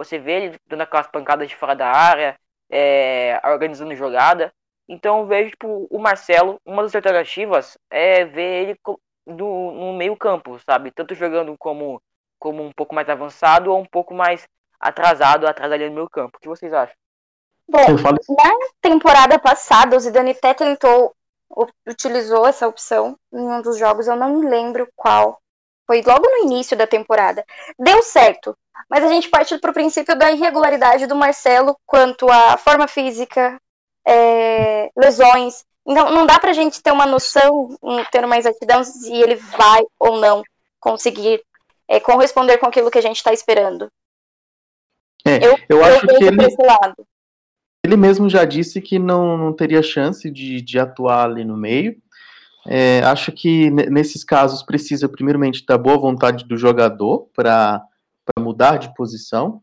Você 0.01 0.19
vê 0.19 0.33
ele 0.33 0.59
dando 0.67 0.81
aquelas 0.81 1.07
pancadas 1.09 1.47
de 1.47 1.55
fora 1.55 1.77
da 1.77 1.87
área, 1.87 2.35
é, 2.71 3.39
organizando 3.45 3.95
jogada. 3.95 4.51
Então 4.89 5.19
eu 5.19 5.27
vejo 5.27 5.51
tipo, 5.51 5.87
o 5.91 5.99
Marcelo, 5.99 6.59
uma 6.65 6.83
das 6.83 6.95
alternativas 6.95 7.77
é 7.91 8.25
ver 8.25 8.63
ele 8.63 8.81
no, 9.27 9.73
no 9.73 9.93
meio 9.93 10.17
campo, 10.17 10.59
sabe? 10.65 10.91
Tanto 10.91 11.15
jogando 11.15 11.55
como, 11.59 12.03
como 12.39 12.63
um 12.63 12.73
pouco 12.73 12.95
mais 12.95 13.11
avançado 13.11 13.71
ou 13.71 13.79
um 13.79 13.85
pouco 13.85 14.15
mais 14.15 14.49
atrasado, 14.81 15.47
atrás 15.47 15.71
ali 15.71 15.87
no 15.91 15.97
meio 15.97 16.09
campo. 16.09 16.39
O 16.39 16.41
que 16.41 16.49
vocês 16.49 16.73
acham? 16.73 16.97
Bom, 17.69 17.87
na 18.31 18.51
temporada 18.81 19.39
passada, 19.39 19.99
o 19.99 20.01
Zidane 20.01 20.31
até 20.31 20.55
tentou, 20.55 21.15
utilizou 21.87 22.47
essa 22.47 22.67
opção 22.67 23.19
em 23.31 23.39
um 23.39 23.61
dos 23.61 23.77
jogos, 23.77 24.09
eu 24.09 24.17
não 24.17 24.39
me 24.39 24.49
lembro 24.49 24.89
qual. 24.97 25.40
Foi 25.91 26.03
logo 26.03 26.25
no 26.25 26.45
início 26.45 26.77
da 26.77 26.87
temporada. 26.87 27.45
Deu 27.77 28.01
certo, 28.01 28.57
mas 28.89 29.03
a 29.03 29.09
gente 29.09 29.29
parte 29.29 29.59
para 29.59 29.73
o 29.73 29.75
princípio 29.75 30.17
da 30.17 30.31
irregularidade 30.31 31.05
do 31.05 31.17
Marcelo 31.17 31.77
quanto 31.85 32.31
à 32.31 32.57
forma 32.57 32.87
física, 32.87 33.61
é, 34.07 34.89
lesões. 34.97 35.65
Então, 35.85 36.13
não 36.13 36.27
dá 36.27 36.39
para 36.39 36.51
a 36.51 36.53
gente 36.53 36.81
ter 36.81 36.93
uma 36.93 37.07
noção, 37.07 37.77
ter 38.13 38.25
mais 38.25 38.47
exatidão, 38.47 38.85
se 38.85 39.13
ele 39.13 39.35
vai 39.35 39.83
ou 39.99 40.21
não 40.21 40.45
conseguir 40.79 41.43
é, 41.89 41.99
corresponder 41.99 42.59
com 42.59 42.67
aquilo 42.67 42.89
que 42.89 42.99
a 42.99 43.03
gente 43.03 43.17
está 43.17 43.33
esperando. 43.33 43.89
É, 45.27 45.45
eu, 45.45 45.59
eu 45.69 45.85
acho 45.85 46.07
que 46.07 46.23
ele, 46.23 46.37
ele 47.85 47.97
mesmo 47.97 48.31
já 48.31 48.45
disse 48.45 48.81
que 48.81 48.97
não, 48.97 49.37
não 49.37 49.53
teria 49.53 49.83
chance 49.83 50.31
de, 50.31 50.63
de 50.63 50.79
atuar 50.79 51.25
ali 51.25 51.45
no 51.45 51.57
meio. 51.57 52.01
É, 52.67 53.01
acho 53.05 53.33
que 53.33 53.71
nesses 53.71 54.23
casos 54.23 54.63
precisa, 54.63 55.09
primeiramente, 55.09 55.65
da 55.67 55.79
boa 55.79 55.99
vontade 55.99 56.45
do 56.45 56.57
jogador 56.57 57.29
para 57.35 57.83
mudar 58.39 58.79
de 58.79 58.95
posição. 58.95 59.63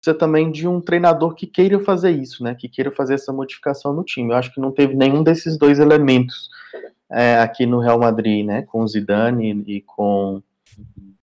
Precisa 0.00 0.18
também 0.18 0.50
de 0.50 0.66
um 0.66 0.80
treinador 0.80 1.34
que 1.34 1.46
queira 1.46 1.78
fazer 1.80 2.10
isso, 2.10 2.42
né? 2.42 2.54
Que 2.54 2.68
queira 2.68 2.90
fazer 2.90 3.14
essa 3.14 3.32
modificação 3.32 3.92
no 3.92 4.02
time. 4.02 4.32
Eu 4.32 4.36
acho 4.36 4.52
que 4.52 4.60
não 4.60 4.72
teve 4.72 4.94
nenhum 4.94 5.22
desses 5.22 5.58
dois 5.58 5.78
elementos 5.78 6.48
é, 7.10 7.38
aqui 7.38 7.66
no 7.66 7.80
Real 7.80 7.98
Madrid, 7.98 8.46
né? 8.46 8.62
Com 8.62 8.82
o 8.82 8.88
Zidane 8.88 9.62
e 9.66 9.82
com 9.82 10.42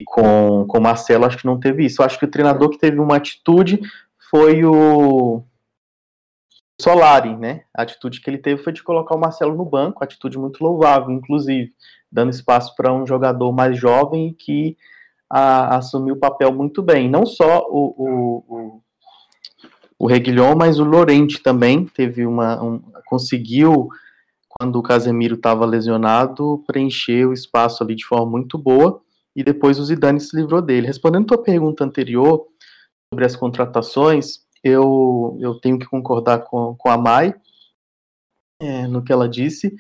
com 0.06 0.66
com 0.68 0.80
Marcelo, 0.80 1.26
acho 1.26 1.38
que 1.38 1.46
não 1.46 1.60
teve 1.60 1.86
isso. 1.86 2.02
Eu 2.02 2.06
acho 2.06 2.20
que 2.20 2.26
o 2.26 2.32
treinador 2.32 2.70
que 2.70 2.78
teve 2.78 3.00
uma 3.00 3.16
atitude 3.16 3.80
foi 4.30 4.66
o 4.66 5.42
Solari, 6.82 7.36
né? 7.36 7.64
A 7.74 7.84
atitude 7.84 8.20
que 8.20 8.30
ele 8.30 8.38
teve 8.38 8.62
foi 8.62 8.74
de 8.74 8.84
colocar 8.84 9.16
o 9.16 9.20
Marcelo 9.20 9.56
no 9.56 9.66
banco, 9.66 10.04
atitude 10.04 10.38
muito 10.38 10.62
louvável, 10.64 11.12
inclusive, 11.12 11.74
dando 12.12 12.32
espaço 12.32 12.76
para 12.76 12.94
um 12.94 13.08
jogador 13.08 13.52
mais 13.54 13.78
jovem 13.78 14.34
que 14.38 14.78
a, 15.30 15.78
assumiu 15.78 16.16
o 16.16 16.20
papel 16.20 16.52
muito 16.52 16.82
bem. 16.82 17.10
Não 17.10 17.26
só 17.26 17.66
o, 17.70 17.96
o, 17.98 18.82
o, 20.00 20.08
o 20.08 20.56
mas 20.58 20.78
o 20.78 20.84
Lorente 20.84 21.42
também 21.42 21.86
teve 21.86 22.26
uma. 22.26 22.62
Um, 22.62 22.82
conseguiu, 23.06 23.88
quando 24.50 24.78
o 24.78 24.84
Casemiro 24.84 25.36
estava 25.36 25.66
lesionado, 25.66 26.64
preencher 26.68 27.26
o 27.26 27.34
espaço 27.34 27.84
ali 27.84 27.96
de 27.96 28.06
forma 28.06 28.30
muito 28.30 28.58
boa. 28.58 29.02
E 29.36 29.44
depois 29.44 29.80
o 29.80 29.86
Zidane 29.86 30.20
se 30.20 30.36
livrou 30.36 30.62
dele. 30.62 30.88
Respondendo 30.88 31.24
a 31.24 31.28
tua 31.28 31.44
pergunta 31.44 31.84
anterior 31.84 32.48
sobre 33.10 33.26
as 33.26 33.36
contratações, 33.36 34.45
eu, 34.70 35.38
eu 35.40 35.56
tenho 35.56 35.78
que 35.78 35.86
concordar 35.86 36.40
com, 36.40 36.76
com 36.76 36.90
a 36.90 36.98
Mai 36.98 37.34
é, 38.60 38.88
no 38.88 39.04
que 39.04 39.12
ela 39.12 39.30
disse. 39.30 39.76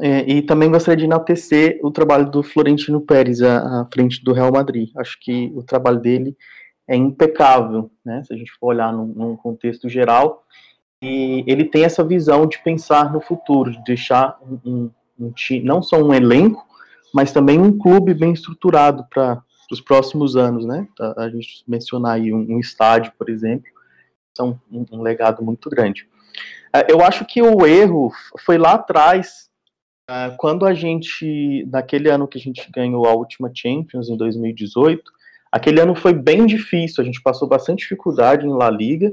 É, 0.00 0.20
e 0.30 0.42
também 0.42 0.70
gostaria 0.70 0.96
de 0.96 1.04
enaltecer 1.04 1.80
o 1.82 1.90
trabalho 1.90 2.30
do 2.30 2.42
Florentino 2.42 3.00
Pérez 3.00 3.42
à, 3.42 3.82
à, 3.82 3.88
frente 3.92 4.22
do 4.22 4.32
Real 4.32 4.52
Madrid. 4.52 4.90
Acho 4.96 5.18
que 5.20 5.52
o 5.54 5.62
trabalho 5.62 6.00
dele 6.00 6.36
é 6.86 6.94
impecável, 6.94 7.90
né? 8.04 8.22
Se 8.24 8.32
a 8.32 8.36
gente 8.36 8.52
for 8.58 8.68
olhar 8.68 8.92
num, 8.92 9.06
num 9.06 9.36
contexto 9.36 9.88
geral, 9.88 10.44
e 11.02 11.44
ele 11.46 11.64
tem 11.64 11.84
essa 11.84 12.02
visão 12.02 12.46
de 12.46 12.58
pensar 12.62 13.12
no 13.12 13.20
futuro, 13.20 13.70
de 13.70 13.82
deixar 13.84 14.38
um, 14.42 14.60
um, 14.64 14.90
um 15.18 15.32
não 15.62 15.82
só 15.82 16.00
um 16.02 16.14
elenco, 16.14 16.64
mas 17.12 17.32
também 17.32 17.60
um 17.60 17.76
clube 17.76 18.14
bem 18.14 18.32
estruturado 18.32 19.04
para 19.10 19.42
os 19.70 19.80
próximos 19.80 20.36
anos, 20.36 20.64
né? 20.64 20.86
A, 21.16 21.28
gente 21.28 21.62
mencionar 21.66 22.14
aí 22.14 22.32
um, 22.32 22.54
um 22.54 22.60
estádio, 22.60 23.12
por 23.18 23.28
exemplo, 23.28 23.68
são 24.38 24.60
um, 24.70 24.84
um 24.92 25.02
legado 25.02 25.42
muito 25.42 25.68
grande. 25.68 26.08
É, 26.72 26.90
eu 26.90 27.02
acho 27.02 27.24
que 27.24 27.42
o 27.42 27.66
erro 27.66 28.12
foi 28.38 28.56
lá 28.56 28.74
atrás, 28.74 29.48
é, 30.08 30.30
quando 30.38 30.64
a 30.64 30.72
gente, 30.72 31.66
naquele 31.70 32.08
ano 32.08 32.28
que 32.28 32.38
a 32.38 32.40
gente 32.40 32.70
ganhou 32.70 33.06
a 33.06 33.14
última 33.14 33.50
Champions, 33.52 34.08
em 34.08 34.16
2018, 34.16 35.02
aquele 35.50 35.80
ano 35.80 35.94
foi 35.94 36.14
bem 36.14 36.46
difícil, 36.46 37.02
a 37.02 37.04
gente 37.04 37.20
passou 37.20 37.48
bastante 37.48 37.80
dificuldade 37.80 38.46
em 38.46 38.54
La 38.54 38.70
Liga, 38.70 39.12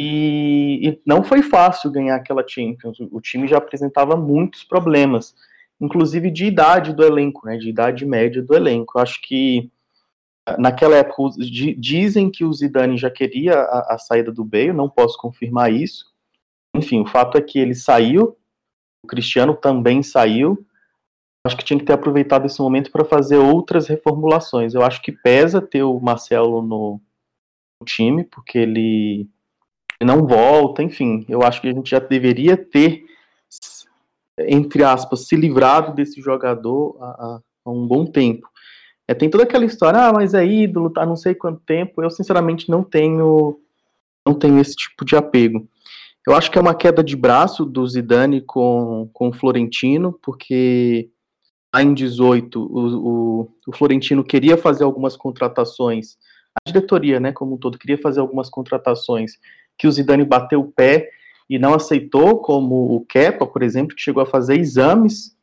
e, 0.00 0.88
e 0.88 1.00
não 1.06 1.22
foi 1.22 1.42
fácil 1.42 1.90
ganhar 1.90 2.16
aquela 2.16 2.44
Champions, 2.46 2.98
o 2.98 3.20
time 3.20 3.46
já 3.46 3.58
apresentava 3.58 4.16
muitos 4.16 4.64
problemas, 4.64 5.34
inclusive 5.80 6.30
de 6.30 6.46
idade 6.46 6.92
do 6.92 7.04
elenco, 7.04 7.46
né, 7.46 7.56
de 7.56 7.68
idade 7.68 8.04
média 8.04 8.42
do 8.42 8.54
elenco. 8.54 8.98
Eu 8.98 9.02
acho 9.02 9.20
que 9.22 9.70
Naquela 10.58 10.96
época, 10.96 11.22
dizem 11.78 12.30
que 12.30 12.44
o 12.44 12.52
Zidane 12.52 12.96
já 12.96 13.10
queria 13.10 13.54
a, 13.54 13.94
a, 13.94 13.98
saída 13.98 14.32
do 14.32 14.44
Bale, 14.44 14.72
não 14.72 14.88
posso 14.88 15.16
confirmar 15.16 15.72
isso. 15.72 16.06
Enfim, 16.74 17.00
o 17.00 17.06
fato 17.06 17.38
é 17.38 17.40
que 17.40 17.58
ele 17.58 17.74
saiu, 17.74 18.36
o 19.04 19.06
Cristiano 19.06 19.54
também 19.54 20.02
saiu. 20.02 20.66
Acho 21.46 21.56
que 21.56 21.64
tinha 21.64 21.78
que 21.78 21.84
ter 21.84 21.92
aproveitado 21.92 22.46
esse 22.46 22.60
momento 22.60 22.90
para 22.90 23.04
fazer 23.04 23.36
outras 23.36 23.86
reformulações. 23.86 24.74
Eu 24.74 24.82
acho 24.82 25.00
que 25.02 25.12
pesa 25.12 25.60
ter 25.60 25.82
o 25.82 25.98
Marcelo 26.00 26.62
no, 26.62 27.00
no 27.80 27.86
time, 27.86 28.24
porque 28.24 28.58
ele 28.58 29.28
não 30.02 30.26
volta, 30.26 30.82
enfim. 30.82 31.24
Eu 31.28 31.42
acho 31.42 31.60
que 31.60 31.68
a 31.68 31.72
gente 31.72 31.90
já 31.90 31.98
deveria 31.98 32.56
ter, 32.56 33.04
entre 34.38 34.82
aspas, 34.82 35.26
se 35.26 35.36
livrado 35.36 35.94
desse 35.94 36.20
jogador 36.20 36.96
há, 37.00 37.40
há 37.64 37.70
um 37.70 37.86
bom 37.86 38.06
tempo. 38.06 38.51
É, 39.06 39.14
tem 39.14 39.28
toda 39.28 39.44
aquela 39.44 39.64
história, 39.64 40.00
ah, 40.00 40.12
mas 40.12 40.34
é 40.34 40.44
ídolo, 40.46 40.90
tá 40.90 41.04
não 41.04 41.16
sei 41.16 41.34
quanto 41.34 41.60
tempo. 41.60 42.02
Eu, 42.02 42.10
sinceramente, 42.10 42.70
não 42.70 42.82
tenho, 42.82 43.58
não 44.26 44.34
tenho 44.34 44.58
esse 44.60 44.76
tipo 44.76 45.04
de 45.04 45.16
apego. 45.16 45.68
Eu 46.26 46.34
acho 46.34 46.50
que 46.50 46.58
é 46.58 46.60
uma 46.60 46.74
queda 46.74 47.02
de 47.02 47.16
braço 47.16 47.64
do 47.64 47.86
Zidane 47.86 48.40
com, 48.40 49.10
com 49.12 49.28
o 49.28 49.32
Florentino, 49.32 50.18
porque 50.22 51.10
lá 51.74 51.82
em 51.82 51.92
18 51.92 52.60
o, 52.60 53.40
o, 53.40 53.48
o 53.66 53.76
Florentino 53.76 54.22
queria 54.22 54.56
fazer 54.56 54.84
algumas 54.84 55.16
contratações, 55.16 56.16
a 56.54 56.70
diretoria, 56.70 57.18
né, 57.18 57.32
como 57.32 57.54
um 57.54 57.58
todo, 57.58 57.78
queria 57.78 57.98
fazer 57.98 58.20
algumas 58.20 58.48
contratações 58.48 59.32
que 59.76 59.88
o 59.88 59.92
Zidane 59.92 60.24
bateu 60.24 60.60
o 60.60 60.70
pé 60.70 61.10
e 61.50 61.58
não 61.58 61.74
aceitou, 61.74 62.38
como 62.38 62.94
o 62.94 63.04
Kepa, 63.04 63.46
por 63.46 63.62
exemplo, 63.62 63.96
que 63.96 64.02
chegou 64.02 64.22
a 64.22 64.26
fazer 64.26 64.58
exames 64.58 65.36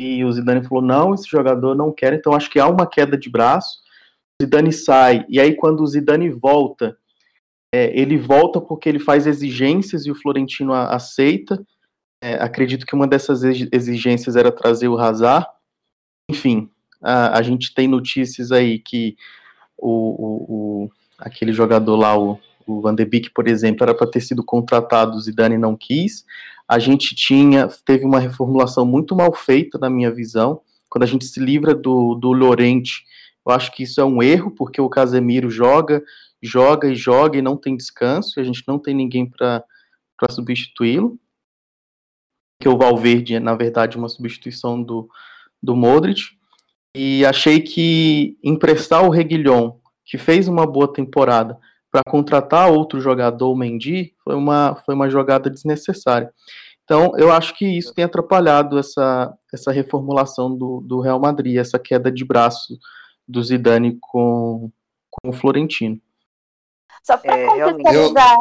e 0.00 0.24
o 0.24 0.32
Zidane 0.32 0.66
falou: 0.66 0.82
não, 0.82 1.12
esse 1.12 1.28
jogador 1.28 1.74
não 1.74 1.92
quer, 1.92 2.14
então 2.14 2.32
acho 2.32 2.48
que 2.48 2.58
há 2.58 2.66
uma 2.66 2.86
queda 2.86 3.18
de 3.18 3.28
braço. 3.28 3.80
O 4.40 4.44
Zidane 4.44 4.72
sai, 4.72 5.26
e 5.28 5.38
aí 5.38 5.54
quando 5.54 5.82
o 5.82 5.86
Zidane 5.86 6.30
volta, 6.30 6.96
é, 7.70 7.94
ele 7.94 8.16
volta 8.16 8.62
porque 8.62 8.88
ele 8.88 8.98
faz 8.98 9.26
exigências 9.26 10.06
e 10.06 10.10
o 10.10 10.14
Florentino 10.14 10.72
a, 10.72 10.94
aceita. 10.94 11.62
É, 12.22 12.34
acredito 12.34 12.86
que 12.86 12.94
uma 12.94 13.06
dessas 13.06 13.42
exigências 13.42 14.36
era 14.36 14.50
trazer 14.50 14.88
o 14.88 14.98
Hazard. 14.98 15.46
Enfim, 16.30 16.70
a, 17.02 17.38
a 17.38 17.42
gente 17.42 17.74
tem 17.74 17.86
notícias 17.86 18.50
aí 18.52 18.78
que 18.78 19.16
o, 19.76 19.88
o, 19.88 20.84
o 20.84 20.90
aquele 21.18 21.52
jogador 21.52 21.96
lá, 21.96 22.18
o, 22.18 22.40
o 22.66 22.80
Van 22.80 22.94
de 22.94 23.04
Beek, 23.04 23.30
por 23.30 23.48
exemplo, 23.48 23.84
era 23.84 23.94
para 23.94 24.10
ter 24.10 24.20
sido 24.20 24.44
contratado, 24.44 25.16
o 25.16 25.20
Zidane 25.20 25.58
não 25.58 25.76
quis. 25.76 26.24
A 26.68 26.78
gente 26.78 27.14
tinha, 27.14 27.68
teve 27.84 28.04
uma 28.04 28.20
reformulação 28.20 28.84
muito 28.86 29.16
mal 29.16 29.32
feita, 29.34 29.78
na 29.78 29.90
minha 29.90 30.10
visão, 30.10 30.60
quando 30.88 31.04
a 31.04 31.06
gente 31.06 31.24
se 31.24 31.38
livra 31.40 31.74
do, 31.74 32.14
do 32.16 32.32
Lorente, 32.32 33.04
eu 33.46 33.52
acho 33.52 33.72
que 33.72 33.84
isso 33.84 34.00
é 34.00 34.04
um 34.04 34.22
erro, 34.22 34.50
porque 34.50 34.80
o 34.80 34.88
Casemiro 34.88 35.50
joga, 35.50 36.02
joga 36.42 36.88
e 36.88 36.94
joga 36.94 37.38
e 37.38 37.42
não 37.42 37.56
tem 37.56 37.76
descanso, 37.76 38.38
e 38.38 38.40
a 38.40 38.44
gente 38.44 38.62
não 38.66 38.78
tem 38.78 38.94
ninguém 38.94 39.28
para 39.28 39.64
substituí-lo, 40.30 41.18
que 42.60 42.68
o 42.68 42.76
Valverde 42.76 43.36
é, 43.36 43.40
na 43.40 43.54
verdade, 43.54 43.96
uma 43.96 44.08
substituição 44.08 44.82
do, 44.82 45.08
do 45.62 45.74
Modric, 45.74 46.22
e 46.94 47.24
achei 47.24 47.60
que 47.60 48.36
emprestar 48.42 49.04
o 49.04 49.10
Reguilhon, 49.10 49.78
que 50.04 50.18
fez 50.18 50.48
uma 50.48 50.66
boa 50.66 50.92
temporada, 50.92 51.58
para 51.90 52.02
contratar 52.08 52.70
outro 52.70 53.00
jogador, 53.00 53.50
o 53.50 53.56
Mendy, 53.56 54.14
foi 54.22 54.34
uma, 54.34 54.76
foi 54.86 54.94
uma 54.94 55.10
jogada 55.10 55.50
desnecessária. 55.50 56.32
Então, 56.84 57.12
eu 57.16 57.30
acho 57.30 57.54
que 57.56 57.66
isso 57.66 57.94
tem 57.94 58.04
atrapalhado 58.04 58.78
essa, 58.78 59.32
essa 59.52 59.70
reformulação 59.70 60.56
do, 60.56 60.80
do 60.80 61.00
Real 61.00 61.20
Madrid, 61.20 61.56
essa 61.56 61.78
queda 61.78 62.10
de 62.10 62.24
braço 62.24 62.78
do 63.26 63.42
Zidane 63.42 63.96
com, 64.00 64.70
com 65.10 65.30
o 65.30 65.32
Florentino. 65.32 66.00
Só 67.02 67.16
para 67.16 67.38
É, 67.38 67.46
contextualizar, 67.46 68.36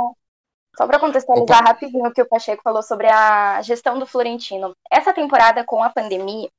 só 0.75 0.87
para 0.87 0.99
contextualizar 0.99 1.59
Opa. 1.59 1.69
rapidinho 1.69 2.07
o 2.07 2.11
que 2.11 2.21
o 2.21 2.27
Pacheco 2.27 2.63
falou 2.63 2.81
sobre 2.81 3.07
a 3.07 3.61
gestão 3.61 3.99
do 3.99 4.05
Florentino. 4.05 4.75
Essa 4.91 5.13
temporada 5.13 5.63
com 5.63 5.83
a 5.83 5.89
pandemia 5.89 6.49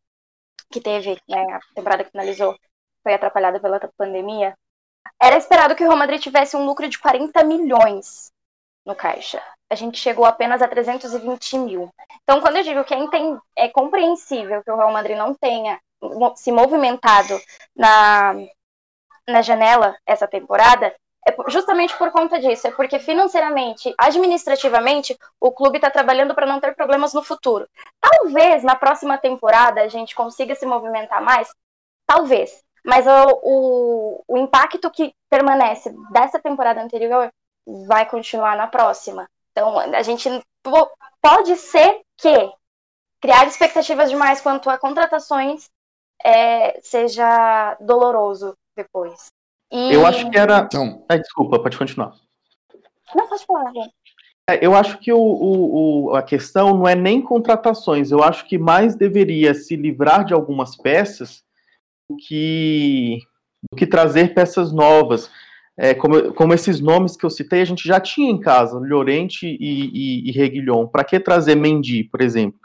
que 0.71 0.81
teve, 0.81 1.21
né, 1.29 1.43
a 1.53 1.61
temporada 1.75 2.05
que 2.05 2.11
finalizou 2.13 2.57
foi 3.03 3.15
atrapalhada 3.15 3.59
pela 3.59 3.81
pandemia, 3.99 4.55
era 5.21 5.37
esperado 5.37 5.75
que 5.75 5.83
o 5.83 5.87
Real 5.87 5.99
Madrid 5.99 6.21
tivesse 6.21 6.57
um 6.57 6.65
lucro 6.65 6.89
de 6.89 6.99
40 6.99 7.43
milhões 7.45 8.31
no 8.85 8.95
caixa. 8.95 9.43
A 9.71 9.75
gente 9.75 9.99
chegou 9.99 10.25
apenas 10.25 10.61
a 10.63 10.69
320 10.69 11.59
mil. 11.59 11.91
Então, 12.23 12.41
quando 12.41 12.57
eu 12.57 12.63
digo 12.63 12.85
que 12.85 12.95
é, 12.95 12.99
é 13.57 13.69
compreensível 13.69 14.63
que 14.63 14.71
o 14.71 14.77
Real 14.77 14.93
Madrid 14.93 15.17
não 15.17 15.35
tenha 15.35 15.81
se 16.37 16.51
movimentado 16.51 17.39
na, 17.77 18.35
na 19.29 19.43
janela 19.43 19.97
essa 20.07 20.27
temporada, 20.27 20.95
é 21.27 21.35
justamente 21.49 21.97
por 21.97 22.11
conta 22.11 22.41
disso. 22.41 22.67
É 22.67 22.71
porque 22.71 22.99
financeiramente, 22.99 23.95
administrativamente, 23.99 25.17
o 25.39 25.53
clube 25.53 25.77
está 25.77 25.91
trabalhando 25.91 26.35
para 26.35 26.47
não 26.47 26.61
ter 26.61 26.75
problemas 26.75 27.13
no 27.13 27.23
futuro. 27.23 27.69
Talvez 28.01 28.65
na 28.65 28.75
próxima 28.75 29.19
temporada 29.19 29.83
a 29.83 29.89
gente 29.89 30.15
consiga 30.15 30.55
se 30.55 30.67
movimentar 30.67 31.23
mais, 31.23 31.49
talvez. 32.07 32.63
Mas 32.85 33.07
o, 33.07 33.41
o, 33.43 34.25
o 34.29 34.39
impacto 34.39 34.91
que 34.91 35.13
permanece 35.29 35.95
dessa 36.11 36.39
temporada 36.39 36.83
anterior 36.83 37.31
vai 37.87 38.09
continuar 38.09 38.57
na 38.57 38.67
próxima. 38.67 39.29
Então, 39.53 39.79
a 39.79 40.03
gente 40.03 40.29
po- 40.63 40.91
pode 41.21 41.57
ser 41.57 42.01
que 42.17 42.51
criar 43.21 43.47
expectativas 43.47 44.09
demais 44.11 44.41
quanto 44.41 44.71
a 44.71 44.79
contratações 44.79 45.69
é, 46.25 46.81
seja 46.81 47.77
doloroso 47.81 48.55
depois. 48.77 49.27
E... 49.71 49.93
Eu 49.93 50.07
acho 50.07 50.31
que 50.31 50.39
era. 50.39 50.61
Então, 50.61 51.05
Ah, 51.09 51.17
desculpa, 51.17 51.61
pode 51.63 51.77
continuar. 51.79 52.15
Não, 53.15 53.29
pode 53.29 53.45
falar, 53.45 53.73
gente. 53.73 53.93
É, 54.49 54.65
Eu 54.65 54.75
acho 54.75 54.99
que 54.99 55.13
o, 55.13 55.19
o- 55.19 56.05
o- 56.07 56.17
a 56.17 56.23
questão 56.23 56.75
não 56.77 56.89
é 56.89 56.95
nem 56.95 57.21
contratações, 57.23 58.11
eu 58.11 58.23
acho 58.23 58.47
que 58.49 58.59
mais 58.59 58.95
deveria 58.95 59.55
se 59.55 59.77
livrar 59.77 60.25
de 60.25 60.33
algumas 60.35 60.75
peças 60.77 61.45
que, 62.17 63.19
do 63.71 63.77
que 63.77 63.87
trazer 63.87 64.35
peças 64.35 64.73
novas. 64.73 65.31
É, 65.77 65.95
como, 65.95 66.33
como 66.35 66.53
esses 66.53 66.81
nomes 66.81 67.17
que 67.17 67.25
eu 67.25 67.31
citei, 67.31 67.63
a 67.63 67.65
gente 67.65 67.87
já 67.87 67.99
tinha 67.99 68.31
em 68.31 68.39
casa, 68.39 68.79
Llorente 68.79 69.47
e, 69.47 69.57
e, 69.59 70.29
e 70.29 70.33
Reguilhon. 70.33 70.87
Para 70.87 71.05
que 71.05 71.19
trazer 71.19 71.55
Mendy, 71.55 72.05
por 72.05 72.21
exemplo? 72.21 72.59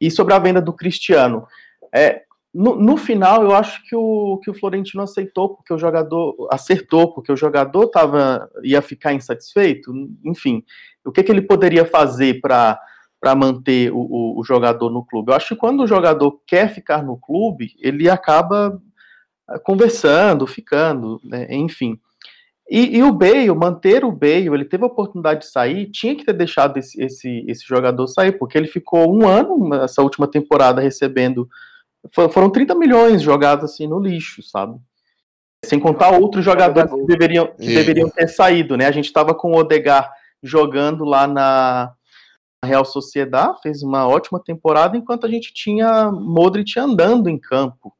E 0.00 0.10
sobre 0.10 0.34
a 0.34 0.38
venda 0.38 0.60
do 0.60 0.72
Cristiano. 0.72 1.46
É, 1.94 2.22
no, 2.54 2.76
no 2.76 2.96
final, 2.96 3.42
eu 3.42 3.54
acho 3.54 3.82
que 3.86 3.94
o, 3.94 4.38
que 4.42 4.50
o 4.50 4.54
Florentino 4.54 5.02
aceitou, 5.02 5.56
porque 5.56 5.72
o 5.72 5.78
jogador 5.78 6.48
acertou, 6.50 7.12
porque 7.14 7.32
o 7.32 7.36
jogador 7.36 7.88
tava, 7.88 8.48
ia 8.62 8.80
ficar 8.80 9.12
insatisfeito, 9.12 9.92
enfim 10.24 10.64
o 11.04 11.12
que, 11.12 11.22
que 11.22 11.32
ele 11.32 11.42
poderia 11.42 11.84
fazer 11.84 12.40
para 12.40 12.78
manter 13.36 13.92
o, 13.92 13.98
o, 13.98 14.40
o 14.40 14.44
jogador 14.44 14.90
no 14.90 15.04
clube? 15.04 15.30
Eu 15.30 15.36
acho 15.36 15.48
que 15.48 15.60
quando 15.60 15.82
o 15.82 15.86
jogador 15.86 16.40
quer 16.46 16.72
ficar 16.72 17.02
no 17.02 17.16
clube, 17.16 17.74
ele 17.80 18.08
acaba 18.08 18.80
conversando, 19.64 20.46
ficando, 20.46 21.20
né, 21.24 21.46
enfim. 21.50 21.98
E, 22.70 22.96
e 22.98 23.02
o 23.02 23.12
Bale, 23.12 23.50
manter 23.54 24.04
o 24.04 24.12
Bale, 24.12 24.46
ele 24.48 24.64
teve 24.64 24.84
a 24.84 24.86
oportunidade 24.86 25.40
de 25.40 25.46
sair, 25.46 25.90
tinha 25.90 26.14
que 26.16 26.24
ter 26.24 26.32
deixado 26.32 26.78
esse, 26.78 27.02
esse, 27.02 27.44
esse 27.46 27.66
jogador 27.66 28.06
sair, 28.06 28.32
porque 28.32 28.56
ele 28.56 28.66
ficou 28.68 29.14
um 29.14 29.26
ano, 29.28 29.74
essa 29.74 30.00
última 30.02 30.26
temporada, 30.26 30.80
recebendo. 30.80 31.46
fo- 32.14 32.30
Foram 32.30 32.48
30 32.50 32.74
milhões 32.74 33.20
jogados 33.20 33.64
assim 33.70 33.86
no 33.86 33.98
lixo, 33.98 34.42
sabe? 34.42 34.78
Sem 35.64 35.78
contar 35.78 36.10
outros 36.18 36.44
jogadores 36.44 36.90
que 36.92 37.06
deveriam, 37.06 37.46
que 37.48 37.66
deveriam 37.74 38.08
ter 38.08 38.28
saído, 38.28 38.76
né? 38.76 38.86
A 38.86 38.92
gente 38.92 39.04
estava 39.06 39.34
com 39.34 39.52
o 39.52 39.56
Odegar 39.58 40.10
jogando 40.42 41.04
lá 41.04 41.26
na 41.26 41.92
Real 42.64 42.84
Sociedade, 42.84 43.60
fez 43.62 43.82
uma 43.82 44.08
ótima 44.08 44.40
temporada, 44.42 44.96
enquanto 44.96 45.26
a 45.26 45.28
gente 45.28 45.52
tinha 45.52 46.10
Modric 46.10 46.78
andando 46.78 47.28
em 47.28 47.38
campo. 47.38 47.92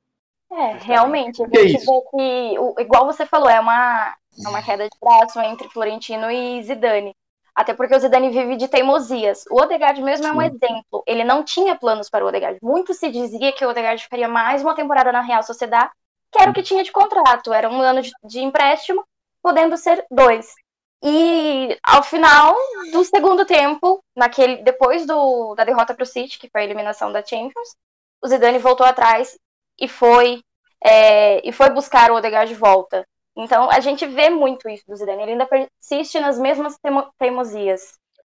É, 0.53 0.73
realmente, 0.85 1.43
a 1.43 1.49
Que 1.51 1.59
é 1.59 1.63
gente 1.63 1.77
isso? 1.77 1.87
vê 1.87 2.01
que, 2.11 2.59
o- 2.59 2.75
igual 2.79 3.07
você 3.07 3.25
falou, 3.25 3.49
é 3.49 3.59
uma, 3.59 4.15
é 4.45 4.49
uma 4.49 4.63
queda 4.63 4.85
de 4.85 4.97
braço 5.01 5.41
entre 5.41 5.69
Florentino 5.71 6.31
e 6.31 6.63
Zidane. 6.63 7.15
Até 7.55 7.75
porque 7.75 7.95
o 7.95 8.01
Zidane 8.01 8.31
vive 8.31 8.57
de 8.57 8.69
teimosias. 8.69 9.45
O 9.51 9.61
Odegaard 9.61 10.01
mesmo 10.03 10.27
é 10.27 10.33
um 10.33 10.41
Sim. 10.41 10.47
exemplo. 10.55 11.03
Ele 11.07 11.25
não 11.25 11.43
tinha 11.45 11.75
planos 11.77 12.09
para 12.09 12.25
o 12.25 12.29
Odegaard. 12.29 12.59
Muito 12.63 12.95
se 12.95 13.11
dizia 13.11 13.53
que 13.53 13.65
o 13.65 13.69
Odegaard 13.69 14.03
ficaria 14.03 14.29
mais 14.29 14.63
uma 14.63 14.75
temporada 14.75 15.13
na 15.13 15.21
Real 15.21 15.43
Sociedade, 15.43 15.91
que 16.31 16.41
era 16.41 16.51
o 16.51 16.55
que 16.55 16.63
tinha 16.63 16.83
de 16.83 16.93
contrato. 16.93 17.53
Era 17.53 17.69
um 17.69 17.81
ano 17.81 18.01
de, 18.03 18.11
de 18.25 18.41
empréstimo, 18.41 19.05
podendo 19.43 19.77
ser 19.77 20.05
dois. 20.11 20.55
E 21.03 21.77
ao 21.83 22.03
final 22.03 22.55
do 22.93 23.05
segundo 23.05 23.45
tempo, 23.45 24.03
naquele 24.17 24.57
depois 24.63 25.05
do, 25.07 25.55
da 25.55 25.65
derrota 25.65 25.95
para 25.95 26.05
o 26.05 26.07
City, 26.07 26.39
que 26.39 26.49
foi 26.49 26.63
a 26.63 26.65
eliminação 26.65 27.13
da 27.13 27.25
Champions, 27.25 27.75
o 28.23 28.29
Zidane 28.29 28.59
voltou 28.59 28.87
atrás 28.87 29.37
e 29.81 29.89
foi 29.89 30.41
é, 30.85 31.47
e 31.47 31.53
foi 31.53 31.71
buscar 31.71 32.11
o 32.11 32.17
Odegaard 32.17 32.53
de 32.53 32.59
volta. 32.59 33.05
Então 33.37 33.71
a 33.71 33.81
gente 33.81 34.07
vê 34.07 34.29
muito 34.29 34.69
isso 34.69 34.85
do 34.87 34.97
Zidane. 34.97 35.23
Ele 35.23 35.33
ainda 35.33 35.47
persiste 35.47 36.21
nas 36.21 36.39
mesmas 36.39 36.77
teimo- 36.83 37.07
teimosias. 37.19 37.95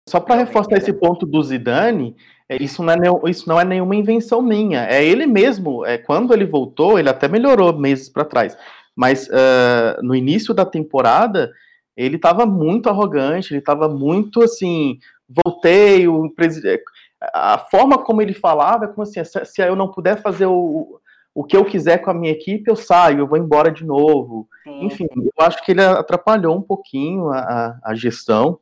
Só 0.09 0.19
para 0.19 0.35
reforçar 0.35 0.77
esse 0.77 0.93
ponto 0.93 1.25
do 1.25 1.43
Zidane, 1.43 2.15
é, 2.49 2.55
isso, 2.61 2.81
não 2.81 2.93
é, 2.93 3.29
isso 3.29 3.47
não 3.47 3.59
é 3.59 3.65
nenhuma 3.65 3.95
invenção 3.95 4.41
minha. 4.41 4.87
É 4.87 5.03
ele 5.03 5.25
mesmo. 5.25 5.85
É, 5.85 5.97
quando 5.97 6.33
ele 6.33 6.45
voltou, 6.45 6.97
ele 6.97 7.09
até 7.09 7.27
melhorou 7.27 7.77
meses 7.77 8.09
para 8.09 8.25
trás. 8.25 8.57
Mas 8.95 9.29
ah, 9.31 9.99
no 10.01 10.15
início 10.15 10.53
da 10.53 10.65
temporada, 10.65 11.51
ele 11.95 12.15
estava 12.15 12.45
muito 12.45 12.89
arrogante, 12.89 13.53
ele 13.53 13.59
estava 13.59 13.87
muito 13.89 14.41
assim. 14.41 14.97
Voltei, 15.27 16.07
o 16.07 16.29
presidente. 16.33 16.83
A 17.33 17.57
forma 17.57 17.97
como 17.97 18.21
ele 18.21 18.33
falava 18.33 18.85
é 18.85 18.87
como 18.87 19.03
assim: 19.03 19.23
se, 19.23 19.45
se 19.45 19.61
eu 19.61 19.75
não 19.75 19.91
puder 19.91 20.21
fazer 20.21 20.45
o, 20.45 20.99
o 21.39 21.43
que 21.43 21.55
eu 21.55 21.63
quiser 21.63 21.99
com 21.99 22.09
a 22.09 22.13
minha 22.13 22.31
equipe, 22.31 22.69
eu 22.69 22.75
saio, 22.75 23.19
eu 23.19 23.27
vou 23.27 23.37
embora 23.37 23.71
de 23.71 23.85
novo. 23.85 24.47
Sim. 24.63 24.85
Enfim, 24.85 25.07
eu 25.15 25.45
acho 25.45 25.63
que 25.63 25.71
ele 25.71 25.83
atrapalhou 25.83 26.55
um 26.57 26.61
pouquinho 26.61 27.29
a, 27.29 27.39
a- 27.39 27.79
a 27.91 27.95
gestão. 27.95 28.59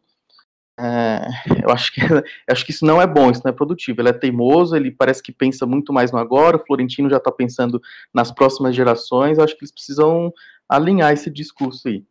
É, 0.78 1.22
eu 1.64 1.70
acho 1.70 1.94
que, 1.94 2.02
eu 2.04 2.24
acho 2.52 2.66
que 2.66 2.72
isso 2.72 2.86
não 2.86 3.02
é 3.02 3.08
bom, 3.08 3.32
isso 3.32 3.42
não 3.46 3.50
é 3.52 3.56
produtivo. 3.56 4.02
Ele 4.02 4.10
é 4.10 4.14
teimoso, 4.14 4.76
ele 4.76 4.92
parece 4.92 5.24
que 5.24 5.32
pensa 5.32 5.66
muito 5.66 5.94
mais 5.94 6.12
no 6.12 6.18
agora. 6.20 6.58
O 6.58 6.66
Florentino 6.66 7.10
já 7.10 7.16
está 7.18 7.32
pensando 7.32 7.82
nas 8.14 8.30
próximas 8.32 8.76
gerações. 8.76 9.38
Eu 9.38 9.44
acho 9.46 9.56
que 9.58 9.64
eles 9.64 9.72
precisam 9.74 10.34
alinhar 10.68 11.14
esse 11.14 11.30
discurso 11.30 11.88
aí. 11.88 12.04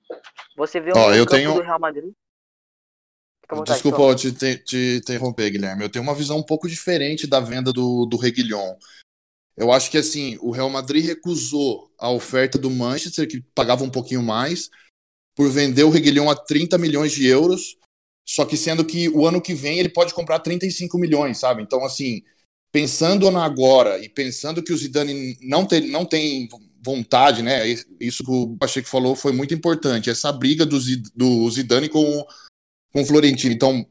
Você 0.57 0.81
vê 0.81 0.93
um 0.93 0.99
Ó, 0.99 1.13
eu 1.13 1.27
tenho- 1.27 1.53
do 1.55 1.61
Real 1.61 1.79
Madrid? 1.81 2.11
Fica 3.43 3.55
à 3.55 3.59
vontade, 3.59 3.83
Desculpa 3.83 4.15
te, 4.15 4.33
te, 4.33 4.59
te 4.65 4.97
interromper, 5.03 5.51
Guilherme. 5.51 5.83
Eu 5.83 5.91
tenho 5.91 6.03
uma 6.03 6.15
visão 6.15 6.39
um 6.39 6.43
pouco 6.43 6.67
diferente 6.67 7.27
da 7.27 7.41
venda 7.41 7.71
do, 7.71 8.07
do 8.07 8.17
Reguilhon. 8.17 8.77
Eu 9.57 9.71
acho 9.73 9.91
que 9.91 9.99
assim, 9.99 10.37
o 10.41 10.51
Real 10.51 10.69
Madrid 10.69 11.05
recusou 11.05 11.93
a 11.99 12.11
oferta 12.11 12.59
do 12.59 12.71
Manchester, 12.71 13.29
que 13.29 13.41
pagava 13.55 13.85
um 13.85 13.91
pouquinho 13.91 14.23
mais, 14.23 14.69
por 15.35 15.51
vender 15.51 15.85
o 15.85 15.91
Reguilhon 15.91 16.29
a 16.29 16.35
30 16.35 16.77
milhões 16.79 17.13
de 17.13 17.27
euros. 17.27 17.77
Só 18.27 18.45
que 18.45 18.57
sendo 18.57 18.85
que 18.85 19.09
o 19.11 19.27
ano 19.27 19.41
que 19.41 19.55
vem 19.55 19.79
ele 19.79 19.89
pode 19.89 20.15
comprar 20.15 20.39
35 20.41 20.99
milhões, 20.99 21.39
sabe? 21.39 21.63
Então, 21.63 21.85
assim, 21.85 22.23
pensando 22.73 23.31
no 23.31 23.39
agora 23.39 24.03
e 24.03 24.09
pensando 24.09 24.63
que 24.63 24.73
o 24.73 24.77
Zidane 24.77 25.39
não 25.43 25.67
tem, 25.67 25.89
não 25.89 26.05
tem 26.05 26.49
vontade, 26.83 27.43
né? 27.43 27.67
Isso 28.01 28.25
que 28.25 28.31
o 28.31 28.57
Pacheco 28.57 28.89
falou 28.89 29.15
foi 29.15 29.33
muito 29.33 29.55
importante. 29.55 30.11
Essa 30.11 30.33
briga 30.33 30.67
do, 30.67 30.79
do 31.15 31.51
Zidane 31.51 31.89
com, 31.89 32.27
com 32.93 33.03
o 33.03 33.07
Florentino. 33.07 33.55
Então, 33.55 33.87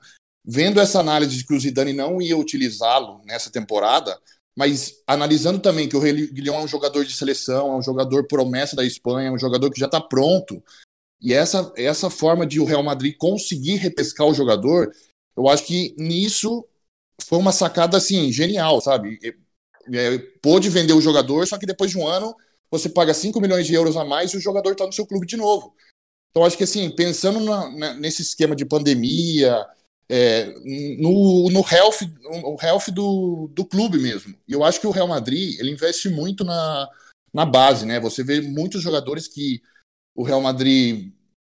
vendo 0.45 0.79
essa 0.79 0.99
análise 0.99 1.37
de 1.37 1.45
que 1.45 1.53
o 1.53 1.59
Zidane 1.59 1.93
não 1.93 2.21
ia 2.21 2.37
utilizá-lo 2.37 3.21
nessa 3.23 3.49
temporada, 3.49 4.19
mas 4.55 5.01
analisando 5.07 5.59
também 5.59 5.89
que 5.89 5.95
o 5.95 5.99
Reguilhão 5.99 6.55
é 6.55 6.63
um 6.63 6.67
jogador 6.67 7.03
de 7.03 7.13
seleção, 7.15 7.73
é 7.73 7.77
um 7.77 7.81
jogador 7.81 8.27
promessa 8.27 8.75
da 8.75 8.85
Espanha, 8.85 9.29
é 9.29 9.31
um 9.31 9.39
jogador 9.39 9.71
que 9.71 9.79
já 9.79 9.87
está 9.87 9.99
pronto, 9.99 10.61
e 11.21 11.33
essa, 11.33 11.71
essa 11.77 12.09
forma 12.09 12.45
de 12.45 12.59
o 12.59 12.65
Real 12.65 12.83
Madrid 12.83 13.15
conseguir 13.17 13.75
repescar 13.75 14.27
o 14.27 14.33
jogador, 14.33 14.93
eu 15.35 15.47
acho 15.47 15.65
que 15.65 15.95
nisso 15.97 16.65
foi 17.21 17.39
uma 17.39 17.51
sacada 17.51 17.97
assim, 17.97 18.31
genial, 18.31 18.81
sabe? 18.81 19.17
É, 19.93 20.17
pôde 20.41 20.69
vender 20.69 20.93
o 20.93 21.01
jogador, 21.01 21.47
só 21.47 21.57
que 21.57 21.65
depois 21.65 21.91
de 21.91 21.97
um 21.97 22.07
ano 22.07 22.35
você 22.69 22.89
paga 22.89 23.13
5 23.13 23.39
milhões 23.39 23.65
de 23.65 23.73
euros 23.73 23.95
a 23.95 24.03
mais 24.03 24.31
e 24.31 24.37
o 24.37 24.41
jogador 24.41 24.71
está 24.73 24.85
no 24.85 24.93
seu 24.93 25.05
clube 25.05 25.25
de 25.25 25.37
novo. 25.37 25.73
Então, 26.31 26.43
acho 26.43 26.57
que 26.57 26.63
assim, 26.63 26.89
pensando 26.89 27.39
na- 27.39 27.69
na- 27.69 27.93
nesse 27.93 28.21
esquema 28.21 28.55
de 28.55 28.65
pandemia, 28.65 29.65
é, 30.15 30.45
no, 30.99 31.49
no 31.49 31.65
health, 31.67 32.01
no 32.21 32.55
health 32.61 32.91
do, 32.93 33.49
do 33.51 33.65
clube 33.65 33.97
mesmo. 33.97 34.37
E 34.47 34.53
eu 34.53 34.63
acho 34.63 34.79
que 34.79 34.85
o 34.85 34.91
Real 34.91 35.07
Madrid 35.07 35.59
ele 35.59 35.71
investe 35.71 36.07
muito 36.07 36.43
na, 36.43 36.87
na 37.33 37.47
base, 37.47 37.83
né? 37.83 37.99
Você 37.99 38.23
vê 38.23 38.39
muitos 38.39 38.83
jogadores 38.83 39.27
que 39.27 39.59
o 40.13 40.21
Real 40.21 40.39
Madrid 40.39 41.11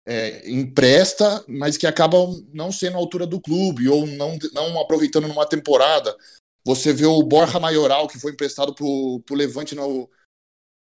é, 0.07 0.49
empresta, 0.49 1.45
mas 1.47 1.77
que 1.77 1.85
acabam 1.85 2.43
não 2.51 2.71
sendo 2.71 2.95
à 2.95 2.97
altura 2.97 3.27
do 3.27 3.39
clube 3.39 3.87
ou 3.87 4.07
não, 4.07 4.39
não 4.51 4.81
aproveitando 4.81 5.27
numa 5.27 5.45
temporada. 5.45 6.17
Você 6.65 6.91
vê 6.91 7.05
o 7.05 7.21
Borja 7.21 7.59
Maioral, 7.59 8.07
que 8.07 8.19
foi 8.19 8.31
emprestado 8.31 8.73
para 8.73 8.83
o 8.83 9.23
Levante 9.33 9.75
no, 9.75 10.09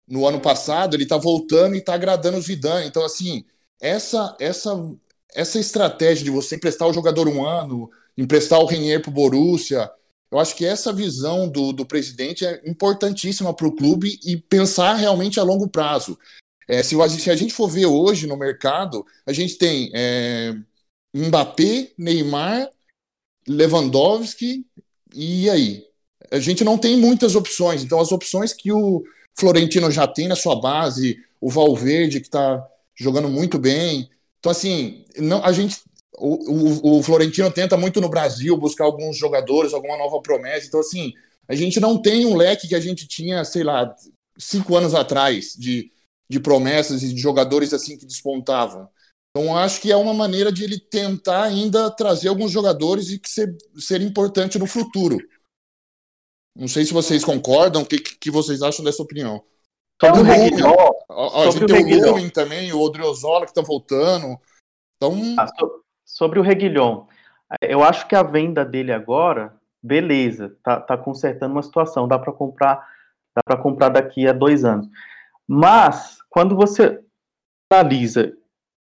no 0.08 0.26
ano 0.26 0.42
passado, 0.42 0.96
ele 0.96 1.04
está 1.04 1.18
voltando 1.18 1.76
e 1.76 1.78
está 1.78 1.94
agradando 1.94 2.40
o 2.40 2.42
Zidane. 2.42 2.88
Então, 2.88 3.06
assim, 3.06 3.46
essa, 3.80 4.36
essa, 4.40 4.72
essa 5.34 5.60
estratégia 5.60 6.24
de 6.24 6.32
você 6.32 6.56
emprestar 6.56 6.88
o 6.88 6.94
jogador 6.94 7.28
um 7.28 7.46
ano, 7.46 7.90
emprestar 8.18 8.60
o 8.60 8.66
Renier 8.66 9.02
para 9.02 9.10
o 9.10 9.14
Borussia, 9.14 9.90
eu 10.32 10.38
acho 10.38 10.56
que 10.56 10.66
essa 10.66 10.94
visão 10.94 11.50
do, 11.50 11.74
do 11.74 11.86
presidente 11.86 12.46
é 12.46 12.62
importantíssima 12.66 13.54
para 13.54 13.68
o 13.68 13.76
clube 13.76 14.20
e 14.24 14.38
pensar 14.38 14.94
realmente 14.96 15.40
a 15.40 15.44
longo 15.44 15.68
prazo. 15.68 16.18
É, 16.68 16.84
se, 16.84 16.96
se, 17.20 17.32
a 17.32 17.36
gente 17.36 17.54
for 17.54 17.68
ver 17.68 17.88
hoje 17.88 18.28
no 18.28 18.38
mercado, 18.38 19.06
a 19.26 19.34
gente 19.34 19.58
tem 19.58 19.90
é, 19.94 20.56
Mbappé, 21.16 21.92
Neymar, 21.98 22.70
Lewandowski 23.48 24.64
e 25.14 25.50
aí? 25.50 25.84
A 26.30 26.40
gente 26.40 26.64
não 26.64 26.78
tem 26.78 26.96
muitas 26.96 27.36
opções. 27.36 27.84
Então, 27.84 28.00
as 28.00 28.12
opções 28.12 28.54
que 28.54 28.72
o 28.72 29.04
Florentino 29.36 29.90
já 29.90 30.06
tem 30.06 30.28
na 30.28 30.36
sua 30.36 30.62
base, 30.62 31.18
o 31.42 31.50
Valverde, 31.50 32.20
que 32.20 32.28
está 32.28 32.64
jogando 32.96 33.30
muito 33.30 33.58
bem. 33.58 34.08
Então, 34.40 34.52
assim, 34.52 35.06
não, 35.18 35.44
a 35.44 35.52
gente. 35.52 35.78
O, 36.18 36.96
o, 36.96 37.00
o 37.00 37.04
Florentino 37.04 37.50
tenta 37.50 37.78
muito 37.78 38.02
no 38.02 38.10
Brasil 38.10 38.58
buscar 38.58 38.84
alguns 38.84 39.18
jogadores, 39.18 39.74
alguma 39.74 39.98
nova 39.98 40.22
promessa. 40.22 40.68
Então, 40.68 40.80
assim, 40.80 41.14
a 41.48 41.56
gente 41.56 41.80
não 41.80 42.02
tem 42.02 42.26
um 42.26 42.36
leque 42.36 42.68
que 42.68 42.76
a 42.76 42.80
gente 42.80 43.08
tinha, 43.08 43.46
sei 43.46 43.64
lá, 43.64 43.96
cinco 44.38 44.76
anos 44.76 44.94
atrás 44.94 45.54
de 45.58 45.92
de 46.30 46.40
promessas 46.40 47.02
e 47.02 47.14
de 47.14 47.20
jogadores 47.20 47.74
assim 47.74 47.98
que 47.98 48.06
despontavam. 48.06 48.88
Então 49.32 49.58
acho 49.58 49.82
que 49.82 49.92
é 49.92 49.96
uma 49.96 50.14
maneira 50.14 50.52
de 50.52 50.64
ele 50.64 50.80
tentar 50.80 51.44
ainda 51.44 51.90
trazer 51.90 52.28
alguns 52.28 52.52
jogadores 52.52 53.10
e 53.10 53.20
que 53.20 53.30
ser, 53.30 53.56
ser 53.78 54.02
importante 54.02 54.60
no 54.60 54.68
futuro. 54.68 55.18
Não 56.56 56.68
sei 56.68 56.86
se 56.86 56.94
vocês 56.94 57.24
concordam, 57.24 57.82
o 57.82 57.86
que, 57.86 58.00
que 58.00 58.30
vocês 58.30 58.62
acham 58.62 58.84
dessa 58.84 59.02
opinião? 59.02 59.44
Sobre 60.02 60.22
o 60.22 60.24
Reguilhon. 60.24 60.76
A 61.10 61.52
gente 61.52 61.66
tem 61.66 61.96
o 61.96 62.12
Ruin 62.12 62.30
também, 62.30 62.72
o 62.72 62.80
Odriozola 62.80 63.46
que 63.46 63.52
está 63.52 63.62
voltando. 63.62 64.40
Então... 64.96 65.14
Ah, 65.38 65.48
sobre 66.06 66.40
o 66.40 66.42
Reguilhon, 66.42 67.06
eu 67.62 67.84
acho 67.84 68.08
que 68.08 68.16
a 68.16 68.24
venda 68.24 68.66
dele 68.66 68.92
agora, 68.92 69.54
beleza, 69.82 70.58
tá, 70.64 70.80
tá 70.80 70.98
consertando 70.98 71.54
uma 71.54 71.62
situação, 71.62 72.08
dá 72.08 72.18
para 72.18 72.34
comprar, 72.34 72.76
dá 73.36 73.42
para 73.46 73.62
comprar 73.62 73.90
daqui 73.90 74.28
a 74.28 74.34
dois 74.34 74.66
anos. 74.66 74.88
Mas 75.48 76.18
quando 76.30 76.56
você 76.56 77.00
analisa 77.72 78.34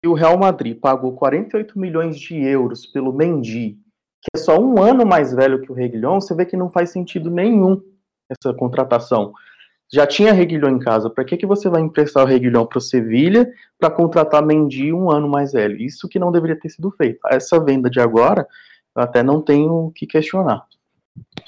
que 0.02 0.08
o 0.08 0.14
Real 0.14 0.38
Madrid 0.38 0.80
pagou 0.80 1.16
48 1.16 1.78
milhões 1.78 2.20
de 2.20 2.36
euros 2.42 2.86
pelo 2.86 3.14
Mendy, 3.14 3.78
que 4.22 4.30
é 4.36 4.38
só 4.38 4.58
um 4.58 4.82
ano 4.82 5.06
mais 5.06 5.34
velho 5.34 5.62
que 5.62 5.72
o 5.72 5.76
Reguilhon, 5.76 6.20
você 6.20 6.34
vê 6.34 6.46
que 6.46 6.58
não 6.58 6.72
faz 6.72 6.92
sentido 6.92 7.30
nenhum 7.30 7.82
essa 8.30 8.54
contratação. 8.54 9.34
Já 9.94 10.08
tinha 10.08 10.32
Reguilhon 10.32 10.70
em 10.70 10.80
casa, 10.80 11.10
para 11.10 11.26
que, 11.26 11.36
que 11.36 11.46
você 11.46 11.70
vai 11.70 11.82
emprestar 11.82 12.24
o 12.24 12.28
Reguilhon 12.28 12.66
para 12.66 12.78
o 12.78 12.82
Sevilha 12.82 13.52
para 13.78 13.92
contratar 13.92 14.46
Mendy 14.46 14.94
um 14.94 15.12
ano 15.12 15.28
mais 15.28 15.52
velho? 15.52 15.76
Isso 15.76 16.08
que 16.08 16.18
não 16.18 16.32
deveria 16.32 16.58
ter 16.58 16.70
sido 16.70 16.92
feito. 16.92 17.20
Essa 17.30 17.60
venda 17.60 17.90
de 17.90 18.00
agora, 18.00 18.48
eu 18.96 19.04
até 19.04 19.22
não 19.22 19.42
tenho 19.42 19.88
o 19.88 19.92
que 19.92 20.08
questionar. 20.08 20.66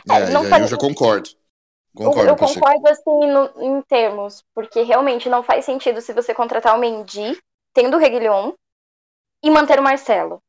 É, 0.09 0.29
não 0.29 0.43
eu 0.43 0.67
já 0.67 0.77
concordo. 0.77 1.29
Concordo, 1.95 2.29
eu 2.29 2.35
concordo 2.35 2.87
assim 2.87 3.31
no, 3.31 3.77
em 3.77 3.81
termos, 3.83 4.43
porque 4.53 4.81
realmente 4.81 5.29
não 5.29 5.43
faz 5.43 5.63
sentido 5.63 6.01
se 6.01 6.11
você 6.11 6.33
contratar 6.33 6.75
o 6.75 6.79
Mendy, 6.79 7.37
tendo 7.73 7.95
o 7.95 7.99
Reguilhon, 7.99 8.51
e 9.43 9.49
manter 9.49 9.79
o 9.79 9.83
Marcelo. 9.83 10.41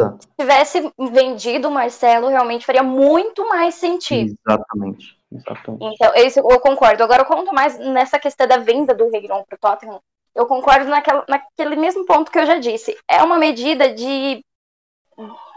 Se 0.00 0.28
tivesse 0.40 0.92
vendido 0.98 1.68
o 1.68 1.70
Marcelo, 1.70 2.28
realmente 2.28 2.66
faria 2.66 2.82
muito 2.82 3.48
mais 3.48 3.76
sentido. 3.76 4.34
Exatamente. 4.46 5.16
Exatamente. 5.32 5.94
Então, 5.94 6.14
isso 6.16 6.40
eu 6.40 6.60
concordo. 6.60 7.02
Agora, 7.02 7.22
eu 7.22 7.26
conto 7.26 7.52
mais 7.52 7.78
nessa 7.78 8.18
questão 8.18 8.46
da 8.46 8.56
venda 8.56 8.94
do 8.94 9.08
Reguilhon 9.10 9.42
para 9.44 9.56
o 9.56 9.58
Tottenham. 9.58 10.00
Eu 10.34 10.46
concordo 10.46 10.86
naquela, 10.86 11.24
naquele 11.28 11.76
mesmo 11.76 12.04
ponto 12.04 12.30
que 12.30 12.38
eu 12.38 12.46
já 12.46 12.58
disse. 12.58 12.96
É 13.08 13.22
uma 13.22 13.38
medida 13.38 13.92
de, 13.92 14.44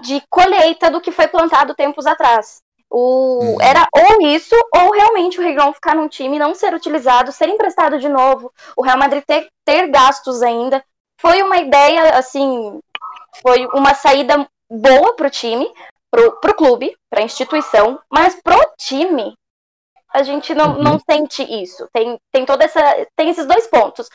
de 0.01 0.21
colheita 0.29 0.91
do 0.91 1.01
que 1.01 1.11
foi 1.11 1.27
plantado 1.27 1.73
tempos 1.73 2.05
atrás. 2.05 2.61
O, 2.89 3.39
uhum. 3.43 3.61
Era 3.61 3.87
ou 3.93 4.27
isso, 4.27 4.55
ou 4.75 4.91
realmente 4.91 5.39
o 5.39 5.43
Reguilon 5.43 5.73
ficar 5.73 5.95
num 5.95 6.07
time, 6.07 6.39
não 6.39 6.53
ser 6.53 6.73
utilizado, 6.73 7.31
ser 7.31 7.49
emprestado 7.49 7.99
de 7.99 8.07
novo, 8.07 8.51
o 8.77 8.83
Real 8.83 8.97
Madrid 8.97 9.23
ter, 9.25 9.49
ter 9.65 9.87
gastos 9.87 10.41
ainda. 10.41 10.83
Foi 11.19 11.41
uma 11.41 11.57
ideia, 11.57 12.15
assim, 12.17 12.79
foi 13.41 13.65
uma 13.67 13.93
saída 13.93 14.47
boa 14.69 15.15
pro 15.15 15.29
time, 15.29 15.71
pro, 16.11 16.39
pro 16.39 16.55
clube, 16.55 16.95
pra 17.09 17.23
instituição, 17.23 17.99
mas 18.11 18.35
pro 18.41 18.59
time, 18.77 19.33
a 20.13 20.23
gente 20.23 20.53
não, 20.53 20.75
uhum. 20.75 20.83
não 20.83 20.99
sente 20.99 21.43
isso. 21.43 21.87
Tem, 21.93 22.17
tem 22.31 22.45
toda 22.45 22.63
essa. 22.63 22.81
Tem 23.15 23.29
esses 23.29 23.45
dois 23.45 23.67
pontos. 23.67 24.09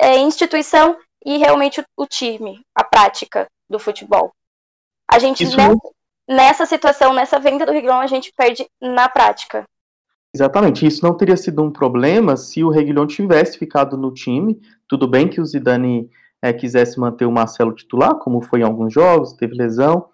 É, 0.00 0.18
instituição 0.18 0.96
e 1.24 1.38
realmente 1.38 1.80
o, 1.80 1.84
o 2.02 2.06
time, 2.06 2.60
a 2.74 2.82
prática 2.82 3.46
do 3.68 3.78
futebol. 3.78 4.32
A 5.10 5.18
gente 5.18 5.44
isso 5.44 5.56
nessa, 5.56 5.76
nessa 6.28 6.66
situação, 6.66 7.12
nessa 7.12 7.38
venda 7.38 7.64
do 7.64 7.72
Reguilon, 7.72 8.00
a 8.00 8.06
gente 8.06 8.32
perde 8.36 8.66
na 8.80 9.08
prática. 9.08 9.64
Exatamente, 10.34 10.86
isso 10.86 11.04
não 11.04 11.16
teria 11.16 11.36
sido 11.36 11.60
um 11.62 11.72
problema 11.72 12.36
se 12.36 12.62
o 12.62 12.68
Reguilhon 12.68 13.06
tivesse 13.06 13.58
ficado 13.58 13.96
no 13.96 14.12
time. 14.14 14.60
Tudo 14.86 15.08
bem 15.08 15.28
que 15.28 15.40
o 15.40 15.44
Zidane 15.44 16.08
é, 16.42 16.52
quisesse 16.52 16.98
manter 16.98 17.26
o 17.26 17.32
Marcelo 17.32 17.74
titular, 17.74 18.14
como 18.16 18.42
foi 18.42 18.60
em 18.60 18.64
alguns 18.64 18.92
jogos, 18.92 19.34
teve 19.34 19.54
lesão, 19.54 20.06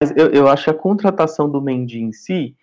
mas 0.00 0.12
eu, 0.16 0.28
eu 0.28 0.48
acho 0.48 0.64
que 0.64 0.70
a 0.70 0.74
contratação 0.74 1.50
do 1.50 1.60
Mendy 1.60 2.00
em 2.00 2.12
si 2.12 2.56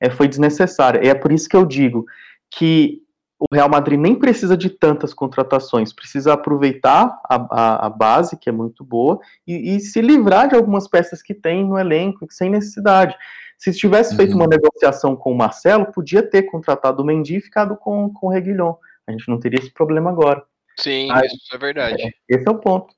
é, 0.00 0.10
foi 0.10 0.28
desnecessária. 0.28 1.06
É 1.06 1.14
por 1.14 1.32
isso 1.32 1.48
que 1.48 1.56
eu 1.56 1.64
digo 1.64 2.04
que 2.50 3.02
o 3.38 3.46
Real 3.52 3.68
Madrid 3.68 3.98
nem 3.98 4.14
precisa 4.14 4.56
de 4.56 4.70
tantas 4.70 5.12
contratações, 5.12 5.92
precisa 5.92 6.32
aproveitar 6.32 7.20
a, 7.28 7.36
a, 7.50 7.86
a 7.86 7.90
base, 7.90 8.38
que 8.38 8.48
é 8.48 8.52
muito 8.52 8.84
boa, 8.84 9.18
e, 9.46 9.76
e, 9.76 9.80
se 9.80 10.00
livrar 10.00 10.48
de 10.48 10.54
algumas 10.54 10.88
peças 10.88 11.22
que 11.22 11.34
tem 11.34 11.64
no 11.64 11.78
elenco, 11.78 12.26
sem 12.30 12.48
necessidade. 12.48 13.14
Se 13.58 13.72
tivesse 13.72 14.12
uhum. 14.12 14.16
feito 14.16 14.34
uma 14.34 14.46
negociação 14.46 15.16
com 15.16 15.32
o 15.32 15.36
Marcelo, 15.36 15.92
podia 15.92 16.22
ter 16.22 16.44
contratado 16.44 17.02
o 17.02 17.04
Mendy 17.04 17.36
e 17.36 17.40
ficado 17.40 17.76
com, 17.76 18.10
com 18.12 18.28
o 18.28 18.30
Reguilhon. 18.30 18.74
A 19.06 19.12
gente 19.12 19.28
não 19.28 19.38
teria 19.38 19.58
esse 19.58 19.72
problema 19.72 20.10
agora. 20.10 20.42
Sim, 20.78 21.08
Mas, 21.08 21.32
isso 21.32 21.54
é 21.54 21.58
verdade. 21.58 22.02
É, 22.02 22.10
esse 22.28 22.48
é 22.48 22.50
o 22.50 22.58
ponto. 22.58 22.94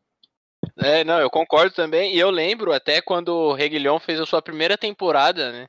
É, 0.79 1.05
não, 1.05 1.21
eu 1.21 1.31
concordo 1.31 1.75
também. 1.75 2.15
E 2.15 2.19
eu 2.19 2.31
lembro 2.31 2.73
até 2.73 3.01
quando 3.01 3.29
o 3.29 3.53
Reguilhon 3.53 3.99
fez 3.99 4.21
a 4.21 4.27
sua 4.27 4.43
primeira 4.43 4.77
temporada, 4.77 5.53
né? 5.53 5.69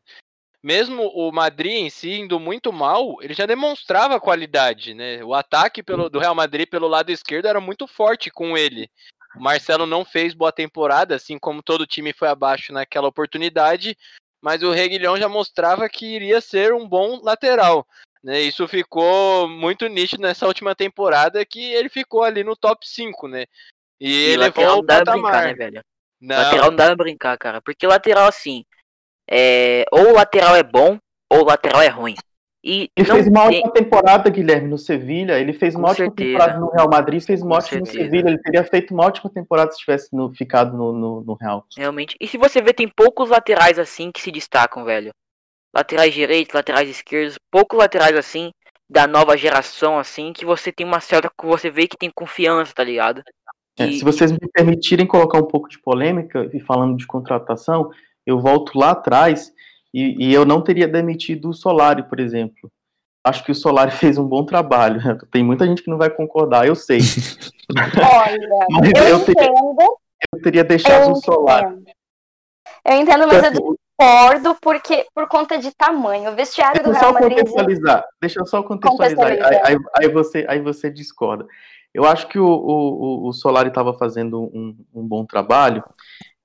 mesmo 0.68 1.04
o 1.14 1.32
Madrid 1.32 1.74
em 1.74 1.90
si 1.90 2.20
indo 2.20 2.40
muito 2.40 2.74
mal, 2.74 3.18
ele 3.22 3.34
já 3.34 3.46
demonstrava 3.46 4.20
qualidade, 4.20 4.94
né? 4.94 5.24
O 5.24 5.34
ataque 5.34 5.84
pelo, 5.84 6.10
do 6.10 6.20
Real 6.20 6.36
Madrid 6.36 6.68
pelo 6.68 6.90
lado 6.90 7.10
esquerdo 7.10 7.46
era 7.46 7.62
muito 7.62 7.88
forte 7.88 8.30
com 8.30 8.58
ele. 8.58 8.90
O 9.36 9.42
Marcelo 9.42 9.86
não 9.86 10.04
fez 10.04 10.34
boa 10.34 10.52
temporada, 10.52 11.16
assim 11.16 11.38
como 11.38 11.64
todo 11.64 11.82
o 11.82 11.88
time 11.88 12.12
foi 12.12 12.28
abaixo 12.28 12.74
naquela 12.74 13.08
oportunidade, 13.08 13.96
mas 14.42 14.64
o 14.64 14.72
Reguilhão 14.72 15.18
já 15.18 15.30
mostrava 15.30 15.88
que 15.88 16.06
iria 16.06 16.42
ser 16.42 16.74
um 16.74 16.86
bom 16.86 17.22
lateral. 17.24 17.88
Né? 18.24 18.42
Isso 18.42 18.68
ficou 18.68 19.48
muito 19.48 19.88
nítido 19.88 20.22
nessa 20.22 20.48
última 20.48 20.76
temporada 20.76 21.46
que 21.46 21.74
ele 21.74 21.90
ficou 21.90 22.24
ali 22.24 22.44
no 22.44 22.56
top 22.56 22.88
5, 22.88 23.28
né? 23.28 23.46
E, 24.00 24.10
e 24.10 24.26
ele 24.30 24.38
levou 24.38 24.80
o 24.80 24.86
patamar. 24.86 25.16
Brincar, 25.16 25.48
né, 25.48 25.54
velho? 25.54 25.82
Não. 26.20 26.36
Lateral 26.36 26.70
não 26.72 26.76
dá 26.76 26.86
pra 26.88 26.96
brincar, 26.96 27.38
cara. 27.38 27.62
Porque 27.62 27.86
lateral, 27.86 28.28
assim, 28.28 28.64
é, 29.30 29.86
ou 29.92 30.10
o 30.10 30.14
lateral 30.14 30.56
é 30.56 30.64
bom 30.64 30.98
ou 31.32 31.42
o 31.42 31.46
lateral 31.46 31.82
é 31.82 31.88
ruim. 31.88 32.16
E 32.64 32.90
ele 32.98 33.08
fez 33.08 33.28
uma 33.28 33.48
tem... 33.48 33.60
ótima 33.60 33.72
temporada, 33.72 34.30
Guilherme, 34.30 34.68
no 34.68 34.78
Sevilha. 34.78 35.40
Ele 35.40 35.54
fez 35.54 35.76
uma 35.76 35.86
Com 35.86 35.92
ótima 35.92 36.08
certeza. 36.08 36.32
temporada 36.32 36.60
no 36.60 36.70
Real 36.70 36.90
Madrid, 36.90 37.24
fez 37.24 37.42
uma 37.42 37.52
Com 37.52 37.56
ótima 37.56 37.86
certeza. 37.86 37.98
no 37.98 38.04
Sevilha. 38.04 38.30
Ele 38.30 38.42
teria 38.42 38.64
feito 38.64 38.94
uma 38.94 39.06
ótima 39.06 39.30
temporada 39.30 39.72
se 39.72 39.80
tivesse 39.80 40.14
no, 40.14 40.34
ficado 40.34 40.76
no, 40.76 40.92
no, 40.92 41.24
no, 41.24 41.34
Real. 41.36 41.66
Realmente. 41.78 42.18
E 42.20 42.28
se 42.28 42.38
você 42.38 42.62
vê, 42.62 42.74
tem 42.74 42.88
poucos 42.88 43.30
laterais 43.30 43.80
assim 43.80 44.12
que 44.12 44.22
se 44.22 44.32
destacam, 44.32 44.84
velho. 44.84 45.12
Laterais 45.78 46.12
direitos, 46.12 46.56
laterais 46.56 46.90
esquerdos, 46.90 47.38
poucos 47.52 47.78
laterais 47.78 48.16
assim, 48.18 48.50
da 48.90 49.06
nova 49.06 49.38
geração, 49.38 50.00
assim, 50.00 50.34
que 50.34 50.44
você 50.44 50.72
tem 50.72 50.88
uma 50.88 51.00
certa. 51.00 51.30
que 51.30 51.46
você 51.46 51.70
vê 51.70 51.88
que 51.88 51.96
tem 51.96 52.10
confiança, 52.10 52.74
tá 52.74 52.84
ligado? 52.84 53.22
É, 53.78 53.92
se 53.92 54.04
vocês 54.04 54.32
me 54.32 54.40
permitirem 54.52 55.06
colocar 55.06 55.38
um 55.38 55.46
pouco 55.46 55.70
de 55.70 55.80
polêmica 55.80 56.50
e 56.52 56.60
falando 56.60 56.98
de 56.98 57.06
contratação, 57.06 57.92
eu 58.26 58.40
volto 58.40 58.76
lá 58.76 58.90
atrás 58.90 59.54
e, 59.94 60.16
e, 60.26 60.34
eu 60.34 60.46
não 60.46 60.64
teria 60.64 60.88
demitido 60.88 61.50
o 61.50 61.54
Solari, 61.54 62.02
por 62.10 62.20
exemplo. 62.20 62.72
Acho 63.24 63.44
que 63.44 63.52
o 63.52 63.56
Solari 63.56 63.92
fez 63.96 64.18
um 64.18 64.26
bom 64.26 64.44
trabalho. 64.44 65.00
Tem 65.32 65.44
muita 65.44 65.68
gente 65.68 65.84
que 65.84 65.92
não 65.92 65.98
vai 66.00 66.10
concordar, 66.10 66.66
eu 66.66 66.76
sei. 66.76 67.02
Olha, 68.02 68.98
eu, 68.98 69.08
eu, 69.10 69.26
teria, 69.26 69.52
eu 70.34 70.42
teria 70.42 70.64
deixado 70.64 71.04
eu 71.04 71.12
o 71.12 71.16
Solari. 71.18 71.84
Eu 72.84 72.96
entendo, 72.96 73.28
mas 73.28 73.44
eu 73.54 73.78
discordo 74.00 74.56
porque 74.62 75.06
por 75.14 75.28
conta 75.28 75.58
de 75.58 75.72
tamanho. 75.76 76.32
O 76.32 76.36
vestiário 76.36 76.84
deixa 76.84 76.90
do 76.92 77.00
Real 77.00 77.14
Madrid. 77.14 77.38
Contextualizar. 77.40 78.06
Deixa 78.22 78.40
eu 78.40 78.46
só 78.46 78.64
contextualizar. 78.64 79.18
contextualizar. 79.18 79.66
Aí, 79.66 79.76
aí, 79.76 79.80
aí, 80.00 80.08
você, 80.10 80.46
aí 80.48 80.62
você 80.62 80.90
discorda. 80.90 81.46
Eu 81.94 82.06
acho 82.06 82.28
que 82.28 82.38
o, 82.38 82.46
o, 82.46 83.28
o 83.28 83.34
Solari 83.34 83.70
estava 83.70 83.94
fazendo 83.94 84.40
um, 84.54 84.78
um, 84.94 85.08
bom 85.08 85.26
trabalho, 85.26 85.84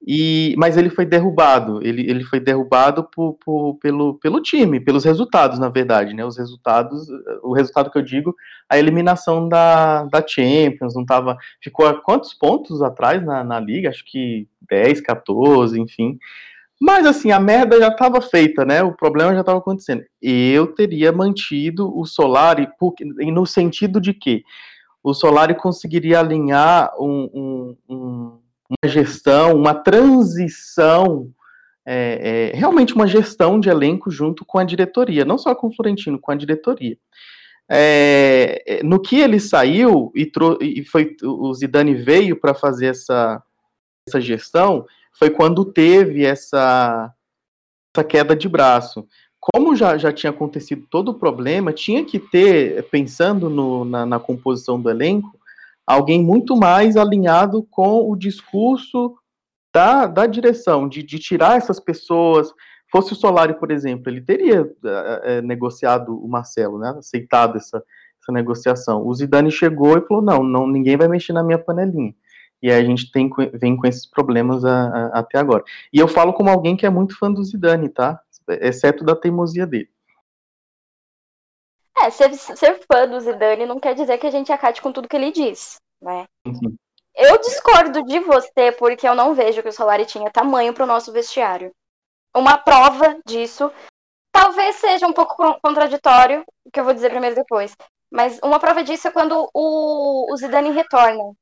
e, 0.06 0.54
mas 0.56 0.78
ele 0.78 0.88
foi 0.88 1.04
derrubado. 1.04 1.80
Ele, 1.82 2.08
ele 2.10 2.24
foi 2.24 2.40
derrubado 2.40 3.04
por, 3.04 3.34
por, 3.34 3.74
pelo, 3.74 4.14
pelo 4.14 4.40
time, 4.40 4.80
pelos 4.80 5.04
resultados, 5.04 5.58
na 5.58 5.68
verdade. 5.68 6.14
Né? 6.14 6.24
Os 6.24 6.38
resultados, 6.38 7.06
o 7.42 7.52
resultado 7.52 7.90
que 7.90 7.98
eu 7.98 8.02
digo, 8.02 8.34
a 8.66 8.78
eliminação 8.78 9.46
da, 9.46 10.04
da 10.04 10.26
Champions, 10.26 10.94
não 10.94 11.04
tava. 11.04 11.36
Ficou 11.62 11.86
a 11.86 12.00
quantos 12.00 12.32
pontos 12.32 12.80
atrás 12.80 13.22
na, 13.22 13.44
na 13.44 13.60
liga? 13.60 13.90
Acho 13.90 14.04
que 14.06 14.48
10, 14.70 15.02
14, 15.02 15.78
enfim. 15.78 16.18
Mas 16.84 17.06
assim, 17.06 17.30
a 17.30 17.38
merda 17.38 17.78
já 17.78 17.86
estava 17.86 18.20
feita, 18.20 18.64
né? 18.64 18.82
O 18.82 18.90
problema 18.90 19.32
já 19.32 19.42
estava 19.42 19.60
acontecendo. 19.60 20.02
Eu 20.20 20.66
teria 20.66 21.12
mantido 21.12 21.96
o 21.96 22.04
Solari 22.04 22.66
no 23.32 23.46
sentido 23.46 24.00
de 24.00 24.12
que 24.12 24.42
o 25.00 25.14
Solari 25.14 25.54
conseguiria 25.54 26.18
alinhar 26.18 26.92
um, 26.98 27.30
um, 27.32 27.76
um, 27.88 28.38
uma 28.68 28.90
gestão, 28.90 29.54
uma 29.54 29.74
transição, 29.74 31.30
é, 31.86 32.50
é, 32.52 32.58
realmente 32.58 32.94
uma 32.94 33.06
gestão 33.06 33.60
de 33.60 33.68
elenco 33.68 34.10
junto 34.10 34.44
com 34.44 34.58
a 34.58 34.64
diretoria, 34.64 35.24
não 35.24 35.38
só 35.38 35.54
com 35.54 35.68
o 35.68 35.72
Florentino, 35.72 36.18
com 36.18 36.32
a 36.32 36.36
diretoria. 36.36 36.98
É, 37.70 38.80
no 38.82 39.00
que 39.00 39.20
ele 39.20 39.38
saiu 39.38 40.10
e, 40.16 40.28
e 40.60 40.84
foi 40.84 41.14
o 41.22 41.54
Zidane 41.54 41.94
veio 41.94 42.34
para 42.40 42.54
fazer 42.54 42.86
essa, 42.86 43.40
essa 44.08 44.20
gestão, 44.20 44.84
foi 45.18 45.30
quando 45.30 45.64
teve 45.64 46.24
essa, 46.24 47.12
essa 47.94 48.04
queda 48.04 48.34
de 48.34 48.48
braço. 48.48 49.06
Como 49.40 49.74
já, 49.74 49.98
já 49.98 50.12
tinha 50.12 50.30
acontecido 50.30 50.86
todo 50.88 51.10
o 51.10 51.18
problema, 51.18 51.72
tinha 51.72 52.04
que 52.04 52.18
ter, 52.18 52.88
pensando 52.90 53.50
no, 53.50 53.84
na, 53.84 54.06
na 54.06 54.20
composição 54.20 54.80
do 54.80 54.88
elenco, 54.88 55.38
alguém 55.86 56.22
muito 56.22 56.56
mais 56.56 56.96
alinhado 56.96 57.64
com 57.70 58.08
o 58.10 58.16
discurso 58.16 59.16
da, 59.74 60.06
da 60.06 60.26
direção, 60.26 60.88
de, 60.88 61.02
de 61.02 61.18
tirar 61.18 61.56
essas 61.56 61.80
pessoas. 61.80 62.52
Fosse 62.90 63.14
o 63.14 63.16
Solari, 63.16 63.54
por 63.54 63.70
exemplo, 63.70 64.10
ele 64.10 64.20
teria 64.20 64.70
é, 65.24 65.42
negociado 65.42 66.14
o 66.14 66.28
Marcelo, 66.28 66.78
né, 66.78 66.94
aceitado 66.98 67.56
essa, 67.56 67.82
essa 68.22 68.32
negociação. 68.32 69.06
O 69.06 69.14
Zidane 69.14 69.50
chegou 69.50 69.96
e 69.96 70.02
falou: 70.02 70.22
não, 70.22 70.42
não, 70.42 70.66
ninguém 70.66 70.96
vai 70.96 71.08
mexer 71.08 71.32
na 71.32 71.42
minha 71.42 71.58
panelinha. 71.58 72.14
E 72.62 72.70
a 72.70 72.82
gente 72.84 73.10
tem, 73.10 73.28
vem 73.54 73.76
com 73.76 73.86
esses 73.86 74.06
problemas 74.06 74.64
a, 74.64 74.86
a, 74.86 75.18
até 75.18 75.38
agora. 75.38 75.64
E 75.92 75.98
eu 75.98 76.06
falo 76.06 76.32
como 76.32 76.48
alguém 76.48 76.76
que 76.76 76.86
é 76.86 76.90
muito 76.90 77.18
fã 77.18 77.30
do 77.30 77.42
Zidane, 77.42 77.88
tá? 77.88 78.20
Exceto 78.48 79.04
da 79.04 79.16
teimosia 79.16 79.66
dele. 79.66 79.90
É, 81.98 82.10
ser, 82.10 82.32
ser 82.34 82.80
fã 82.90 83.06
do 83.08 83.20
Zidane 83.20 83.66
não 83.66 83.80
quer 83.80 83.94
dizer 83.94 84.16
que 84.18 84.26
a 84.26 84.30
gente 84.30 84.52
acate 84.52 84.80
com 84.80 84.92
tudo 84.92 85.08
que 85.08 85.16
ele 85.16 85.32
diz, 85.32 85.76
né? 86.00 86.26
Uhum. 86.46 86.74
Eu 87.14 87.38
discordo 87.38 88.02
de 88.04 88.18
você 88.20 88.72
porque 88.72 89.06
eu 89.06 89.14
não 89.14 89.34
vejo 89.34 89.62
que 89.62 89.68
o 89.68 89.72
Solari 89.72 90.06
tinha 90.06 90.30
tamanho 90.30 90.72
para 90.72 90.84
o 90.84 90.86
nosso 90.86 91.12
vestiário. 91.12 91.72
Uma 92.34 92.56
prova 92.56 93.18
disso, 93.26 93.70
talvez 94.32 94.76
seja 94.76 95.06
um 95.06 95.12
pouco 95.12 95.60
contraditório, 95.60 96.42
o 96.64 96.70
que 96.70 96.80
eu 96.80 96.84
vou 96.84 96.94
dizer 96.94 97.10
primeiro 97.10 97.36
depois. 97.36 97.76
Mas 98.10 98.38
uma 98.42 98.58
prova 98.58 98.82
disso 98.82 99.08
é 99.08 99.10
quando 99.10 99.48
o, 99.52 100.32
o 100.32 100.36
Zidane 100.36 100.70
retorna. 100.70 101.34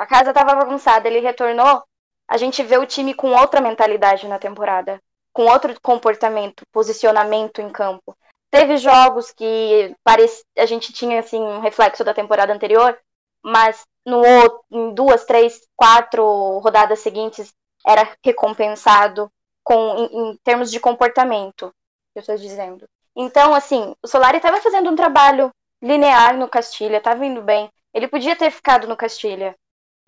A 0.00 0.06
casa 0.06 0.30
estava 0.30 0.54
bagunçada, 0.54 1.06
ele 1.06 1.20
retornou. 1.20 1.84
A 2.26 2.38
gente 2.38 2.62
vê 2.62 2.78
o 2.78 2.86
time 2.86 3.12
com 3.12 3.34
outra 3.34 3.60
mentalidade 3.60 4.26
na 4.26 4.38
temporada, 4.38 4.98
com 5.30 5.44
outro 5.44 5.78
comportamento, 5.82 6.62
posicionamento 6.72 7.60
em 7.60 7.68
campo. 7.68 8.16
Teve 8.50 8.78
jogos 8.78 9.30
que 9.30 9.94
parece, 10.02 10.42
a 10.56 10.64
gente 10.64 10.90
tinha 10.90 11.20
assim 11.20 11.38
um 11.38 11.60
reflexo 11.60 12.02
da 12.02 12.14
temporada 12.14 12.50
anterior, 12.50 12.98
mas 13.44 13.82
no 14.06 14.22
em 14.70 14.94
duas, 14.94 15.26
três, 15.26 15.60
quatro 15.76 16.24
rodadas 16.60 17.00
seguintes 17.00 17.52
era 17.86 18.16
recompensado 18.24 19.30
com 19.62 19.98
em, 19.98 20.30
em 20.30 20.36
termos 20.42 20.70
de 20.70 20.80
comportamento, 20.80 21.70
eu 22.14 22.20
estou 22.20 22.36
dizendo. 22.36 22.88
Então, 23.14 23.54
assim, 23.54 23.94
o 24.02 24.08
Solari 24.08 24.38
estava 24.38 24.62
fazendo 24.62 24.88
um 24.88 24.96
trabalho 24.96 25.50
linear 25.82 26.38
no 26.38 26.48
Castilha, 26.48 26.96
estava 26.96 27.26
indo 27.26 27.42
bem. 27.42 27.70
Ele 27.92 28.08
podia 28.08 28.34
ter 28.34 28.50
ficado 28.50 28.88
no 28.88 28.96
Castilha, 28.96 29.54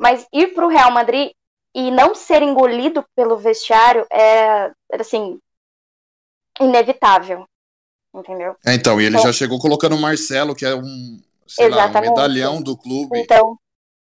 mas 0.02 0.26
ir 0.32 0.48
para 0.48 0.66
o 0.66 0.68
Real 0.68 0.90
Madrid 0.90 1.30
e 1.72 1.92
não 1.92 2.12
ser 2.12 2.42
engolido 2.42 3.04
pelo 3.14 3.36
vestiário 3.36 4.04
é, 4.12 4.72
assim, 4.94 5.38
inevitável. 6.60 7.46
Entendeu? 8.12 8.56
É, 8.66 8.74
então, 8.74 9.00
e 9.00 9.04
ele 9.04 9.14
então, 9.14 9.26
já 9.26 9.32
chegou 9.32 9.60
colocando 9.60 9.94
o 9.94 10.00
Marcelo, 10.00 10.56
que 10.56 10.66
é 10.66 10.74
um, 10.74 11.22
sei 11.46 11.68
lá, 11.68 11.86
um 11.86 12.00
medalhão 12.00 12.60
do 12.60 12.76
clube. 12.76 13.16
Então, 13.16 13.56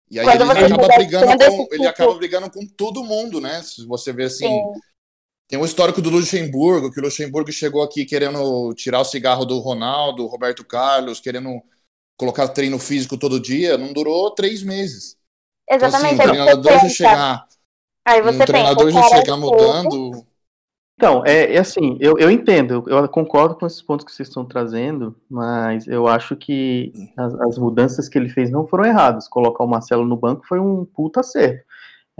e 0.09 0.19
aí 0.19 0.25
ele 0.25 0.43
acaba, 0.43 0.87
brigando 0.87 1.45
com, 1.45 1.67
ele 1.71 1.87
acaba 1.87 2.13
brigando 2.13 2.51
com 2.51 2.65
todo 2.67 3.03
mundo, 3.03 3.41
né? 3.41 3.63
Se 3.63 3.83
você 3.85 4.13
vê 4.13 4.25
assim. 4.25 4.45
Sim. 4.45 4.63
Tem 5.47 5.57
o 5.57 5.63
um 5.63 5.65
histórico 5.65 6.01
do 6.01 6.11
Luxemburgo, 6.11 6.91
que 6.91 6.99
o 6.99 7.03
Luxemburgo 7.03 7.51
chegou 7.51 7.81
aqui 7.81 8.05
querendo 8.05 8.73
tirar 8.75 8.99
o 8.99 9.05
cigarro 9.05 9.45
do 9.45 9.57
Ronaldo, 9.59 10.27
Roberto 10.27 10.63
Carlos, 10.63 11.19
querendo 11.19 11.61
colocar 12.17 12.49
treino 12.49 12.77
físico 12.77 13.17
todo 13.17 13.39
dia, 13.39 13.77
não 13.77 13.93
durou 13.93 14.29
três 14.31 14.61
meses. 14.61 15.16
Exatamente. 15.69 16.13
Então, 16.15 16.25
assim, 16.25 16.31
um 16.31 16.45
treinador 16.45 16.79
já 16.79 16.89
chegar. 16.89 17.47
Aí 18.05 18.21
você 18.21 18.43
um 18.43 18.45
treinador 18.45 18.91
já 18.91 19.03
chegar 19.03 19.37
mudando. 19.37 20.25
Então, 20.97 21.23
é, 21.25 21.53
é 21.53 21.59
assim, 21.59 21.95
eu, 21.99 22.17
eu 22.17 22.31
entendo, 22.31 22.83
eu 22.87 23.07
concordo 23.07 23.53
com 23.53 23.67
esses 23.67 23.83
pontos 23.83 24.03
que 24.03 24.11
vocês 24.11 24.29
estão 24.29 24.43
trazendo, 24.43 25.15
mas 25.29 25.87
eu 25.87 26.07
acho 26.07 26.35
que 26.35 26.91
as, 27.15 27.35
as 27.35 27.57
mudanças 27.59 28.09
que 28.09 28.17
ele 28.17 28.29
fez 28.29 28.49
não 28.49 28.65
foram 28.65 28.83
erradas. 28.85 29.27
Colocar 29.27 29.63
o 29.63 29.67
Marcelo 29.67 30.05
no 30.05 30.17
banco 30.17 30.47
foi 30.47 30.59
um 30.59 30.83
puta 30.85 31.19
acerto. 31.19 31.63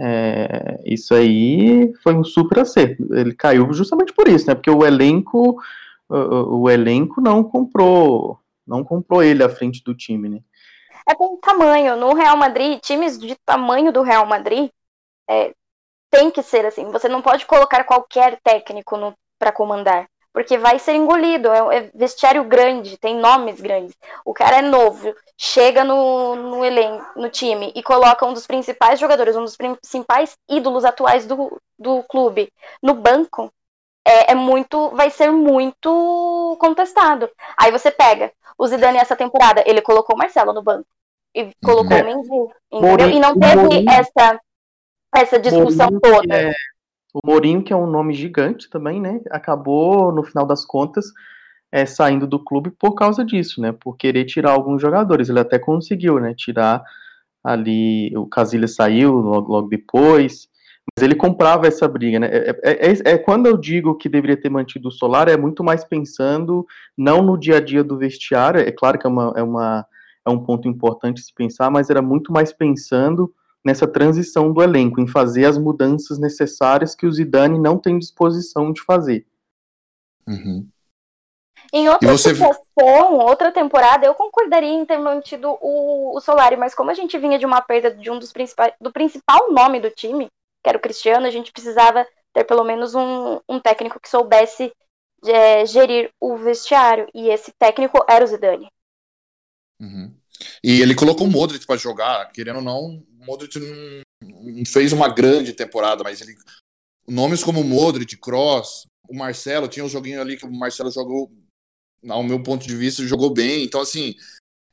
É, 0.00 0.80
isso 0.86 1.12
aí 1.12 1.92
foi 2.04 2.14
um 2.14 2.22
super 2.22 2.60
acerto. 2.60 3.12
Ele 3.12 3.34
caiu 3.34 3.72
justamente 3.72 4.12
por 4.12 4.28
isso, 4.28 4.46
né? 4.46 4.54
Porque 4.54 4.70
o 4.70 4.86
elenco, 4.86 5.60
o, 6.08 6.60
o 6.60 6.70
elenco 6.70 7.20
não 7.20 7.42
comprou, 7.42 8.38
não 8.64 8.84
comprou 8.84 9.24
ele 9.24 9.42
à 9.42 9.48
frente 9.48 9.82
do 9.82 9.92
time, 9.92 10.28
né? 10.28 10.38
É 11.08 11.14
pelo 11.14 11.38
tamanho. 11.38 11.96
No 11.96 12.12
Real 12.14 12.36
Madrid, 12.36 12.80
times 12.80 13.18
de 13.18 13.34
tamanho 13.36 13.90
do 13.90 14.02
Real 14.02 14.26
Madrid 14.26 14.70
é, 15.28 15.54
tem 16.10 16.30
que 16.30 16.42
ser 16.42 16.66
assim. 16.66 16.90
Você 16.90 17.08
não 17.08 17.22
pode 17.22 17.46
colocar 17.46 17.84
qualquer 17.84 18.38
técnico 18.42 18.96
para 19.38 19.52
comandar, 19.52 20.08
porque 20.32 20.58
vai 20.58 20.78
ser 20.78 20.94
engolido. 20.94 21.48
É, 21.48 21.78
é, 21.78 21.90
vestiário 21.94 22.44
grande, 22.44 22.98
tem 22.98 23.16
nomes 23.16 23.60
grandes. 23.60 23.96
O 24.24 24.34
cara 24.34 24.58
é 24.58 24.62
novo, 24.62 25.14
chega 25.36 25.82
no, 25.82 26.36
no 26.36 26.64
elenco, 26.64 27.04
no 27.16 27.30
time 27.30 27.72
e 27.74 27.82
coloca 27.82 28.26
um 28.26 28.34
dos 28.34 28.46
principais 28.46 29.00
jogadores, 29.00 29.36
um 29.36 29.44
dos 29.44 29.56
principais 29.56 30.36
ídolos 30.48 30.84
atuais 30.84 31.26
do, 31.26 31.60
do 31.78 32.02
clube 32.04 32.52
no 32.82 32.94
banco. 32.94 33.52
É, 34.06 34.32
é 34.32 34.34
muito, 34.34 34.90
vai 34.90 35.10
ser 35.10 35.30
muito 35.30 36.56
contestado. 36.60 37.30
Aí 37.58 37.70
você 37.70 37.90
pega 37.90 38.32
o 38.56 38.66
Zidane 38.66 38.98
essa 38.98 39.14
temporada, 39.16 39.62
ele 39.66 39.82
colocou 39.82 40.16
o 40.16 40.18
Marcelo 40.18 40.52
no 40.52 40.62
banco 40.62 40.86
e 41.34 41.50
colocou 41.62 41.96
é. 41.96 42.14
o 42.14 42.50
entendeu? 42.72 43.10
e 43.10 43.20
não 43.20 43.38
teve 43.38 43.84
essa, 43.88 44.40
essa 45.14 45.38
discussão 45.38 45.88
Mourinho, 45.90 46.00
toda. 46.00 46.36
É, 46.36 46.52
o 47.14 47.20
Mourinho, 47.24 47.62
que 47.62 47.72
é 47.72 47.76
um 47.76 47.86
nome 47.86 48.14
gigante 48.14 48.68
também, 48.68 49.00
né? 49.00 49.20
Acabou, 49.30 50.12
no 50.12 50.22
final 50.22 50.46
das 50.46 50.64
contas, 50.64 51.06
é, 51.72 51.86
saindo 51.86 52.26
do 52.26 52.42
clube 52.42 52.70
por 52.70 52.94
causa 52.94 53.24
disso, 53.24 53.60
né? 53.60 53.72
Por 53.72 53.96
querer 53.96 54.24
tirar 54.24 54.52
alguns 54.52 54.80
jogadores. 54.80 55.28
Ele 55.28 55.40
até 55.40 55.58
conseguiu, 55.58 56.18
né? 56.18 56.34
Tirar 56.34 56.82
ali. 57.42 58.16
O 58.16 58.26
Casillas 58.26 58.74
saiu 58.74 59.12
logo, 59.12 59.52
logo 59.52 59.68
depois. 59.68 60.48
Mas 60.96 61.04
ele 61.04 61.14
comprava 61.14 61.66
essa 61.66 61.86
briga, 61.86 62.18
né? 62.18 62.28
É, 62.30 62.60
é, 62.62 62.90
é, 62.90 63.12
é, 63.12 63.18
quando 63.18 63.46
eu 63.46 63.56
digo 63.56 63.94
que 63.96 64.08
deveria 64.08 64.40
ter 64.40 64.48
mantido 64.48 64.88
o 64.88 64.92
Solar, 64.92 65.28
é 65.28 65.36
muito 65.36 65.62
mais 65.62 65.84
pensando 65.84 66.66
não 66.96 67.22
no 67.22 67.38
dia 67.38 67.58
a 67.58 67.60
dia 67.60 67.84
do 67.84 67.98
vestiário. 67.98 68.60
É 68.60 68.72
claro 68.72 68.98
que 68.98 69.06
é 69.06 69.10
uma, 69.10 69.32
é 69.36 69.42
uma 69.42 69.86
é 70.28 70.32
um 70.32 70.44
ponto 70.44 70.68
importante 70.68 71.20
se 71.20 71.32
pensar, 71.32 71.70
mas 71.70 71.90
era 71.90 72.02
muito 72.02 72.32
mais 72.32 72.52
pensando 72.52 73.34
nessa 73.64 73.86
transição 73.86 74.52
do 74.52 74.62
elenco, 74.62 75.00
em 75.00 75.06
fazer 75.06 75.44
as 75.44 75.58
mudanças 75.58 76.18
necessárias 76.18 76.94
que 76.94 77.06
o 77.06 77.12
Zidane 77.12 77.58
não 77.58 77.78
tem 77.78 77.98
disposição 77.98 78.72
de 78.72 78.82
fazer. 78.82 79.26
Uhum. 80.26 80.68
Em 81.72 81.88
outra 81.88 82.08
você... 82.08 82.34
situação, 82.34 83.18
outra 83.18 83.52
temporada, 83.52 84.06
eu 84.06 84.14
concordaria 84.14 84.72
em 84.72 84.86
ter 84.86 84.98
mantido 84.98 85.58
o, 85.60 86.16
o 86.16 86.20
Solari, 86.20 86.56
mas 86.56 86.74
como 86.74 86.90
a 86.90 86.94
gente 86.94 87.18
vinha 87.18 87.38
de 87.38 87.44
uma 87.44 87.60
perda 87.60 87.90
de 87.90 88.10
um 88.10 88.18
dos 88.18 88.32
principais, 88.32 88.72
do 88.80 88.92
principal 88.92 89.52
nome 89.52 89.80
do 89.80 89.90
time, 89.90 90.28
que 90.62 90.68
era 90.68 90.78
o 90.78 90.80
Cristiano, 90.80 91.26
a 91.26 91.30
gente 91.30 91.52
precisava 91.52 92.06
ter 92.32 92.44
pelo 92.44 92.64
menos 92.64 92.94
um, 92.94 93.40
um 93.48 93.60
técnico 93.60 94.00
que 94.00 94.08
soubesse 94.08 94.72
é, 95.26 95.66
gerir 95.66 96.10
o 96.20 96.36
vestiário, 96.36 97.08
e 97.12 97.28
esse 97.28 97.52
técnico 97.58 98.02
era 98.08 98.24
o 98.24 98.28
Zidane. 98.28 98.68
Uhum. 99.80 100.14
E 100.62 100.80
ele 100.80 100.94
colocou 100.94 101.26
o 101.26 101.30
Modric 101.30 101.66
para 101.66 101.76
jogar, 101.76 102.30
querendo 102.32 102.56
ou 102.56 102.62
não, 102.62 103.04
o 103.20 103.26
Modric 103.26 103.58
não, 103.58 104.64
fez 104.64 104.92
uma 104.92 105.08
grande 105.08 105.52
temporada, 105.52 106.02
mas 106.02 106.20
ele 106.20 106.34
nomes 107.06 107.42
como 107.42 107.64
Modric, 107.64 108.16
Cross, 108.16 108.86
o 109.08 109.16
Marcelo, 109.16 109.68
tinha 109.68 109.84
um 109.84 109.88
joguinho 109.88 110.20
ali 110.20 110.36
que 110.36 110.44
o 110.44 110.52
Marcelo 110.52 110.90
jogou, 110.90 111.32
ao 112.06 112.22
meu 112.22 112.42
ponto 112.42 112.66
de 112.66 112.76
vista, 112.76 113.06
jogou 113.06 113.30
bem. 113.30 113.64
Então, 113.64 113.80
assim, 113.80 114.14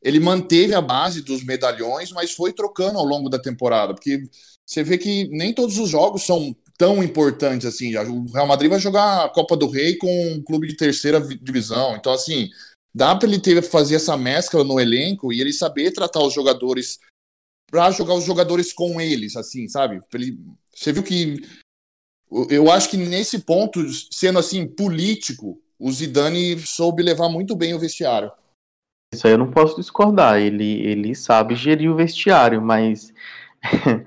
ele 0.02 0.20
manteve 0.20 0.76
a 0.76 0.82
base 0.82 1.22
dos 1.22 1.44
medalhões, 1.44 2.12
mas 2.12 2.34
foi 2.34 2.52
trocando 2.52 3.00
ao 3.00 3.06
longo 3.06 3.30
da 3.30 3.40
temporada, 3.40 3.94
porque 3.94 4.22
você 4.66 4.84
vê 4.84 4.98
que 4.98 5.28
nem 5.30 5.54
todos 5.54 5.78
os 5.78 5.90
jogos 5.90 6.24
são 6.24 6.56
tão 6.78 7.02
importantes 7.02 7.66
assim. 7.66 7.96
O 7.96 8.26
Real 8.32 8.48
Madrid 8.48 8.70
vai 8.70 8.80
jogar 8.80 9.26
a 9.26 9.30
Copa 9.30 9.56
do 9.56 9.70
Rei 9.70 9.96
com 9.98 10.34
um 10.34 10.44
clube 10.44 10.68
de 10.68 10.76
terceira 10.76 11.22
divisão, 11.42 11.96
então 11.96 12.12
assim, 12.12 12.50
dá 12.96 13.14
para 13.14 13.28
ele 13.28 13.40
ter 13.40 13.62
fazer 13.62 13.96
essa 13.96 14.16
mescla 14.16 14.64
no 14.64 14.80
elenco 14.80 15.34
e 15.34 15.42
ele 15.42 15.52
saber 15.52 15.92
tratar 15.92 16.22
os 16.22 16.34
jogadores 16.34 16.98
para 17.70 17.92
jogar 17.92 18.14
os 18.14 18.24
jogadores 18.24 18.72
com 18.72 19.02
eles, 19.02 19.36
assim, 19.36 19.68
sabe? 19.68 20.00
Ele, 20.14 20.40
você 20.74 20.94
viu 20.94 21.04
que 21.04 21.46
eu 22.50 22.72
acho 22.72 22.90
que 22.90 22.96
nesse 22.96 23.40
ponto, 23.40 23.82
sendo 24.12 24.40
assim 24.40 24.66
político, 24.66 25.62
o 25.78 25.92
Zidane 25.92 26.58
soube 26.60 27.04
levar 27.04 27.28
muito 27.28 27.54
bem 27.54 27.74
o 27.74 27.80
vestiário. 27.80 28.32
Isso 29.14 29.28
aí 29.28 29.34
eu 29.34 29.38
não 29.38 29.52
posso 29.52 29.76
discordar. 29.76 30.40
Ele, 30.40 30.82
ele 30.82 31.14
sabe 31.16 31.56
gerir 31.56 31.92
o 31.92 31.96
vestiário, 31.96 32.62
mas 32.62 33.14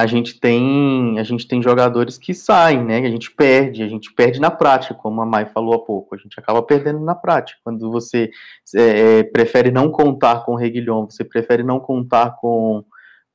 a 0.00 0.06
gente 0.06 0.40
tem 0.40 1.18
a 1.18 1.22
gente 1.22 1.46
tem 1.46 1.62
jogadores 1.62 2.16
que 2.16 2.32
saem, 2.32 2.82
né? 2.82 2.98
A 2.98 3.10
gente 3.10 3.30
perde, 3.30 3.82
a 3.82 3.88
gente 3.88 4.12
perde 4.14 4.40
na 4.40 4.50
prática, 4.50 4.94
como 4.94 5.20
a 5.20 5.26
Mai 5.26 5.46
falou 5.46 5.74
há 5.74 5.78
pouco. 5.78 6.14
A 6.14 6.18
gente 6.18 6.38
acaba 6.40 6.62
perdendo 6.62 7.00
na 7.00 7.14
prática. 7.14 7.60
Quando 7.62 7.90
você 7.90 8.30
é, 8.74 9.18
é 9.18 9.22
prefere 9.22 9.70
não 9.70 9.90
contar 9.90 10.44
com 10.44 10.52
o 10.52 10.56
Reguilhon, 10.56 11.04
você 11.04 11.22
prefere 11.24 11.62
não 11.62 11.78
contar 11.78 12.36
com 12.36 12.84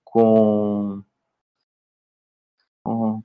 com, 0.04 1.04
com 2.84 3.22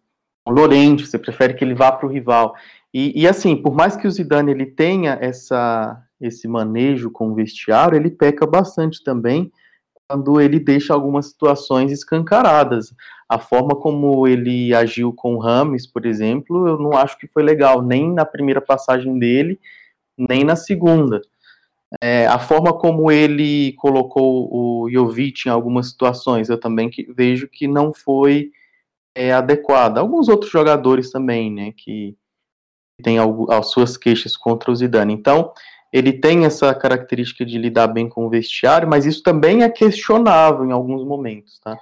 o 0.47 0.51
Lorente, 0.51 1.07
você 1.07 1.19
prefere 1.19 1.55
que 1.55 1.65
ele 1.65 1.75
vá 1.75 1.93
para 1.93 2.07
o 2.07 2.11
rival. 2.11 2.55
E, 2.93 3.23
e, 3.23 3.29
assim, 3.29 3.57
por 3.57 3.73
mais 3.73 3.97
que 3.97 4.09
o 4.09 4.11
Zidane 4.11 4.51
ele 4.51 4.67
tenha 4.67 5.17
essa, 5.21 6.03
esse 6.21 6.49
manejo 6.49 7.11
com 7.11 7.29
o 7.29 7.35
vestiário, 7.35 7.97
ele 7.97 8.11
peca 8.11 8.45
bastante 8.45 9.05
também 9.05 9.53
quando 10.11 10.41
ele 10.41 10.59
deixa 10.59 10.93
algumas 10.93 11.27
situações 11.27 11.93
escancaradas. 11.93 12.93
A 13.31 13.39
forma 13.39 13.77
como 13.77 14.27
ele 14.27 14.75
agiu 14.75 15.13
com 15.13 15.37
o 15.37 15.39
Rames, 15.39 15.87
por 15.87 16.05
exemplo, 16.05 16.67
eu 16.67 16.77
não 16.77 16.95
acho 16.95 17.17
que 17.17 17.29
foi 17.29 17.45
legal, 17.45 17.81
nem 17.81 18.13
na 18.13 18.25
primeira 18.25 18.61
passagem 18.61 19.21
dele, 19.21 19.61
nem 20.19 20.43
na 20.43 20.57
segunda. 20.57 21.23
É, 22.03 22.27
a 22.27 22.41
forma 22.41 22.73
como 22.73 23.09
ele 23.09 23.73
colocou 23.75 24.49
o 24.53 24.91
Jovic 24.91 25.47
em 25.47 25.49
algumas 25.49 25.91
situações, 25.91 26.49
eu 26.49 26.59
também 26.59 26.91
que, 26.91 27.05
vejo 27.13 27.47
que 27.47 27.69
não 27.69 27.93
foi 27.93 28.51
é, 29.15 29.33
adequada. 29.33 30.01
Alguns 30.01 30.29
outros 30.29 30.51
jogadores 30.51 31.13
também, 31.13 31.53
né, 31.53 31.73
que 31.77 32.17
têm 33.01 33.19
as 33.21 33.71
suas 33.71 33.97
queixas 33.97 34.37
contra 34.37 34.73
o 34.73 34.75
Zidane. 34.75 35.15
Então, 35.15 35.53
ele 35.93 36.13
tem 36.13 36.47
essa 36.47 36.75
característica 36.75 37.47
de 37.47 37.57
lidar 37.59 37.87
bem 37.87 38.09
com 38.09 38.27
o 38.27 38.29
vestiário, 38.29 38.89
mas 38.89 39.07
isso 39.07 39.23
também 39.23 39.63
é 39.63 39.69
questionável 39.69 40.65
em 40.65 40.73
alguns 40.73 41.05
momentos, 41.05 41.61
tá? 41.61 41.79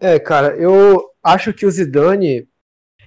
É, 0.00 0.18
cara, 0.18 0.56
eu 0.56 1.02
acho 1.22 1.52
que 1.52 1.66
o 1.66 1.70
Zidane, 1.70 2.48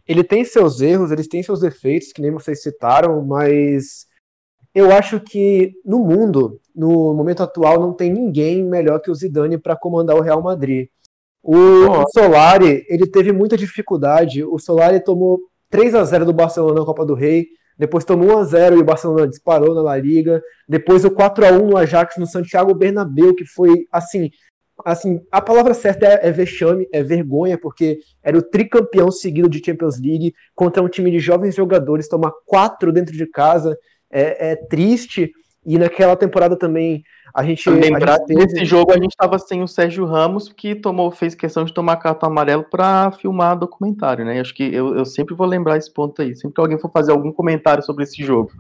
ele 0.08 0.24
tem 0.24 0.44
seus 0.44 0.82
erros, 0.82 1.12
ele 1.12 1.28
tem 1.28 1.42
seus 1.42 1.62
defeitos, 1.62 2.12
que 2.12 2.22
nem 2.22 2.32
vocês 2.32 2.62
citaram, 2.62 3.24
mas 3.26 4.06
eu 4.76 4.92
acho 4.92 5.20
que 5.20 5.74
no 5.86 6.00
mundo, 6.00 6.60
no 6.76 7.14
momento 7.14 7.44
atual, 7.44 7.80
não 7.80 7.94
tem 7.94 8.12
ninguém 8.12 8.64
melhor 8.64 9.00
que 9.00 9.12
o 9.12 9.16
Zidane 9.16 9.58
para 9.58 9.76
comandar 9.76 10.16
o 10.16 10.22
Real 10.22 10.42
Madrid. 10.42 10.90
O 11.44 11.56
oh. 11.56 12.08
Solari, 12.14 12.86
ele 12.88 13.08
teve 13.08 13.32
muita 13.32 13.58
dificuldade. 13.58 14.44
O 14.44 14.60
Solari 14.60 15.04
tomou 15.04 15.40
3 15.70 15.96
a 15.96 16.04
0 16.04 16.26
do 16.26 16.34
Barcelona 16.34 16.82
na 16.82 16.86
Copa 16.86 17.06
do 17.06 17.16
Rei, 17.16 17.48
depois 17.78 18.06
tomou 18.06 18.36
1 18.36 18.38
a 18.38 18.44
0 18.44 18.78
e 18.78 18.82
o 18.82 18.86
Barcelona 18.86 19.28
disparou 19.28 19.74
na 19.74 19.82
La 19.82 19.98
Liga, 19.98 20.42
depois 20.68 21.04
o 21.04 21.12
4 21.12 21.46
a 21.46 21.52
1 21.52 21.68
no 21.68 21.78
Ajax 21.78 22.18
no 22.18 22.28
Santiago 22.28 22.76
Bernabéu, 22.76 23.34
que 23.34 23.46
foi 23.46 23.88
assim, 23.92 24.30
assim, 24.86 25.20
a 25.32 25.42
palavra 25.42 25.74
certa 25.74 26.06
é, 26.06 26.28
é, 26.28 26.32
vexame, 26.32 26.88
é 26.92 27.04
vergonha, 27.04 27.58
porque 27.58 28.00
era 28.24 28.38
o 28.38 28.42
tricampeão 28.42 29.12
seguido 29.12 29.50
de 29.50 29.62
Champions 29.64 30.00
League 30.00 30.34
contra 30.56 30.84
um 30.84 30.90
time 30.90 31.12
de 31.12 31.20
jovens 31.20 31.56
jogadores, 31.56 32.08
tomar 32.08 32.32
quatro 32.46 32.92
dentro 32.92 33.16
de 33.16 33.26
casa, 33.26 33.78
é, 34.10 34.52
é 34.52 34.56
triste. 34.56 35.32
E 35.64 35.78
naquela 35.78 36.16
temporada 36.16 36.58
também 36.58 37.04
a 37.34 37.44
gente. 37.44 37.70
Lembrar 37.70 38.20
que 38.26 38.34
nesse 38.34 38.66
jogo 38.66 38.92
a 38.92 38.96
gente 38.96 39.12
estava 39.12 39.38
sem 39.38 39.62
o 39.62 39.68
Sérgio 39.68 40.06
Ramos, 40.06 40.52
que 40.52 40.74
tomou, 40.74 41.12
fez 41.12 41.36
questão 41.36 41.64
de 41.64 41.74
tomar 41.74 41.98
cartão 41.98 42.30
amarelo 42.30 42.66
para 42.70 43.12
filmar 43.12 43.58
documentário, 43.58 44.26
né? 44.26 44.40
Acho 44.40 44.54
que 44.56 44.64
eu, 44.64 44.96
eu 44.96 45.06
sempre 45.06 45.36
vou 45.36 45.46
lembrar 45.48 45.78
esse 45.78 45.94
ponto 45.94 46.22
aí. 46.22 46.36
Sempre 46.36 46.56
que 46.56 46.62
alguém 46.62 46.80
for 46.80 46.92
fazer 46.92 47.12
algum 47.12 47.32
comentário 47.32 47.84
sobre 47.84 48.04
esse 48.04 48.24
jogo. 48.24 48.52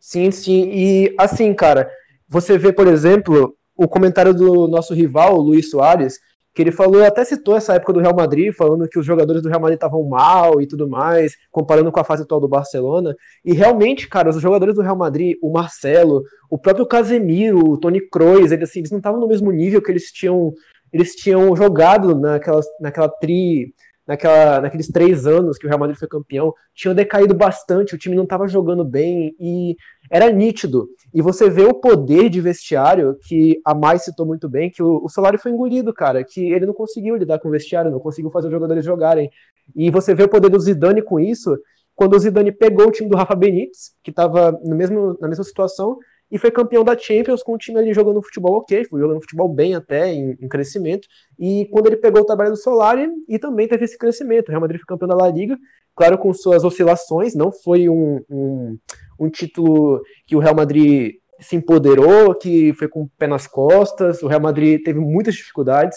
Sim, 0.00 0.30
sim. 0.30 0.70
E 0.72 1.14
assim, 1.18 1.54
cara, 1.54 1.90
você 2.28 2.58
vê, 2.58 2.72
por 2.72 2.86
exemplo, 2.86 3.56
o 3.78 3.86
comentário 3.86 4.34
do 4.34 4.66
nosso 4.66 4.92
rival, 4.92 5.36
Luiz 5.36 5.70
Soares, 5.70 6.18
que 6.52 6.62
ele 6.62 6.72
falou, 6.72 7.04
até 7.04 7.24
citou 7.24 7.56
essa 7.56 7.74
época 7.74 7.92
do 7.92 8.00
Real 8.00 8.16
Madrid, 8.16 8.52
falando 8.52 8.88
que 8.88 8.98
os 8.98 9.06
jogadores 9.06 9.40
do 9.40 9.48
Real 9.48 9.60
Madrid 9.60 9.76
estavam 9.76 10.02
mal 10.08 10.60
e 10.60 10.66
tudo 10.66 10.88
mais, 10.88 11.34
comparando 11.52 11.92
com 11.92 12.00
a 12.00 12.04
fase 12.04 12.24
atual 12.24 12.40
do 12.40 12.48
Barcelona. 12.48 13.14
E 13.44 13.52
realmente, 13.52 14.08
cara, 14.08 14.30
os 14.30 14.40
jogadores 14.40 14.74
do 14.74 14.82
Real 14.82 14.96
Madrid, 14.96 15.36
o 15.40 15.52
Marcelo, 15.52 16.24
o 16.50 16.58
próprio 16.58 16.84
Casemiro, 16.84 17.60
o 17.60 17.78
Tony 17.78 18.00
Kroos, 18.00 18.50
eles, 18.50 18.68
assim, 18.68 18.80
eles 18.80 18.90
não 18.90 18.98
estavam 18.98 19.20
no 19.20 19.28
mesmo 19.28 19.52
nível 19.52 19.80
que 19.80 19.92
eles 19.92 20.10
tinham 20.10 20.52
eles 20.92 21.14
tinham 21.14 21.54
jogado 21.54 22.14
naquela, 22.14 22.60
naquela 22.80 23.08
tri 23.08 23.74
naquela, 24.08 24.62
naqueles 24.62 24.88
três 24.88 25.26
anos 25.26 25.58
que 25.58 25.66
o 25.66 25.68
Real 25.68 25.78
Madrid 25.78 25.98
foi 25.98 26.08
campeão, 26.08 26.54
tinham 26.74 26.94
decaído 26.94 27.34
bastante, 27.34 27.94
o 27.94 27.98
time 27.98 28.16
não 28.16 28.24
estava 28.24 28.48
jogando 28.48 28.82
bem 28.82 29.36
e 29.38 29.76
era 30.10 30.32
nítido. 30.32 30.88
E 31.12 31.20
você 31.20 31.50
vê 31.50 31.64
o 31.64 31.74
poder 31.74 32.30
de 32.30 32.40
vestiário, 32.40 33.18
que 33.28 33.60
a 33.62 33.74
Mais 33.74 34.04
citou 34.04 34.24
muito 34.24 34.48
bem, 34.48 34.70
que 34.70 34.82
o, 34.82 35.04
o 35.04 35.10
Solari 35.10 35.36
foi 35.36 35.52
engolido, 35.52 35.92
cara, 35.92 36.24
que 36.24 36.40
ele 36.50 36.64
não 36.64 36.72
conseguiu 36.72 37.16
lidar 37.16 37.38
com 37.38 37.48
o 37.48 37.50
vestiário, 37.52 37.90
não 37.90 38.00
conseguiu 38.00 38.30
fazer 38.30 38.46
os 38.46 38.52
jogadores 38.52 38.82
jogarem. 38.82 39.30
E 39.76 39.90
você 39.90 40.14
vê 40.14 40.22
o 40.22 40.28
poder 40.28 40.48
do 40.48 40.58
Zidane 40.58 41.02
com 41.02 41.20
isso, 41.20 41.54
quando 41.94 42.14
o 42.14 42.18
Zidane 42.18 42.50
pegou 42.50 42.88
o 42.88 42.90
time 42.90 43.10
do 43.10 43.16
Rafa 43.16 43.34
Benítez, 43.34 43.92
que 44.02 44.08
estava 44.08 44.58
na 44.64 44.74
mesma 44.74 45.44
situação, 45.44 45.98
e 46.30 46.38
foi 46.38 46.50
campeão 46.50 46.84
da 46.84 46.96
Champions 46.96 47.42
com 47.42 47.54
o 47.54 47.58
time 47.58 47.78
ali 47.78 47.92
jogando 47.92 48.22
futebol 48.22 48.56
ok, 48.56 48.84
foi 48.84 49.00
jogando 49.00 49.20
futebol 49.20 49.48
bem 49.48 49.74
até, 49.74 50.12
em, 50.12 50.36
em, 50.40 50.48
crescimento, 50.48 51.08
e 51.38 51.66
quando 51.72 51.86
ele 51.86 51.96
pegou 51.96 52.22
o 52.22 52.24
trabalho 52.24 52.50
do 52.50 52.56
Solari, 52.56 53.08
e 53.28 53.38
também 53.38 53.66
teve 53.66 53.84
esse 53.84 53.96
crescimento, 53.96 54.48
o 54.48 54.50
Real 54.50 54.60
Madrid 54.60 54.80
foi 54.80 54.86
campeão 54.86 55.08
da 55.08 55.16
La 55.16 55.28
Liga, 55.28 55.56
claro 55.96 56.18
com 56.18 56.32
suas 56.32 56.64
oscilações, 56.64 57.34
não 57.34 57.50
foi 57.50 57.88
um, 57.88 58.20
um, 58.28 58.78
um 59.18 59.30
título 59.30 60.02
que 60.26 60.36
o 60.36 60.38
Real 60.38 60.54
Madrid 60.54 61.14
se 61.40 61.56
empoderou, 61.56 62.34
que 62.34 62.72
foi 62.74 62.88
com 62.88 63.02
o 63.02 63.10
pé 63.16 63.26
nas 63.26 63.46
costas, 63.46 64.22
o 64.22 64.26
Real 64.26 64.40
Madrid 64.40 64.82
teve 64.82 64.98
muitas 64.98 65.34
dificuldades, 65.34 65.96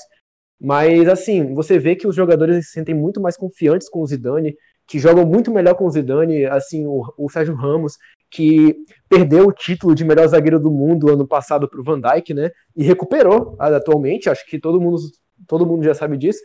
mas 0.60 1.10
assim, 1.10 1.53
você 1.53 1.80
vê 1.80 1.95
que 1.95 2.08
os 2.08 2.16
jogadores 2.16 2.68
se 2.68 2.74
sentem 2.74 2.94
muito 2.94 3.20
mais 3.20 3.36
confiantes 3.36 3.90
com 3.90 4.02
o 4.02 4.08
Zidane, 4.08 4.56
que 4.88 4.99
jogam 4.99 5.26
muito 5.26 5.52
melhor 5.52 5.74
com 5.76 5.86
o 5.86 5.90
Zidane, 5.90 6.45
assim, 6.45 6.86
o, 6.86 7.02
o 7.18 7.30
Sérgio 7.30 7.56
Ramos, 7.56 7.98
que 8.32 8.78
perdeu 9.10 9.48
o 9.48 9.52
título 9.52 9.94
de 9.94 10.06
melhor 10.06 10.26
zagueiro 10.28 10.60
do 10.60 10.72
mundo 10.72 11.12
ano 11.12 11.28
passado 11.28 11.70
para 11.70 11.82
o 11.82 11.84
Van 11.84 11.99
Dijk, 11.99 12.34
né? 12.34 12.49
E 12.76 12.84
recuperou 12.84 13.56
atualmente, 13.60 14.30
acho 14.30 14.45
que 14.48 14.58
todo 14.58 14.80
mundo, 14.80 14.98
todo 15.45 15.66
mundo 15.66 15.84
já 15.84 15.94
sabe 15.94 16.18
disso. 16.18 16.40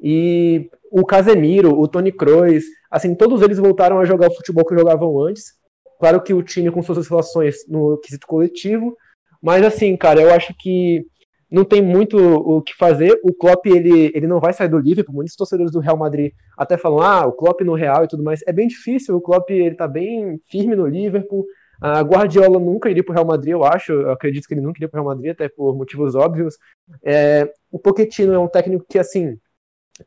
E 0.00 0.70
o 0.90 1.04
Casemiro, 1.04 1.78
o 1.78 1.86
Tony 1.86 2.10
Kroos, 2.10 2.64
assim, 2.90 3.14
todos 3.14 3.42
eles 3.42 3.58
voltaram 3.58 3.98
a 3.98 4.04
jogar 4.04 4.28
o 4.28 4.34
futebol 4.34 4.64
que 4.64 4.74
jogavam 4.74 5.20
antes. 5.20 5.54
Claro 6.00 6.22
que 6.22 6.32
o 6.32 6.42
time 6.42 6.70
com 6.70 6.82
suas 6.82 6.98
oscilações 6.98 7.56
no 7.68 7.98
quesito 7.98 8.26
coletivo, 8.26 8.96
mas 9.42 9.64
assim, 9.64 9.96
cara, 9.96 10.20
eu 10.20 10.32
acho 10.32 10.54
que 10.58 11.06
não 11.50 11.64
tem 11.64 11.80
muito 11.80 12.18
o 12.18 12.60
que 12.60 12.74
fazer. 12.74 13.18
O 13.22 13.32
Klopp 13.32 13.66
ele, 13.66 14.10
ele 14.14 14.26
não 14.26 14.40
vai 14.40 14.52
sair 14.52 14.68
do 14.68 14.78
Liverpool. 14.78 15.14
Muitos 15.14 15.36
torcedores 15.36 15.72
do 15.72 15.80
Real 15.80 15.96
Madrid 15.96 16.32
até 16.56 16.76
falam: 16.76 17.00
ah, 17.00 17.26
o 17.26 17.32
Klopp 17.32 17.60
no 17.60 17.74
Real 17.74 18.04
e 18.04 18.08
tudo 18.08 18.22
mais. 18.22 18.40
É 18.46 18.52
bem 18.52 18.66
difícil. 18.66 19.16
O 19.16 19.20
Klopp 19.20 19.50
ele 19.50 19.74
tá 19.74 19.86
bem 19.86 20.40
firme 20.46 20.74
no 20.74 20.86
Liverpool. 20.86 21.46
A 21.80 22.00
Guardiola 22.00 22.58
nunca 22.58 22.88
iria 22.88 23.04
para 23.04 23.12
o 23.12 23.14
Real 23.14 23.26
Madrid, 23.26 23.52
eu 23.52 23.64
acho. 23.64 23.92
Eu 23.92 24.10
acredito 24.10 24.46
que 24.48 24.54
ele 24.54 24.60
nunca 24.60 24.78
iria 24.78 24.88
para 24.88 25.00
o 25.00 25.04
Real 25.04 25.14
Madrid, 25.14 25.32
até 25.32 25.48
por 25.48 25.76
motivos 25.76 26.14
óbvios. 26.14 26.56
É, 27.04 27.52
o 27.70 27.78
Pochettino 27.78 28.32
é 28.32 28.38
um 28.38 28.48
técnico 28.48 28.86
que, 28.88 28.98
assim, 28.98 29.38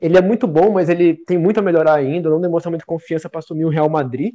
ele 0.02 0.18
é 0.18 0.22
muito 0.22 0.48
bom, 0.48 0.72
mas 0.72 0.90
ele 0.90 1.16
tem 1.26 1.38
muito 1.38 1.60
a 1.60 1.64
melhorar 1.64 1.94
ainda. 1.94 2.30
Não 2.30 2.42
demonstra 2.42 2.72
muita 2.72 2.86
confiança 2.86 3.30
para 3.30 3.40
assumir 3.40 3.66
o 3.66 3.70
Real 3.70 3.90
Madrid. 3.90 4.34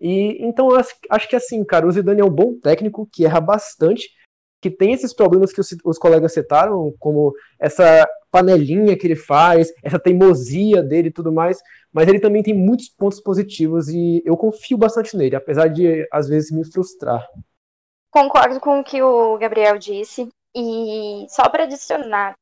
E 0.00 0.38
então 0.40 0.74
acho, 0.74 0.94
acho 1.10 1.28
que 1.28 1.36
assim, 1.36 1.62
cara, 1.62 1.86
o 1.86 1.90
Zidane 1.90 2.22
é 2.22 2.24
um 2.24 2.30
bom 2.30 2.58
técnico 2.58 3.06
que 3.12 3.26
erra 3.26 3.40
bastante 3.40 4.08
que 4.60 4.70
tem 4.70 4.92
esses 4.92 5.14
problemas 5.14 5.52
que 5.52 5.60
os, 5.60 5.74
os, 5.84 5.98
colegas 5.98 6.34
citaram, 6.34 6.94
como 6.98 7.32
essa 7.58 8.06
panelinha 8.30 8.96
que 8.96 9.06
ele 9.06 9.16
faz, 9.16 9.72
essa 9.82 9.98
teimosia 9.98 10.82
dele 10.82 11.08
e 11.08 11.12
tudo 11.12 11.32
mais, 11.32 11.58
mas 11.92 12.08
ele 12.08 12.20
também 12.20 12.42
tem 12.42 12.54
muitos 12.54 12.88
pontos 12.88 13.20
positivos 13.20 13.88
e 13.88 14.22
eu 14.24 14.36
confio 14.36 14.76
bastante 14.76 15.16
nele, 15.16 15.34
apesar 15.34 15.68
de 15.68 16.06
às 16.12 16.28
vezes 16.28 16.50
me 16.50 16.64
frustrar. 16.64 17.26
Concordo 18.10 18.60
com 18.60 18.80
o 18.80 18.84
que 18.84 19.02
o 19.02 19.38
Gabriel 19.38 19.78
disse 19.78 20.28
e 20.54 21.26
só 21.28 21.48
para 21.48 21.64
adicionar, 21.64 22.34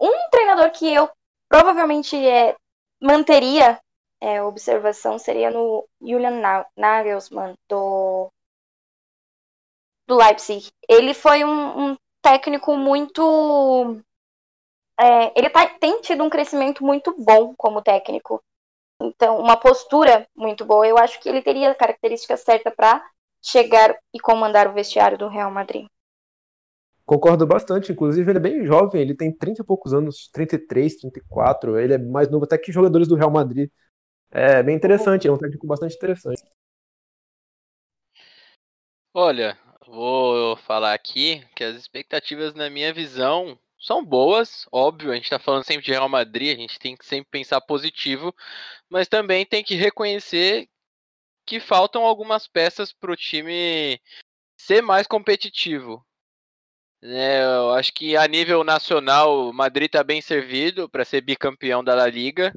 um 0.00 0.12
treinador 0.30 0.70
que 0.72 0.92
eu 0.92 1.08
provavelmente 1.48 2.16
é, 2.16 2.54
manteria 3.00 3.78
é, 4.20 4.42
observação 4.42 5.18
seria 5.18 5.50
no 5.50 5.84
Julian 6.00 6.40
Nagelsmann 6.76 7.54
do 7.68 8.28
do 10.06 10.16
Leipzig. 10.16 10.70
Ele 10.88 11.14
foi 11.14 11.44
um, 11.44 11.90
um 11.90 11.96
técnico 12.22 12.76
muito. 12.76 14.00
É, 14.98 15.38
ele 15.38 15.50
tá, 15.50 15.66
tem 15.80 16.00
tido 16.00 16.22
um 16.22 16.30
crescimento 16.30 16.84
muito 16.84 17.14
bom 17.18 17.54
como 17.56 17.82
técnico. 17.82 18.42
Então, 19.00 19.38
uma 19.38 19.56
postura 19.56 20.26
muito 20.36 20.64
boa. 20.64 20.86
Eu 20.86 20.98
acho 20.98 21.20
que 21.20 21.28
ele 21.28 21.42
teria 21.42 21.70
a 21.70 21.74
característica 21.74 22.36
certa 22.36 22.70
para 22.70 23.04
chegar 23.42 23.96
e 24.14 24.20
comandar 24.20 24.68
o 24.68 24.72
vestiário 24.72 25.18
do 25.18 25.28
Real 25.28 25.50
Madrid. 25.50 25.86
Concordo 27.04 27.44
bastante, 27.44 27.90
inclusive 27.90 28.30
ele 28.30 28.38
é 28.38 28.40
bem 28.40 28.64
jovem, 28.64 29.02
ele 29.02 29.14
tem 29.14 29.36
30 29.36 29.62
e 29.62 29.64
poucos 29.66 29.92
anos, 29.92 30.28
33, 30.32 30.96
34, 30.96 31.78
ele 31.78 31.94
é 31.94 31.98
mais 31.98 32.30
novo 32.30 32.44
até 32.44 32.56
que 32.56 32.70
jogadores 32.70 33.08
do 33.08 33.16
Real 33.16 33.30
Madrid. 33.30 33.68
É 34.30 34.62
bem 34.62 34.76
interessante, 34.76 35.26
é 35.26 35.32
um 35.32 35.36
técnico 35.36 35.66
bastante 35.66 35.96
interessante. 35.96 36.42
Olha, 39.12 39.58
vou 39.92 40.56
falar 40.56 40.94
aqui 40.94 41.46
que 41.54 41.62
as 41.62 41.76
expectativas, 41.76 42.54
na 42.54 42.70
minha 42.70 42.94
visão, 42.94 43.58
são 43.78 44.02
boas, 44.02 44.66
óbvio, 44.72 45.12
a 45.12 45.14
gente 45.14 45.24
está 45.24 45.38
falando 45.38 45.64
sempre 45.64 45.84
de 45.84 45.90
Real 45.90 46.08
Madrid, 46.08 46.56
a 46.56 46.60
gente 46.60 46.78
tem 46.78 46.96
que 46.96 47.04
sempre 47.04 47.30
pensar 47.30 47.60
positivo, 47.60 48.34
mas 48.88 49.06
também 49.06 49.44
tem 49.44 49.62
que 49.62 49.74
reconhecer 49.74 50.66
que 51.44 51.60
faltam 51.60 52.04
algumas 52.04 52.46
peças 52.48 52.90
para 52.90 53.12
o 53.12 53.16
time 53.16 54.00
ser 54.56 54.80
mais 54.80 55.06
competitivo. 55.06 56.02
É, 57.02 57.42
eu 57.42 57.72
acho 57.72 57.92
que 57.92 58.16
a 58.16 58.26
nível 58.26 58.64
nacional 58.64 59.48
o 59.48 59.52
Madrid 59.52 59.86
está 59.86 60.02
bem 60.02 60.22
servido 60.22 60.88
para 60.88 61.04
ser 61.04 61.20
bicampeão 61.20 61.84
da 61.84 61.94
La 61.94 62.06
Liga. 62.06 62.54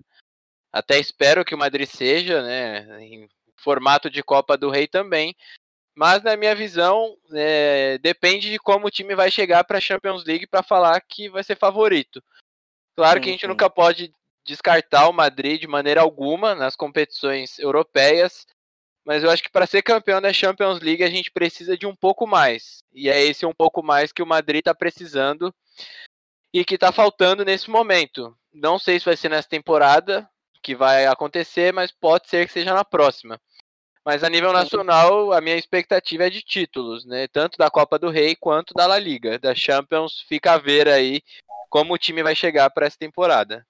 Até 0.72 1.00
espero 1.00 1.44
que 1.44 1.56
o 1.56 1.58
Madrid 1.58 1.88
seja, 1.88 2.44
né, 2.44 3.04
em 3.04 3.28
formato 3.58 4.10
de 4.10 4.24
Copa 4.24 4.56
do 4.56 4.70
Rei 4.70 4.88
também. 4.88 5.36
Mas 5.96 6.22
na 6.22 6.36
minha 6.36 6.54
visão, 6.54 7.18
é, 7.32 7.98
depende 8.00 8.52
de 8.52 8.60
como 8.60 8.88
o 8.88 8.92
time 8.92 9.16
vai 9.16 9.32
chegar 9.32 9.64
para 9.64 9.78
a 9.78 9.82
Champions 9.82 10.26
League 10.26 10.46
para 10.46 10.62
falar 10.62 11.00
que 11.02 11.30
vai 11.30 11.44
ser 11.44 11.56
favorito. 11.56 12.22
Claro 12.98 13.20
sim, 13.20 13.24
que 13.24 13.30
a 13.30 13.32
gente 13.32 13.42
sim. 13.42 13.48
nunca 13.48 13.70
pode 13.70 14.14
descartar 14.46 15.08
o 15.08 15.14
Madrid 15.14 15.60
de 15.60 15.68
maneira 15.68 16.02
alguma 16.02 16.54
nas 16.54 16.76
competições 16.76 17.58
europeias, 17.60 18.46
mas 19.06 19.24
eu 19.24 19.30
acho 19.30 19.42
que 19.42 19.50
para 19.50 19.66
ser 19.66 19.82
campeão 19.82 20.22
da 20.22 20.34
Champions 20.34 20.80
League 20.80 21.04
a 21.04 21.10
gente 21.10 21.32
precisa 21.32 21.78
de 21.78 21.86
um 21.86 21.96
pouco 21.96 22.28
mais. 22.28 22.80
E 22.94 23.10
é 23.10 23.22
esse 23.22 23.46
um 23.46 23.54
pouco 23.54 23.82
mais 23.82 24.12
que 24.12 24.22
o 24.22 24.28
Madrid 24.28 24.60
está 24.60 24.74
precisando 24.74 25.54
e 26.54 26.66
que 26.66 26.76
está 26.76 26.92
faltando 26.92 27.46
nesse 27.46 27.70
momento. 27.70 28.36
Não 28.54 28.80
sei 28.80 29.00
se 29.00 29.06
vai 29.06 29.16
ser 29.16 29.30
nessa 29.30 29.48
temporada 29.48 30.30
que 30.62 30.76
vai 30.76 31.06
acontecer, 31.06 31.72
mas 31.72 31.92
pode 31.92 32.28
ser 32.28 32.48
que 32.48 32.54
seja 32.54 32.74
na 32.74 32.84
próxima. 32.84 33.40
Mas 34.06 34.24
a 34.24 34.30
nível 34.30 34.54
nacional, 34.54 35.34
a 35.34 35.42
minha 35.42 35.58
expectativa 35.58 36.28
é 36.28 36.30
de 36.30 36.44
títulos, 36.44 37.04
né? 37.06 37.28
Tanto 37.28 37.58
da 37.58 37.72
Copa 37.72 37.98
do 37.98 38.12
Rei 38.12 38.36
quanto 38.36 38.72
da 38.76 38.86
La 38.86 39.00
Liga. 39.00 39.40
Da 39.40 39.56
Champions 39.56 40.22
fica 40.30 40.54
a 40.54 40.60
ver 40.60 40.88
aí 40.88 41.24
como 41.70 41.96
o 41.96 41.98
time 41.98 42.22
vai 42.22 42.36
chegar 42.36 42.70
para 42.70 42.86
essa 42.86 42.98
temporada. 43.00 43.66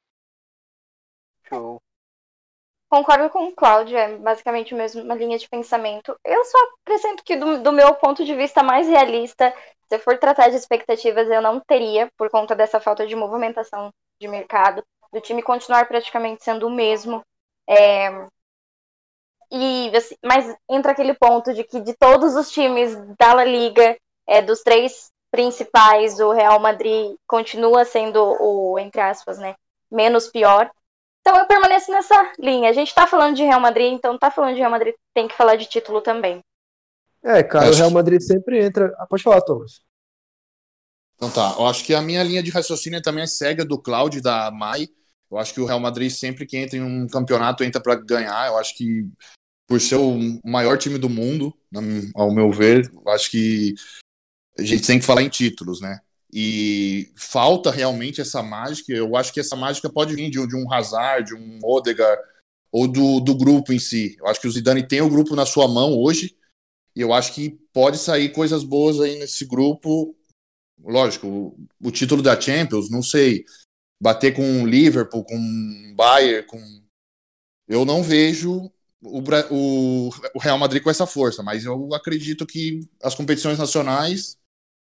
Show. 1.48 1.82
Concordo 2.90 3.30
com 3.30 3.48
o 3.48 3.56
Cláudio, 3.56 3.98
é 3.98 4.18
basicamente 4.18 4.74
a 4.74 4.78
mesma 4.78 5.16
linha 5.16 5.38
de 5.38 5.50
pensamento. 5.50 6.18
Eu 6.24 6.44
só 6.44 6.58
acrescento 6.84 7.24
que, 7.24 7.36
do, 7.36 7.64
do 7.64 7.72
meu 7.72 7.96
ponto 7.96 8.24
de 8.24 8.36
vista 8.36 8.62
mais 8.62 8.88
realista, 8.88 9.54
se 9.90 9.98
for 10.00 10.18
tratar 10.18 10.50
de 10.50 10.56
expectativas, 10.58 11.30
eu 11.30 11.42
não 11.42 11.60
teria, 11.60 12.10
por 12.18 12.30
conta 12.30 12.56
dessa 12.56 12.80
falta 12.80 13.08
de 13.08 13.16
movimentação 13.16 13.90
de 14.20 14.28
mercado, 14.28 14.84
do 15.12 15.22
time 15.22 15.42
continuar 15.42 15.88
praticamente 15.88 16.44
sendo 16.44 16.68
o 16.68 16.70
mesmo. 16.70 17.24
É, 17.68 18.28
e, 19.56 19.96
assim, 19.96 20.16
mas 20.24 20.54
entra 20.70 20.92
aquele 20.92 21.14
ponto 21.14 21.54
de 21.54 21.64
que 21.64 21.80
de 21.80 21.94
todos 21.94 22.36
os 22.36 22.52
times 22.52 22.96
da 23.18 23.34
La 23.34 23.46
Liga, 23.46 23.98
é, 24.28 24.42
dos 24.42 24.62
três 24.62 25.10
principais, 25.32 26.20
o 26.20 26.32
Real 26.32 26.60
Madrid 26.60 27.16
continua 27.28 27.86
sendo 27.86 28.22
o, 28.40 28.78
entre 28.80 29.02
aspas, 29.02 29.38
né, 29.38 29.56
menos 29.92 30.28
pior. 30.28 30.70
Então 31.22 31.38
eu 31.38 31.48
permaneço 31.48 31.92
nessa 31.92 32.34
linha. 32.38 32.70
A 32.70 32.74
gente 32.74 32.94
tá 32.94 33.08
falando 33.08 33.36
de 33.36 33.44
Real 33.44 33.60
Madrid, 33.60 33.94
então 33.94 34.18
tá 34.18 34.30
falando 34.30 34.54
de 34.54 34.60
Real 34.60 34.72
Madrid, 34.72 34.94
tem 35.14 35.28
que 35.28 35.36
falar 35.36 35.56
de 35.56 35.66
título 35.66 36.02
também. 36.02 36.40
É, 37.24 37.42
cara, 37.42 37.66
acho... 37.66 37.74
o 37.74 37.78
Real 37.78 37.92
Madrid 37.92 38.22
sempre 38.22 38.64
entra. 38.64 38.94
Ah, 38.98 39.08
pode 39.08 39.24
falar, 39.24 39.42
Thomas. 39.42 39.82
Então 41.16 41.32
tá, 41.32 41.56
eu 41.58 41.66
acho 41.66 41.84
que 41.84 41.96
a 41.96 42.02
minha 42.02 42.22
linha 42.24 42.44
de 42.44 42.52
raciocínio 42.52 43.02
também 43.02 43.24
é 43.24 43.28
cega 43.28 43.64
do 43.66 43.82
Cláudio 43.82 44.22
da 44.22 44.52
Mai. 44.52 44.88
Eu 45.32 45.38
acho 45.38 45.54
que 45.54 45.62
o 45.62 45.66
Real 45.66 45.80
Madrid 45.80 46.12
sempre 46.12 46.46
que 46.46 46.58
entra 46.58 46.78
em 46.78 46.82
um 46.82 47.08
campeonato 47.08 47.64
entra 47.64 47.82
para 47.82 47.96
ganhar. 47.96 48.48
Eu 48.48 48.58
acho 48.58 48.76
que 48.78 49.10
por 49.68 49.82
ser 49.82 49.96
o 49.96 50.40
maior 50.44 50.78
time 50.78 50.98
do 50.98 51.10
mundo, 51.10 51.54
ao 52.14 52.34
meu 52.34 52.52
ver, 52.52 52.92
acho 53.08 53.32
que 53.32 53.74
a 54.58 54.64
gente 54.64 54.86
tem 54.86 55.00
que 55.00 55.06
falar 55.06 55.24
em 55.24 55.30
títulos, 55.30 55.82
né? 55.82 56.00
E 56.32 57.12
falta 57.16 57.72
realmente 57.72 58.22
essa 58.22 58.44
mágica. 58.44 58.92
Eu 58.92 59.16
acho 59.16 59.34
que 59.34 59.40
essa 59.40 59.56
mágica 59.56 59.90
pode 59.90 60.16
vir 60.16 60.30
de, 60.30 60.40
um, 60.40 60.72
Hazard, 60.72 61.28
de 61.28 61.36
um 61.36 61.60
Odegaard, 61.64 62.22
ou 62.72 62.88
do, 62.88 63.20
do 63.20 63.36
grupo 63.36 63.72
em 63.74 63.80
si. 63.80 64.16
Eu 64.20 64.28
acho 64.28 64.42
que 64.42 64.48
o 64.48 64.52
Zidane 64.52 64.88
tem 64.88 65.02
o 65.02 65.10
grupo 65.10 65.36
na 65.36 65.46
sua 65.46 65.68
mão 65.68 65.98
hoje, 65.98 66.38
e 66.96 67.02
eu 67.02 67.14
acho 67.14 67.34
que 67.34 67.58
pode 67.74 67.98
sair 67.98 68.32
coisas 68.32 68.64
boas 68.64 69.00
aí 69.00 69.18
nesse 69.18 69.46
grupo. 69.46 70.16
Lógico, 70.84 71.28
o, 71.28 71.88
o 71.88 71.92
título 71.92 72.22
da 72.22 72.40
Champions, 72.40 72.90
não 72.90 73.02
sei, 73.02 73.46
bater 74.02 74.34
com 74.34 74.64
o 74.64 74.68
Liverpool, 74.68 75.24
com 75.24 75.38
o 75.38 75.96
Bayern, 75.96 76.46
com... 76.48 76.60
Eu 77.68 77.84
não 77.86 78.04
vejo 78.04 78.72
o, 79.06 79.24
o, 79.52 80.10
o 80.34 80.40
Real 80.40 80.58
Madrid 80.58 80.82
com 80.82 80.90
essa 80.90 81.06
força, 81.06 81.44
mas 81.44 81.66
eu 81.66 81.94
acredito 81.94 82.46
que 82.46 82.80
as 83.02 83.16
competições 83.16 83.60
nacionais 83.60 84.38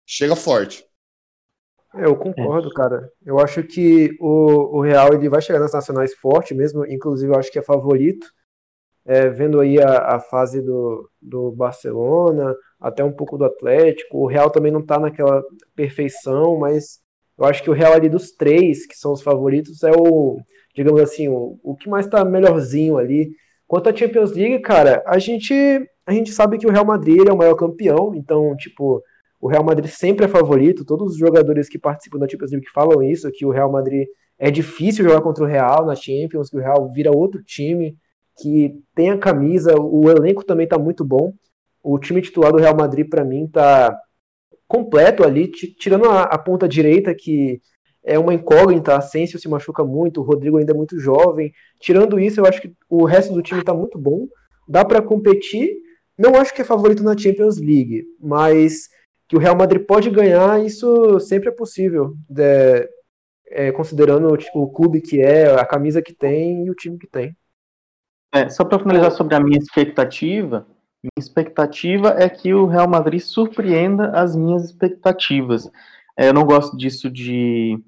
chega 0.05 0.35
forte. 0.35 0.85
Eu 1.93 2.15
concordo, 2.15 2.71
cara. 2.71 3.11
Eu 3.25 3.39
acho 3.39 3.63
que 3.63 4.15
o, 4.19 4.77
o 4.77 4.81
Real 4.81 5.13
ele 5.13 5.29
vai 5.29 5.41
chegar 5.41 5.59
nas 5.59 5.73
nacionais 5.73 6.13
forte 6.13 6.53
mesmo, 6.53 6.85
inclusive 6.85 7.31
eu 7.31 7.39
acho 7.39 7.51
que 7.51 7.59
é 7.59 7.63
favorito. 7.63 8.27
É, 9.05 9.27
vendo 9.27 9.59
aí 9.59 9.81
a, 9.81 10.15
a, 10.15 10.19
fase 10.19 10.61
do, 10.61 11.09
do 11.19 11.51
Barcelona, 11.51 12.55
até 12.79 13.03
um 13.03 13.11
pouco 13.11 13.37
do 13.37 13.45
Atlético. 13.45 14.19
O 14.19 14.27
Real 14.27 14.51
também 14.51 14.71
não 14.71 14.85
tá 14.85 14.99
naquela 14.99 15.43
perfeição, 15.75 16.59
mas 16.59 16.99
eu 17.37 17.45
acho 17.45 17.63
que 17.63 17.71
o 17.71 17.73
Real 17.73 17.93
ali 17.93 18.07
dos 18.07 18.31
três, 18.31 18.85
que 18.85 18.95
são 18.95 19.11
os 19.11 19.21
favoritos, 19.21 19.81
é 19.83 19.91
o, 19.91 20.39
digamos 20.75 21.01
assim, 21.01 21.27
o, 21.27 21.59
o 21.63 21.75
que 21.75 21.89
mais 21.89 22.05
tá 22.05 22.23
melhorzinho 22.23 22.97
ali. 22.97 23.31
Quanto 23.69 23.87
à 23.87 23.95
Champions 23.95 24.31
League, 24.31 24.63
cara, 24.63 25.03
a 25.05 25.19
gente, 25.19 25.53
a 26.03 26.11
gente 26.11 26.31
sabe 26.31 26.57
que 26.57 26.65
o 26.65 26.71
Real 26.71 26.83
Madrid 26.83 27.19
é 27.27 27.31
o 27.31 27.37
maior 27.37 27.53
campeão, 27.53 28.15
então, 28.15 28.55
tipo, 28.57 28.99
o 29.39 29.47
Real 29.47 29.63
Madrid 29.63 29.91
sempre 29.91 30.25
é 30.25 30.27
favorito. 30.27 30.83
Todos 30.83 31.13
os 31.13 31.19
jogadores 31.19 31.69
que 31.69 31.77
participam 31.77 32.17
da 32.17 32.27
Champions 32.27 32.49
League 32.49 32.65
falam 32.73 33.03
isso, 33.03 33.29
que 33.31 33.45
o 33.45 33.51
Real 33.51 33.71
Madrid 33.71 34.07
é 34.39 34.49
difícil 34.49 35.05
jogar 35.05 35.21
contra 35.21 35.43
o 35.43 35.47
Real 35.47 35.85
na 35.85 35.93
Champions, 35.93 36.49
que 36.49 36.57
o 36.57 36.59
Real 36.59 36.91
vira 36.91 37.15
outro 37.15 37.43
time, 37.43 37.95
que 38.41 38.73
tem 38.95 39.11
a 39.11 39.19
camisa, 39.19 39.75
o 39.79 40.09
elenco 40.09 40.43
também 40.43 40.67
tá 40.67 40.79
muito 40.79 41.05
bom. 41.05 41.31
O 41.83 41.99
time 41.99 42.23
titular 42.23 42.51
do 42.51 42.57
Real 42.57 42.75
Madrid, 42.75 43.07
para 43.07 43.23
mim, 43.23 43.47
tá 43.47 43.95
completo 44.67 45.23
ali, 45.23 45.47
tirando 45.47 46.05
a, 46.05 46.23
a, 46.23 46.39
ponta 46.39 46.67
direita, 46.67 47.13
que 47.13 47.61
é 48.03 48.17
uma 48.17 48.33
incógnita, 48.33 48.95
Asensio 48.95 49.39
se 49.39 49.47
machuca 49.47 49.83
muito, 49.83 50.21
o 50.21 50.23
Rodrigo 50.23 50.57
ainda 50.57 50.71
é 50.71 50.75
muito 50.75 50.99
jovem. 50.99 51.51
Tirando 51.79 52.19
isso, 52.19 52.39
eu 52.39 52.45
acho 52.45 52.61
que 52.61 52.73
o 52.89 53.05
resto 53.05 53.33
do 53.33 53.41
time 53.41 53.59
está 53.59 53.73
muito 53.73 53.97
bom, 53.97 54.27
dá 54.67 54.85
para 54.85 55.01
competir. 55.01 55.75
Não 56.17 56.35
acho 56.35 56.53
que 56.53 56.61
é 56.61 56.65
favorito 56.65 57.03
na 57.03 57.17
Champions 57.17 57.57
League, 57.57 58.05
mas 58.19 58.89
que 59.27 59.35
o 59.35 59.39
Real 59.39 59.55
Madrid 59.55 59.85
pode 59.85 60.09
ganhar, 60.09 60.63
isso 60.63 61.19
sempre 61.19 61.49
é 61.49 61.51
possível, 61.51 62.15
é, 62.37 62.89
é, 63.51 63.71
considerando 63.71 64.35
tipo, 64.37 64.59
o 64.59 64.71
clube 64.71 65.01
que 65.01 65.21
é, 65.21 65.53
a 65.53 65.65
camisa 65.65 66.01
que 66.01 66.13
tem 66.13 66.65
e 66.65 66.71
o 66.71 66.75
time 66.75 66.97
que 66.97 67.07
tem. 67.07 67.35
É, 68.33 68.49
só 68.49 68.63
para 68.63 68.79
finalizar 68.79 69.11
sobre 69.11 69.35
a 69.35 69.39
minha 69.39 69.57
expectativa, 69.57 70.67
minha 71.01 71.11
expectativa 71.17 72.09
é 72.17 72.27
que 72.27 72.53
o 72.53 72.65
Real 72.65 72.87
Madrid 72.87 73.21
surpreenda 73.21 74.11
as 74.11 74.35
minhas 74.35 74.65
expectativas. 74.65 75.69
É, 76.17 76.29
eu 76.29 76.33
não 76.33 76.43
gosto 76.43 76.75
disso 76.75 77.09
de 77.09 77.79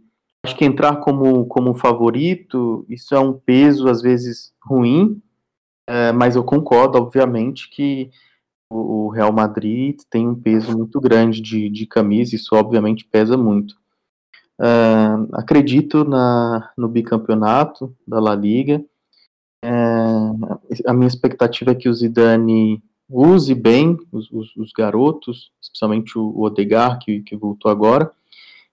Acho 0.43 0.55
que 0.55 0.65
entrar 0.65 0.97
como, 0.97 1.45
como 1.45 1.75
favorito, 1.75 2.83
isso 2.89 3.13
é 3.13 3.19
um 3.19 3.33
peso 3.33 3.87
às 3.87 4.01
vezes 4.01 4.51
ruim, 4.63 5.21
é, 5.87 6.11
mas 6.11 6.35
eu 6.35 6.43
concordo, 6.43 6.97
obviamente, 6.97 7.69
que 7.69 8.09
o, 8.71 9.05
o, 9.05 9.09
Real 9.09 9.31
Madrid 9.31 9.99
tem 10.09 10.27
um 10.27 10.35
peso 10.35 10.75
muito 10.75 10.99
grande 10.99 11.41
de, 11.41 11.69
de 11.69 11.85
camisa, 11.85 12.35
isso 12.35 12.55
obviamente 12.55 13.05
pesa 13.05 13.37
muito. 13.37 13.75
É, 14.59 14.67
acredito 15.33 16.03
na, 16.03 16.71
no 16.77 16.87
bicampeonato 16.87 17.95
da 18.07 18.19
La 18.19 18.33
Liga. 18.33 18.83
É, 19.63 19.69
a 20.87 20.93
minha 20.93 21.07
expectativa 21.07 21.71
é 21.71 21.75
que 21.75 21.89
o 21.89 21.93
Zidane 21.93 22.81
use 23.07 23.53
bem 23.53 23.97
os, 24.11 24.31
os, 24.31 24.55
os 24.55 24.71
garotos, 24.71 25.51
especialmente 25.61 26.17
o, 26.17 26.21
o 26.21 26.43
Odegar, 26.43 26.97
que, 26.99 27.21
que 27.21 27.35
voltou 27.35 27.69
agora, 27.69 28.11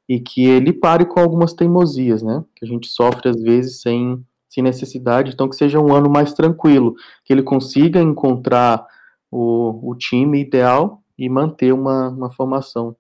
e 0.09 0.19
que 0.19 0.47
ele 0.47 0.73
pare 0.73 1.05
com 1.05 1.21
algumas 1.21 1.53
teimosias, 1.53 2.23
né? 2.23 2.43
Que 2.57 2.65
a 2.65 2.69
gente 2.69 2.89
sofre 2.89 3.29
às 3.29 3.41
vezes 3.43 3.83
sem, 3.83 4.25
sem 4.49 4.63
necessidade, 4.63 5.33
então 5.33 5.49
que 5.49 5.57
seja 5.57 5.79
um 5.79 5.95
ano 5.95 6.09
mais 6.09 6.33
tranquilo, 6.33 6.95
que 7.25 7.33
ele 7.33 7.43
consiga 7.43 8.01
encontrar 8.01 8.87
o, 9.31 9.91
o 9.91 9.95
time 9.95 10.41
ideal 10.41 11.03
e 11.19 11.29
manter 11.29 11.73
uma, 11.73 12.09
uma 12.09 12.31
formação 12.31 12.97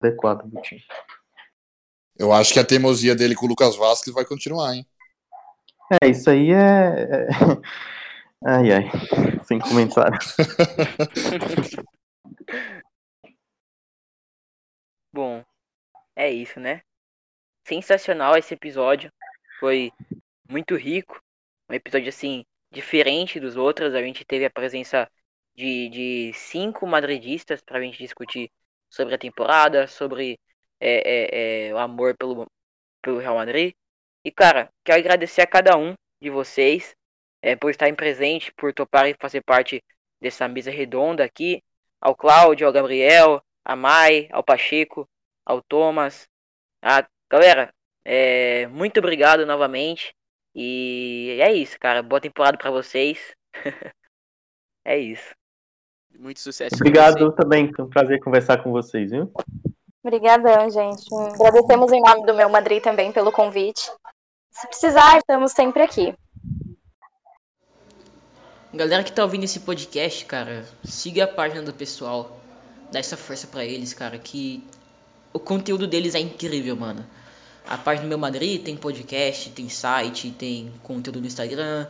adequada 0.00 0.44
do 0.44 0.60
time. 0.60 0.82
Eu 2.16 2.32
acho 2.32 2.52
que 2.52 2.60
a 2.60 2.64
teimosia 2.64 3.16
dele 3.16 3.34
com 3.34 3.46
o 3.46 3.48
Lucas 3.48 3.74
Vasquez 3.76 4.14
vai 4.14 4.24
continuar, 4.24 4.74
hein? 4.74 4.86
É, 6.00 6.08
isso 6.08 6.30
aí 6.30 6.52
é. 6.52 7.08
é... 7.10 7.28
Ai, 8.46 8.72
ai, 8.72 8.90
sem 9.42 9.58
comentário. 9.58 10.18
Bom, 15.12 15.42
é 16.16 16.30
isso, 16.30 16.60
né? 16.60 16.82
Sensacional 17.66 18.36
esse 18.36 18.54
episódio. 18.54 19.12
Foi 19.58 19.90
muito 20.48 20.76
rico. 20.76 21.20
Um 21.68 21.74
episódio, 21.74 22.08
assim, 22.08 22.44
diferente 22.70 23.40
dos 23.40 23.56
outros. 23.56 23.94
A 23.94 24.02
gente 24.02 24.24
teve 24.24 24.44
a 24.44 24.50
presença 24.50 25.10
de, 25.54 25.88
de 25.88 26.32
cinco 26.34 26.86
madridistas 26.86 27.62
para 27.62 27.78
a 27.78 27.82
gente 27.82 27.98
discutir 27.98 28.50
sobre 28.90 29.14
a 29.14 29.18
temporada, 29.18 29.86
sobre 29.86 30.38
é, 30.80 31.66
é, 31.68 31.68
é, 31.68 31.74
o 31.74 31.78
amor 31.78 32.16
pelo, 32.16 32.46
pelo 33.02 33.18
Real 33.18 33.36
Madrid. 33.36 33.74
E, 34.24 34.30
cara, 34.30 34.70
quero 34.84 35.00
agradecer 35.00 35.42
a 35.42 35.46
cada 35.46 35.76
um 35.76 35.94
de 36.20 36.30
vocês 36.30 36.94
é, 37.42 37.56
por 37.56 37.70
estarem 37.70 37.94
presentes, 37.94 38.50
por 38.56 38.72
toparem 38.72 39.14
fazer 39.20 39.42
parte 39.42 39.82
dessa 40.20 40.48
mesa 40.48 40.70
redonda 40.70 41.24
aqui. 41.24 41.62
Ao 42.00 42.14
Cláudio, 42.14 42.66
ao 42.66 42.72
Gabriel, 42.72 43.42
a 43.64 43.74
Mai, 43.74 44.28
ao 44.30 44.42
Pacheco, 44.42 45.08
ao 45.44 45.62
Thomas. 45.62 46.28
A... 46.82 47.06
Galera, 47.30 47.72
é... 48.04 48.66
muito 48.68 48.98
obrigado 48.98 49.46
novamente. 49.46 50.14
E 50.54 51.38
é 51.40 51.52
isso, 51.52 51.78
cara. 51.80 52.02
Boa 52.02 52.20
temporada 52.20 52.56
para 52.56 52.70
vocês. 52.70 53.34
é 54.84 54.98
isso. 54.98 55.34
Muito 56.18 56.40
sucesso. 56.40 56.76
Obrigado 56.76 57.32
também. 57.32 57.72
Foi 57.74 57.84
um 57.84 57.90
prazer 57.90 58.20
conversar 58.20 58.62
com 58.62 58.70
vocês, 58.70 59.10
viu? 59.10 59.32
Obrigadão, 60.02 60.70
gente. 60.70 61.06
Agradecemos 61.34 61.90
em 61.90 62.00
nome 62.00 62.26
do 62.26 62.34
meu 62.34 62.48
Madrid 62.48 62.82
também 62.82 63.10
pelo 63.10 63.32
convite. 63.32 63.90
Se 64.50 64.68
precisar, 64.68 65.18
estamos 65.18 65.52
sempre 65.52 65.82
aqui. 65.82 66.14
Galera 68.72 69.02
que 69.02 69.12
tá 69.12 69.22
ouvindo 69.22 69.44
esse 69.44 69.60
podcast, 69.60 70.24
cara, 70.26 70.64
siga 70.84 71.24
a 71.24 71.28
página 71.28 71.62
do 71.62 71.72
pessoal. 71.72 72.38
Dá 72.92 72.98
essa 72.98 73.16
força 73.16 73.46
para 73.46 73.64
eles, 73.64 73.94
cara, 73.94 74.18
que 74.18 74.64
o 75.34 75.38
conteúdo 75.40 75.86
deles 75.86 76.14
é 76.14 76.20
incrível, 76.20 76.76
mano. 76.76 77.04
A 77.66 77.76
página 77.76 78.06
do 78.06 78.08
Meu 78.08 78.18
Madrid 78.18 78.62
tem 78.62 78.76
podcast, 78.76 79.50
tem 79.50 79.68
site, 79.68 80.30
tem 80.30 80.72
conteúdo 80.82 81.20
no 81.20 81.26
Instagram. 81.26 81.88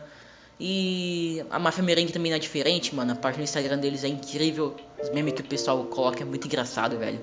E 0.59 1.45
a 1.51 1.59
Máfia 1.59 1.83
Merengue 1.83 2.11
também 2.11 2.31
não 2.31 2.37
é 2.37 2.39
diferente, 2.39 2.95
mano. 2.95 3.11
A 3.11 3.15
página 3.15 3.43
do 3.43 3.47
Instagram 3.47 3.77
deles 3.77 4.03
é 4.03 4.07
incrível. 4.07 4.75
Os 5.01 5.11
memes 5.11 5.33
que 5.33 5.41
o 5.41 5.45
pessoal 5.45 5.83
coloca 5.85 6.23
é 6.23 6.25
muito 6.25 6.47
engraçado, 6.47 6.97
velho. 6.97 7.19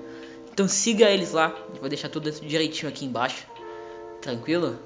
Então 0.51 0.65
siga 0.65 1.09
eles 1.09 1.33
lá. 1.33 1.49
Vou 1.79 1.89
deixar 1.89 2.07
tudo 2.07 2.31
direitinho 2.31 2.87
aqui 2.87 3.05
embaixo. 3.05 3.45
Tranquilo? 4.21 4.79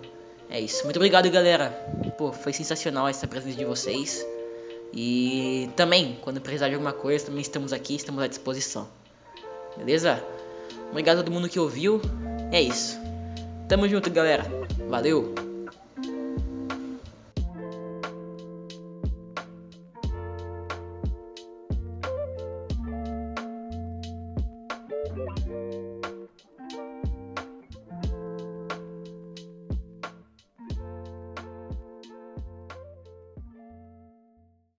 É 0.49 0.59
isso. 0.59 0.85
Muito 0.85 0.95
obrigado, 0.95 1.29
galera. 1.29 1.69
Pô, 2.17 2.31
foi 2.31 2.51
sensacional 2.51 3.07
essa 3.07 3.27
presença 3.27 3.57
de 3.57 3.65
vocês. 3.65 4.25
E 4.91 5.69
também, 5.75 6.17
quando 6.21 6.41
precisar 6.41 6.69
de 6.69 6.73
alguma 6.73 6.93
coisa, 6.93 7.25
também 7.25 7.41
estamos 7.41 7.73
aqui, 7.73 7.95
estamos 7.95 8.23
à 8.23 8.27
disposição. 8.27 8.87
Beleza? 9.77 10.23
Obrigado 10.91 11.19
a 11.19 11.23
todo 11.23 11.33
mundo 11.33 11.49
que 11.49 11.59
ouviu. 11.59 12.01
É 12.51 12.61
isso. 12.61 12.99
Tamo 13.67 13.87
junto, 13.87 14.09
galera. 14.09 14.45
Valeu! 14.89 15.46